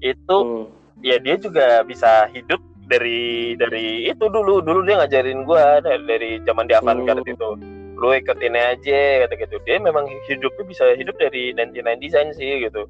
Itu 0.00 0.36
hmm. 0.40 0.64
ya 1.04 1.20
dia 1.20 1.36
juga 1.36 1.84
bisa 1.84 2.32
hidup 2.32 2.64
dari 2.92 3.56
dari 3.56 4.04
itu 4.04 4.28
dulu 4.28 4.60
dulu 4.60 4.84
dia 4.84 5.00
ngajarin 5.00 5.48
gue 5.48 5.64
dari, 5.80 6.04
dari 6.04 6.30
zaman 6.44 6.68
di 6.68 6.74
Avantgarde 6.76 7.24
hmm. 7.24 7.34
itu. 7.34 7.50
Lu 7.96 8.12
ikut 8.12 8.38
ini 8.44 8.60
aja 8.60 9.24
kata 9.24 9.34
gitu. 9.40 9.56
Dia 9.64 9.80
memang 9.80 10.04
hidupnya 10.28 10.64
bisa 10.68 10.84
hidup 10.92 11.16
dari 11.16 11.56
99 11.56 12.04
design 12.04 12.28
sih 12.36 12.68
gitu. 12.68 12.84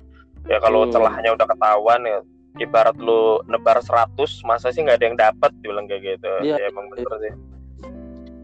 Ya 0.51 0.59
kalau 0.59 0.83
hmm. 0.83 0.91
celahnya 0.91 1.31
udah 1.39 1.47
ketahuan 1.47 2.03
ya 2.03 2.19
ibarat 2.61 2.99
lu 2.99 3.41
nebar 3.49 3.81
100 3.81 4.19
masa 4.45 4.69
sih 4.75 4.85
nggak 4.85 4.99
ada 4.99 5.07
yang 5.07 5.19
dapat 5.19 5.51
bilang 5.63 5.87
kayak 5.87 6.19
gitu. 6.19 6.33
Ya, 6.43 6.59
ya 6.59 6.67
emang 6.69 6.91
bener 6.91 7.07
sih. 7.23 7.35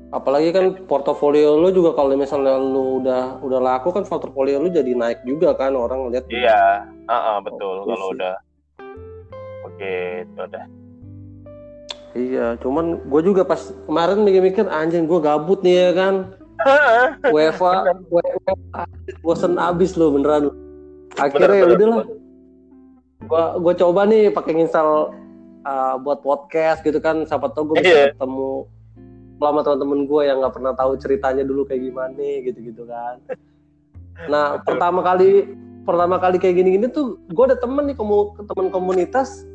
Apalagi 0.09 0.56
kan 0.56 0.89
portofolio 0.89 1.60
lu 1.60 1.68
juga 1.68 1.93
kalau 1.93 2.16
misalnya 2.16 2.56
lu 2.56 3.05
udah 3.05 3.44
udah 3.44 3.60
laku 3.60 3.93
kan 3.93 4.09
portofolio 4.09 4.56
lu 4.56 4.72
jadi 4.72 4.97
naik 4.97 5.20
juga 5.26 5.52
kan 5.52 5.76
orang 5.76 6.09
lihat 6.14 6.24
iya. 6.32 6.89
Uh 7.05 7.12
-uh, 7.12 7.36
betul. 7.44 7.85
Oh, 7.85 7.93
kalau 7.93 8.06
udah. 8.16 8.35
Oke 9.68 10.24
itu 10.24 10.40
udah 10.40 10.77
iya 12.16 12.56
cuman 12.60 13.05
gue 13.05 13.20
juga 13.24 13.43
pas 13.44 13.72
kemarin 13.89 14.24
mikir-mikir 14.24 14.64
anjing 14.68 15.05
gue 15.05 15.20
gabut 15.20 15.60
nih 15.60 15.89
ya 15.89 15.90
kan 15.93 16.14
UEFA 17.35 17.93
UEFA 18.09 18.52
bosen 19.24 19.59
abis 19.60 19.94
lo 19.94 20.12
beneran 20.12 20.51
akhirnya 21.18 21.64
ya 21.64 21.66
udahlah 21.74 22.05
gue 23.18 23.44
gue 23.60 23.74
coba 23.82 24.01
nih 24.06 24.30
pakai 24.30 24.52
install 24.62 25.12
uh, 25.66 25.94
buat 26.01 26.22
podcast 26.22 26.80
gitu 26.86 27.02
kan 27.02 27.26
siapa 27.26 27.51
tau 27.52 27.66
gue 27.66 27.82
bisa 27.82 27.93
yeah. 27.93 28.10
ketemu 28.14 28.64
lama 29.39 29.60
teman-teman 29.62 30.01
gue 30.06 30.22
yang 30.26 30.43
nggak 30.43 30.55
pernah 30.55 30.74
tahu 30.74 30.98
ceritanya 30.98 31.47
dulu 31.47 31.62
kayak 31.62 31.82
gimana 31.86 32.26
gitu-gitu 32.43 32.82
kan. 32.90 33.22
Nah 34.26 34.59
pertama 34.66 34.98
kali 35.06 35.55
pertama 35.86 36.18
kali 36.18 36.43
kayak 36.43 36.59
gini-gini 36.59 36.86
tuh 36.90 37.22
gue 37.30 37.44
ada 37.47 37.55
temen 37.55 37.86
nih 37.86 37.94
komu, 37.94 38.35
temen 38.51 38.66
komunitas 38.74 39.47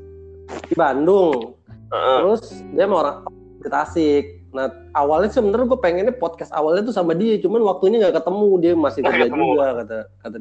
di 0.71 0.75
Bandung. 0.79 1.59
Uh-huh. 1.93 2.17
Terus 2.25 2.43
dia 2.73 2.85
mau 2.89 3.05
orang 3.05 3.21
di 3.61 3.69
Tasik. 3.69 4.25
Nah 4.53 4.69
awalnya 4.97 5.29
sih 5.29 5.37
sebenarnya 5.37 5.69
gue 5.69 5.79
pengennya 5.81 6.13
podcast 6.17 6.49
awalnya 6.53 6.89
tuh 6.89 6.95
sama 6.95 7.13
dia, 7.13 7.37
cuman 7.37 7.61
waktunya 7.61 8.01
nggak 8.01 8.17
ketemu 8.17 8.49
dia 8.57 8.73
masih 8.73 9.01
kerja 9.05 9.29
juga 9.29 9.65
kata 9.81 9.97
kata. 10.25 10.37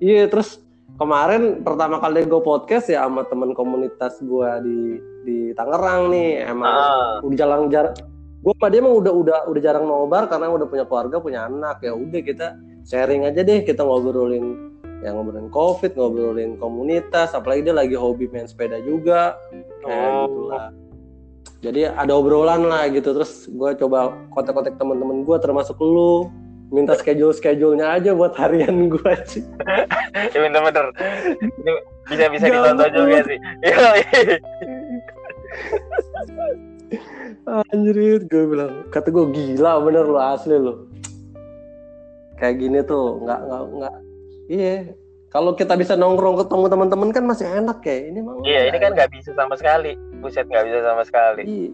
Iya 0.00 0.26
terus 0.32 0.60
kemarin 0.96 1.64
pertama 1.64 1.96
kali 2.00 2.24
gue 2.28 2.42
podcast 2.44 2.92
ya 2.92 3.04
sama 3.04 3.24
temen 3.28 3.56
komunitas 3.56 4.20
gue 4.20 4.50
di 4.64 4.78
di 5.22 5.38
Tangerang 5.56 6.12
nih 6.12 6.50
emang 6.50 6.74
uh. 6.74 7.24
udah 7.24 7.36
jalan 7.38 7.70
jarak 7.72 7.96
gue 8.42 8.54
pada 8.58 8.74
dia 8.74 8.82
emang 8.82 8.98
udah 8.98 9.12
udah 9.14 9.38
udah 9.48 9.60
jarang 9.62 9.86
nobar 9.86 10.26
karena 10.26 10.50
udah 10.50 10.66
punya 10.66 10.84
keluarga 10.84 11.16
punya 11.22 11.40
anak 11.46 11.78
ya 11.80 11.94
udah 11.94 12.20
kita 12.20 12.58
sharing 12.82 13.22
aja 13.24 13.40
deh 13.46 13.62
kita 13.62 13.86
ngobrolin 13.86 14.71
yang 15.02 15.18
ngobrolin 15.18 15.50
covid 15.50 15.92
ngobrolin 15.98 16.54
komunitas 16.56 17.34
apalagi 17.34 17.66
dia 17.66 17.74
lagi 17.74 17.98
hobi 17.98 18.30
main 18.30 18.46
sepeda 18.46 18.78
juga 18.82 19.34
kayak 19.82 20.08
oh. 20.08 20.26
gitulah 20.30 20.66
jadi 21.62 21.94
ada 21.94 22.18
obrolan 22.18 22.66
lah 22.66 22.90
gitu 22.90 23.14
terus 23.14 23.46
gue 23.46 23.70
coba 23.78 24.18
kontak-kontak 24.34 24.74
teman-teman 24.82 25.22
gue 25.22 25.38
termasuk 25.38 25.78
lu. 25.78 26.26
Minta 26.72 26.96
schedule 26.96 27.36
schedule-nya 27.36 28.00
aja 28.00 28.16
buat 28.16 28.34
harian 28.34 28.90
gue 28.90 29.14
sih. 29.30 29.46
Ya 30.12 30.38
bener-bener 30.44 30.92
bisa 32.04 32.28
bisa 32.28 32.44
ditonton 32.52 32.90
juga 32.92 33.24
sih. 33.24 33.38
Anjir, 37.72 38.28
gue 38.28 38.44
bilang, 38.44 38.84
kata 38.92 39.08
gue 39.08 39.24
gila 39.32 39.80
bener 39.84 40.04
lo 40.04 40.20
asli 40.20 40.56
lo. 40.56 40.84
Kayak 42.36 42.60
gini 42.60 42.78
tuh, 42.84 43.24
nggak 43.24 43.40
nggak 43.48 43.62
nggak, 43.72 43.94
iya. 44.52 44.76
Kalau 45.32 45.56
kita 45.56 45.80
bisa 45.80 45.96
nongkrong 45.96 46.44
ketemu 46.44 46.68
teman-teman 46.68 47.08
kan 47.08 47.24
masih 47.24 47.48
enak 47.48 47.80
ya. 47.88 47.96
Ini 48.12 48.20
mang. 48.20 48.44
Iya, 48.44 48.68
ini 48.68 48.76
kan 48.76 48.92
nggak 48.92 49.10
bisa 49.16 49.32
sama 49.32 49.56
sekali. 49.56 49.96
Buset 50.20 50.44
nggak 50.44 50.64
bisa 50.68 50.78
sama 50.84 51.02
sekali. 51.08 51.42
Iya. 51.48 51.70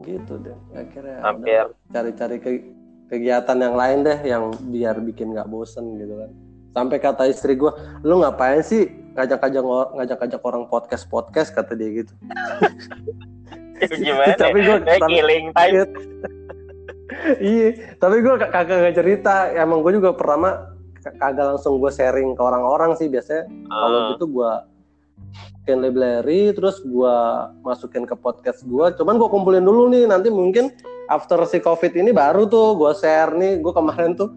Gitu 0.00 0.32
deh. 0.40 0.58
Akhirnya 0.72 1.16
hampir 1.20 1.64
cari-cari 1.92 2.36
ke 2.40 2.50
kegiatan 3.12 3.58
yang 3.60 3.76
lain 3.76 3.98
deh 4.08 4.18
yang 4.24 4.56
biar 4.72 4.96
bikin 5.04 5.36
nggak 5.36 5.52
bosen 5.52 6.00
gitu 6.00 6.16
kan. 6.16 6.30
Sampai 6.72 6.96
kata 7.02 7.28
istri 7.28 7.58
gue, 7.58 7.68
lu 8.06 8.24
ngapain 8.24 8.64
sih 8.64 8.88
ngajak-ngajak 9.18 9.64
ngajak-ngajak 10.00 10.40
orang 10.40 10.64
podcast 10.70 11.04
podcast 11.12 11.52
kata 11.52 11.76
dia 11.76 12.00
gitu. 12.00 12.14
gimana 13.88 14.36
tapi 14.36 14.58
gue 14.60 14.78
killing 15.08 15.46
time 15.56 15.88
iya 17.52 17.68
tapi 17.96 18.20
gue 18.20 18.34
kagak 18.36 18.76
nggak 18.84 18.96
cerita 18.96 19.48
emang 19.56 19.80
gue 19.80 19.96
juga 19.96 20.12
pertama 20.12 20.69
kagak 21.00 21.56
langsung 21.56 21.80
gue 21.80 21.92
sharing 21.92 22.36
ke 22.36 22.42
orang-orang 22.42 22.96
sih 22.96 23.08
biasanya 23.08 23.48
uh. 23.48 23.72
kalau 23.72 23.98
ah. 23.98 24.08
gitu 24.14 24.26
gue 24.28 24.52
bikin 25.60 25.78
library 25.86 26.50
terus 26.56 26.82
gue 26.82 27.16
masukin 27.62 28.08
ke 28.08 28.16
podcast 28.18 28.66
gue 28.66 28.86
cuman 28.98 29.14
gue 29.20 29.28
kumpulin 29.30 29.62
dulu 29.62 29.86
nih 29.92 30.08
nanti 30.08 30.32
mungkin 30.32 30.72
after 31.06 31.38
si 31.46 31.62
covid 31.62 31.94
ini 31.94 32.10
baru 32.10 32.48
tuh 32.48 32.74
gue 32.74 32.90
share 32.96 33.36
nih 33.36 33.62
gue 33.62 33.70
kemarin 33.70 34.18
tuh 34.18 34.34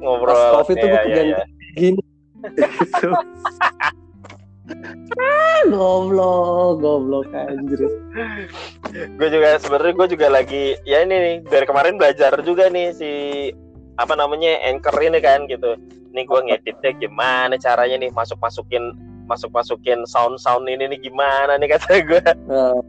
ngobrol 0.00 0.32
pas 0.32 0.62
covid 0.62 0.76
tuh 0.80 0.88
gue 0.88 1.02
iya, 1.10 1.22
iya. 1.36 1.44
gini 1.76 2.00
gitu 2.00 3.10
ah, 5.20 5.60
goblok, 5.68 6.80
goblok 6.80 7.28
anjir. 7.34 7.80
gue 8.94 9.28
juga 9.28 9.60
sebenarnya 9.60 9.92
gue 9.92 10.08
juga 10.16 10.26
lagi 10.30 10.64
ya 10.88 11.04
ini 11.04 11.16
nih 11.20 11.36
dari 11.44 11.66
kemarin 11.68 12.00
belajar 12.00 12.32
juga 12.40 12.72
nih 12.72 12.96
si 12.96 13.10
apa 14.00 14.16
namanya 14.16 14.56
anchor 14.64 14.96
ini 15.04 15.20
kan 15.20 15.44
gitu. 15.44 15.76
Ini 16.10 16.24
gue 16.24 16.40
ngeditnya 16.48 16.90
gimana 16.96 17.54
caranya 17.60 18.00
nih 18.00 18.10
masuk 18.10 18.40
masukin 18.40 18.96
masuk 19.28 19.52
masukin 19.52 20.02
sound 20.08 20.40
sound 20.40 20.66
ini 20.66 20.90
nih 20.90 20.98
gimana 21.04 21.60
nih 21.60 21.68
kata 21.76 22.00
gue. 22.00 22.24
Uh. 22.48 22.80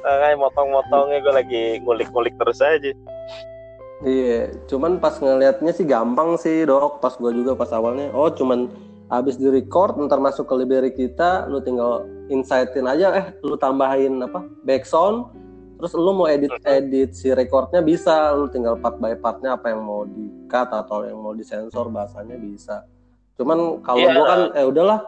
Makanya 0.00 0.36
motong-motongnya 0.36 1.18
gue 1.24 1.34
lagi 1.34 1.64
ngulik-ngulik 1.84 2.36
terus 2.40 2.60
aja. 2.60 2.92
Iya, 4.00 4.48
cuman 4.64 4.96
pas 4.96 5.20
ngelihatnya 5.20 5.76
sih 5.76 5.84
gampang 5.84 6.40
sih 6.40 6.64
dok. 6.64 7.04
Pas 7.04 7.12
gue 7.20 7.32
juga 7.36 7.52
pas 7.52 7.68
awalnya, 7.68 8.08
oh 8.16 8.32
cuman 8.32 8.72
habis 9.10 9.36
di 9.36 9.50
record 9.50 9.98
ntar 10.06 10.22
masuk 10.22 10.46
ke 10.46 10.54
library 10.54 10.94
kita 10.94 11.50
lu 11.50 11.58
tinggal 11.58 12.06
insightin 12.30 12.86
aja 12.86 13.10
eh 13.18 13.26
lu 13.42 13.58
tambahin 13.58 14.22
apa 14.22 14.46
background 14.62 15.26
terus 15.80 15.96
lu 15.96 16.12
mau 16.12 16.28
edit 16.28 16.52
edit 16.68 17.16
si 17.16 17.32
recordnya 17.32 17.80
bisa 17.80 18.36
lu 18.36 18.52
tinggal 18.52 18.76
part 18.76 19.00
by 19.00 19.16
partnya 19.16 19.56
apa 19.56 19.72
yang 19.72 19.80
mau 19.80 20.04
di 20.04 20.28
cut 20.44 20.68
atau 20.68 21.08
yang 21.08 21.16
mau 21.16 21.32
disensor 21.32 21.88
bahasanya 21.88 22.36
bisa 22.36 22.84
cuman 23.40 23.80
kalau 23.80 24.04
yeah. 24.04 24.12
gua 24.12 24.24
kan 24.28 24.40
eh 24.52 24.64
udahlah 24.68 25.00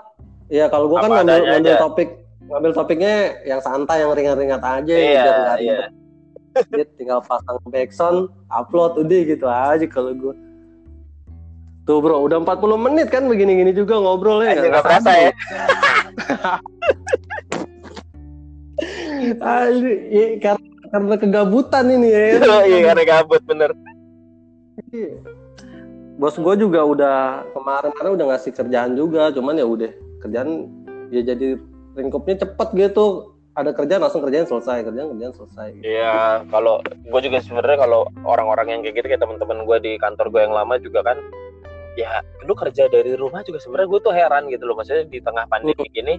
ya 0.48 0.64
kalau 0.72 0.88
gua 0.88 1.04
kan 1.04 1.10
ngambil 1.20 1.44
ngambil 1.44 1.74
topik 1.76 2.08
ngambil 2.48 2.72
topiknya 2.72 3.14
yang 3.44 3.60
santai 3.60 4.00
yang 4.00 4.16
ringan-ringan 4.16 4.62
aja 4.64 4.94
yeah, 4.96 5.22
biar 5.22 5.36
nggak 5.36 5.58
yeah. 5.60 5.80
Iya. 6.72 6.84
tinggal 6.96 7.20
pasang 7.20 7.60
background 7.68 8.32
upload 8.48 8.96
udah 8.96 9.20
gitu 9.28 9.46
aja 9.46 9.84
kalau 9.84 10.16
gua 10.16 10.32
Tuh 11.82 11.98
bro, 11.98 12.22
udah 12.22 12.38
40 12.38 12.78
menit 12.78 13.10
kan 13.10 13.26
begini-gini 13.26 13.74
juga 13.74 13.98
ngobrol 13.98 14.38
ya. 14.46 14.54
Nggak 14.54 14.86
kerasa 14.86 15.10
ya. 15.18 15.30
ah, 19.44 19.66
ini, 19.70 20.38
karena, 20.42 20.68
karena 20.90 21.16
kegabutan 21.16 21.84
ini 21.90 22.08
ya. 22.10 22.20
iya 22.70 22.78
karena 22.92 23.02
gabut 23.06 23.42
bener. 23.46 23.70
Iya. 24.90 25.18
Bos 26.20 26.36
gue 26.36 26.54
juga 26.60 26.84
udah 26.84 27.18
kemarin 27.56 27.90
karena 27.96 28.10
udah 28.14 28.26
ngasih 28.34 28.52
kerjaan 28.52 28.94
juga, 28.94 29.32
cuman 29.32 29.58
ya 29.58 29.66
udah 29.66 29.90
kerjaan 30.22 30.70
ya 31.10 31.20
jadi 31.24 31.58
lingkupnya 31.98 32.46
cepet 32.46 32.68
gitu 32.78 33.32
ada 33.52 33.70
kerjaan 33.76 34.00
langsung 34.00 34.24
kerjaan 34.24 34.48
selesai 34.48 34.80
kerjaan 34.80 35.12
kerjaan 35.12 35.34
selesai 35.36 35.66
gitu. 35.76 35.84
iya 35.84 36.40
kalau 36.48 36.80
gue 36.88 37.20
juga 37.20 37.38
sebenarnya 37.44 37.84
kalau 37.84 38.08
orang-orang 38.24 38.66
yang 38.72 38.80
kayak 38.80 38.96
gitu 38.96 39.06
kayak 39.12 39.20
teman-teman 39.20 39.68
gue 39.68 39.78
di 39.84 39.92
kantor 40.00 40.32
gue 40.32 40.40
yang 40.40 40.56
lama 40.56 40.74
juga 40.80 41.04
kan 41.04 41.20
ya 42.00 42.24
lu 42.48 42.56
kerja 42.56 42.88
dari 42.88 43.12
rumah 43.12 43.44
juga 43.44 43.60
sebenarnya 43.60 43.88
gue 43.92 44.00
tuh 44.00 44.14
heran 44.16 44.48
gitu 44.48 44.64
loh 44.64 44.80
maksudnya 44.80 45.04
di 45.04 45.20
tengah 45.20 45.44
pandemi 45.52 45.84
gini 45.92 46.16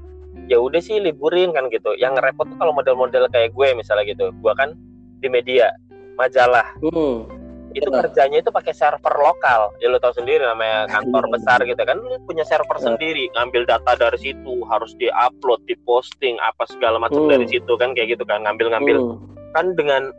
ya 0.51 0.59
udah 0.59 0.81
sih 0.83 0.99
liburin 0.99 1.55
kan 1.55 1.71
gitu 1.71 1.95
yang 1.95 2.15
repot 2.19 2.47
tuh 2.47 2.57
kalau 2.59 2.75
model-model 2.75 3.27
kayak 3.31 3.55
gue 3.55 3.67
misalnya 3.75 4.03
gitu 4.07 4.31
gue 4.31 4.53
kan 4.55 4.75
di 5.23 5.27
media 5.31 5.71
majalah 6.19 6.67
hmm. 6.83 7.25
itu 7.73 7.89
Benar. 7.89 8.05
kerjanya 8.05 8.37
itu 8.43 8.51
pakai 8.51 8.73
server 8.75 9.15
lokal 9.17 9.71
ya 9.79 9.87
lo 9.89 9.97
tau 9.97 10.13
sendiri 10.13 10.43
namanya 10.43 10.85
kantor 10.93 11.31
besar 11.31 11.63
gitu 11.63 11.79
kan 11.79 11.97
lu 11.97 12.19
punya 12.27 12.43
server 12.43 12.77
sendiri 12.77 13.31
ngambil 13.39 13.63
data 13.65 13.95
dari 13.95 14.19
situ 14.19 14.61
harus 14.67 14.91
diupload 14.99 15.63
diposting 15.65 16.35
apa 16.43 16.67
segala 16.67 16.99
macam 16.99 17.25
hmm. 17.25 17.31
dari 17.31 17.45
situ 17.47 17.73
kan 17.79 17.95
kayak 17.95 18.19
gitu 18.19 18.23
kan 18.27 18.43
ngambil-ngambil 18.43 18.99
hmm. 18.99 19.17
kan 19.55 19.73
dengan 19.79 20.11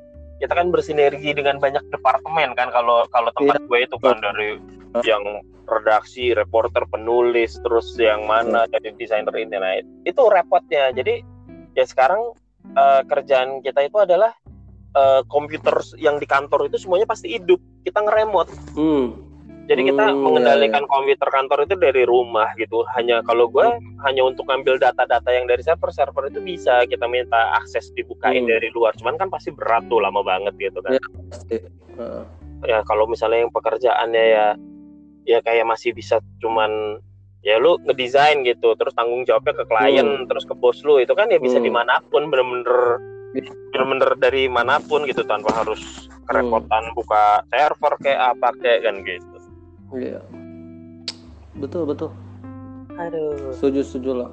kita 0.43 0.53
kan 0.53 0.69
bersinergi 0.75 1.31
dengan 1.35 1.63
banyak 1.63 1.83
departemen 1.95 2.53
kan 2.59 2.69
kalau 2.75 3.07
kalau 3.15 3.31
tempat 3.39 3.59
yeah. 3.63 3.69
gue 3.71 3.79
itu 3.87 3.97
kan 4.03 4.17
dari 4.19 4.51
yang 5.03 5.43
redaksi, 5.67 6.37
reporter, 6.37 6.85
penulis, 6.87 7.59
terus 7.65 7.97
yang 7.97 8.29
mana 8.29 8.69
jadi 8.71 8.95
desainer 8.95 9.35
internet 9.35 9.83
itu 10.05 10.23
repotnya. 10.29 10.93
Jadi 10.93 11.25
ya 11.75 11.85
sekarang 11.89 12.37
uh, 12.77 13.03
kerjaan 13.09 13.65
kita 13.65 13.89
itu 13.89 13.99
adalah 13.99 14.37
uh, 14.95 15.25
komputer 15.27 15.75
yang 15.99 16.21
di 16.21 16.29
kantor 16.29 16.69
itu 16.69 16.79
semuanya 16.79 17.09
pasti 17.09 17.35
hidup. 17.35 17.59
Kita 17.83 18.05
ngeremot. 18.05 18.49
Hmm. 18.77 19.24
Jadi 19.65 19.89
kita 19.89 20.13
hmm, 20.13 20.21
mengendalikan 20.21 20.85
ya, 20.85 20.89
ya. 20.89 20.93
komputer 20.93 21.29
kantor 21.33 21.59
itu 21.65 21.75
dari 21.81 22.03
rumah 22.05 22.53
gitu. 22.61 22.85
Hanya 22.93 23.25
kalau 23.25 23.49
gue 23.49 23.65
hmm. 23.65 24.05
hanya 24.05 24.29
untuk 24.29 24.45
ngambil 24.45 24.77
data-data 24.77 25.31
yang 25.33 25.49
dari 25.49 25.65
server, 25.65 25.89
server 25.89 26.29
itu 26.29 26.45
bisa 26.45 26.85
kita 26.85 27.09
minta 27.09 27.57
akses 27.57 27.89
dibukain 27.97 28.45
hmm. 28.45 28.53
dari 28.53 28.69
luar. 28.77 28.93
Cuman 29.01 29.17
kan 29.17 29.33
pasti 29.33 29.49
berat 29.57 29.89
tuh, 29.89 30.05
lama 30.05 30.21
banget 30.21 30.53
gitu 30.61 30.79
kan. 30.85 30.97
Ya, 30.97 31.03
Uh. 31.95 32.27
ya 32.67 32.83
kalau 32.91 33.07
misalnya 33.07 33.47
yang 33.47 33.55
pekerjaannya 33.55 34.25
ya 34.35 34.47
ya 35.31 35.39
kayak 35.47 35.63
masih 35.63 35.95
bisa 35.95 36.19
cuman 36.43 36.99
ya 37.45 37.61
lu 37.61 37.77
ngedesain 37.85 38.41
gitu 38.43 38.73
terus 38.75 38.97
tanggung 38.97 39.23
jawabnya 39.23 39.53
ke 39.53 39.65
klien 39.69 40.03
hmm. 40.03 40.27
terus 40.27 40.49
ke 40.49 40.57
bos 40.57 40.81
lu 40.85 40.97
itu 40.99 41.13
kan 41.13 41.29
ya 41.29 41.37
bisa 41.37 41.61
hmm. 41.61 41.67
di 41.69 41.73
mana 41.73 42.01
pun 42.09 42.33
bener-bener 42.33 42.99
bener-bener 43.71 44.11
dari 44.17 44.49
mana 44.49 44.81
pun 44.81 45.05
gitu 45.05 45.23
tanpa 45.23 45.53
harus 45.53 46.09
kerepotan 46.25 46.89
hmm. 46.89 46.97
buka 46.97 47.45
server 47.53 47.95
kayak 48.01 48.21
apa 48.33 48.49
kayak 48.59 48.81
kan 48.89 48.97
gitu 49.05 49.34
iya. 49.93 50.21
Betul 51.61 51.85
betul. 51.85 52.11
Aduh 52.97 53.53
setuju 53.59 53.81
setuju 53.85 54.11
lah. 54.25 54.31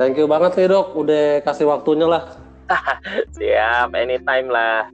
Thank 0.00 0.18
you 0.18 0.26
banget 0.26 0.56
sih 0.58 0.66
dok. 0.66 0.96
Udah 0.98 1.44
kasih 1.46 1.68
waktunya 1.68 2.08
lah. 2.08 2.34
Siap 3.38 3.92
anytime 3.94 4.48
lah. 4.50 4.88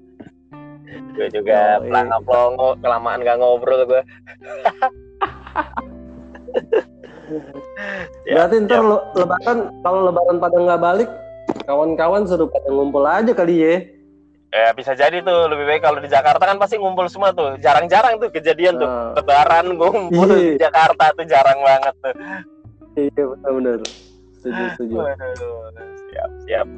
Gue 1.15 1.29
juga 1.31 1.79
oh, 1.79 1.87
pelangga 1.87 2.19
pelongo 2.25 2.69
kelamaan 2.81 3.21
gak 3.21 3.39
ngobrol 3.43 3.85
gue 3.85 4.03
Berarti 8.25 8.57
ntar 8.65 8.81
ya. 8.81 8.97
lebaran 9.21 9.59
kalau 9.85 10.01
lebaran 10.09 10.41
pada 10.41 10.57
nggak 10.57 10.81
balik, 10.81 11.11
kawan-kawan 11.69 12.25
suruh 12.25 12.49
pada 12.49 12.69
ngumpul 12.73 13.05
aja 13.05 13.33
kali 13.37 13.61
ya. 13.61 13.75
Ya 14.49 14.73
bisa 14.73 14.97
jadi 14.97 15.21
tuh 15.21 15.45
lebih 15.53 15.69
baik 15.69 15.85
kalau 15.85 16.01
di 16.01 16.09
Jakarta 16.09 16.41
kan 16.41 16.57
pasti 16.57 16.81
ngumpul 16.81 17.05
semua 17.13 17.37
tuh. 17.37 17.61
Jarang-jarang 17.61 18.17
tuh 18.17 18.33
kejadian 18.33 18.81
tuh. 18.81 18.89
Ah. 18.89 19.13
Lebaran 19.21 19.77
ngumpul 19.77 20.29
di 20.33 20.57
iya. 20.57 20.69
Jakarta 20.69 21.13
tuh 21.13 21.27
jarang 21.29 21.61
banget 21.61 21.95
tuh. 22.01 22.15
Iya 22.97 23.23
benar-benar. 23.37 23.81
Setuju, 24.41 24.65
setuju. 24.79 24.97
siap, 26.09 26.31
siap. 26.49 26.69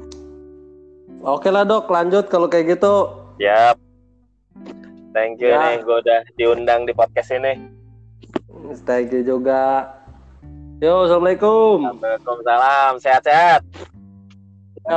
Oke 1.20 1.48
lah 1.52 1.68
dok, 1.68 1.92
lanjut 1.92 2.26
kalau 2.26 2.50
kayak 2.50 2.74
gitu. 2.74 2.94
Siap. 3.38 3.76
Thank 5.10 5.42
you 5.42 5.50
ya. 5.50 5.58
nih, 5.58 5.82
gue 5.82 5.96
udah 6.00 6.20
diundang 6.38 6.86
di 6.86 6.92
podcast 6.94 7.34
ini. 7.34 7.58
Thank 8.86 9.14
you 9.14 9.22
juga. 9.26 9.90
Yo, 10.80 11.04
assalamualaikum. 11.04 11.84
Waalaikumsalam. 11.98 12.92
Sehat-sehat. 13.02 13.62
Ya, 14.88 14.96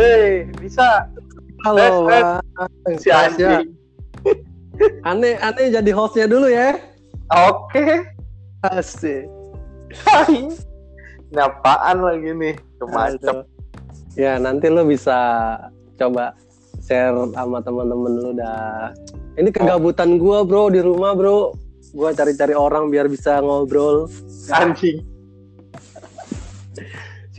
Hei, 0.00 0.48
bisa. 0.56 1.04
Halo. 1.60 2.08
Si 2.96 3.12
anjing. 3.12 3.68
Aneh, 5.04 5.36
aneh 5.44 5.68
jadi 5.68 5.92
hostnya 5.92 6.24
dulu 6.24 6.48
ya. 6.48 6.80
Oke. 7.28 7.68
Okay. 7.68 7.92
Asik. 8.64 9.28
Ini 10.24 11.36
apaan 11.36 12.00
lagi 12.00 12.32
nih? 12.32 12.56
Kemacem. 12.80 13.44
Ya, 14.16 14.40
nanti 14.40 14.72
lo 14.72 14.88
bisa 14.88 15.20
coba 16.00 16.32
share 16.80 17.12
sama 17.36 17.60
teman-teman 17.60 18.12
lu 18.24 18.32
dah. 18.32 18.96
Ini 19.36 19.52
kegabutan 19.52 20.16
gua, 20.16 20.48
Bro, 20.48 20.72
di 20.72 20.80
rumah, 20.80 21.12
Bro. 21.12 21.52
Gua 21.92 22.16
cari-cari 22.16 22.56
orang 22.56 22.88
biar 22.88 23.04
bisa 23.04 23.44
ngobrol. 23.44 24.08
Anjing 24.48 25.04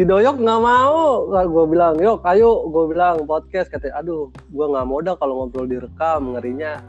si 0.02 0.10
Doyok 0.10 0.42
nggak 0.42 0.62
mau 0.66 1.30
gue 1.30 1.66
bilang 1.70 1.94
yuk 2.02 2.26
ayo 2.26 2.66
gue 2.74 2.90
bilang 2.90 3.22
podcast 3.30 3.70
katanya 3.70 4.02
aduh 4.02 4.34
gue 4.34 4.66
nggak 4.66 4.86
mau 4.90 4.98
dah 4.98 5.14
kalau 5.14 5.46
ngobrol 5.46 5.70
direkam 5.70 6.34
ngerinya 6.34 6.82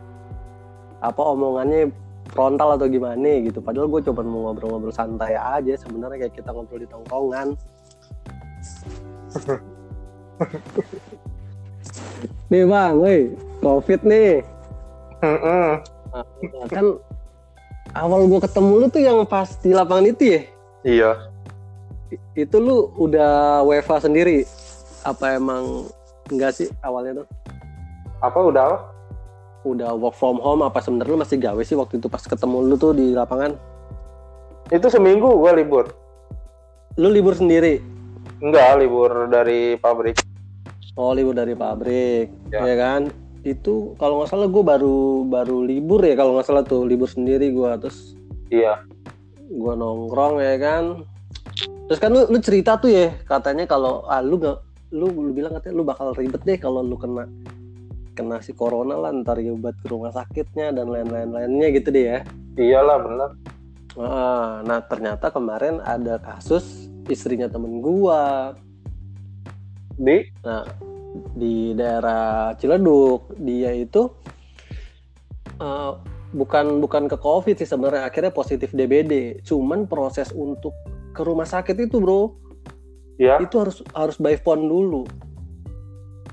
apa 1.04 1.20
omongannya 1.20 1.92
frontal 2.32 2.72
atau 2.80 2.88
gimana 2.88 3.44
gitu. 3.44 3.60
Padahal 3.60 3.92
gue 3.92 4.00
coba 4.08 4.24
mau 4.24 4.48
ngobrol-ngobrol 4.48 4.96
santai 4.96 5.36
aja 5.36 5.76
sebenarnya 5.76 6.24
kayak 6.24 6.40
kita 6.40 6.56
ngobrol 6.56 6.80
di 6.80 6.88
tongkongan 6.88 7.52
nih 12.48 12.64
bang, 12.64 12.92
woi 12.96 13.36
covid 13.60 14.00
nih. 14.08 14.40
Nah, 15.20 15.84
kan 16.72 16.96
awal 17.92 18.24
gue 18.24 18.40
ketemu 18.40 18.72
lu 18.72 18.88
tuh 18.88 19.04
yang 19.04 19.20
pas 19.28 19.52
di 19.60 19.76
lapangan 19.76 20.08
itu 20.08 20.24
ya? 20.24 20.40
Iya 20.80 21.31
itu 22.34 22.56
lu 22.58 22.90
udah 22.96 23.62
WFA 23.64 24.02
sendiri? 24.02 24.44
Apa 25.02 25.36
emang 25.36 25.86
enggak 26.30 26.56
sih 26.56 26.68
awalnya 26.80 27.24
tuh? 27.24 27.28
Apa 28.22 28.38
udah 28.38 28.68
udah 29.62 29.94
work 29.94 30.18
from 30.18 30.42
home 30.42 30.66
apa 30.66 30.82
sebenarnya 30.82 31.14
lu 31.14 31.22
masih 31.22 31.38
gawe 31.38 31.62
sih 31.62 31.78
waktu 31.78 32.02
itu 32.02 32.10
pas 32.10 32.22
ketemu 32.22 32.66
lu 32.66 32.74
tuh 32.74 32.94
di 32.94 33.14
lapangan? 33.14 33.54
Itu 34.70 34.90
seminggu 34.90 35.28
gua 35.38 35.54
libur. 35.54 35.90
Lu 36.98 37.08
libur 37.08 37.38
sendiri? 37.38 37.78
Enggak 38.42 38.82
libur 38.82 39.30
dari 39.30 39.78
pabrik. 39.78 40.18
Oh 40.98 41.14
libur 41.14 41.32
dari 41.32 41.54
pabrik. 41.54 42.28
Ya, 42.50 42.66
ya 42.66 42.76
kan? 42.76 43.08
Itu 43.42 43.94
kalau 43.98 44.22
nggak 44.22 44.30
salah 44.30 44.46
gue 44.46 44.62
baru 44.62 45.26
baru 45.26 45.66
libur 45.66 46.02
ya 46.02 46.14
kalau 46.14 46.38
nggak 46.38 46.46
salah 46.46 46.62
tuh 46.62 46.86
libur 46.86 47.10
sendiri 47.10 47.50
gue 47.50 47.70
terus 47.82 48.14
iya. 48.54 48.86
gue 49.50 49.74
nongkrong 49.74 50.38
ya 50.38 50.54
kan 50.62 51.02
Terus 51.60 51.98
kan 52.00 52.10
lu, 52.12 52.24
lu 52.28 52.38
cerita 52.40 52.80
tuh 52.80 52.88
ya 52.88 53.12
katanya 53.28 53.68
kalau 53.68 54.06
ah, 54.08 54.24
lu 54.24 54.40
gak 54.40 54.64
lu, 54.92 55.08
lu 55.08 55.30
bilang 55.32 55.56
katanya 55.56 55.74
lu 55.76 55.84
bakal 55.84 56.16
ribet 56.16 56.42
deh 56.44 56.58
kalau 56.60 56.80
lu 56.80 56.96
kena 56.96 57.28
kena 58.12 58.44
si 58.44 58.52
corona 58.52 58.96
lah 58.96 59.12
ntar 59.12 59.40
obat 59.40 59.72
ke 59.80 59.88
rumah 59.88 60.12
sakitnya 60.12 60.72
dan 60.72 60.88
lain-lain 60.88 61.32
lainnya 61.32 61.68
gitu 61.72 61.88
deh 61.88 62.04
ya. 62.04 62.18
Iyalah 62.56 62.96
bener. 63.00 63.30
Ah, 63.96 64.64
nah 64.64 64.80
ternyata 64.84 65.28
kemarin 65.28 65.80
ada 65.84 66.16
kasus 66.20 66.88
istrinya 67.08 67.50
temen 67.50 67.82
gua 67.84 68.54
di 69.96 70.24
nah 70.40 70.64
di 71.36 71.76
daerah 71.76 72.56
Ciledug 72.56 73.36
dia 73.36 73.76
itu 73.76 74.08
uh, 75.60 75.92
bukan 76.32 76.80
bukan 76.80 77.04
ke 77.12 77.16
covid 77.20 77.60
sih 77.60 77.68
sebenarnya 77.68 78.08
akhirnya 78.08 78.32
positif 78.32 78.72
DBD 78.72 79.44
cuman 79.44 79.84
proses 79.84 80.32
untuk 80.32 80.72
ke 81.12 81.22
rumah 81.22 81.46
sakit 81.46 81.76
itu 81.86 82.00
bro. 82.00 82.36
Ya 83.20 83.38
itu 83.38 83.54
harus 83.60 83.84
harus 83.92 84.16
by 84.16 84.34
phone 84.40 84.66
dulu. 84.66 85.04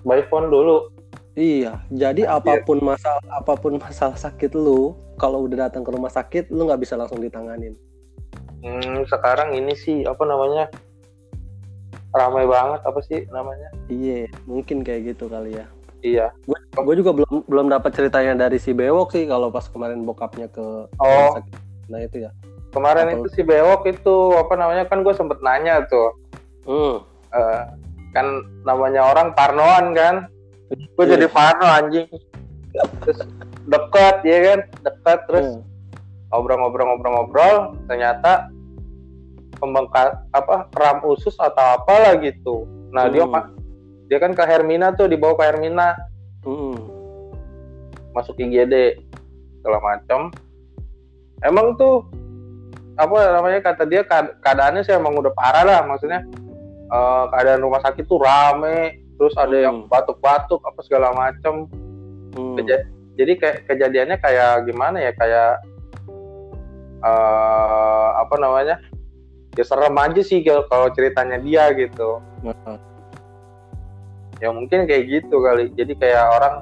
By 0.07 0.23
phone 0.31 0.47
dulu. 0.47 0.89
Iya. 1.35 1.83
Jadi 1.91 2.23
ya. 2.25 2.39
apa 2.39 2.63
pun 2.63 2.79
masalah 2.81 3.21
apa 3.31 3.53
pun 3.59 3.77
masalah 3.83 4.15
sakit 4.15 4.55
lu 4.55 4.95
kalau 5.19 5.45
udah 5.45 5.69
datang 5.69 5.83
ke 5.83 5.91
rumah 5.91 6.09
sakit 6.09 6.49
lu 6.49 6.65
nggak 6.65 6.81
bisa 6.81 6.95
langsung 6.95 7.19
ditanganin. 7.19 7.75
Hmm, 8.59 9.07
sekarang 9.07 9.55
ini 9.55 9.71
sih 9.75 10.03
apa 10.03 10.23
namanya 10.27 10.67
ramai 12.11 12.43
banget 12.47 12.81
apa 12.83 12.99
sih 13.05 13.23
namanya? 13.29 13.69
Iya 13.91 14.31
mungkin 14.47 14.81
kayak 14.81 15.15
gitu 15.15 15.27
kali 15.29 15.59
ya. 15.59 15.67
Iya. 15.99 16.31
Gue 16.79 16.95
juga 16.95 17.11
belum 17.11 17.43
belum 17.47 17.67
dapat 17.67 17.91
ceritanya 17.91 18.47
dari 18.47 18.55
si 18.55 18.71
bewok 18.71 19.11
sih 19.11 19.27
kalau 19.27 19.51
pas 19.51 19.67
kemarin 19.67 20.07
bokapnya 20.07 20.47
ke 20.47 20.87
oh. 20.99 21.31
sakit. 21.35 21.55
Nah 21.91 21.99
itu 22.03 22.23
ya 22.23 22.31
kemarin 22.73 23.07
Atau... 23.09 23.17
itu 23.25 23.27
si 23.33 23.41
bewok 23.41 23.85
itu 23.89 24.15
apa 24.37 24.53
namanya 24.55 24.85
kan 24.89 25.01
gue 25.01 25.13
sempet 25.13 25.41
nanya 25.41 25.85
tuh. 25.89 26.13
Hmm. 26.69 27.01
uh, 27.33 27.63
kan 28.13 28.25
namanya 28.65 29.05
orang 29.05 29.33
parnoan 29.33 29.93
kan? 29.97 30.15
Gue 30.69 31.05
jadi 31.05 31.25
parno 31.29 31.65
anjing. 31.65 32.05
Terus 33.05 33.25
deket 33.65 34.15
ya 34.25 34.37
kan? 34.53 34.59
Deket 34.85 35.19
terus 35.25 35.47
hmm. 35.57 35.61
ngobrol-ngobrol-ngobrol-ngobrol 36.29 37.77
ternyata 37.89 38.53
pembengkak 39.57 40.23
apa 40.31 40.69
kram 40.71 41.01
usus 41.09 41.33
atau 41.41 41.81
apalah 41.81 42.17
gitu. 42.21 42.69
Nah 42.93 43.09
hmm. 43.09 43.13
dia 43.13 43.25
dia 44.09 44.17
kan 44.21 44.33
ke 44.33 44.43
Hermina 44.45 44.93
tuh 44.93 45.09
dibawa 45.09 45.37
ke 45.37 45.43
Hermina. 45.45 45.97
Hmm. 46.39 46.79
masuk 48.09 48.41
IGD 48.41 49.05
segala 49.59 49.79
macam 49.83 50.33
emang 51.43 51.77
tuh 51.77 52.07
apa 52.99 53.15
namanya 53.39 53.59
kata 53.63 53.87
dia 53.87 54.03
keadaannya 54.43 54.83
sih 54.83 54.91
emang 54.91 55.15
udah 55.15 55.31
parah 55.31 55.63
lah 55.63 55.79
maksudnya 55.87 56.27
uh, 56.91 57.31
keadaan 57.31 57.63
rumah 57.63 57.79
sakit 57.79 58.03
tuh 58.03 58.19
rame 58.19 58.99
terus 59.15 59.31
ada 59.39 59.55
hmm. 59.55 59.65
yang 59.65 59.77
batuk-batuk 59.87 60.59
apa 60.67 60.79
segala 60.83 61.15
macam 61.15 61.71
hmm. 62.35 62.59
jadi 63.15 63.31
kayak 63.39 63.57
kejadiannya 63.71 64.17
kayak 64.19 64.67
gimana 64.67 64.97
ya 64.99 65.11
kayak 65.15 65.63
uh, 67.07 68.19
apa 68.19 68.35
namanya 68.35 68.75
ya 69.55 69.63
serem 69.63 69.95
aja 69.95 70.19
sih 70.19 70.43
kalau 70.43 70.91
ceritanya 70.91 71.39
dia 71.39 71.71
gitu 71.75 72.19
hmm. 72.43 72.77
ya 74.43 74.51
mungkin 74.51 74.83
kayak 74.87 75.07
gitu 75.07 75.39
kali 75.39 75.71
jadi 75.75 75.93
kayak 75.95 76.25
orang 76.35 76.55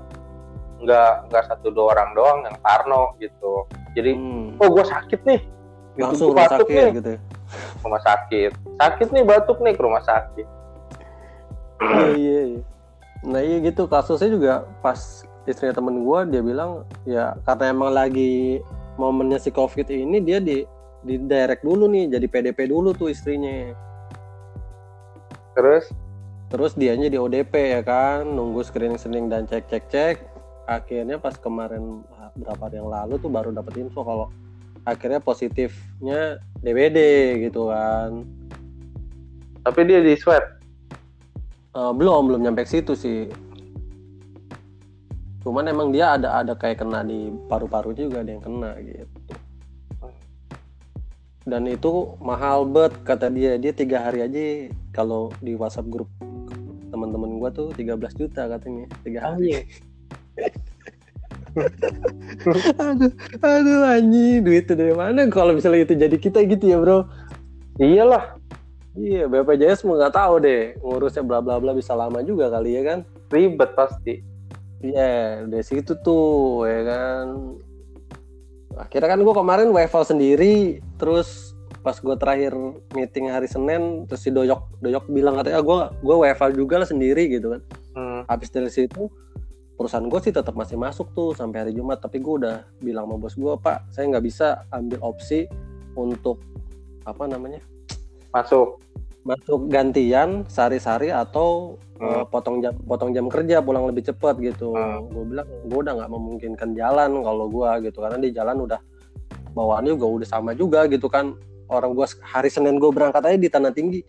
nggak 0.77 1.33
nggak 1.33 1.43
satu 1.49 1.73
dua 1.73 1.97
orang 1.97 2.09
doang 2.13 2.39
yang 2.45 2.57
parno 2.61 3.17
gitu 3.17 3.65
jadi 3.97 4.13
hmm. 4.13 4.61
oh 4.61 4.69
gue 4.69 4.85
sakit 4.85 5.21
nih 5.25 5.41
langsung 5.97 6.33
rumah 6.33 6.49
sakit 6.49 6.69
nih. 6.69 6.93
gitu 7.01 7.09
ya? 7.17 7.19
rumah 7.83 8.01
sakit. 8.01 8.51
Sakit 8.77 9.07
nih 9.11 9.23
batuk 9.25 9.57
nih 9.61 9.73
ke 9.73 9.81
rumah 9.81 10.03
sakit. 10.05 10.47
Iya 11.77 12.09
iya 12.17 12.41
iya. 12.53 12.61
Nah 13.25 13.41
iya 13.41 13.57
gitu. 13.65 13.89
Kasusnya 13.89 14.29
juga 14.29 14.53
pas 14.85 15.25
istrinya 15.47 15.75
temen 15.77 16.03
gue 16.03 16.19
dia 16.27 16.41
bilang 16.43 16.83
ya 17.07 17.39
karena 17.47 17.71
emang 17.71 17.95
lagi 17.95 18.59
momennya 18.99 19.39
si 19.39 19.47
covid 19.47 19.87
ini 19.87 20.19
dia 20.19 20.43
di 20.43 20.67
di 21.07 21.15
direct 21.23 21.63
dulu 21.63 21.87
nih 21.87 22.11
jadi 22.11 22.25
PDP 22.27 22.69
dulu 22.69 22.93
tuh 22.93 23.09
istrinya. 23.09 23.73
Terus? 25.57 25.89
Terus 26.47 26.71
dianya 26.79 27.11
di 27.11 27.19
ODP 27.19 27.79
ya 27.79 27.81
kan? 27.83 28.23
Nunggu 28.23 28.63
screening 28.63 28.99
screening 28.99 29.27
dan 29.27 29.49
cek 29.49 29.67
cek 29.67 29.85
cek 29.89 30.17
akhirnya 30.67 31.15
pas 31.15 31.33
kemarin 31.39 32.03
berapa 32.35 32.67
hari 32.67 32.83
yang 32.83 32.91
lalu 32.91 33.15
tuh 33.23 33.31
baru 33.31 33.49
dapat 33.55 33.79
info 33.79 34.03
kalau 34.03 34.27
akhirnya 34.87 35.19
positifnya 35.19 36.39
DBD 36.63 36.97
gitu 37.43 37.67
kan. 37.67 38.23
Tapi 39.67 39.79
dia 39.83 39.99
di 39.99 40.15
swab? 40.15 40.39
Uh, 41.75 41.91
belum 41.91 42.31
belum 42.31 42.41
nyampe 42.47 42.63
situ 42.63 42.95
sih. 42.95 43.27
Cuman 45.43 45.67
emang 45.67 45.91
dia 45.91 46.15
ada 46.15 46.39
ada 46.39 46.55
kayak 46.55 46.79
kena 46.79 47.03
di 47.03 47.27
paru-paru 47.51 47.91
juga 47.91 48.23
ada 48.23 48.31
yang 48.31 48.43
kena 48.43 48.71
gitu. 48.79 49.05
Dan 51.47 51.67
itu 51.67 52.15
mahal 52.23 52.63
bet 52.63 52.95
kata 53.03 53.27
dia. 53.27 53.59
Dia 53.59 53.75
tiga 53.75 54.07
hari 54.07 54.23
aja 54.23 54.71
kalau 54.95 55.35
di 55.43 55.55
WhatsApp 55.59 55.91
grup 55.91 56.07
teman-teman 56.87 57.35
gua 57.35 57.51
tuh 57.51 57.75
13 57.75 57.99
juta 58.15 58.47
katanya 58.47 58.87
tiga 59.03 59.19
hari 59.27 59.67
aduh 62.81 63.11
aduh 63.41 63.79
anjing. 63.87 64.41
Duit 64.45 64.65
itu 64.69 64.73
dari 64.73 64.93
mana? 64.93 65.25
Kalau 65.29 65.53
misalnya 65.53 65.85
itu 65.85 65.93
jadi 65.97 66.17
kita 66.17 66.43
gitu 66.45 66.65
ya 66.69 66.77
bro. 66.79 67.07
Iyalah. 67.81 68.37
Iya 68.97 69.29
BPJS 69.29 69.85
mau 69.85 69.97
nggak 69.97 70.15
tahu 70.17 70.33
deh. 70.41 70.73
Ngurusnya 70.81 71.21
bla 71.21 71.39
bla 71.41 71.61
bla 71.61 71.77
bisa 71.77 71.93
lama 71.93 72.21
juga 72.25 72.49
kali 72.49 72.77
ya 72.77 72.81
kan? 72.85 72.99
Ribet 73.29 73.71
pasti. 73.77 74.21
Iya 74.81 74.97
yeah, 74.97 75.25
dari 75.45 75.65
situ 75.65 75.97
tuh 76.01 76.65
ya 76.65 76.81
kan? 76.85 77.25
Akhirnya 78.77 79.09
kan 79.17 79.19
gue 79.21 79.33
kemarin 79.33 79.73
WFH 79.73 80.13
sendiri 80.13 80.81
terus 81.01 81.57
pas 81.81 81.97
gue 81.97 82.15
terakhir 82.19 82.51
meeting 82.93 83.31
hari 83.31 83.47
Senin 83.47 84.05
terus 84.11 84.21
si 84.25 84.29
Doyok 84.29 84.83
Doyok 84.83 85.07
bilang 85.07 85.39
katanya 85.39 85.61
ah, 85.61 85.65
gue 85.65 85.79
gue 86.03 86.15
WFH 86.19 86.53
juga 86.57 86.81
lah 86.81 86.89
sendiri 86.89 87.29
gitu 87.29 87.57
kan. 87.57 87.61
Hmm. 87.97 88.21
habis 88.29 88.53
dari 88.53 88.69
situ 88.69 89.09
perusahaan 89.77 90.09
gue 90.09 90.19
sih 90.25 90.33
tetap 90.33 90.57
masih 90.57 90.75
masuk 90.75 91.13
tuh 91.13 91.37
sampai 91.37 91.63
hari 91.63 91.71
Jumat. 91.77 92.01
Tapi 92.01 92.17
gue 92.17 92.33
udah 92.43 92.65
bilang 92.81 93.05
sama 93.05 93.15
bos 93.21 93.37
gue 93.37 93.53
pak 93.61 93.85
saya 93.93 94.09
nggak 94.09 94.25
bisa 94.25 94.65
ambil 94.73 94.99
opsi 95.05 95.45
untuk 95.93 96.41
apa 97.05 97.29
namanya 97.29 97.61
masuk. 98.33 98.81
masuk 99.27 99.67
gantian 99.67 100.47
sehari-hari 100.47 101.11
atau 101.11 101.75
hmm. 101.99 102.23
uh, 102.23 102.25
potong 102.31 102.63
jam 102.63 102.71
potong 102.87 103.11
jam 103.11 103.27
kerja 103.27 103.59
pulang 103.59 103.85
lebih 103.85 104.07
cepat 104.07 104.39
gitu. 104.41 104.73
Hmm. 104.73 105.07
gue 105.13 105.23
bilang 105.35 105.47
gue 105.67 105.79
udah 105.83 105.93
nggak 105.99 106.11
memungkinkan 106.11 106.69
jalan 106.73 107.11
kalau 107.21 107.45
gue 107.47 107.69
gitu. 107.87 107.97
Karena 108.01 108.17
di 108.17 108.29
jalan 108.33 108.65
udah 108.65 108.79
bawaannya 109.51 109.93
juga 109.99 110.07
udah 110.23 110.27
sama 110.27 110.51
juga 110.57 110.87
gitu 110.89 111.05
kan. 111.11 111.37
Orang 111.67 111.99
gue 111.99 112.07
hari 112.23 112.47
Senin 112.47 112.79
gue 112.79 112.87
berangkat 112.87 113.19
aja 113.27 113.35
di 113.37 113.51
tanah 113.51 113.75
tinggi 113.75 113.99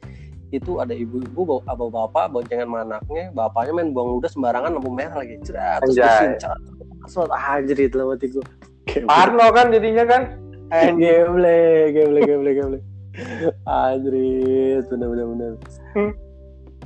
itu 0.49 0.81
ada 0.81 0.97
ibu-ibu 0.97 1.41
bawa 1.45 1.61
apa 1.69 1.85
bapak 1.93 2.25
boncengan 2.33 2.69
sama 2.69 2.79
anaknya 2.85 3.25
bapaknya 3.37 3.73
main 3.77 3.93
buang 3.93 4.16
ludah 4.16 4.31
sembarangan 4.33 4.81
lampu 4.81 4.89
merah 4.89 5.20
lagi. 5.20 5.37
Cerat 5.45 5.85
terus 5.85 6.01
asal 7.05 7.29
anjir 7.29 7.77
itu 7.77 7.97
lah 8.01 8.16
mati 8.16 8.33
gue 8.33 8.45
Parno 9.05 9.53
kan 9.53 9.69
jadinya 9.69 10.05
kan? 10.09 10.23
Gameplay 10.73 11.93
gameplay 11.93 12.23
gameplay 12.25 12.55
gameplay 12.57 12.83
Anjrit, 13.66 14.87
bener-bener 14.87 15.27
bener. 15.27 15.53
Hmm. 15.99 16.12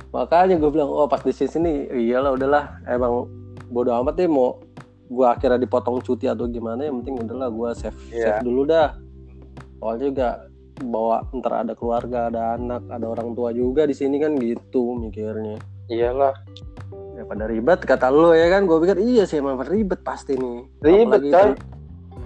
Makanya 0.09 0.57
gue 0.57 0.69
bilang, 0.73 0.89
oh 0.89 1.05
pas 1.05 1.21
di 1.21 1.33
sini 1.33 1.89
iyalah 1.89 2.33
udahlah, 2.33 2.81
emang 2.89 3.29
bodo 3.69 3.93
amat 4.01 4.17
deh 4.17 4.29
mau 4.29 4.57
gue 5.09 5.25
akhirnya 5.29 5.61
dipotong 5.61 6.01
cuti 6.01 6.25
atau 6.25 6.49
gimana, 6.49 6.89
yang 6.89 7.01
penting 7.01 7.21
udahlah 7.21 7.49
gue 7.53 7.69
save 7.77 7.97
yeah. 8.09 8.41
save 8.41 8.49
dulu 8.49 8.65
dah. 8.65 8.97
Soalnya 9.77 10.05
juga 10.09 10.29
bawa 10.81 11.27
ntar 11.35 11.67
ada 11.67 11.73
keluarga, 11.77 12.33
ada 12.33 12.57
anak, 12.57 12.81
ada 12.89 13.05
orang 13.05 13.37
tua 13.37 13.53
juga 13.53 13.85
di 13.85 13.93
sini 13.93 14.17
kan 14.17 14.33
gitu 14.39 14.97
mikirnya. 14.97 15.61
Iyalah. 15.91 16.33
Ya 17.13 17.23
pada 17.29 17.45
ribet 17.45 17.85
kata 17.85 18.09
lo 18.09 18.33
ya 18.33 18.49
kan, 18.49 18.65
gue 18.65 18.77
pikir 18.81 18.97
iya 18.97 19.29
sih 19.29 19.37
emang 19.37 19.61
ribet 19.61 20.01
pasti 20.01 20.33
nih. 20.33 20.65
Ribet 20.81 21.21
coy. 21.29 21.51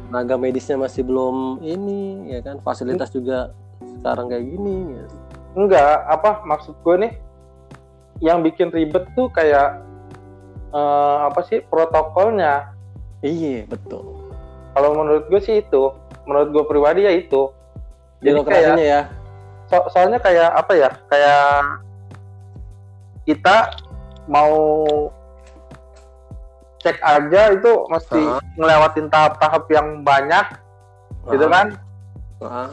Tenaga 0.07 0.39
medisnya 0.39 0.79
masih 0.79 1.03
belum 1.03 1.59
ini 1.59 2.31
ya 2.31 2.39
kan, 2.39 2.63
fasilitas 2.63 3.11
hmm. 3.11 3.17
juga 3.19 3.51
sekarang 3.99 4.29
kayak 4.29 4.45
gini 4.45 4.75
ya. 4.93 5.05
enggak 5.57 5.95
apa 6.05 6.45
maksud 6.45 6.75
gue 6.85 6.95
nih 7.01 7.13
yang 8.21 8.41
bikin 8.45 8.69
ribet 8.69 9.05
tuh 9.17 9.29
kayak 9.33 9.81
uh, 10.73 11.29
apa 11.29 11.41
sih 11.45 11.61
protokolnya 11.65 12.73
iya 13.25 13.65
betul 13.65 14.29
kalau 14.77 14.93
menurut 14.93 15.25
gue 15.29 15.41
sih 15.41 15.65
itu 15.65 15.93
menurut 16.29 16.49
gue 16.53 16.63
pribadi 16.69 17.09
ya 17.09 17.13
itu 17.13 17.49
jadi 18.23 18.39
kayak 18.43 18.75
ya? 18.79 19.01
So 19.67 19.83
soalnya 19.91 20.19
kayak 20.21 20.49
apa 20.53 20.73
ya? 20.73 20.89
Kayak 21.11 21.45
kita 23.27 23.55
mau 24.31 24.53
cek 26.81 26.97
aja 27.03 27.41
itu 27.51 27.71
mesti 27.89 28.21
uh 28.21 28.37
-huh. 28.37 28.41
ngelewatin 28.55 29.07
tahap-tahap 29.11 29.63
yang 29.73 30.05
banyak 30.05 30.45
uh 30.45 31.27
-huh. 31.27 31.31
gitu 31.35 31.45
kan? 31.51 31.67
Uh 32.37 32.45
-huh 32.45 32.69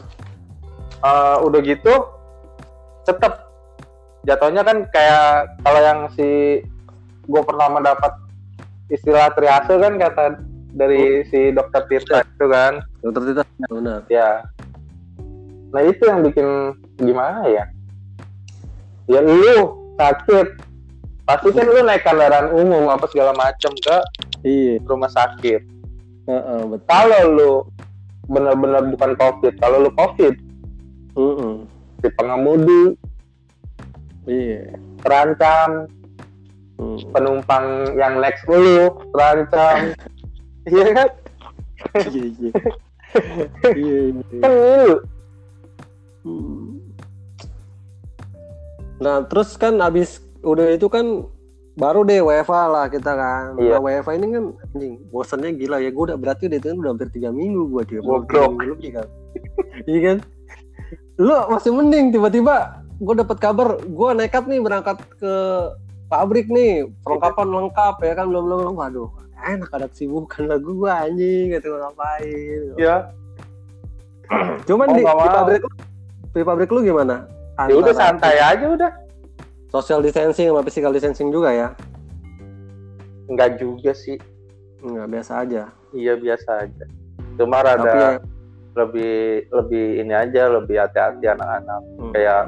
uh, 1.05 1.37
udah 1.45 1.59
gitu 1.61 1.93
tetap 3.05 3.53
jatuhnya 4.25 4.65
kan 4.65 4.77
kayak 4.89 5.53
kalau 5.61 5.79
yang 5.81 5.99
si 6.17 6.61
gue 7.25 7.41
pertama 7.45 7.81
dapat 7.81 8.13
istilah 8.89 9.29
triase 9.33 9.73
kan 9.77 9.93
kata 9.97 10.23
dari 10.75 11.21
oh. 11.21 11.27
si 11.29 11.39
dokter 11.53 11.85
Tirta 11.89 12.21
itu 12.25 12.45
kan? 12.49 12.81
Dokter 13.01 13.21
Tirta 13.31 13.43
benar. 13.69 14.01
Ya 14.09 14.45
nah 15.75 15.83
itu 15.83 16.07
yang 16.07 16.23
bikin 16.23 16.47
gimana 17.03 17.43
ya 17.51 17.67
ya 19.11 19.19
lu 19.19 19.75
sakit 19.99 20.47
pasti 21.27 21.49
kan 21.51 21.67
lu 21.67 21.83
naik 21.83 22.07
kendaraan 22.07 22.55
umum 22.55 22.87
apa 22.87 23.11
segala 23.11 23.35
macem 23.35 23.75
ke 23.83 23.97
iya. 24.47 24.79
rumah 24.87 25.11
sakit 25.11 25.59
uh, 26.31 26.31
uh, 26.31 26.61
betul. 26.63 26.87
kalau 26.87 27.21
lu 27.27 27.53
benar-benar 28.31 28.87
bukan 28.87 29.11
covid 29.19 29.53
kalau 29.59 29.83
lu 29.83 29.91
covid 29.99 30.39
uh 31.19 31.21
-uh. 31.35 31.55
si 31.99 32.07
pengemudi 32.15 32.95
iya 34.31 34.79
terancam 35.03 35.91
hmm. 36.79 36.97
penumpang 37.11 37.99
yang 37.99 38.23
next 38.23 38.47
lu 38.47 38.95
terancam 39.11 39.91
iya 40.71 40.87
kan 40.93 41.09
iya 42.15 42.25
iya 43.75 44.01
kan 44.39 44.51
hmm. 46.25 46.81
nah 48.99 49.21
terus 49.29 49.53
kan 49.55 49.77
abis 49.79 50.19
udah 50.41 50.73
itu 50.73 50.89
kan 50.89 51.29
baru 51.75 52.07
deh 52.07 52.23
WFA 52.23 52.71
lah 52.71 52.85
kita 52.87 53.11
kan. 53.19 53.59
Iya. 53.59 53.75
Nah, 53.75 53.79
WFA 53.83 54.15
ini 54.15 54.31
kan 54.31 54.45
anjing, 54.63 54.95
bosannya 55.11 55.59
gila 55.59 55.83
ya. 55.83 55.91
Gue 55.91 56.07
udah 56.07 56.15
berarti 56.15 56.47
udah 56.47 56.55
itu 56.55 56.67
kan 56.71 56.77
udah 56.79 56.91
hampir 56.95 57.11
tiga 57.11 57.35
minggu 57.35 57.67
gue 57.67 57.83
dia. 57.83 57.99
Goblok. 57.99 58.63
Lebih 58.63 58.95
kan. 58.95 59.07
iya 59.91 59.99
kan? 59.99 60.17
lu 61.15 61.31
masih 61.47 61.71
mending 61.71 62.11
tiba-tiba 62.11 62.83
gue 62.99 63.15
dapat 63.15 63.37
kabar 63.39 63.79
gue 63.79 64.09
nekat 64.15 64.43
nih 64.51 64.59
berangkat 64.59 64.99
ke 65.15 65.33
pabrik 66.11 66.47
nih 66.51 66.91
perlengkapan 67.03 67.47
lengkap 67.47 67.95
ya 68.03 68.13
kan 68.19 68.25
belum 68.27 68.43
belum 68.51 68.75
waduh 68.75 69.09
enak 69.39 69.71
ada 69.71 69.87
kesibukan 69.87 70.47
lah 70.47 70.59
gue 70.59 70.91
anjing 70.91 71.55
gitu 71.55 71.71
ngapain 71.71 72.61
ya 72.75 73.15
cuman 74.67 74.87
oh, 74.91 74.95
di, 74.95 75.03
di 75.03 75.07
pabrik 75.07 75.63
di 76.35 76.43
pabrik 76.43 76.67
lu 76.67 76.83
gimana? 76.83 77.23
Ya 77.55 77.75
udah 77.79 77.95
santai 77.95 78.35
aja 78.43 78.65
udah. 78.67 78.91
Social 79.71 80.03
distancing 80.03 80.51
sama 80.51 80.61
physical 80.67 80.91
distancing 80.91 81.31
juga 81.31 81.51
ya? 81.55 81.67
Enggak 83.31 83.55
juga 83.59 83.95
sih. 83.95 84.19
Enggak 84.83 85.07
biasa 85.15 85.31
aja. 85.47 85.63
Iya 85.95 86.13
biasa 86.19 86.67
aja. 86.67 86.85
Cuma 87.39 87.63
ada 87.63 87.75
ya, 87.79 88.09
lebih 88.75 89.47
lebih 89.51 89.85
ini 90.03 90.13
aja 90.15 90.51
lebih 90.51 90.75
hati-hati 90.79 91.31
anak-anak. 91.31 91.81
Hmm. 91.99 92.11
kayak 92.11 92.39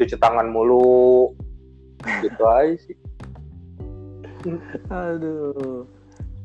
cuci 0.00 0.16
tangan 0.16 0.48
mulu. 0.48 1.36
Gitu 2.24 2.42
aja 2.56 2.74
sih. 2.80 2.96
Aduh. 4.88 5.84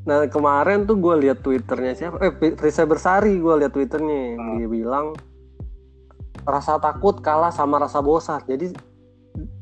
Nah 0.03 0.27
kemarin 0.27 0.83
tuh 0.83 0.99
gue 0.99 1.15
lihat 1.23 1.39
twitternya 1.39 1.93
siapa? 1.95 2.19
Eh 2.19 2.53
Risa 2.59 2.83
Bersari 2.83 3.39
gue 3.39 3.53
lihat 3.63 3.71
twitternya. 3.71 4.35
Hmm. 4.35 4.59
dia 4.59 4.67
bilang 4.67 5.15
rasa 6.43 6.81
takut 6.81 7.19
kalah 7.21 7.53
sama 7.53 7.81
rasa 7.81 8.01
bosan 8.01 8.41
jadi 8.45 8.73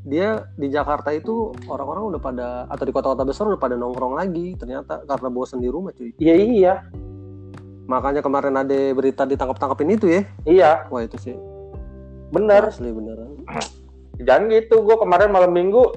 dia 0.02 0.50
di 0.58 0.66
Jakarta 0.66 1.14
itu 1.14 1.54
orang-orang 1.70 2.16
udah 2.16 2.20
pada 2.20 2.48
atau 2.66 2.84
di 2.84 2.92
kota-kota 2.92 3.22
besar 3.22 3.46
udah 3.46 3.60
pada 3.60 3.78
nongkrong 3.78 4.18
lagi 4.18 4.58
ternyata 4.58 5.06
karena 5.06 5.28
bosan 5.30 5.62
di 5.62 5.68
rumah 5.70 5.94
cuy 5.94 6.10
iya 6.18 6.34
iya 6.34 6.74
Makanya 7.90 8.22
kemarin 8.22 8.54
ada 8.54 8.94
berita 8.94 9.26
ditangkap-tangkapin 9.26 9.98
itu 9.98 10.06
ya? 10.06 10.22
Iya. 10.46 10.70
Wah 10.94 11.02
itu 11.02 11.18
sih. 11.18 11.34
Bener. 12.30 12.70
Asli 12.70 12.94
beneran. 12.94 13.42
Jangan 14.26 14.46
gitu, 14.54 14.86
gue 14.86 14.94
kemarin 14.94 15.34
malam 15.34 15.50
minggu 15.50 15.90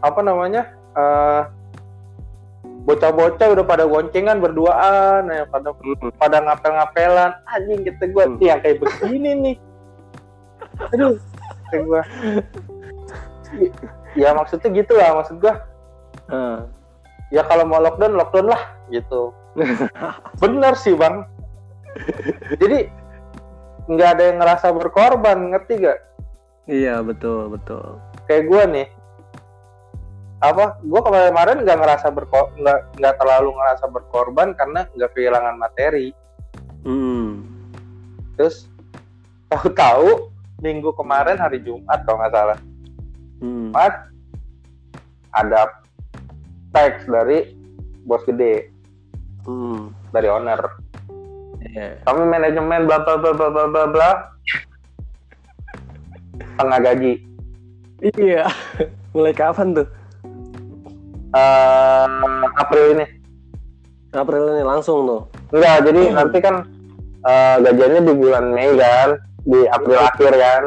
apa 0.00 0.20
namanya 0.24 0.72
uh, 0.98 1.46
bocah-bocah 2.90 3.46
udah 3.54 3.64
pada 3.64 3.86
goncengan 3.86 4.42
berduaan 4.42 5.30
ya 5.30 5.46
pada 5.46 5.70
hmm. 5.70 6.10
pada 6.18 6.42
ngapel-ngapelan. 6.42 7.30
Anjing 7.46 7.86
kita 7.86 8.04
gue 8.10 8.24
hmm. 8.26 8.42
yang 8.42 8.58
kayak 8.58 8.82
begini 8.82 9.30
nih. 9.38 9.56
Aduh 10.90 11.14
kayak 11.70 11.82
gue 11.86 12.02
ya 14.18 14.34
maksudnya 14.34 14.68
gitu 14.74 14.92
lah 14.98 15.22
maksud 15.22 15.38
gue 15.38 15.54
hmm. 16.30 16.58
ya 17.30 17.42
kalau 17.46 17.62
mau 17.62 17.78
lockdown 17.78 18.18
lockdown 18.18 18.50
lah 18.50 18.62
gitu. 18.90 19.30
Bener 20.42 20.74
sih 20.74 20.98
bang. 20.98 21.26
Jadi 22.58 22.90
nggak 23.90 24.08
ada 24.18 24.22
yang 24.30 24.38
ngerasa 24.38 24.70
berkorban 24.70 25.50
ngerti 25.50 25.82
gak 25.82 25.98
iya 26.70 27.02
betul 27.02 27.50
betul. 27.50 27.98
Kayak 28.30 28.46
gue 28.46 28.62
nih 28.70 28.86
apa 30.40 30.80
gue 30.80 31.00
kemarin 31.04 31.68
nggak 31.68 31.78
ngerasa 31.84 32.08
berko 32.16 32.48
nggak 32.56 32.96
nggak 32.96 33.14
terlalu 33.20 33.52
ngerasa 33.60 33.84
berkorban 33.92 34.56
karena 34.56 34.88
nggak 34.96 35.12
kehilangan 35.12 35.60
materi 35.60 36.16
hmm. 36.88 37.44
terus 38.40 38.64
tahu-tahu 39.52 40.32
minggu 40.64 40.96
kemarin 40.96 41.36
hari 41.36 41.60
Jumat 41.60 42.00
kalau 42.08 42.24
nggak 42.24 42.32
salah 42.32 42.58
hmm. 43.44 43.68
Jumat 43.68 43.94
ada 45.36 45.60
teks 46.72 47.04
dari 47.04 47.52
bos 48.08 48.24
gede 48.24 48.72
hmm. 49.44 49.92
dari 50.08 50.28
owner 50.32 50.60
yeah. 51.68 52.00
kami 52.08 52.24
manajemen 52.24 52.88
bla 52.88 53.04
bla 53.04 53.20
bla 53.20 53.32
bla 53.36 53.48
bla 53.52 53.64
bla 53.68 53.84
bla 53.92 54.10
tengah 56.56 56.80
gaji 56.80 57.20
iya 58.16 58.48
mulai 59.12 59.36
kapan 59.36 59.76
tuh 59.76 59.99
uh, 61.34 62.06
April 62.58 62.84
ini 62.98 63.06
April 64.10 64.42
ini 64.56 64.62
langsung 64.66 65.06
tuh 65.06 65.22
enggak 65.54 65.86
jadi 65.86 66.02
hmm. 66.10 66.14
nanti 66.16 66.38
kan 66.42 66.54
uh, 67.26 67.56
gajiannya 67.62 68.02
di 68.06 68.14
bulan 68.14 68.44
Mei 68.54 68.74
kan 68.78 69.18
di 69.46 69.60
April 69.70 69.98
hmm. 69.98 70.08
akhir 70.10 70.32
kan 70.36 70.62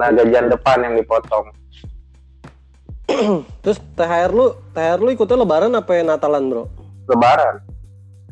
nah 0.00 0.08
gajian 0.14 0.48
depan 0.48 0.78
yang 0.80 0.94
dipotong 0.96 1.52
Terus 3.62 3.78
THR 3.98 4.30
lu, 4.30 4.54
THR 4.74 4.98
lu 5.02 5.10
ikutnya 5.14 5.36
lebaran 5.42 5.72
apa 5.74 5.90
ya 5.98 6.02
Natalan, 6.06 6.44
Bro? 6.50 6.64
Lebaran. 7.10 7.54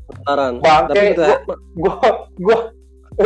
Lebaran. 0.09 0.53
Bangke, 0.62 0.95
Tapi 0.95 1.09
gua, 1.19 1.35
gua, 1.74 1.97
gua, 2.39 2.59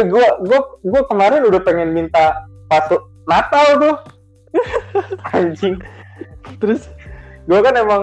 gua, 0.08 0.28
gua, 0.40 0.60
gua 0.80 1.02
kemarin 1.06 1.46
udah 1.46 1.60
pengen 1.62 1.92
minta 1.92 2.48
masuk 2.72 3.00
Natal 3.28 3.66
tuh. 3.78 3.96
Anjing. 5.36 5.76
Terus 6.60 6.88
gua 7.48 7.60
kan 7.62 7.74
emang 7.74 8.02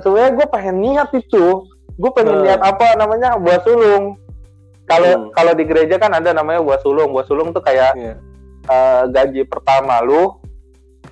sebenarnya 0.00 0.30
gua 0.36 0.46
pengen 0.48 0.76
niat 0.80 1.10
itu. 1.12 1.64
Gua 2.00 2.10
pengen 2.16 2.40
uh. 2.40 2.42
niat 2.44 2.60
apa 2.60 2.96
namanya 2.96 3.36
buah 3.36 3.60
sulung. 3.64 4.16
Kalau 4.90 5.12
hmm. 5.14 5.26
kalau 5.36 5.52
di 5.54 5.64
gereja 5.68 5.96
kan 6.00 6.10
ada 6.16 6.34
namanya 6.34 6.60
buah 6.64 6.80
sulung. 6.82 7.14
Buah 7.14 7.26
sulung 7.28 7.54
tuh 7.54 7.62
kayak 7.62 7.94
yeah. 7.94 8.16
uh, 8.66 9.06
gaji 9.06 9.46
pertama 9.46 10.02
lu 10.02 10.34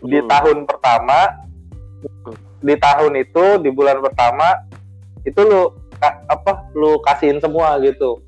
hmm. 0.00 0.08
di 0.08 0.18
tahun 0.26 0.66
pertama 0.66 1.48
di 2.58 2.74
tahun 2.74 3.12
itu 3.22 3.44
di 3.62 3.70
bulan 3.70 4.02
pertama 4.02 4.50
itu 5.22 5.38
lu 5.42 5.70
apa 6.02 6.70
lu 6.74 6.98
kasihin 7.02 7.38
semua 7.42 7.78
gitu 7.82 8.22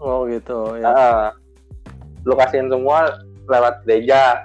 oh 0.00 0.24
gitu 0.28 0.76
ya 0.80 0.88
uh, 0.92 1.26
lu 2.24 2.32
kasihin 2.36 2.68
semua 2.68 3.12
lewat 3.48 3.84
gereja 3.84 4.44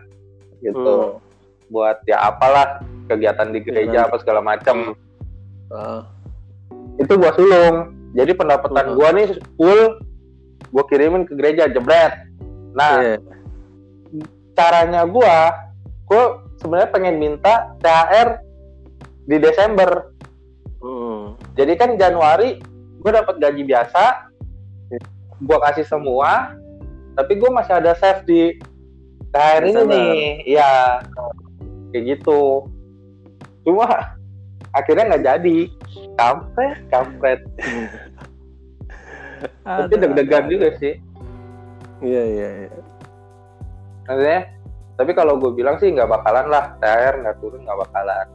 gitu 0.64 1.16
hmm. 1.16 1.27
Buat 1.68 2.02
ya 2.08 2.22
apalah 2.22 2.82
kegiatan 3.08 3.52
di 3.52 3.60
gereja 3.64 4.08
apa 4.08 4.20
segala 4.20 4.44
macam 4.44 4.96
uh. 5.72 6.02
itu 7.00 7.14
gua 7.16 7.32
sulung 7.36 7.96
jadi 8.16 8.32
pendapatan 8.36 8.92
uh. 8.92 8.96
gua 8.96 9.10
nih 9.16 9.36
full 9.56 10.00
gua 10.72 10.84
kirimin 10.88 11.24
ke 11.28 11.34
gereja 11.36 11.72
jebret 11.72 12.28
nah 12.76 13.00
yeah. 13.04 13.20
caranya 14.56 15.04
gua 15.08 15.56
gua 16.08 16.48
sebenarnya 16.58 16.90
pengen 16.92 17.16
minta 17.22 17.74
THR 17.82 18.42
di 19.28 19.38
Desember. 19.38 20.12
Hmm. 20.82 21.36
Jadi 21.54 21.74
kan 21.78 22.00
Januari 22.00 22.58
gue 22.98 23.12
dapat 23.14 23.38
gaji 23.38 23.62
biasa, 23.64 24.34
gue 25.38 25.58
kasih 25.70 25.86
semua, 25.86 26.58
tapi 27.14 27.38
gue 27.38 27.50
masih 27.54 27.78
ada 27.78 27.94
save 27.94 28.26
di 28.26 28.42
THR 29.32 29.64
ini 29.70 29.82
nih, 29.86 30.16
iya 30.58 31.02
kayak 31.94 32.18
gitu. 32.18 32.66
Cuma 33.68 34.16
akhirnya 34.72 35.16
nggak 35.16 35.26
jadi, 35.26 35.58
kampret, 36.18 36.78
kampret. 36.92 37.40
Tapi 39.68 39.94
deg-degan 40.00 40.50
juga 40.50 40.74
sih. 40.80 40.96
Iya 42.02 42.24
iya 42.24 42.50
iya. 42.66 42.70
Maksudnya, 44.08 44.40
tapi 44.96 45.12
kalau 45.12 45.36
gue 45.36 45.52
bilang 45.52 45.76
sih 45.82 45.92
nggak 45.92 46.08
bakalan 46.08 46.48
lah, 46.48 46.80
THR 46.80 47.26
nggak 47.26 47.38
turun 47.44 47.68
nggak 47.68 47.80
bakalan 47.84 48.28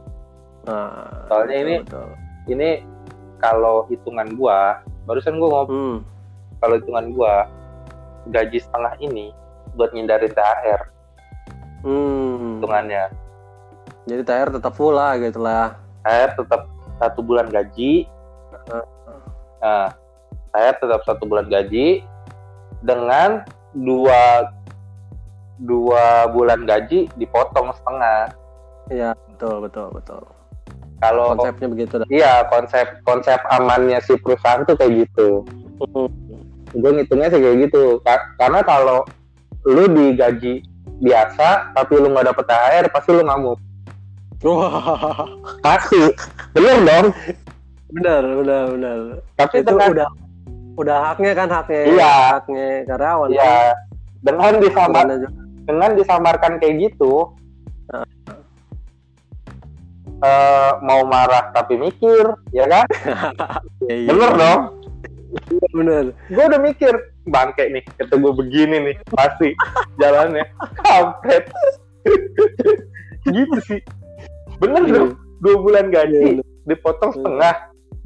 Nah, 0.63 1.27
Soalnya 1.27 1.57
ini 1.59 1.75
betul. 1.83 2.07
ini 2.47 2.69
kalau 3.43 3.83
hitungan 3.91 4.31
gua, 4.39 4.79
barusan 5.03 5.35
gua 5.35 5.67
ngomong 5.67 5.69
hmm. 5.71 5.97
kalau 6.63 6.75
hitungan 6.79 7.07
gua 7.11 7.33
gaji 8.31 8.63
setengah 8.63 8.95
ini 9.03 9.35
buat 9.75 9.91
ngindarin 9.91 10.31
THR. 10.31 10.81
Hmm. 11.83 12.59
Hitungannya. 12.59 13.03
Jadi 14.09 14.21
THR 14.27 14.49
tetap 14.59 14.73
full 14.75 14.95
lah 14.95 15.15
gitu 15.19 15.39
lah. 15.39 15.79
THR 16.03 16.31
tetap 16.39 16.61
satu 16.99 17.19
bulan 17.23 17.47
gaji. 17.47 18.07
Nah, 19.63 19.89
THR 20.51 20.75
tetap 20.79 21.01
satu 21.07 21.23
bulan 21.23 21.47
gaji 21.47 22.03
dengan 22.83 23.47
dua 23.71 24.51
dua 25.63 26.27
bulan 26.29 26.67
gaji 26.67 27.07
dipotong 27.15 27.71
setengah. 27.71 28.35
Iya, 28.91 29.15
betul, 29.31 29.63
betul, 29.63 29.87
betul 29.95 30.23
kalau 31.03 31.25
konsepnya 31.35 31.67
begitu 31.67 31.93
dah. 31.99 32.07
Iya, 32.07 32.33
konsep 32.47 32.87
konsep 33.03 33.39
amannya 33.51 33.99
si 33.99 34.15
perusahaan 34.23 34.63
tuh 34.63 34.79
kayak 34.79 35.03
gitu. 35.03 35.43
Hmm. 35.83 36.07
Gue 36.71 36.91
ngitungnya 36.95 37.27
sih 37.27 37.43
kayak 37.43 37.57
gitu. 37.69 37.99
Karena 38.39 38.63
kalau 38.63 39.03
lu 39.67 39.83
digaji 39.91 40.63
biasa 41.03 41.75
tapi 41.75 41.99
lu 41.99 42.11
nggak 42.15 42.31
dapet 42.31 42.45
THR 42.47 42.85
pasti 42.95 43.09
lu 43.11 43.23
ngamuk. 43.27 43.59
Wah. 44.43 45.27
Pasti. 45.63 46.01
Bener 46.51 46.77
dong. 46.83 47.07
Bener, 47.93 48.23
bener, 48.43 48.63
bener. 48.75 48.99
Tapi 49.39 49.63
itu 49.63 49.71
dengan, 49.71 49.89
udah 49.95 50.09
udah 50.77 50.97
haknya 51.11 51.31
kan 51.35 51.47
haknya. 51.49 51.81
Iya. 51.87 52.13
Haknya 52.39 52.67
karyawan. 52.87 53.29
Iya. 53.31 53.43
Kan? 53.43 53.75
Dengan 54.23 54.53
disamar 54.63 55.05
dengan 55.63 55.89
disamarkan 55.95 56.59
kayak 56.59 56.91
gitu, 56.91 57.31
uh, 60.23 60.71
mau 60.83 61.03
marah 61.07 61.51
tapi 61.51 61.79
mikir, 61.79 62.23
ya 62.55 62.65
kan? 62.67 62.87
ya, 63.87 63.95
iya. 64.03 64.09
Bener 64.11 64.31
dong? 64.35 64.61
Bener. 65.73 66.05
Gue 66.31 66.43
udah 66.45 66.61
mikir, 66.61 66.93
bangke 67.27 67.67
nih, 67.71 67.83
ketemu 67.99 68.29
begini 68.35 68.75
nih, 68.91 68.95
pasti 69.11 69.55
jalannya 69.99 70.45
kampret. 70.83 71.47
gitu 73.35 73.57
sih. 73.63 73.79
Bener 74.63 74.81
iya. 74.87 74.93
dong, 74.95 75.09
dua 75.43 75.55
bulan 75.59 75.85
gaji 75.91 76.39
iya, 76.39 76.43
dipotong 76.63 77.11
setengah. 77.11 77.53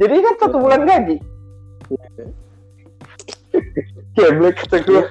Jadi 0.01 0.15
kan 0.25 0.35
satu 0.41 0.57
bulan 0.57 0.81
gaji. 0.89 1.15
Geblek 4.17 4.55
kata 4.65 4.77
gue. 4.81 5.03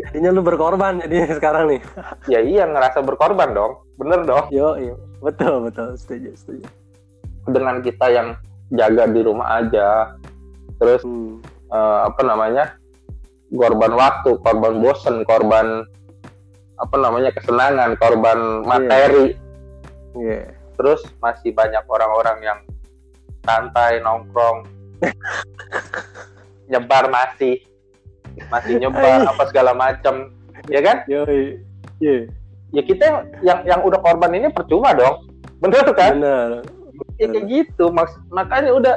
Jadinya 0.00 0.30
lu 0.36 0.40
berkorban 0.44 1.00
jadi 1.04 1.28
sekarang 1.40 1.72
nih. 1.72 1.80
ya 2.28 2.40
iya 2.44 2.68
ngerasa 2.68 3.00
berkorban 3.00 3.56
dong. 3.56 3.80
Bener 3.96 4.24
dong. 4.28 4.52
Yo, 4.52 4.76
iya 4.76 4.94
betul 5.20 5.68
betul 5.68 5.92
setuju 6.00 6.32
setuju 6.32 6.66
dengan 7.48 7.84
kita 7.84 8.08
yang 8.08 8.28
jaga 8.72 9.04
di 9.08 9.20
rumah 9.20 9.60
aja 9.60 10.16
terus 10.80 11.04
hmm. 11.04 11.44
uh, 11.68 12.08
apa 12.08 12.20
namanya 12.24 12.64
korban 13.52 13.92
waktu 13.92 14.30
korban 14.40 14.80
bosen 14.80 15.22
korban 15.28 15.84
apa 16.80 16.96
namanya 16.96 17.30
kesenangan 17.36 18.00
korban 18.00 18.64
materi 18.64 19.36
yeah. 19.36 19.49
Yeah. 20.16 20.50
terus 20.74 21.04
masih 21.22 21.54
banyak 21.54 21.84
orang-orang 21.86 22.38
yang 22.42 22.58
santai 23.46 24.02
nongkrong. 24.02 24.66
Nyebar 26.70 27.10
masih 27.10 27.66
masih 28.46 28.78
nyebar 28.78 29.26
apa 29.26 29.42
segala 29.50 29.74
macam 29.74 30.30
ya 30.70 30.80
kan? 30.80 31.02
Yoi. 31.10 31.58
Yeah 31.98 32.30
ya 32.70 32.82
kita 32.86 33.04
yang 33.42 33.66
yang 33.66 33.80
udah 33.82 33.98
korban 33.98 34.30
ini 34.34 34.48
percuma 34.50 34.94
dong. 34.94 35.26
Bener 35.58 35.84
kan? 35.92 36.18
Bener. 36.18 36.50
Ya 37.18 37.26
kayak 37.28 37.46
gitu 37.48 37.92
Mak 37.92 38.08
makanya 38.32 38.70
udah 38.72 38.94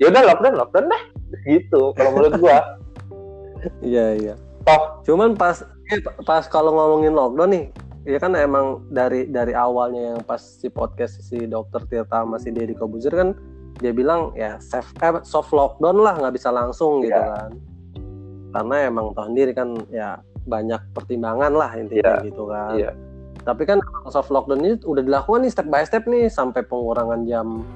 ya 0.00 0.08
udah 0.08 0.22
lockdown 0.24 0.56
lockdown 0.56 0.86
deh 0.88 1.02
gitu 1.46 1.92
kalau 1.94 2.10
menurut 2.16 2.34
gua. 2.38 2.58
Iya 3.78 4.18
iya. 4.18 4.34
Toh. 4.66 5.06
Cuman 5.06 5.38
pas 5.38 5.62
eh, 5.94 6.02
pas 6.26 6.42
kalau 6.50 6.74
ngomongin 6.74 7.14
lockdown 7.14 7.50
nih 7.54 7.64
ya 8.02 8.18
kan 8.18 8.34
emang 8.34 8.82
dari 8.90 9.30
dari 9.30 9.54
awalnya 9.54 10.16
yang 10.16 10.20
pas 10.26 10.42
si 10.42 10.66
podcast 10.66 11.22
si 11.22 11.46
dokter 11.46 11.82
Tirta 11.86 12.26
masih 12.26 12.50
Deddy 12.50 12.74
Kobuzir 12.74 13.14
kan 13.14 13.38
dia 13.78 13.94
bilang 13.94 14.34
ya 14.34 14.58
safe 14.58 14.90
eh, 15.02 15.22
soft 15.22 15.54
lockdown 15.54 16.02
lah 16.02 16.18
nggak 16.18 16.34
bisa 16.34 16.50
langsung 16.50 17.02
gitu 17.02 17.14
yeah. 17.14 17.34
kan 17.34 17.50
karena 18.52 18.76
emang 18.92 19.16
tahu 19.16 19.26
sendiri 19.32 19.52
kan 19.56 19.68
ya 19.88 20.20
banyak 20.44 20.80
pertimbangan 20.92 21.52
lah 21.54 21.70
intinya 21.78 22.20
yeah. 22.20 22.26
gitu 22.26 22.42
kan. 22.46 22.76
Yeah. 22.76 22.94
Tapi 23.42 23.66
kan 23.66 23.82
soft 24.06 24.30
lockdown 24.30 24.62
ini 24.62 24.78
udah 24.86 25.02
dilakukan 25.02 25.42
nih 25.42 25.52
step 25.52 25.66
by 25.66 25.82
step 25.82 26.06
nih 26.06 26.30
sampai 26.30 26.62
pengurangan 26.62 27.26
jam 27.26 27.66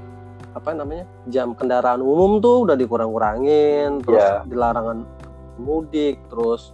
apa 0.54 0.72
namanya 0.72 1.04
jam 1.28 1.52
kendaraan 1.52 2.00
umum 2.00 2.40
tuh 2.40 2.64
udah 2.64 2.76
dikurang-kurangin 2.78 4.00
terus 4.00 4.24
yeah. 4.24 4.40
dilarangan 4.48 5.04
mudik 5.60 6.16
terus 6.32 6.72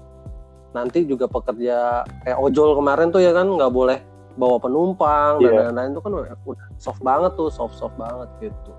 nanti 0.72 1.04
juga 1.04 1.28
pekerja 1.28 2.04
kayak 2.24 2.38
ojol 2.40 2.76
kemarin 2.80 3.12
tuh 3.12 3.20
ya 3.20 3.32
kan 3.36 3.48
nggak 3.48 3.72
boleh 3.72 4.00
bawa 4.36 4.56
penumpang 4.56 5.40
yeah. 5.44 5.68
dan 5.68 5.76
lain-lain 5.76 5.90
itu 5.92 6.00
kan 6.00 6.12
udah 6.16 6.36
soft 6.80 7.00
banget 7.04 7.32
tuh 7.36 7.48
soft 7.52 7.76
soft 7.76 7.96
banget 8.00 8.28
gitu 8.40 8.72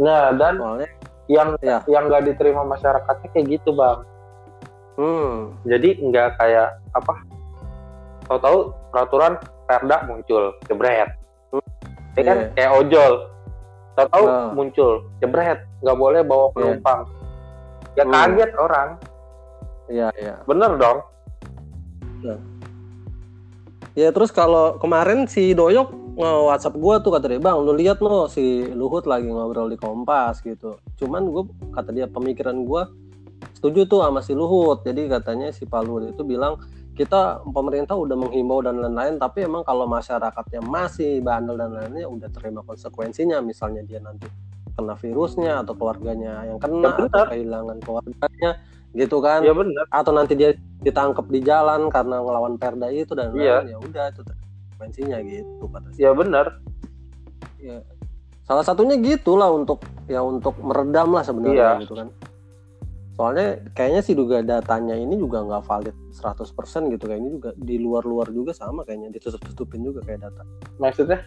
nah 0.00 0.32
dan 0.32 0.56
Soalnya, 0.56 0.90
yang 1.28 1.48
ya. 1.60 1.84
yang 1.84 2.08
nggak 2.08 2.24
diterima 2.32 2.64
masyarakatnya 2.64 3.28
kayak 3.36 3.46
gitu 3.60 3.76
bang 3.76 4.00
hmm. 4.96 5.52
jadi 5.68 5.88
nggak 6.00 6.28
kayak 6.40 6.68
apa 6.96 7.14
tahu-tahu 8.28 8.72
peraturan 8.92 9.32
perda 9.68 9.96
muncul 10.08 10.56
jebret 10.64 11.12
hmm. 11.52 11.64
ya 12.16 12.22
kan 12.24 12.38
yeah. 12.40 12.52
kayak 12.56 12.72
ojol 12.80 13.12
tahu-tahu 13.98 14.24
nah. 14.24 14.52
muncul 14.56 14.90
jebret 15.20 15.60
nggak 15.84 15.98
boleh 15.98 16.20
bawa 16.24 16.46
iya. 16.48 16.54
penumpang 16.56 17.00
yeah. 17.04 17.96
ya 18.00 18.04
hmm. 18.04 18.12
kaget 18.16 18.50
orang 18.56 18.88
iya 19.88 20.08
iya 20.16 20.34
bener 20.48 20.80
dong 20.80 21.04
ya. 22.22 22.36
ya 23.94 24.08
terus 24.14 24.30
kalau 24.34 24.78
kemarin 24.78 25.26
si 25.26 25.52
Doyok 25.54 26.08
nge 26.18 26.32
WhatsApp 26.50 26.74
gue 26.74 26.94
tuh 27.06 27.10
kata 27.14 27.26
dia 27.30 27.38
bang 27.38 27.58
lu 27.62 27.72
lihat 27.78 28.02
lo 28.02 28.26
si 28.26 28.66
Luhut 28.74 29.06
lagi 29.06 29.30
ngobrol 29.30 29.70
di 29.70 29.78
Kompas 29.78 30.42
gitu. 30.42 30.82
Cuman 30.98 31.30
gue 31.30 31.46
kata 31.70 31.94
dia 31.94 32.10
pemikiran 32.10 32.66
gue 32.66 32.82
setuju 33.54 33.86
tuh 33.86 34.02
sama 34.02 34.18
si 34.18 34.34
Luhut. 34.34 34.82
Jadi 34.82 35.06
katanya 35.06 35.54
si 35.54 35.62
Pak 35.62 35.82
Luhut 35.86 36.10
itu 36.10 36.26
bilang 36.26 36.58
kita 36.98 37.46
pemerintah 37.54 37.94
udah 37.94 38.18
menghimbau 38.18 38.58
dan 38.66 38.82
lain-lain 38.82 39.22
tapi 39.22 39.46
emang 39.46 39.62
kalau 39.62 39.86
masyarakatnya 39.86 40.58
masih 40.66 41.22
bandel 41.22 41.54
dan 41.54 41.70
lainnya 41.70 42.10
udah 42.10 42.26
terima 42.34 42.66
konsekuensinya. 42.66 43.38
Misalnya 43.38 43.86
dia 43.86 44.02
nanti 44.02 44.26
kena 44.74 44.98
virusnya 44.98 45.62
atau 45.62 45.78
keluarganya 45.78 46.46
yang 46.50 46.58
kena 46.58 46.98
ya, 46.98 47.06
atau 47.06 47.24
kehilangan 47.30 47.78
keluarganya 47.82 48.50
gitu 48.96 49.20
kan? 49.20 49.44
Ya 49.44 49.52
benar 49.52 49.84
atau 49.92 50.12
nanti 50.14 50.36
dia 50.38 50.56
ditangkap 50.84 51.26
di 51.26 51.40
jalan 51.42 51.90
karena 51.90 52.22
ngelawan 52.22 52.54
perda 52.54 52.88
itu 52.92 53.12
dan 53.18 53.34
ya. 53.34 53.60
lain 53.60 53.74
ya 53.74 53.78
udah 53.82 54.04
itu 54.14 54.22
konsekuensinya 54.78 55.18
gitu 55.26 55.64
kata 55.66 55.88
ya 55.98 56.10
benar 56.14 56.46
ya 57.58 57.82
salah 58.46 58.62
satunya 58.62 58.94
gitulah 59.02 59.50
untuk 59.50 59.82
ya 60.06 60.22
untuk 60.22 60.54
meredam 60.62 61.12
lah 61.12 61.26
sebenarnya 61.26 61.76
ya. 61.76 61.82
gitu 61.84 61.98
kan. 61.98 62.08
Soalnya 63.18 63.58
kayaknya 63.74 64.00
sih 64.06 64.14
juga 64.14 64.40
datanya 64.46 64.94
ini 64.94 65.18
juga 65.18 65.42
nggak 65.42 65.66
valid 65.66 65.96
100% 66.14 66.94
gitu 66.94 67.04
kayaknya 67.10 67.30
juga 67.34 67.50
di 67.58 67.76
luar-luar 67.82 68.30
juga 68.30 68.54
sama 68.54 68.86
kayaknya 68.86 69.10
ditutup-tutupin 69.18 69.82
juga 69.82 70.00
kayak 70.06 70.30
data. 70.30 70.46
Maksudnya? 70.78 71.26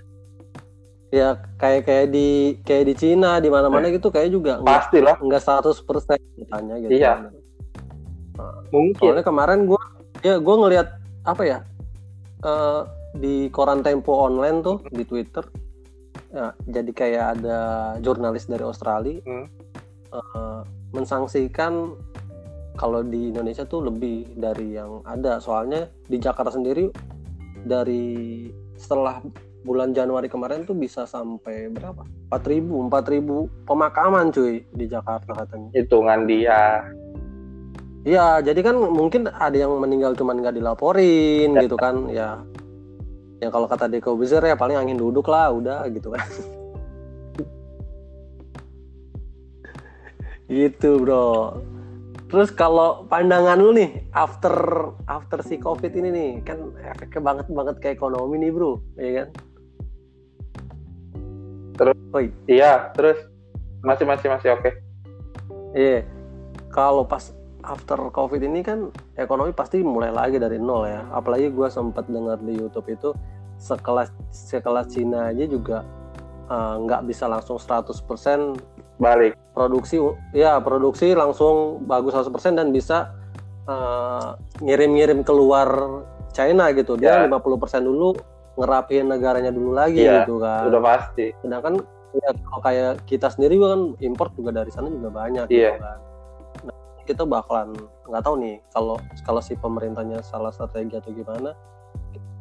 Ya 1.12 1.36
kayak 1.60 1.84
kayak 1.84 2.08
di 2.16 2.58
kayak 2.64 2.86
di 2.90 2.94
Cina 2.96 3.38
di 3.44 3.52
mana-mana 3.52 3.92
eh, 3.92 4.00
gitu 4.00 4.08
kayak 4.10 4.32
juga 4.32 4.64
pastilah. 4.64 5.20
nggak 5.20 5.44
100% 5.44 6.16
datanya 6.48 6.76
gitu. 6.80 6.96
Iya 6.96 7.41
mungkin 8.72 9.02
soalnya 9.02 9.26
kemarin 9.26 9.60
gue 9.68 9.82
ya 10.22 10.38
gue 10.38 10.56
ngelihat 10.56 10.88
apa 11.28 11.44
ya 11.46 11.60
uh, 12.46 12.88
di 13.18 13.52
koran 13.52 13.84
Tempo 13.84 14.16
online 14.16 14.64
tuh 14.64 14.78
di 14.90 15.04
Twitter 15.04 15.44
ya, 16.32 16.56
jadi 16.66 16.92
kayak 16.92 17.26
ada 17.40 17.60
jurnalis 18.00 18.48
dari 18.48 18.64
Australia 18.64 19.20
hmm. 19.24 19.48
uh, 20.16 20.62
mensangsikan 20.96 21.96
kalau 22.80 23.04
di 23.04 23.30
Indonesia 23.30 23.68
tuh 23.68 23.84
lebih 23.84 24.32
dari 24.40 24.80
yang 24.80 25.04
ada 25.04 25.44
soalnya 25.44 25.92
di 26.08 26.18
Jakarta 26.18 26.56
sendiri 26.56 26.88
dari 27.62 28.48
setelah 28.80 29.22
bulan 29.62 29.94
Januari 29.94 30.26
kemarin 30.26 30.66
tuh 30.66 30.74
bisa 30.74 31.06
sampai 31.06 31.70
berapa? 31.70 32.02
4000, 32.34 32.90
4000 32.90 33.70
pemakaman 33.70 34.34
cuy 34.34 34.66
di 34.74 34.86
Jakarta 34.90 35.32
katanya. 35.38 35.70
Hitungan 35.78 36.26
dia. 36.26 36.82
Iya, 38.02 38.42
jadi 38.42 38.60
kan 38.66 38.76
mungkin 38.82 39.30
ada 39.30 39.54
yang 39.54 39.78
meninggal 39.78 40.18
cuman 40.18 40.42
nggak 40.42 40.58
dilaporin 40.58 41.54
gitu 41.62 41.78
kan, 41.78 42.10
ya. 42.10 42.42
Ya 43.38 43.50
kalau 43.54 43.70
kata 43.70 43.86
Deko 43.90 44.18
Bezer 44.18 44.42
ya 44.42 44.58
paling 44.58 44.78
angin 44.78 44.98
duduk 44.98 45.30
lah, 45.30 45.54
udah 45.54 45.86
gitu 45.90 46.14
kan. 46.14 46.26
gitu 50.52 51.00
bro 51.00 51.56
terus 52.28 52.52
kalau 52.52 53.08
pandangan 53.08 53.56
lu 53.56 53.72
nih 53.72 54.04
after 54.12 54.52
after 55.08 55.40
si 55.48 55.56
covid 55.56 55.96
ini 55.96 56.12
nih 56.12 56.30
kan 56.44 56.76
efeknya 56.84 57.24
banget 57.24 57.48
banget 57.48 57.76
ke 57.80 57.88
ekonomi 57.96 58.36
nih 58.36 58.52
bro 58.52 58.80
ya 59.00 59.12
kan 59.24 59.28
terus 61.80 61.98
Oi. 62.12 62.28
iya 62.52 62.92
terus 62.92 63.16
masih 63.80 64.04
masih 64.04 64.28
masih 64.28 64.50
oke 64.52 64.60
okay. 64.60 64.74
iya 65.72 66.04
kalau 66.68 67.08
pas 67.08 67.32
after 67.64 67.98
covid 68.10 68.42
ini 68.42 68.66
kan 68.66 68.90
ekonomi 69.18 69.54
pasti 69.54 69.82
mulai 69.82 70.10
lagi 70.10 70.38
dari 70.42 70.58
nol 70.58 70.90
ya. 70.90 71.06
Apalagi 71.14 71.54
gue 71.54 71.68
sempat 71.70 72.10
dengar 72.10 72.42
di 72.42 72.58
YouTube 72.58 72.88
itu 72.90 73.10
sekelas 73.62 74.10
sekelas 74.34 74.90
Cina 74.90 75.30
aja 75.30 75.46
juga 75.46 75.86
eh, 76.50 76.76
nggak 76.82 77.02
uh, 77.02 77.06
bisa 77.06 77.30
langsung 77.30 77.62
100% 77.62 78.02
balik. 78.98 79.38
produksi 79.54 80.02
ya 80.34 80.58
produksi 80.62 81.14
langsung 81.14 81.86
bagus 81.86 82.18
100% 82.18 82.58
dan 82.58 82.74
bisa 82.74 83.14
uh, 83.70 84.34
ngirim-ngirim 84.62 85.22
keluar 85.22 86.02
China 86.34 86.74
gitu. 86.74 86.98
Dia 86.98 87.26
ya. 87.26 87.30
50% 87.30 87.86
dulu 87.86 88.18
ngerapiin 88.60 89.08
negaranya 89.08 89.52
dulu 89.54 89.72
lagi 89.74 90.04
ya, 90.04 90.24
gitu 90.26 90.42
kan. 90.42 90.68
udah 90.68 90.82
pasti. 90.82 91.32
Sedangkan 91.40 91.80
ya 92.12 92.30
kalau 92.36 92.60
kayak 92.60 92.92
kita 93.08 93.32
sendiri 93.32 93.56
kan 93.56 93.96
import 94.04 94.36
juga 94.36 94.52
dari 94.52 94.72
sana 94.74 94.92
juga 94.92 95.08
banyak 95.08 95.48
yeah. 95.48 95.80
gitu 95.80 95.80
kan 95.80 96.11
kita 97.12 97.28
bakalan 97.28 97.76
nggak 98.08 98.24
tahu 98.24 98.36
nih 98.40 98.56
kalau 98.72 98.96
kalau 99.28 99.42
si 99.44 99.54
pemerintahnya 99.60 100.24
salah 100.24 100.50
strategi 100.56 100.96
atau 100.98 101.12
gimana 101.12 101.52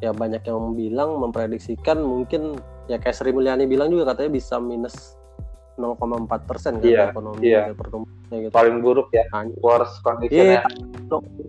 ya 0.01 0.17
banyak 0.17 0.41
yang 0.47 0.73
bilang 0.79 1.21
memprediksikan 1.21 2.01
mungkin 2.01 2.57
ya 2.89 2.97
kayak 2.97 3.15
Sri 3.15 3.31
Mulyani 3.35 3.69
bilang 3.69 3.93
juga 3.93 4.15
katanya 4.15 4.31
bisa 4.41 4.57
minus 4.57 5.21
0,4 5.81 6.49
persen 6.49 6.77
kan 6.81 6.85
yeah, 6.85 7.09
ekonomi 7.09 7.45
yeah. 7.49 7.73
pertumbuhannya 7.73 8.37
gitu. 8.45 8.53
Paling 8.53 8.77
buruk 8.85 9.09
ya, 9.17 9.25
worst 9.65 10.05
condition 10.05 10.61
yeah, 10.61 10.65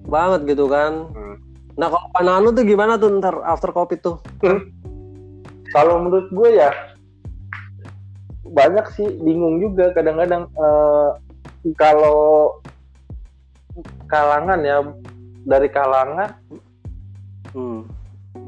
banget 0.07 0.55
gitu 0.55 0.71
kan. 0.71 1.11
Hmm. 1.11 1.35
Nah 1.75 1.87
kalau 1.91 2.07
pandangan 2.15 2.41
lu 2.47 2.51
tuh 2.55 2.65
gimana 2.67 2.95
tuh 2.95 3.11
ntar 3.19 3.35
after 3.43 3.75
covid 3.75 3.99
tuh? 3.99 4.17
Hmm. 4.39 4.71
Kalau 5.71 6.03
menurut 6.03 6.27
gue 6.31 6.49
ya 6.55 6.71
banyak 8.51 8.85
sih 8.95 9.07
bingung 9.23 9.63
juga 9.63 9.95
kadang-kadang 9.95 10.47
uh, 10.59 11.15
kalau 11.79 12.59
kalangan 14.09 14.59
ya 14.61 14.83
dari 15.45 15.67
kalangan 15.71 16.29
hmm. 17.55 17.81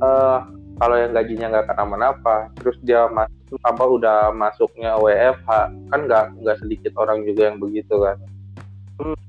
uh, 0.02 0.40
kalau 0.78 0.96
yang 0.98 1.14
gajinya 1.14 1.48
nggak 1.54 1.68
kenapa-napa 1.70 2.50
terus 2.58 2.78
dia 2.82 3.06
masuk 3.10 3.60
apa 3.62 3.84
udah 3.86 4.18
masuknya 4.34 4.98
WFH 4.98 5.50
kan 5.94 6.00
nggak 6.10 6.26
nggak 6.42 6.58
sedikit 6.62 6.94
orang 6.98 7.22
juga 7.24 7.54
yang 7.54 7.58
begitu 7.62 7.94
kan 8.02 8.18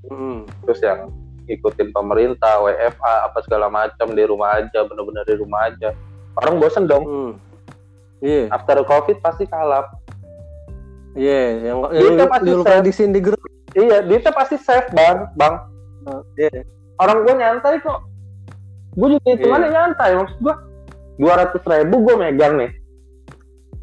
hmm. 0.09 0.49
terus 0.65 0.81
yang 0.81 1.13
ikutin 1.45 1.93
pemerintah 1.93 2.65
WFH 2.65 3.05
apa 3.05 3.39
segala 3.45 3.69
macam 3.69 4.17
di 4.17 4.25
rumah 4.25 4.65
aja 4.65 4.89
bener-bener 4.89 5.25
di 5.29 5.37
rumah 5.37 5.69
aja 5.69 5.93
orang 6.41 6.57
bosen 6.57 6.89
dong 6.89 7.05
hmm. 7.05 7.33
yeah. 8.25 8.49
after 8.49 8.81
covid 8.89 9.21
pasti 9.21 9.45
kalap 9.45 9.93
iya 11.13 11.61
yeah, 11.61 11.77
yang, 11.93 12.17
yang 12.17 12.31
pasti 12.33 12.51
lu, 12.51 13.13
di 13.13 13.21
grup 13.21 13.41
iya 13.77 14.01
dia 14.01 14.19
pasti 14.33 14.57
safe 14.57 14.89
bang 14.97 15.29
bang 15.37 15.74
uh, 16.07 16.23
yeah. 16.37 16.63
orang 17.01 17.25
gue 17.25 17.35
nyantai 17.37 17.75
kok. 17.81 18.01
Gue 18.95 19.09
juga 19.19 19.29
hitungannya 19.35 19.69
yeah. 19.71 19.77
nyantai 19.83 20.11
maksud 20.15 20.39
gue 20.39 20.55
dua 21.19 21.33
ratus 21.39 21.63
ribu 21.67 21.97
gue 22.05 22.15
megang 22.19 22.55
nih. 22.59 22.73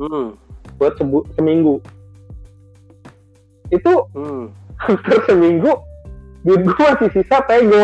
Hmm. 0.01 0.33
buat 0.81 0.97
sebu 0.97 1.21
seminggu. 1.37 1.77
Itu 3.69 4.09
hmm. 4.17 4.49
hampir 4.83 5.17
seminggu 5.29 5.71
duit 6.41 6.61
gue 6.65 6.75
masih 6.75 7.09
sisa 7.13 7.37
pego. 7.45 7.83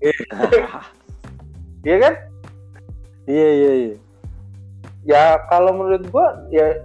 Iya 1.80 1.96
kan? 1.96 2.14
Iya 3.24 3.48
iya 3.56 3.72
iya. 3.72 3.96
Ya 5.08 5.24
kalau 5.48 5.72
menurut 5.72 6.04
gue 6.04 6.26
ya 6.52 6.76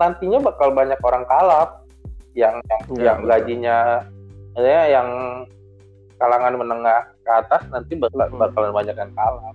nantinya 0.00 0.40
bakal 0.40 0.72
banyak 0.72 0.96
orang 1.04 1.28
kalap. 1.28 1.84
Yang 2.32 2.56
yang, 2.64 2.80
ya, 2.96 3.04
yang 3.04 3.18
gajinya 3.28 3.76
ya 4.64 4.82
yang 5.00 5.08
kalangan 6.16 6.56
menengah 6.56 7.12
ke 7.20 7.30
atas 7.30 7.62
nanti 7.68 7.92
bakal, 7.98 8.24
hmm. 8.24 8.40
bakalan 8.40 8.72
banyak 8.72 8.96
yang 8.96 9.12
kalap 9.12 9.54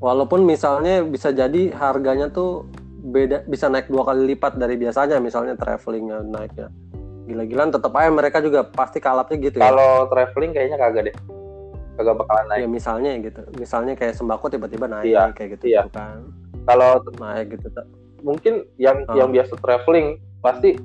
walaupun 0.00 0.42
misalnya 0.42 1.04
bisa 1.04 1.30
jadi 1.30 1.70
harganya 1.76 2.32
tuh 2.32 2.66
beda 3.00 3.44
bisa 3.46 3.68
naik 3.68 3.88
dua 3.88 4.08
kali 4.08 4.34
lipat 4.34 4.56
dari 4.56 4.76
biasanya 4.76 5.20
misalnya 5.20 5.54
travelingnya 5.56 6.24
naiknya. 6.24 6.68
Gila-gilaan 7.28 7.70
tetap 7.70 7.94
aja 7.94 8.10
mereka 8.10 8.42
juga 8.42 8.66
pasti 8.66 8.98
kalapnya 8.98 9.38
gitu 9.38 9.56
ya. 9.62 9.70
Kalau 9.70 10.10
traveling 10.10 10.52
kayaknya 10.52 10.76
kagak 10.76 11.02
deh. 11.08 11.16
Kagak 11.94 12.16
bakalan 12.18 12.44
naik. 12.50 12.60
Ya 12.66 12.68
misalnya 12.68 13.10
gitu. 13.22 13.40
Misalnya 13.54 13.94
kayak 13.94 14.18
sembako 14.18 14.50
tiba-tiba 14.50 14.90
naik 14.90 15.14
iya, 15.14 15.30
kayak 15.30 15.60
gitu 15.60 15.78
iya. 15.78 15.86
kan. 15.88 16.26
Kalau 16.66 17.00
naik 17.22 17.54
gitu 17.54 17.70
mungkin 18.20 18.68
yang 18.76 19.08
hmm. 19.08 19.16
yang 19.16 19.28
biasa 19.32 19.56
traveling 19.64 20.20
pasti 20.44 20.76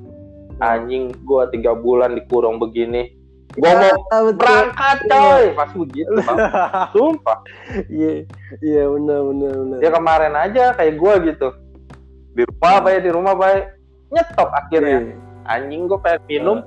anjing 0.60 1.12
gua 1.24 1.48
tiga 1.52 1.76
bulan 1.76 2.16
dikurung 2.16 2.56
begini. 2.56 3.12
Gua 3.56 3.72
mau 3.72 3.88
ya, 3.88 4.32
berangkat 4.36 4.98
iya. 5.04 5.12
coy. 5.12 5.44
Pas 5.56 5.70
begitu 5.72 6.12
sumpah. 6.92 7.38
Iya 7.88 8.12
iya 8.60 8.82
benar 8.90 9.20
benar 9.32 9.52
benar. 9.64 9.78
Ya 9.80 9.90
kemarin 9.92 10.34
aja 10.36 10.64
kayak 10.76 10.94
gua 11.00 11.14
gitu. 11.24 11.48
Di 12.36 12.42
rumah 12.44 12.74
baik 12.84 13.00
di 13.00 13.10
rumah 13.12 13.34
baik 13.36 13.64
nyetop 14.12 14.48
akhirnya. 14.52 14.98
Iya. 15.12 15.14
anjing 15.46 15.80
gua 15.88 15.98
pengen 16.02 16.20
minum. 16.28 16.58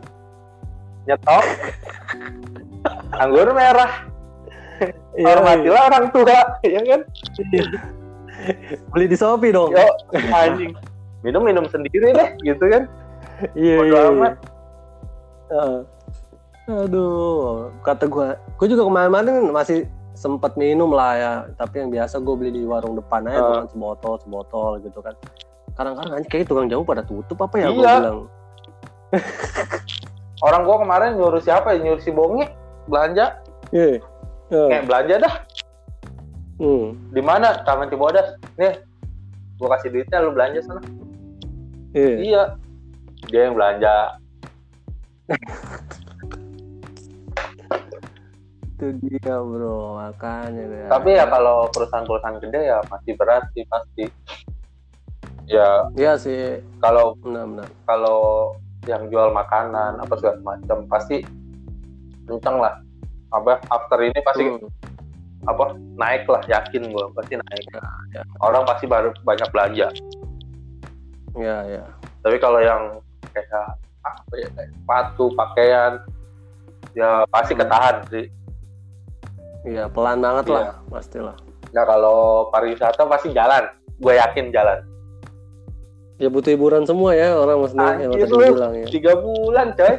Nyetop 1.05 1.45
anggur 3.17 3.49
merah. 3.53 4.07
Iya, 5.19 5.35
hormatilah 5.35 5.81
orang 5.91 6.05
tua 6.15 6.39
ya 6.63 6.81
kan? 6.87 7.01
Beli 8.95 9.05
di 9.11 9.17
Shopee 9.19 9.51
dong. 9.51 9.75
Yo 9.75 9.85
anjing. 10.31 10.71
Minum 11.19 11.43
minum 11.43 11.67
sendiri 11.67 12.15
deh 12.15 12.29
gitu 12.47 12.63
kan 12.71 12.87
iya 13.55 13.75
iya, 13.83 14.01
iya. 14.11 14.29
Uh, 15.49 15.81
aduh 16.69 17.73
kata 17.81 18.05
gue 18.05 18.27
gue 18.61 18.67
juga 18.69 18.85
kemarin-kemarin 18.85 19.49
masih 19.49 19.89
sempat 20.13 20.53
minum 20.59 20.91
lah 20.93 21.13
ya 21.15 21.33
tapi 21.57 21.81
yang 21.81 21.89
biasa 21.89 22.21
gue 22.21 22.35
beli 22.35 22.51
di 22.59 22.63
warung 22.67 22.99
depan 22.99 23.25
aja 23.25 23.63
uh. 23.63 23.67
sebotol 23.71 24.19
sebotol 24.21 24.77
gitu 24.83 24.99
kan 25.01 25.15
kadang-kadang 25.73 26.27
kayak 26.27 26.45
tukang 26.45 26.67
jauh 26.67 26.83
pada 26.83 27.01
tutup 27.07 27.39
apa 27.41 27.55
ya 27.57 27.67
iya. 27.67 27.73
gue 27.73 27.81
bilang 27.81 28.19
orang 30.45 30.61
gue 30.67 30.77
kemarin 30.85 31.09
nyuruh 31.17 31.41
siapa 31.41 31.73
ya 31.73 31.77
nyuruh 31.81 32.01
si 32.03 32.11
bongi 32.11 32.45
belanja 32.85 33.39
yeah. 33.73 33.97
yeah. 34.51 34.67
kayak 34.69 34.85
belanja 34.85 35.15
dah 35.23 35.35
hmm. 36.59 36.85
di 37.15 37.21
mana 37.23 37.63
taman 37.63 37.89
cibodas 37.89 38.37
nih 38.59 38.77
gue 39.57 39.67
kasih 39.71 39.89
duitnya 39.89 40.17
lu 40.21 40.35
belanja 40.35 40.59
sana 40.67 40.81
yeah. 41.95 42.17
iya 42.19 42.43
dia 43.29 43.47
yang 43.47 43.55
belanja. 43.55 43.95
Itu 48.75 48.85
dia 49.05 49.35
bro. 49.37 50.01
Makanya 50.01 50.63
ya. 50.65 50.87
tapi 50.89 51.09
ya 51.15 51.25
kalau 51.29 51.69
perusahaan-perusahaan 51.69 52.41
gede 52.41 52.61
ya 52.73 52.79
masih 52.89 53.13
berat 53.15 53.45
sih 53.53 53.63
pasti. 53.69 54.05
Ya. 55.45 55.89
Iya 55.93 56.13
sih. 56.17 56.61
Kalau 56.81 57.13
benar-benar 57.21 57.69
kalau 57.85 58.53
yang 58.87 59.05
jual 59.13 59.29
makanan 59.29 60.01
apa 60.01 60.13
segala 60.17 60.41
macam 60.41 60.89
pasti 60.89 61.21
kenceng 62.25 62.57
lah. 62.57 62.81
Apa 63.29 63.61
after 63.69 64.01
ini 64.01 64.17
pasti 64.25 64.49
hmm. 64.49 64.65
apa 65.45 65.77
naik 65.95 66.25
lah 66.25 66.41
yakin 66.49 66.89
gue 66.89 67.05
pasti 67.13 67.37
naik. 67.37 67.65
Ya, 67.69 67.81
ya. 68.17 68.23
orang 68.41 68.65
pasti 68.65 68.89
baru 68.89 69.13
banyak 69.21 69.49
belanja. 69.53 69.87
Ya 71.37 71.57
ya. 71.69 71.83
Tapi 72.25 72.37
kalau 72.41 72.59
yang 72.59 72.99
kayak 73.33 73.77
apa 74.03 74.33
ya 74.39 74.47
kayak 74.55 74.71
sepatu 74.73 75.25
pakaian 75.35 75.93
ya 76.95 77.23
pasti 77.29 77.53
hmm. 77.53 77.61
ketahan 77.61 77.95
sih. 78.09 78.25
Iya 79.67 79.91
pelan 79.91 80.23
banget 80.23 80.45
iya. 80.49 80.55
lah 80.55 80.67
pastilah. 80.87 81.35
Nah 81.75 81.83
kalau 81.85 82.47
pariwisata 82.49 83.03
pasti 83.05 83.35
jalan 83.35 83.67
gue 83.99 84.13
yakin 84.15 84.55
jalan. 84.55 84.79
Ya 86.19 86.27
butuh 86.27 86.51
hiburan 86.51 86.83
semua 86.83 87.15
ya 87.15 87.31
orang 87.35 87.63
maksudnya 87.63 87.95
yang 87.95 88.11
tadi 88.11 88.51
bilang 88.51 88.73
ya. 88.75 88.85
tiga 88.91 89.13
bulan 89.19 89.67
coy. 89.75 89.95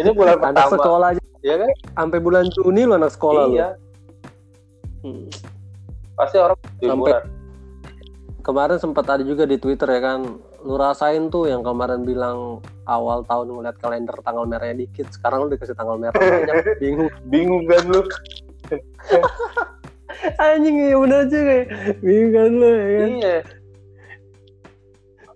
Ini 0.00 0.10
bulan 0.16 0.36
anak 0.40 0.64
pertama. 0.68 0.74
sekolah 0.80 1.08
aja. 1.12 1.22
Ya 1.40 1.56
kan? 1.56 1.70
Sampai 1.96 2.18
bulan 2.20 2.44
Juni 2.52 2.84
lo 2.84 3.00
anak 3.00 3.12
sekolah 3.16 3.44
iya. 3.52 3.68
Hmm. 5.00 5.32
pasti 6.12 6.36
orang 6.36 6.60
sampai 6.76 7.24
kemarin 8.44 8.76
sempat 8.76 9.08
ada 9.08 9.24
juga 9.24 9.48
di 9.48 9.56
Twitter 9.56 9.88
ya 9.88 10.00
kan 10.04 10.36
lu 10.60 10.76
rasain 10.76 11.32
tuh 11.32 11.48
yang 11.48 11.64
kemarin 11.64 12.04
bilang 12.04 12.60
awal 12.84 13.24
tahun 13.24 13.48
ngeliat 13.48 13.76
kalender 13.80 14.12
tanggal 14.20 14.44
merahnya 14.44 14.84
dikit 14.84 15.08
sekarang 15.08 15.48
lu 15.48 15.56
dikasih 15.56 15.72
tanggal 15.72 15.96
merah 15.96 16.16
banyak 16.20 16.76
bingung. 16.76 17.10
Bingung 17.32 17.64
kan 17.64 17.82
lu? 17.88 18.02
Anjing 20.36 20.76
ya 20.76 21.00
bener 21.00 21.18
aja 21.24 21.38
kayak 21.40 21.66
bingung 22.04 22.32
kan 22.36 22.50
lu 22.52 22.68
ya 22.68 22.84
kan? 22.84 23.08
iya. 23.08 23.36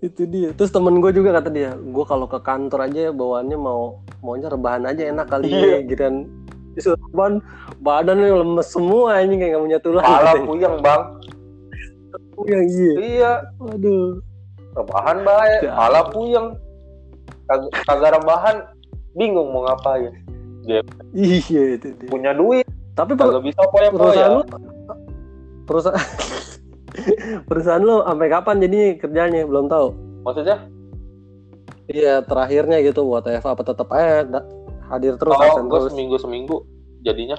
Itu 0.05 0.23
dia. 0.29 0.53
Terus 0.53 0.69
temen 0.69 1.01
gue 1.01 1.11
juga 1.17 1.41
kata 1.41 1.49
dia 1.49 1.73
gue 1.73 2.05
kalau 2.05 2.29
ke 2.29 2.37
kantor 2.45 2.85
aja 2.85 3.09
bawaannya 3.09 3.57
mau 3.57 4.05
maunya 4.21 4.53
rebahan 4.53 4.85
aja 4.85 5.09
enak 5.09 5.27
kali 5.33 5.49
iya. 5.49 5.81
ya 5.81 5.89
gitu 5.89 6.05
disuruh 6.75 6.99
badan 7.15 7.39
badannya 7.87 8.35
lemes 8.35 8.67
semua 8.67 9.23
anjing 9.23 9.41
kayak 9.41 9.57
gak 9.57 9.65
punya 9.65 9.79
tulang. 9.81 10.05
Pala 10.05 10.33
puyeng 10.53 10.77
bang. 10.85 11.03
Puyeng 12.37 12.65
iya. 12.69 12.93
Iya. 13.01 13.33
Aduh 13.73 14.34
rebahan 14.75 15.17
baik 15.23 15.61
malah 15.71 16.05
puyeng. 16.11 16.49
Kag 17.47 17.63
kagak 17.87 18.21
rebahan. 18.21 18.57
Bingung 19.15 19.55
mau 19.55 19.63
ngapain. 19.63 20.11
Dia 20.67 20.83
iya 21.15 21.79
itu 21.79 21.95
dia. 21.95 22.09
punya 22.11 22.35
duit. 22.35 22.67
Tapi 22.99 23.15
kagak 23.15 23.43
bisa 23.47 23.63
poya 23.71 23.91
perusahaan 23.91 24.33
lu 24.39 24.43
perusahaan 25.65 25.99
perusahaan 27.49 27.83
lu 27.83 28.03
sampai 28.03 28.29
kapan 28.31 28.57
jadi 28.67 28.79
kerjanya? 28.99 29.47
Belum 29.47 29.71
tahu. 29.71 29.95
Maksudnya? 30.27 30.67
Iya 31.87 32.27
terakhirnya 32.27 32.83
gitu. 32.83 33.07
Buat 33.07 33.31
Eva 33.31 33.55
apa 33.55 33.63
tetap 33.63 33.89
aja 33.95 34.43
hadir 34.85 35.17
terus 35.17 35.33
oh 35.33 35.65
gue 35.65 35.81
seminggu 35.91 36.17
seminggu 36.19 36.57
jadinya. 37.07 37.39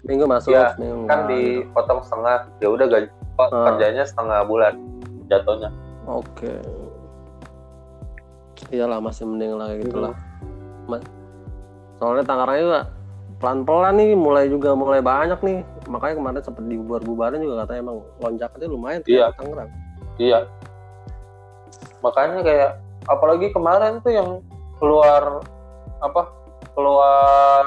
Seminggu 0.00 0.24
masuk 0.30 0.54
ya, 0.54 0.72
seminggu 0.72 1.04
kan 1.04 1.28
dipotong 1.28 2.00
setengah. 2.06 2.48
Ya 2.64 2.68
udah 2.72 2.86
gaji 2.88 3.08
ah. 3.36 3.74
kerjanya 3.74 4.08
setengah 4.08 4.40
bulan 4.48 4.80
jatuhnya 5.28 5.68
Oke. 6.08 6.56
Iyalah 8.72 8.98
masih 9.04 9.28
mending 9.28 9.52
lah 9.54 9.76
gitu 9.76 9.98
lah. 10.00 10.16
Hmm. 10.88 11.04
Soalnya 12.00 12.24
Tangerang 12.24 12.58
juga 12.64 12.80
pelan-pelan 13.38 13.94
nih 14.00 14.16
mulai 14.16 14.48
juga 14.48 14.72
mulai 14.72 15.04
banyak 15.04 15.38
nih. 15.44 15.58
Makanya 15.86 16.14
kemarin 16.16 16.40
sempat 16.42 16.64
dibubar-bubarin 16.64 17.44
juga 17.44 17.64
katanya 17.64 17.80
emang 17.84 17.98
lonjakannya 18.24 18.68
lumayan 18.72 19.00
iya. 19.04 19.28
Tangerang. 19.36 19.70
Iya. 20.16 20.48
Makanya 22.00 22.40
kayak 22.42 22.70
apalagi 23.06 23.46
kemarin 23.52 24.00
tuh 24.00 24.12
yang 24.16 24.40
keluar 24.80 25.44
apa? 26.00 26.22
Keluar 26.72 27.62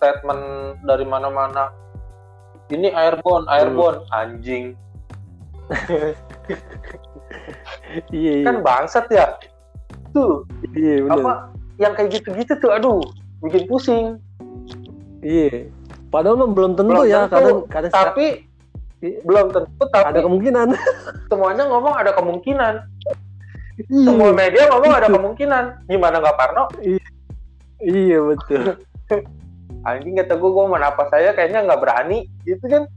statement 0.00 0.42
dari 0.82 1.04
mana-mana. 1.04 1.70
Ini 2.66 2.90
airborne, 2.90 3.46
airborne, 3.46 4.02
hmm. 4.02 4.18
anjing. 4.18 4.64
iya, 8.12 8.32
iya. 8.42 8.46
kan 8.46 8.56
bangsat 8.62 9.06
ya. 9.10 9.26
Tuh 10.12 10.46
iya, 10.74 11.04
bener. 11.04 11.22
apa 11.22 11.32
yang 11.76 11.92
kayak 11.92 12.20
gitu-gitu 12.20 12.52
tuh 12.58 12.70
aduh 12.72 13.00
bikin 13.44 13.68
pusing. 13.68 14.06
Iya. 15.20 15.70
Padahal 16.08 16.48
belum 16.48 16.78
tentu 16.78 16.92
belum 16.96 17.10
ya 17.10 17.26
tentu, 17.26 17.34
kadang, 17.36 17.58
kadang 17.68 17.92
tapi 17.92 18.26
iya. 19.02 19.18
belum 19.26 19.46
tentu 19.52 19.82
tapi 19.92 20.06
ada 20.08 20.20
kemungkinan. 20.22 20.68
semuanya 21.28 21.64
ngomong 21.68 21.94
ada 21.94 22.10
kemungkinan. 22.16 22.74
Iya. 23.76 24.08
semua 24.08 24.32
media 24.32 24.72
ngomong 24.72 24.92
ada 24.94 25.08
kemungkinan. 25.12 25.64
Gimana 25.84 26.16
nggak 26.24 26.36
Parno? 26.40 26.64
Iya, 26.80 27.06
iya 27.84 28.18
betul. 28.24 28.80
Anjing 29.86 30.16
kata 30.18 30.34
gue 30.34 30.50
gue 30.50 30.64
apa 30.80 31.02
saya 31.12 31.30
kayaknya 31.36 31.62
nggak 31.68 31.80
berani 31.84 32.26
gitu 32.42 32.64
kan? 32.66 32.88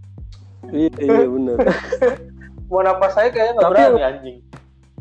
Iya 0.70 0.92
iya 1.00 1.26
benar 1.28 1.58
mau 2.70 2.86
napas 2.86 3.18
saya 3.18 3.34
kayaknya 3.34 3.54
nggak 3.58 3.72
berani 3.74 4.02
anjing. 4.06 4.38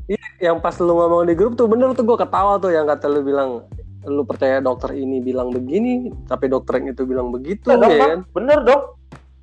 Iya 0.09 0.29
yang 0.41 0.59
pas 0.65 0.73
lu 0.81 0.97
ngomong 0.97 1.29
di 1.29 1.37
grup 1.37 1.55
tuh 1.55 1.69
bener 1.69 1.93
tuh 1.93 2.03
gue 2.09 2.17
ketawa 2.17 2.57
tuh 2.57 2.73
yang 2.73 2.89
kata 2.89 3.07
lu 3.13 3.21
bilang 3.21 3.69
lu 4.09 4.25
percaya 4.25 4.65
dokter 4.65 4.97
ini 4.97 5.21
bilang 5.21 5.53
begini 5.53 6.09
tapi 6.25 6.49
dokter 6.49 6.81
yang 6.81 6.97
itu 6.97 7.05
bilang 7.05 7.29
begitu 7.29 7.69
ya, 7.69 7.77
ya 7.77 7.99
kan? 8.01 8.19
Bener 8.33 8.59
dong. 8.65 8.83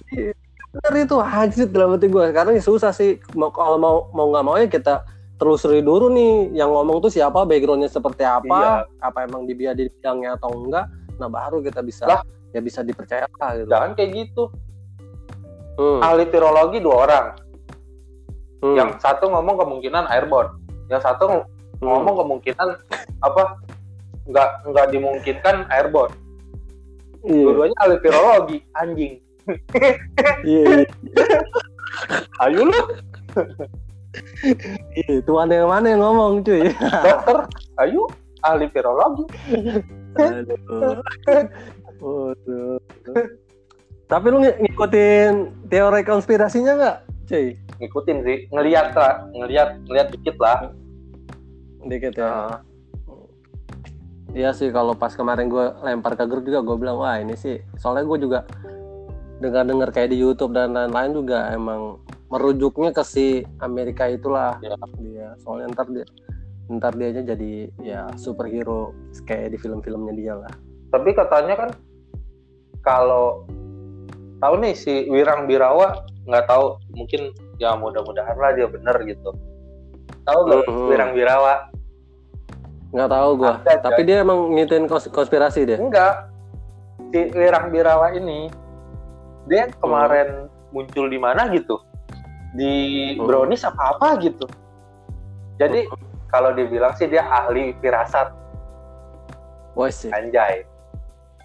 Iya, 0.10 0.34
bener 0.74 0.94
itu 1.06 1.16
hajit 1.22 1.70
dalam 1.70 1.94
hati 1.94 2.10
gue 2.10 2.26
karena 2.34 2.58
susah 2.58 2.90
sih. 2.90 3.22
Mau 3.38 3.54
kalau 3.54 3.78
mau 3.78 4.10
mau 4.10 4.34
nggak 4.34 4.44
mau 4.44 4.58
ya 4.58 4.66
kita 4.66 5.06
telusuri 5.38 5.86
dulu 5.86 6.10
nih. 6.10 6.58
Yang 6.58 6.70
ngomong 6.74 6.98
tuh 7.06 7.12
siapa 7.14 7.46
backgroundnya 7.46 7.94
seperti 7.94 8.26
apa 8.26 8.90
iya. 8.90 9.06
apa 9.06 9.30
emang 9.30 9.46
dia 9.46 9.78
di 9.78 9.86
bidangnya 9.86 10.42
atau 10.42 10.50
enggak. 10.50 10.90
Nah 11.22 11.30
baru 11.30 11.62
kita 11.62 11.86
bisa 11.86 12.10
lah. 12.10 12.26
ya 12.50 12.60
bisa 12.64 12.82
dipercaya 12.82 13.30
gitu. 13.30 13.70
Jangan 13.70 13.94
kayak 13.94 14.12
gitu. 14.18 14.50
Hmm. 15.76 16.00
ahli 16.00 16.24
virologi 16.32 16.80
dua 16.80 16.96
orang 17.04 17.26
Hmm. 18.64 18.76
Yang 18.76 18.90
satu 19.04 19.32
ngomong 19.32 19.56
kemungkinan 19.60 20.08
airborne, 20.12 20.56
yang 20.88 21.02
satu 21.04 21.28
hmm. 21.28 21.44
ngomong 21.84 22.16
kemungkinan 22.24 22.70
apa? 23.24 23.44
Nggak 24.26 24.50
nggak 24.72 24.88
dimungkinkan 24.94 25.70
airborne. 25.70 26.14
Yeah. 27.26 27.50
Dua-duanya 27.50 27.78
ahli 27.82 27.96
virologi, 28.02 28.58
anjing. 28.78 29.14
Iya. 30.46 30.86
Yeah. 30.86 32.44
Ayo 32.46 32.70
lu. 32.70 32.82
Iya, 34.96 35.12
itu 35.20 35.32
mana 35.34 35.54
yang 35.54 35.70
mana 35.70 35.86
yang 35.92 36.02
ngomong 36.02 36.46
cuy. 36.46 36.72
Dokter, 36.80 37.38
ayo 37.82 38.08
ahli 38.46 38.66
virologi. 38.72 39.24
Tapi 44.06 44.26
lu 44.30 44.38
ngikutin 44.42 45.66
teori 45.70 46.02
konspirasinya 46.06 46.74
nggak, 46.78 46.98
cuy? 47.26 47.58
ngikutin 47.80 48.18
sih. 48.24 48.38
Ngelihat 48.52 48.96
lah. 48.96 49.14
Ngelihat 49.36 49.70
ngelihat 49.88 50.08
dikit 50.16 50.36
lah. 50.40 50.58
Dikit 51.86 52.14
ya. 52.18 52.62
Uh. 53.08 53.28
Iya 54.36 54.52
sih 54.52 54.72
kalau 54.72 54.96
pas 54.96 55.16
kemarin 55.16 55.48
gue 55.48 55.66
lempar 55.84 56.16
ke 56.20 56.26
grup 56.28 56.44
juga 56.44 56.64
gue 56.64 56.76
bilang 56.80 56.98
wah 57.00 57.20
ini 57.20 57.36
sih. 57.36 57.60
Soalnya 57.80 58.08
gue 58.08 58.20
juga 58.28 58.40
dengar-dengar 59.44 59.92
kayak 59.92 60.16
di 60.16 60.18
YouTube 60.20 60.56
dan 60.56 60.72
lain-lain 60.72 61.12
juga 61.12 61.52
emang 61.52 62.00
merujuknya 62.32 62.96
ke 62.96 63.04
si 63.04 63.44
Amerika 63.60 64.08
itulah. 64.08 64.60
Ya. 64.64 64.76
dia 65.00 65.28
soalnya 65.44 65.72
ntar 65.76 65.88
dia 65.92 66.06
ntar 66.66 66.98
dia 66.98 67.14
aja 67.14 67.22
jadi 67.22 67.70
ya 67.86 68.10
superhero 68.18 68.96
kayak 69.28 69.54
di 69.54 69.58
film-filmnya 69.60 70.14
dia 70.16 70.34
lah. 70.40 70.54
Tapi 70.90 71.12
katanya 71.12 71.56
kan 71.60 71.70
kalau 72.82 73.44
tahu 74.46 74.54
nih 74.62 74.74
si 74.78 75.10
Wirang 75.10 75.50
Birawa 75.50 76.06
nggak 76.30 76.46
tahu 76.46 76.78
mungkin 76.94 77.34
ya 77.58 77.74
mudah-mudahan 77.74 78.38
lah 78.38 78.54
dia 78.54 78.70
bener 78.70 78.94
gitu 79.10 79.34
tahu 80.26 80.40
nggak 80.46 80.60
mm 80.66 80.70
-hmm. 80.70 80.88
Wirang 80.94 81.12
Birawa 81.18 81.54
Nggak 82.96 83.12
tahu 83.12 83.30
gua. 83.36 83.54
Ada, 83.60 83.92
Tapi 83.92 84.02
dia 84.08 84.24
emang 84.24 84.56
ngitin 84.56 84.88
konspirasi 84.88 85.68
dia. 85.68 85.76
Enggak. 85.76 86.32
Si 87.12 87.28
Wirang 87.36 87.68
Birawa 87.68 88.16
ini 88.16 88.48
dia 89.52 89.68
kemarin 89.84 90.48
hmm. 90.48 90.72
muncul 90.72 91.12
di 91.12 91.20
mana 91.20 91.52
gitu? 91.52 91.76
Di 92.56 92.74
hmm. 93.20 93.28
Brownies 93.28 93.68
apa 93.68 94.00
apa 94.00 94.16
gitu. 94.24 94.48
Jadi 95.60 95.92
hmm. 95.92 96.32
kalau 96.32 96.56
dibilang 96.56 96.96
sih 96.96 97.12
dia 97.12 97.28
ahli 97.28 97.76
firasat. 97.84 98.32
Wah 99.76 99.92
sih. 99.92 100.08
Anjay. 100.16 100.64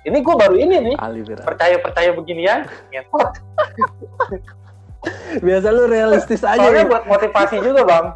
Ini 0.01 0.19
gue 0.25 0.35
baru 0.35 0.57
ini 0.57 0.77
nih. 0.91 0.97
Ahli 0.97 1.21
firasat. 1.25 1.47
Percaya-percaya 1.47 2.11
beginian. 2.17 2.61
Ngetot. 2.89 3.31
Biasa 5.47 5.67
lu 5.73 5.85
realistis 5.89 6.41
aja. 6.45 6.61
Soalnya 6.61 6.89
buat 6.89 7.05
motivasi 7.09 7.57
juga 7.61 7.85
bang. 7.85 8.07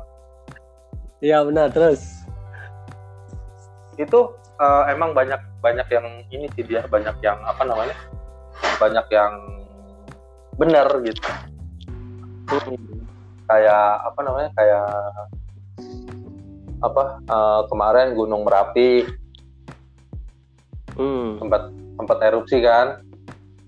Iya 1.24 1.40
benar 1.48 1.72
terus 1.72 2.24
itu 3.98 4.20
uh, 4.58 4.84
emang 4.90 5.14
banyak 5.14 5.38
banyak 5.62 5.86
yang 5.90 6.06
ini 6.30 6.46
sih 6.52 6.66
dia 6.66 6.84
banyak 6.86 7.14
yang 7.22 7.38
apa 7.46 7.62
namanya 7.62 7.96
banyak 8.78 9.06
yang 9.10 9.32
benar 10.58 10.86
gitu 11.02 11.22
kayak 13.48 13.88
apa 14.04 14.20
namanya 14.22 14.50
kayak 14.54 14.88
apa 16.84 17.02
uh, 17.32 17.60
kemarin 17.70 18.12
Gunung 18.12 18.44
Merapi 18.44 19.08
hmm. 20.98 21.42
sempat 21.42 21.62
sempat 21.94 22.18
erupsi 22.22 22.58
kan 22.62 23.02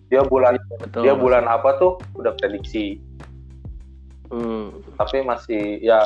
dia 0.07 0.23
bulan 0.23 0.55
iya, 0.55 0.77
Betul, 0.79 1.01
dia 1.03 1.15
bulan 1.19 1.45
apa 1.51 1.79
tuh 1.79 1.99
udah 2.15 2.33
prediksi 2.39 3.03
hmm. 4.31 4.97
tapi 4.99 5.23
masih 5.27 5.83
ya 5.83 6.03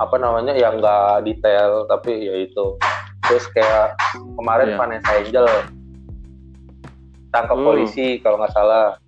apa 0.00 0.16
namanya 0.16 0.56
yang 0.56 0.80
nggak 0.80 1.28
detail 1.28 1.84
tapi 1.86 2.24
ya 2.24 2.34
itu 2.48 2.78
terus 3.28 3.44
kayak 3.52 3.94
kemarin 4.40 4.74
yeah. 4.74 4.78
Vanessa 4.80 5.10
Angel 5.12 5.46
tangkap 7.30 7.58
hmm. 7.60 7.66
polisi 7.66 8.06
kalau 8.24 8.40
nggak 8.40 8.54
salah 8.56 8.98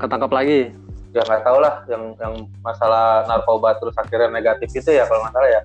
ketangkap 0.00 0.32
lagi 0.32 0.72
ya 1.12 1.22
nggak 1.26 1.42
tahu 1.42 1.58
lah 1.58 1.84
yang 1.90 2.14
yang 2.16 2.34
masalah 2.62 3.26
narkoba 3.26 3.76
terus 3.78 3.94
akhirnya 3.98 4.30
negatif 4.30 4.70
itu 4.72 4.90
ya 4.94 5.04
kalau 5.06 5.26
nggak 5.26 5.34
salah 5.34 5.50
ya 5.50 5.62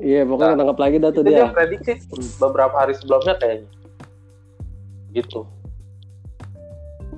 iya 0.00 0.22
pokoknya 0.24 0.46
nah, 0.46 0.54
ketangkap 0.56 0.78
lagi 0.80 0.96
dah 1.00 1.10
tuh 1.12 1.22
dia. 1.24 1.36
dia 1.36 1.46
prediksi 1.52 1.92
beberapa 2.40 2.74
hari 2.76 2.94
sebelumnya 2.96 3.34
kayaknya. 3.40 3.70
Gitu. 5.12 5.40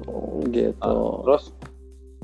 Oh, 0.06 0.38
gitu. 0.48 0.74
Nah, 0.78 1.14
terus 1.26 1.44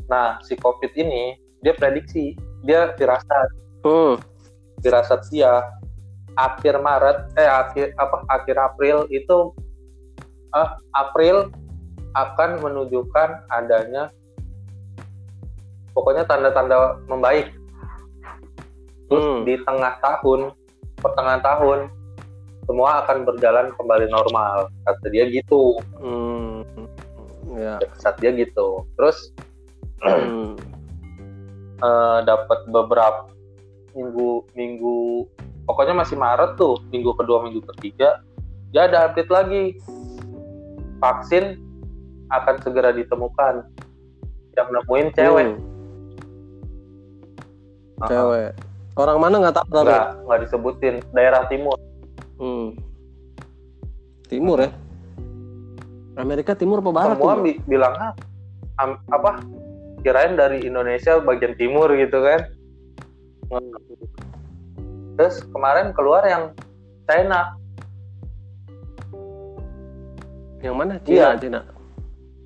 nah 0.05 0.28
si 0.44 0.55
covid 0.60 0.93
ini 0.94 1.35
dia 1.64 1.72
prediksi 1.74 2.36
dia 2.62 2.93
firasat. 2.94 3.48
Hmm. 3.85 4.16
firasat 4.81 5.28
dia 5.28 5.60
akhir 6.35 6.81
Maret 6.81 7.36
eh 7.36 7.48
akhir 7.48 7.93
apa 8.01 8.16
akhir 8.32 8.56
April 8.56 8.97
itu 9.12 9.52
eh, 10.56 10.70
April 10.97 11.52
akan 12.14 12.62
menunjukkan 12.62 13.48
adanya 13.51 14.09
pokoknya 15.94 16.26
tanda-tanda 16.26 16.98
membaik 17.06 17.55
terus 19.15 19.27
hmm. 19.31 19.43
di 19.47 19.55
tengah 19.62 19.95
tahun 20.03 20.41
pertengahan 20.99 21.43
tahun 21.47 21.78
semua 22.66 23.07
akan 23.07 23.28
berjalan 23.28 23.70
kembali 23.78 24.11
normal 24.11 24.66
kata 24.89 25.07
dia 25.15 25.31
gitu 25.31 25.78
hmm. 26.03 26.66
ya. 27.55 27.78
saat 28.03 28.19
dia 28.19 28.35
gitu 28.35 28.82
terus 28.99 29.31
hmm. 30.03 30.59
uh, 31.78 32.19
dapat 32.28 32.59
beberapa 32.74 33.31
minggu 33.95 34.43
minggu 34.59 35.31
pokoknya 35.70 35.95
masih 35.95 36.19
Maret 36.19 36.59
tuh 36.59 36.82
minggu 36.91 37.15
kedua 37.15 37.47
minggu 37.47 37.62
ketiga 37.77 38.19
dia 38.74 38.91
ada 38.91 39.07
update 39.07 39.31
lagi 39.31 39.78
vaksin 40.99 41.62
akan 42.35 42.59
segera 42.66 42.91
ditemukan 42.91 43.62
yang 44.59 44.69
nemuin 44.74 45.09
cewek 45.15 45.47
hmm. 45.55 45.62
cewek 48.11 48.51
orang 48.95 49.19
mana 49.19 49.35
nggak 49.43 49.57
tahu 49.57 49.66
nggak 49.85 50.07
nggak 50.27 50.41
disebutin. 50.47 50.95
Daerah 51.15 51.47
timur. 51.51 51.77
Hmm. 52.39 52.75
timur 54.27 54.59
ya? 54.59 54.71
Amerika 56.19 56.55
Timur 56.59 56.83
apa 56.83 56.91
Barat 56.91 57.16
semua 57.19 57.39
bi 57.39 57.59
bilang 57.66 57.95
ah, 57.99 58.12
apa? 59.11 59.43
Kirain 60.03 60.35
dari 60.35 60.62
Indonesia 60.66 61.23
bagian 61.23 61.55
timur 61.55 61.91
gitu 61.95 62.19
kan? 62.23 62.41
Terus 65.15 65.47
kemarin 65.55 65.95
keluar 65.95 66.27
yang 66.27 66.51
China. 67.07 67.55
Yang 70.65 70.75
mana? 70.75 70.95
Cina 71.05 71.15
iya. 71.15 71.29
Cina 71.39 71.61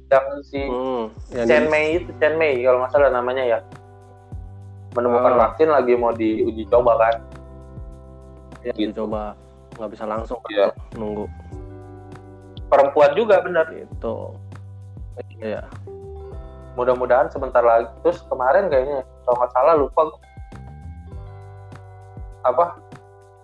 yang 0.09 0.27
si 0.41 0.61
hmm, 0.65 1.12
Chen 1.45 1.69
Mei 1.69 2.01
itu 2.01 2.11
Chen 2.16 2.35
Mei 2.41 2.57
kalau 2.65 2.81
nggak 2.81 2.93
salah 2.97 3.12
namanya 3.12 3.45
ya 3.45 3.59
menemukan 4.97 5.36
oh. 5.36 5.39
vaksin 5.44 5.69
lagi 5.69 5.93
mau 5.98 6.12
diuji 6.15 6.65
coba 6.70 6.97
kan. 6.97 7.15
Ya, 8.65 8.73
gitu. 8.74 9.05
coba 9.05 9.39
nggak 9.78 9.90
bisa 9.94 10.05
langsung 10.09 10.40
ya. 10.51 10.73
nunggu. 10.97 11.28
Perempuan 12.69 13.16
juga 13.16 13.40
benar 13.40 13.70
itu 13.73 14.16
iya. 15.40 15.62
Mudah-mudahan 16.78 17.31
sebentar 17.31 17.62
lagi. 17.62 17.90
Terus 18.06 18.23
kemarin 18.31 18.70
kayaknya 18.70 19.02
kalau 19.27 19.36
nggak 19.43 19.52
salah 19.55 19.74
lupa 19.74 20.01
apa? 22.47 22.66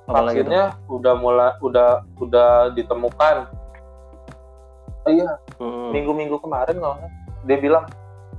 Vaksinnya 0.04 0.76
udah 0.86 1.14
mulai 1.16 1.50
udah 1.64 2.04
udah 2.20 2.74
ditemukan. 2.76 3.48
Oh, 5.04 5.12
iya. 5.12 5.36
Hmm. 5.60 5.92
minggu-minggu 5.92 6.40
kemarin 6.40 6.80
kalau 6.80 6.96
dia 7.44 7.58
bilang 7.60 7.84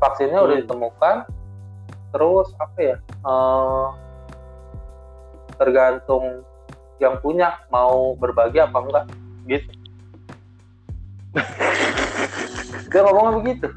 vaksinnya 0.02 0.41
hmm. 0.41 0.48
udah 0.49 0.56
ditemukan 0.65 1.15
terus 2.16 2.48
apa 2.64 2.80
ya 2.80 2.98
uh, 3.28 3.92
tergantung 5.60 6.48
yang 7.04 7.20
punya 7.20 7.60
mau 7.68 8.16
berbagi 8.16 8.64
apa 8.64 8.78
enggak 8.80 9.06
gitu 9.52 9.72
dia 12.92 13.02
ngomongnya 13.04 13.34
begitu 13.44 13.68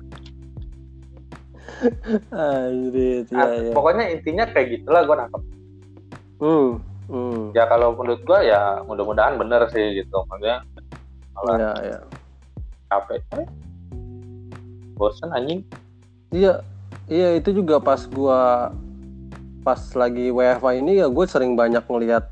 Anjir, 2.35 3.23
ya, 3.31 3.71
ya. 3.71 3.71
pokoknya 3.75 4.05
intinya 4.11 4.47
kayak 4.51 4.79
gitulah 4.79 5.03
gue 5.07 5.15
nangkep 5.15 5.43
Hmm. 6.39 6.79
Hmm. 7.11 7.51
Ya 7.51 7.67
kalau 7.67 7.99
menurut 7.99 8.23
gua 8.23 8.41
ya 8.47 8.79
mudah-mudahan 8.87 9.37
bener 9.37 9.67
sih 9.75 10.03
gitu. 10.03 10.23
Maksudnya 10.31 10.63
malah 11.35 11.57
ya, 11.59 11.73
ya. 11.83 11.99
capek. 12.91 13.21
Eh? 13.43 13.49
Bosan 14.95 15.35
anjing. 15.35 15.61
Iya. 16.31 16.63
Iya 17.09 17.41
itu 17.41 17.57
juga 17.57 17.81
pas 17.81 18.05
gua 18.05 18.73
pas 19.65 19.81
lagi 19.97 20.33
WFH 20.33 20.65
ini 20.81 21.01
ya 21.01 21.13
gue 21.13 21.25
sering 21.29 21.53
banyak 21.53 21.85
ngelihat 21.89 22.29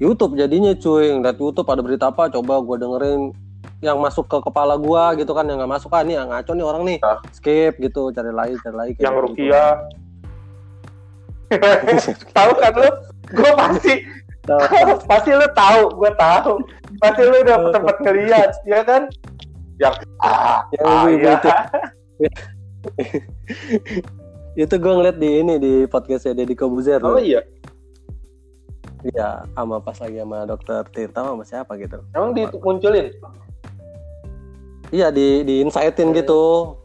YouTube 0.00 0.36
jadinya 0.36 0.72
cuy. 0.76 1.12
Ngeliat 1.12 1.36
YouTube 1.40 1.68
ada 1.68 1.80
berita 1.84 2.08
apa 2.12 2.28
coba 2.28 2.60
gue 2.60 2.76
dengerin 2.80 3.20
yang 3.80 3.96
masuk 4.00 4.28
ke 4.28 4.36
kepala 4.44 4.76
gua 4.76 5.16
gitu 5.16 5.32
kan 5.32 5.48
yang 5.48 5.60
nggak 5.60 5.72
masuk. 5.72 5.88
Kan 5.88 6.04
nih 6.08 6.20
yang 6.20 6.28
ngaco 6.28 6.52
nih 6.52 6.64
orang 6.64 6.82
nih. 6.84 6.98
Nah. 7.00 7.18
skip 7.32 7.74
gitu 7.80 8.12
cari 8.12 8.32
lagi 8.32 8.54
cari 8.60 8.76
lagi 8.76 8.92
yang 9.00 9.16
gitu. 9.16 9.24
Rukia. 9.24 9.66
Tahu 12.36 12.50
kan 12.60 12.72
lu? 12.76 12.90
Gue 13.30 13.50
pasti 13.56 13.94
pasti 15.10 15.30
lu 15.32 15.48
tahu 15.56 15.82
gue 15.96 16.12
tahu. 16.16 16.52
Pasti 17.00 17.20
lu 17.24 17.36
udah 17.40 17.56
tempat 17.72 17.96
ngeliat 18.04 18.50
ya 18.68 18.80
kan? 18.84 19.08
Yang 19.80 19.94
ah, 20.20 20.60
yang 20.76 20.84
ah, 20.84 21.04
ya. 21.08 21.32
itu 21.40 21.48
itu 24.62 24.74
gue 24.74 24.92
ngeliat 24.92 25.16
di 25.16 25.30
ini 25.40 25.54
di 25.56 25.72
podcastnya 25.86 26.36
Deddy 26.42 26.54
Kobuzer 26.58 27.00
oh 27.04 27.20
iya. 27.20 27.44
Iya, 29.00 29.48
sama 29.56 29.80
pas 29.80 29.96
lagi 29.96 30.20
sama 30.20 30.44
dokter 30.44 30.84
Tirta 30.92 31.24
sama 31.24 31.44
siapa 31.48 31.72
gitu. 31.80 32.04
Emang 32.12 32.36
dimunculin? 32.36 33.16
Iya, 34.92 35.08
di 35.08 35.40
di 35.40 35.64
insightin 35.64 36.12
gitu. 36.12 36.76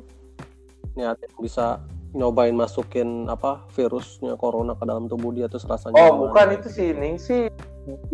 Niat 0.96 1.20
bisa 1.44 1.84
nyobain 2.16 2.56
masukin 2.56 3.28
apa 3.28 3.68
virusnya 3.76 4.40
corona 4.40 4.72
ke 4.80 4.88
dalam 4.88 5.12
tubuh 5.12 5.36
dia 5.36 5.52
terus 5.52 5.68
rasanya 5.68 6.00
oh 6.00 6.32
bukan 6.32 6.56
itu 6.56 6.72
sih 6.72 6.96
Ningsi. 6.96 7.52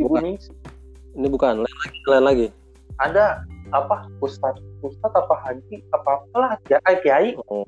Ibu 0.01 0.17
Ningsi. 0.17 0.49
Ini 1.13 1.27
bukan 1.29 1.61
lain 1.61 1.77
lagi 1.85 1.99
lain 2.09 2.25
lagi. 2.25 2.47
Ada 2.97 3.45
apa 3.71 4.07
ustad 4.19 4.59
ustad 4.83 5.11
apa 5.15 5.35
haji 5.47 5.83
apa 5.95 6.09
apalah 6.19 6.51
ya 6.67 6.79
kiai. 7.01 7.35
Oh. 7.47 7.65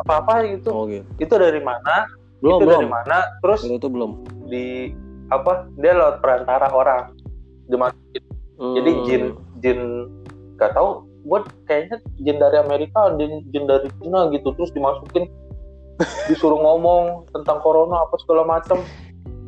apa 0.00 0.24
apa 0.24 0.32
itu 0.48 0.70
oh, 0.72 0.88
gitu. 0.88 1.04
itu 1.20 1.34
dari 1.36 1.60
mana? 1.60 2.08
Belum 2.40 2.58
itu 2.60 2.64
belum. 2.64 2.80
dari 2.80 2.88
mana? 2.88 3.18
Terus 3.44 3.60
itu 3.68 3.88
belum. 3.88 4.10
di 4.48 4.92
apa 5.32 5.68
dia 5.80 5.92
lewat 5.96 6.24
perantara 6.24 6.68
orang. 6.72 7.12
Dimasukin 7.68 8.24
hmm. 8.60 8.74
jadi 8.76 8.90
jin 9.08 9.22
jin 9.60 9.80
gak 10.56 10.76
tahu. 10.76 11.04
Buat 11.22 11.46
kayaknya 11.70 12.02
jin 12.26 12.36
dari 12.42 12.56
Amerika 12.58 13.14
jin, 13.20 13.46
jin 13.52 13.64
dari 13.68 13.88
Cina 14.00 14.32
gitu. 14.32 14.50
Terus 14.56 14.72
dimasukin 14.74 15.28
disuruh 16.28 16.58
ngomong 16.58 17.28
tentang 17.36 17.60
corona 17.60 18.00
apa 18.04 18.16
segala 18.24 18.42
macam 18.48 18.80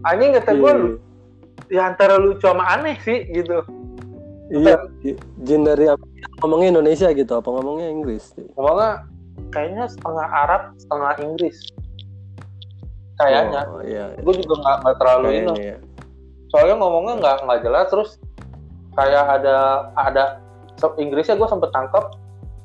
anjing 0.07 0.37
kata 0.37 0.53
gue 0.55 0.73
yeah. 1.73 1.73
ya 1.73 1.83
antara 1.89 2.21
lucu 2.21 2.45
sama 2.45 2.65
aneh 2.69 2.97
sih 3.03 3.25
gitu 3.33 3.65
iya 4.53 4.77
jin 5.45 5.65
dari 5.65 5.89
ngomongnya 6.43 6.77
Indonesia 6.77 7.09
gitu 7.13 7.33
apa 7.33 7.49
ngomongnya 7.49 7.89
Inggris 7.89 8.37
ngomongnya 8.57 9.09
kayaknya 9.55 9.85
setengah 9.89 10.27
Arab 10.29 10.63
setengah 10.77 11.13
Inggris 11.25 11.57
kayaknya 13.17 13.61
oh, 13.71 13.83
iya, 13.87 14.05
iya. 14.13 14.21
gue 14.21 14.35
juga 14.43 14.55
nggak 14.61 14.77
nggak 14.85 14.97
terlalu 14.99 15.29
ini 15.33 15.55
iya. 15.63 15.77
soalnya 16.51 16.77
ngomongnya 16.83 17.15
nggak 17.23 17.37
nggak 17.47 17.61
jelas 17.63 17.87
terus 17.89 18.11
kayak 18.95 19.25
ada 19.41 19.89
ada 19.95 20.25
Inggrisnya 20.99 21.39
gue 21.39 21.49
sempet 21.49 21.71
tangkap 21.71 22.13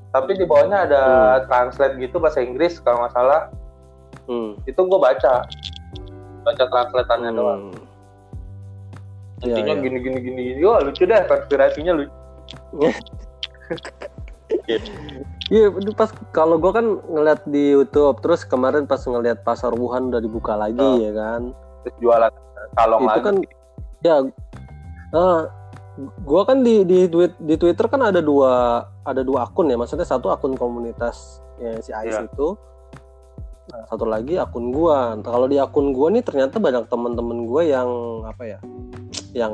tapi 0.09 0.33
di 0.33 0.43
bawahnya 0.43 0.89
ada 0.89 1.01
hmm. 1.05 1.41
translate 1.47 1.95
gitu 2.01 2.17
bahasa 2.17 2.41
Inggris 2.41 2.81
kalau 2.81 3.05
nggak 3.05 3.13
salah 3.13 3.41
hmm. 4.25 4.57
itu 4.65 4.81
gue 4.81 4.99
baca 4.99 5.45
baca 6.43 6.63
translatannya 6.65 7.31
hmm. 7.31 7.37
doang 7.37 7.63
intinya 9.39 9.73
ya, 9.73 9.79
ya. 9.79 9.83
gini 9.83 9.97
gini 10.03 10.17
gini 10.19 10.41
gini 10.53 10.61
oh 10.67 10.79
lucu 10.83 11.03
deh 11.07 11.21
konspirasinya 11.27 11.93
lucu 11.95 12.13
Iya, 15.49 15.69
yeah, 15.69 15.93
pas 15.93 16.09
kalau 16.33 16.57
gue 16.57 16.71
kan 16.73 17.05
ngeliat 17.05 17.45
di 17.45 17.77
YouTube, 17.77 18.17
terus 18.25 18.41
kemarin 18.41 18.89
pas 18.89 18.97
ngeliat 18.97 19.45
pasar 19.45 19.77
Wuhan 19.77 20.09
udah 20.09 20.21
dibuka 20.21 20.57
lagi 20.57 20.81
oh. 20.81 20.97
ya 20.97 21.13
kan. 21.13 21.53
Terus 21.85 21.95
jualan 22.01 22.33
kalong 22.73 23.05
itu 23.05 23.09
lagi. 23.13 23.25
kan, 23.29 23.35
ya, 24.01 24.15
uh, 25.13 25.41
gue 26.01 26.41
kan 26.49 26.57
di 26.65 26.81
di 26.81 27.05
di 27.37 27.55
Twitter 27.61 27.85
kan 27.85 28.09
ada 28.09 28.25
dua 28.25 28.85
ada 29.05 29.21
dua 29.21 29.45
akun 29.45 29.69
ya, 29.69 29.77
maksudnya 29.77 30.09
satu 30.09 30.33
akun 30.33 30.57
komunitas 30.57 31.45
ya, 31.61 31.77
si 31.85 31.93
Ais 31.93 32.17
yeah. 32.17 32.25
itu, 32.25 32.57
nah, 33.69 33.83
satu 33.87 34.05
lagi 34.05 34.35
akun 34.35 34.73
gua. 34.73 35.13
Nah, 35.15 35.23
kalau 35.25 35.47
di 35.47 35.57
akun 35.61 35.93
gua 35.93 36.09
nih 36.11 36.25
ternyata 36.25 36.57
banyak 36.57 36.89
teman-teman 36.89 37.45
gua 37.45 37.61
yang 37.63 37.89
apa 38.25 38.43
ya, 38.45 38.59
yang 39.31 39.53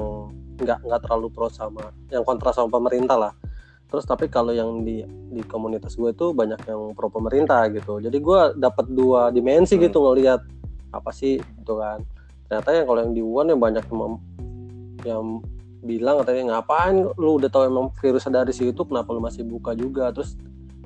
nggak 0.56 0.80
nggak 0.88 1.02
terlalu 1.04 1.28
pro 1.32 1.52
sama, 1.52 1.92
yang 2.10 2.24
kontra 2.24 2.56
sama 2.56 2.72
pemerintah 2.72 3.20
lah. 3.20 3.34
Terus 3.86 4.04
tapi 4.08 4.28
kalau 4.28 4.52
yang 4.52 4.82
di 4.82 5.06
di 5.32 5.42
komunitas 5.46 5.94
gue 5.96 6.10
itu 6.10 6.34
banyak 6.34 6.58
yang 6.66 6.98
pro 6.98 7.08
pemerintah 7.08 7.70
gitu. 7.70 8.02
Jadi 8.02 8.18
gue 8.18 8.40
dapat 8.58 8.90
dua 8.90 9.30
dimensi 9.30 9.78
hmm. 9.78 9.84
gitu 9.88 10.04
ngelihat 10.04 10.42
apa 10.90 11.12
sih 11.14 11.38
gitu 11.40 11.78
kan. 11.78 12.02
Ternyata 12.50 12.70
yang 12.76 12.86
kalau 12.90 13.00
yang 13.06 13.14
di 13.14 13.22
Wuhan 13.22 13.48
yang 13.54 13.62
banyak 13.62 13.86
yang, 13.88 14.20
yang 15.06 15.24
bilang 15.86 16.16
katanya 16.26 16.58
ngapain? 16.58 17.08
Lu 17.16 17.38
udah 17.38 17.50
tahu 17.50 17.70
emang 17.70 17.94
virusnya 18.02 18.42
dari 18.42 18.54
situ 18.56 18.82
kenapa 18.84 19.14
lu 19.14 19.22
masih 19.22 19.46
buka 19.46 19.78
juga? 19.78 20.10
Terus 20.12 20.34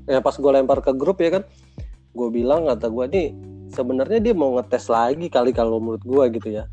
ya 0.10 0.20
pas 0.20 0.36
gue 0.36 0.52
lempar 0.52 0.82
ke 0.84 0.92
grup 0.94 1.22
ya 1.22 1.40
kan 1.40 1.44
gue 2.14 2.30
bilang 2.34 2.66
kata 2.66 2.90
gue 2.90 3.06
nih 3.10 3.28
sebenarnya 3.70 4.20
dia 4.20 4.34
mau 4.34 4.58
ngetes 4.58 4.90
lagi 4.90 5.30
kali 5.30 5.54
kalau 5.54 5.78
menurut 5.78 6.04
gue 6.04 6.24
gitu 6.42 6.50
ya. 6.62 6.66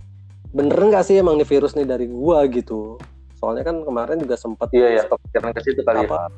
Bener 0.56 0.76
nggak 0.76 1.04
sih 1.04 1.20
emang 1.20 1.36
nih 1.36 1.48
virus 1.48 1.76
nih 1.76 1.84
dari 1.84 2.08
gue 2.08 2.38
gitu? 2.56 2.96
Soalnya 3.36 3.68
kan 3.68 3.84
kemarin 3.84 4.16
juga 4.16 4.36
sempat 4.40 4.72
iya 4.72 5.00
ya 5.00 5.02
kepikiran 5.04 5.52
ke 5.52 5.60
situ 5.60 5.80
kali 5.84 6.04
ya. 6.04 6.08
apa, 6.08 6.16
ya 6.16 6.28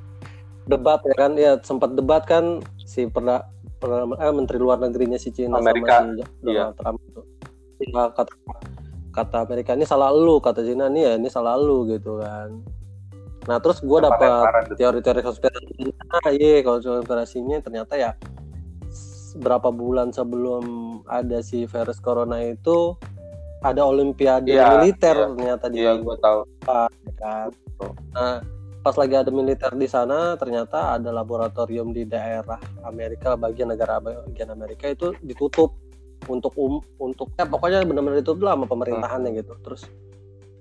debat 0.68 1.00
ya 1.06 1.14
kan? 1.14 1.30
Ya 1.38 1.52
sempat 1.62 1.94
debat 1.94 2.22
kan 2.26 2.60
si 2.82 3.06
pernah 3.06 3.46
eh, 4.18 4.34
menteri 4.34 4.58
luar 4.58 4.82
negerinya 4.82 5.16
si 5.16 5.30
Cina 5.30 5.62
Amerika. 5.62 6.02
sama 6.02 6.18
si 6.18 6.22
Donald 6.42 6.50
iya. 6.50 6.66
Trump 6.74 6.98
itu. 7.06 7.20
Ya, 7.78 8.04
kata 8.10 8.32
kata 9.14 9.36
Amerika 9.46 9.70
ini 9.78 9.86
salah 9.86 10.10
lu 10.10 10.42
kata 10.42 10.66
Cina 10.66 10.90
ini 10.90 11.06
ya 11.06 11.12
ini 11.14 11.30
salah 11.30 11.54
lu 11.54 11.86
gitu 11.86 12.18
kan. 12.18 12.58
Nah 13.46 13.56
terus 13.62 13.78
gue 13.80 13.98
dapat 14.02 14.74
teori-teori 14.74 15.22
konspirasi 15.22 15.94
nah 16.10 16.28
iya 16.34 16.60
kalau 16.66 16.82
konspirasinya 16.82 17.62
ternyata 17.62 17.94
ya 17.94 18.10
berapa 19.36 19.68
bulan 19.68 20.14
sebelum 20.14 20.64
ada 21.10 21.44
si 21.44 21.68
virus 21.68 22.00
corona 22.00 22.40
itu 22.40 22.96
ada 23.60 23.82
olimpiade 23.82 24.54
ya, 24.54 24.78
militer 24.78 25.16
ya, 25.18 25.26
ternyata 25.34 25.64
di 25.66 25.76
Iya, 25.82 25.92
gue 25.98 26.16
tahu. 26.22 26.40
Kan. 27.18 27.50
Nah, 28.14 28.38
pas 28.82 28.94
lagi 28.94 29.14
ada 29.18 29.30
militer 29.34 29.72
di 29.74 29.88
sana 29.90 30.38
ternyata 30.38 30.94
ada 30.94 31.10
laboratorium 31.10 31.90
di 31.90 32.06
daerah 32.06 32.58
Amerika 32.86 33.34
bagian 33.34 33.74
negara 33.74 33.98
bagian 33.98 34.54
Amerika 34.54 34.86
itu 34.86 35.12
ditutup 35.26 35.74
untuk 36.30 36.54
um 36.54 36.78
untuk 37.02 37.30
ya 37.34 37.46
pokoknya 37.46 37.82
benar-benar 37.82 38.22
itu 38.22 38.34
lah 38.38 38.54
sama 38.54 38.66
pemerintahannya 38.70 39.30
hmm. 39.34 39.38
gitu. 39.42 39.54
Terus 39.66 39.82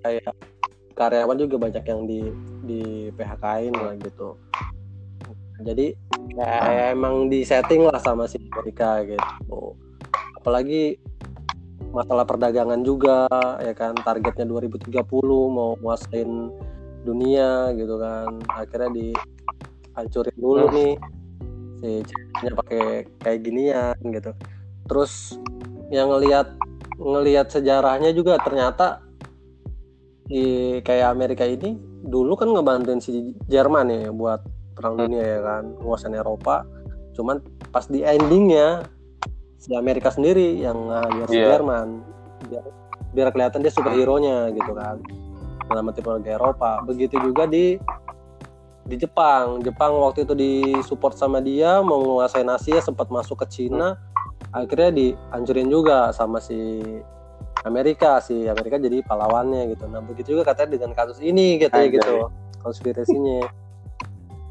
kayak 0.01 0.33
karyawan 0.97 1.37
juga 1.37 1.55
banyak 1.61 1.83
yang 1.85 2.01
di 2.09 2.21
di 2.65 2.81
PHK-in 3.13 3.73
lah 3.77 3.93
gitu. 4.01 4.33
Jadi 5.63 5.93
ya, 6.37 6.53
hmm. 6.61 6.93
emang 6.97 7.15
di 7.29 7.41
setting 7.41 7.85
lah 7.89 7.97
sama 8.01 8.29
si 8.29 8.37
Amerika 8.53 9.01
gitu. 9.05 9.73
Apalagi 10.37 10.97
masalah 11.91 12.27
perdagangan 12.27 12.83
juga 12.83 13.25
ya 13.63 13.73
kan 13.73 13.95
targetnya 13.95 14.45
2030 14.45 15.01
mau 15.49 15.73
nguasain 15.79 16.51
dunia 17.07 17.71
gitu 17.73 17.95
kan 17.95 18.43
akhirnya 18.51 18.91
dihancurin 18.91 20.37
dulu 20.37 20.67
hmm. 20.67 20.75
nih 20.75 20.93
si 21.79 21.89
China 22.41 22.53
pakai 22.59 23.07
kayak 23.23 23.39
ginian 23.45 23.95
gitu 24.03 24.31
terus 24.89 25.39
yang 25.93 26.11
ngelihat 26.11 26.51
ngelihat 26.99 27.47
sejarahnya 27.53 28.11
juga 28.11 28.41
ternyata 28.41 29.05
di 30.27 30.77
kayak 30.83 31.15
Amerika 31.15 31.47
ini 31.47 31.79
dulu 32.03 32.35
kan 32.35 32.51
ngebantuin 32.51 32.99
si 32.99 33.31
Jerman 33.47 33.87
ya 33.87 34.11
buat 34.11 34.43
perang 34.77 34.93
dunia 34.93 35.23
ya 35.25 35.39
kan? 35.41 35.63
Nguasain 35.81 36.13
Eropa. 36.13 36.61
Cuman 37.17 37.41
pas 37.73 37.89
di 37.89 38.05
endingnya 38.05 38.85
si 39.57 39.73
Amerika 39.73 40.13
sendiri 40.13 40.61
yang 40.61 40.77
ngajar 40.85 41.29
yeah. 41.33 41.57
Jerman 41.57 42.05
biar, 42.45 42.65
biar 43.17 43.27
kelihatan 43.33 43.65
dia 43.65 43.73
superhero 43.73 44.21
nya 44.21 44.53
gitu 44.53 44.71
kan. 44.77 45.01
Dalam 45.65 45.89
teknologi 45.91 46.29
Eropa. 46.29 46.85
Begitu 46.85 47.17
juga 47.17 47.49
di 47.49 47.81
di 48.85 48.95
Jepang. 48.95 49.65
Jepang 49.65 49.97
waktu 49.97 50.23
itu 50.29 50.37
disupport 50.37 51.17
sama 51.17 51.41
dia 51.41 51.81
mau 51.81 51.99
menguasai 51.99 52.45
Asia 52.45 52.79
sempat 52.79 53.09
masuk 53.09 53.41
ke 53.43 53.49
Cina. 53.49 53.97
Akhirnya 54.53 54.93
dihancurin 54.93 55.67
juga 55.67 56.13
sama 56.13 56.39
si 56.39 56.55
Amerika. 57.65 58.23
Si 58.23 58.47
Amerika 58.47 58.79
jadi 58.79 59.03
pahlawannya 59.03 59.75
gitu. 59.75 59.89
Nah 59.91 59.99
begitu 60.05 60.37
juga 60.37 60.53
katanya 60.53 60.79
dengan 60.79 60.91
kasus 60.95 61.19
ini 61.19 61.59
gitu. 61.59 61.73
Ya 61.73 61.89
gitu 61.89 62.31
konspirasinya 62.67 63.47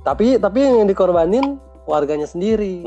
tapi 0.07 0.39
tapi 0.39 0.63
yang 0.63 0.87
dikorbanin 0.87 1.59
warganya 1.83 2.31
sendiri. 2.31 2.87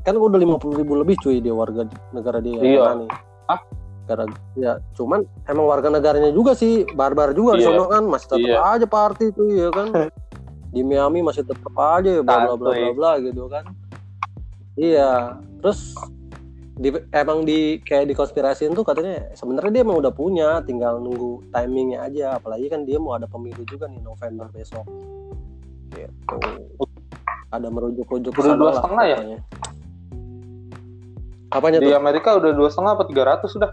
Kan 0.00 0.16
udah 0.16 0.40
lima 0.40 0.56
puluh 0.56 0.80
ribu 0.80 0.96
lebih 0.96 1.20
cuy 1.20 1.44
dia 1.44 1.52
warga 1.52 1.84
negara 2.16 2.40
dia 2.40 2.56
iya. 2.64 2.96
nih. 2.96 3.10
Ah 3.52 3.60
gara 4.08 4.24
ya 4.56 4.80
cuman 4.96 5.28
emang 5.44 5.68
warga 5.68 5.92
negaranya 5.92 6.32
juga 6.32 6.56
sih 6.56 6.88
barbar 6.96 7.36
juga 7.36 7.60
iya. 7.60 7.68
di 7.68 7.84
kan 7.92 8.04
masih 8.08 8.28
tetap 8.32 8.48
iya. 8.48 8.58
aja 8.64 8.86
party 8.88 9.26
tuh 9.36 9.48
ya 9.52 9.68
kan. 9.68 9.92
Di 10.68 10.84
Miami 10.84 11.24
masih 11.24 11.48
tetap 11.48 11.72
aja 11.76 12.20
ya 12.20 12.20
bla 12.20 12.44
bla 12.44 12.54
bla 12.56 12.70
bla 12.76 12.92
bla 12.92 13.12
gitu 13.24 13.48
kan. 13.48 13.64
Iya 14.76 15.40
terus 15.64 15.96
di, 16.76 16.92
emang 17.10 17.48
di 17.48 17.80
kayak 17.80 18.12
di 18.12 18.14
konspirasiin 18.14 18.76
tuh 18.76 18.84
katanya 18.84 19.32
sebenarnya 19.32 19.80
dia 19.80 19.82
emang 19.82 19.98
udah 20.04 20.12
punya 20.12 20.60
tinggal 20.68 21.00
nunggu 21.00 21.48
timingnya 21.52 22.04
aja. 22.04 22.36
Apalagi 22.36 22.68
kan 22.68 22.84
dia 22.84 23.00
mau 23.00 23.16
ada 23.16 23.24
pemilu 23.24 23.64
juga 23.64 23.88
nih 23.88 24.00
November 24.04 24.52
besok 24.52 24.84
gitu 25.92 26.36
ada 27.48 27.68
merujuk-rujuk 27.72 28.32
udah 28.36 28.56
dua 28.56 28.72
setengah 28.76 29.04
ya 29.08 29.18
Apanya 31.48 31.80
di 31.80 31.88
tuh? 31.88 31.96
Amerika 31.96 32.36
udah 32.36 32.52
dua 32.52 32.68
setengah 32.68 32.92
apa 32.92 33.04
tiga 33.08 33.22
ratus 33.24 33.56
sudah. 33.56 33.70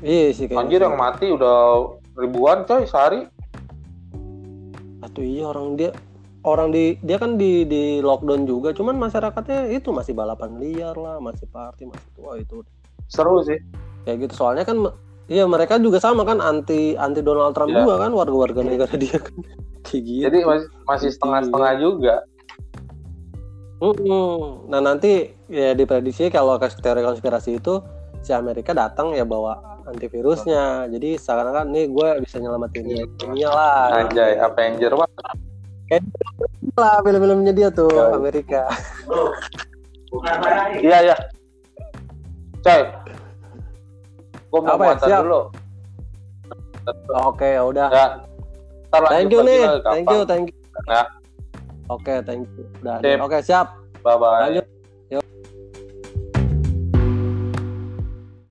Iya 0.00 0.30
sih 0.32 0.46
kayaknya. 0.46 0.62
Anjir 0.62 0.80
yang 0.86 0.96
mati 0.96 1.26
udah 1.34 1.58
ribuan 2.14 2.62
coy 2.62 2.86
sehari. 2.86 3.26
Atau 5.02 5.26
iya 5.26 5.50
orang 5.50 5.74
dia 5.74 5.90
orang 6.46 6.70
di 6.70 6.94
dia 7.02 7.18
kan 7.18 7.34
di 7.36 7.66
di 7.66 7.98
lockdown 8.00 8.46
juga, 8.46 8.70
cuman 8.72 8.96
masyarakatnya 8.96 9.76
itu 9.76 9.90
masih 9.92 10.14
balapan 10.14 10.56
liar 10.56 10.94
lah, 10.94 11.18
masih 11.18 11.50
party, 11.50 11.90
masih 11.90 12.08
tua 12.14 12.38
itu. 12.38 12.62
Seru 13.10 13.42
sih. 13.42 13.58
Kayak 14.06 14.30
gitu 14.30 14.46
soalnya 14.46 14.62
kan 14.62 14.78
iya 15.26 15.44
mereka 15.44 15.76
juga 15.82 15.98
sama 15.98 16.22
kan 16.22 16.38
anti 16.38 16.94
anti 16.96 17.20
Donald 17.20 17.52
Trump 17.52 17.74
yeah. 17.74 17.82
juga 17.82 18.06
kan 18.06 18.14
warga-warga 18.14 18.62
negara 18.62 18.94
dia 18.94 19.18
kan. 19.18 19.42
Kayak 19.86 20.02
gitu. 20.04 20.24
Jadi 20.28 20.38
masih 20.44 20.68
masih 20.84 21.08
setengah-setengah 21.14 21.72
juga. 21.80 22.14
Uh, 23.80 24.60
nah 24.68 24.84
nanti 24.84 25.32
ya 25.48 25.72
diprediksi 25.72 26.28
kalau 26.28 26.60
teori 26.60 27.00
konspirasi 27.00 27.56
itu 27.56 27.80
si 28.20 28.28
Amerika 28.36 28.76
datang 28.76 29.16
ya 29.16 29.24
bawa 29.24 29.80
antivirusnya. 29.88 30.84
Jadi 30.92 31.16
sekarang 31.16 31.56
kan 31.56 31.66
nih 31.72 31.88
gue 31.88 32.08
bisa 32.20 32.36
nyelamatin 32.36 33.08
dunia 33.16 33.48
lah. 33.48 34.04
Anjay, 34.04 34.36
Avenger 34.36 34.92
wah. 34.92 35.08
Kayak 35.88 36.04
lah 36.76 37.02
film-filmnya 37.02 37.52
dia 37.56 37.68
tuh 37.72 37.90
ya. 37.90 38.14
Amerika. 38.14 38.68
Iya 40.78 40.98
ya. 41.12 41.16
Coy. 42.60 42.82
Gue 44.50 44.60
mau 44.60 44.76
Apa, 44.76 45.08
ya? 45.08 45.18
dulu. 45.24 45.42
Oke, 47.26 47.48
ya 47.54 47.62
udah. 47.64 47.88
Ya. 47.88 48.06
Thank 48.90 49.30
you 49.30 49.40
nih. 49.46 49.62
Thank 49.86 50.06
you, 50.10 50.20
thank 50.26 50.46
you. 50.50 50.56
Ya. 50.90 51.02
Oke, 51.90 52.06
okay, 52.06 52.18
thank 52.22 52.46
you. 52.54 52.64
Oke, 52.82 53.18
okay, 53.26 53.40
siap. 53.42 53.66
Bye 54.02 54.16
bye. 54.18 54.46
Lanjut. 54.46 54.69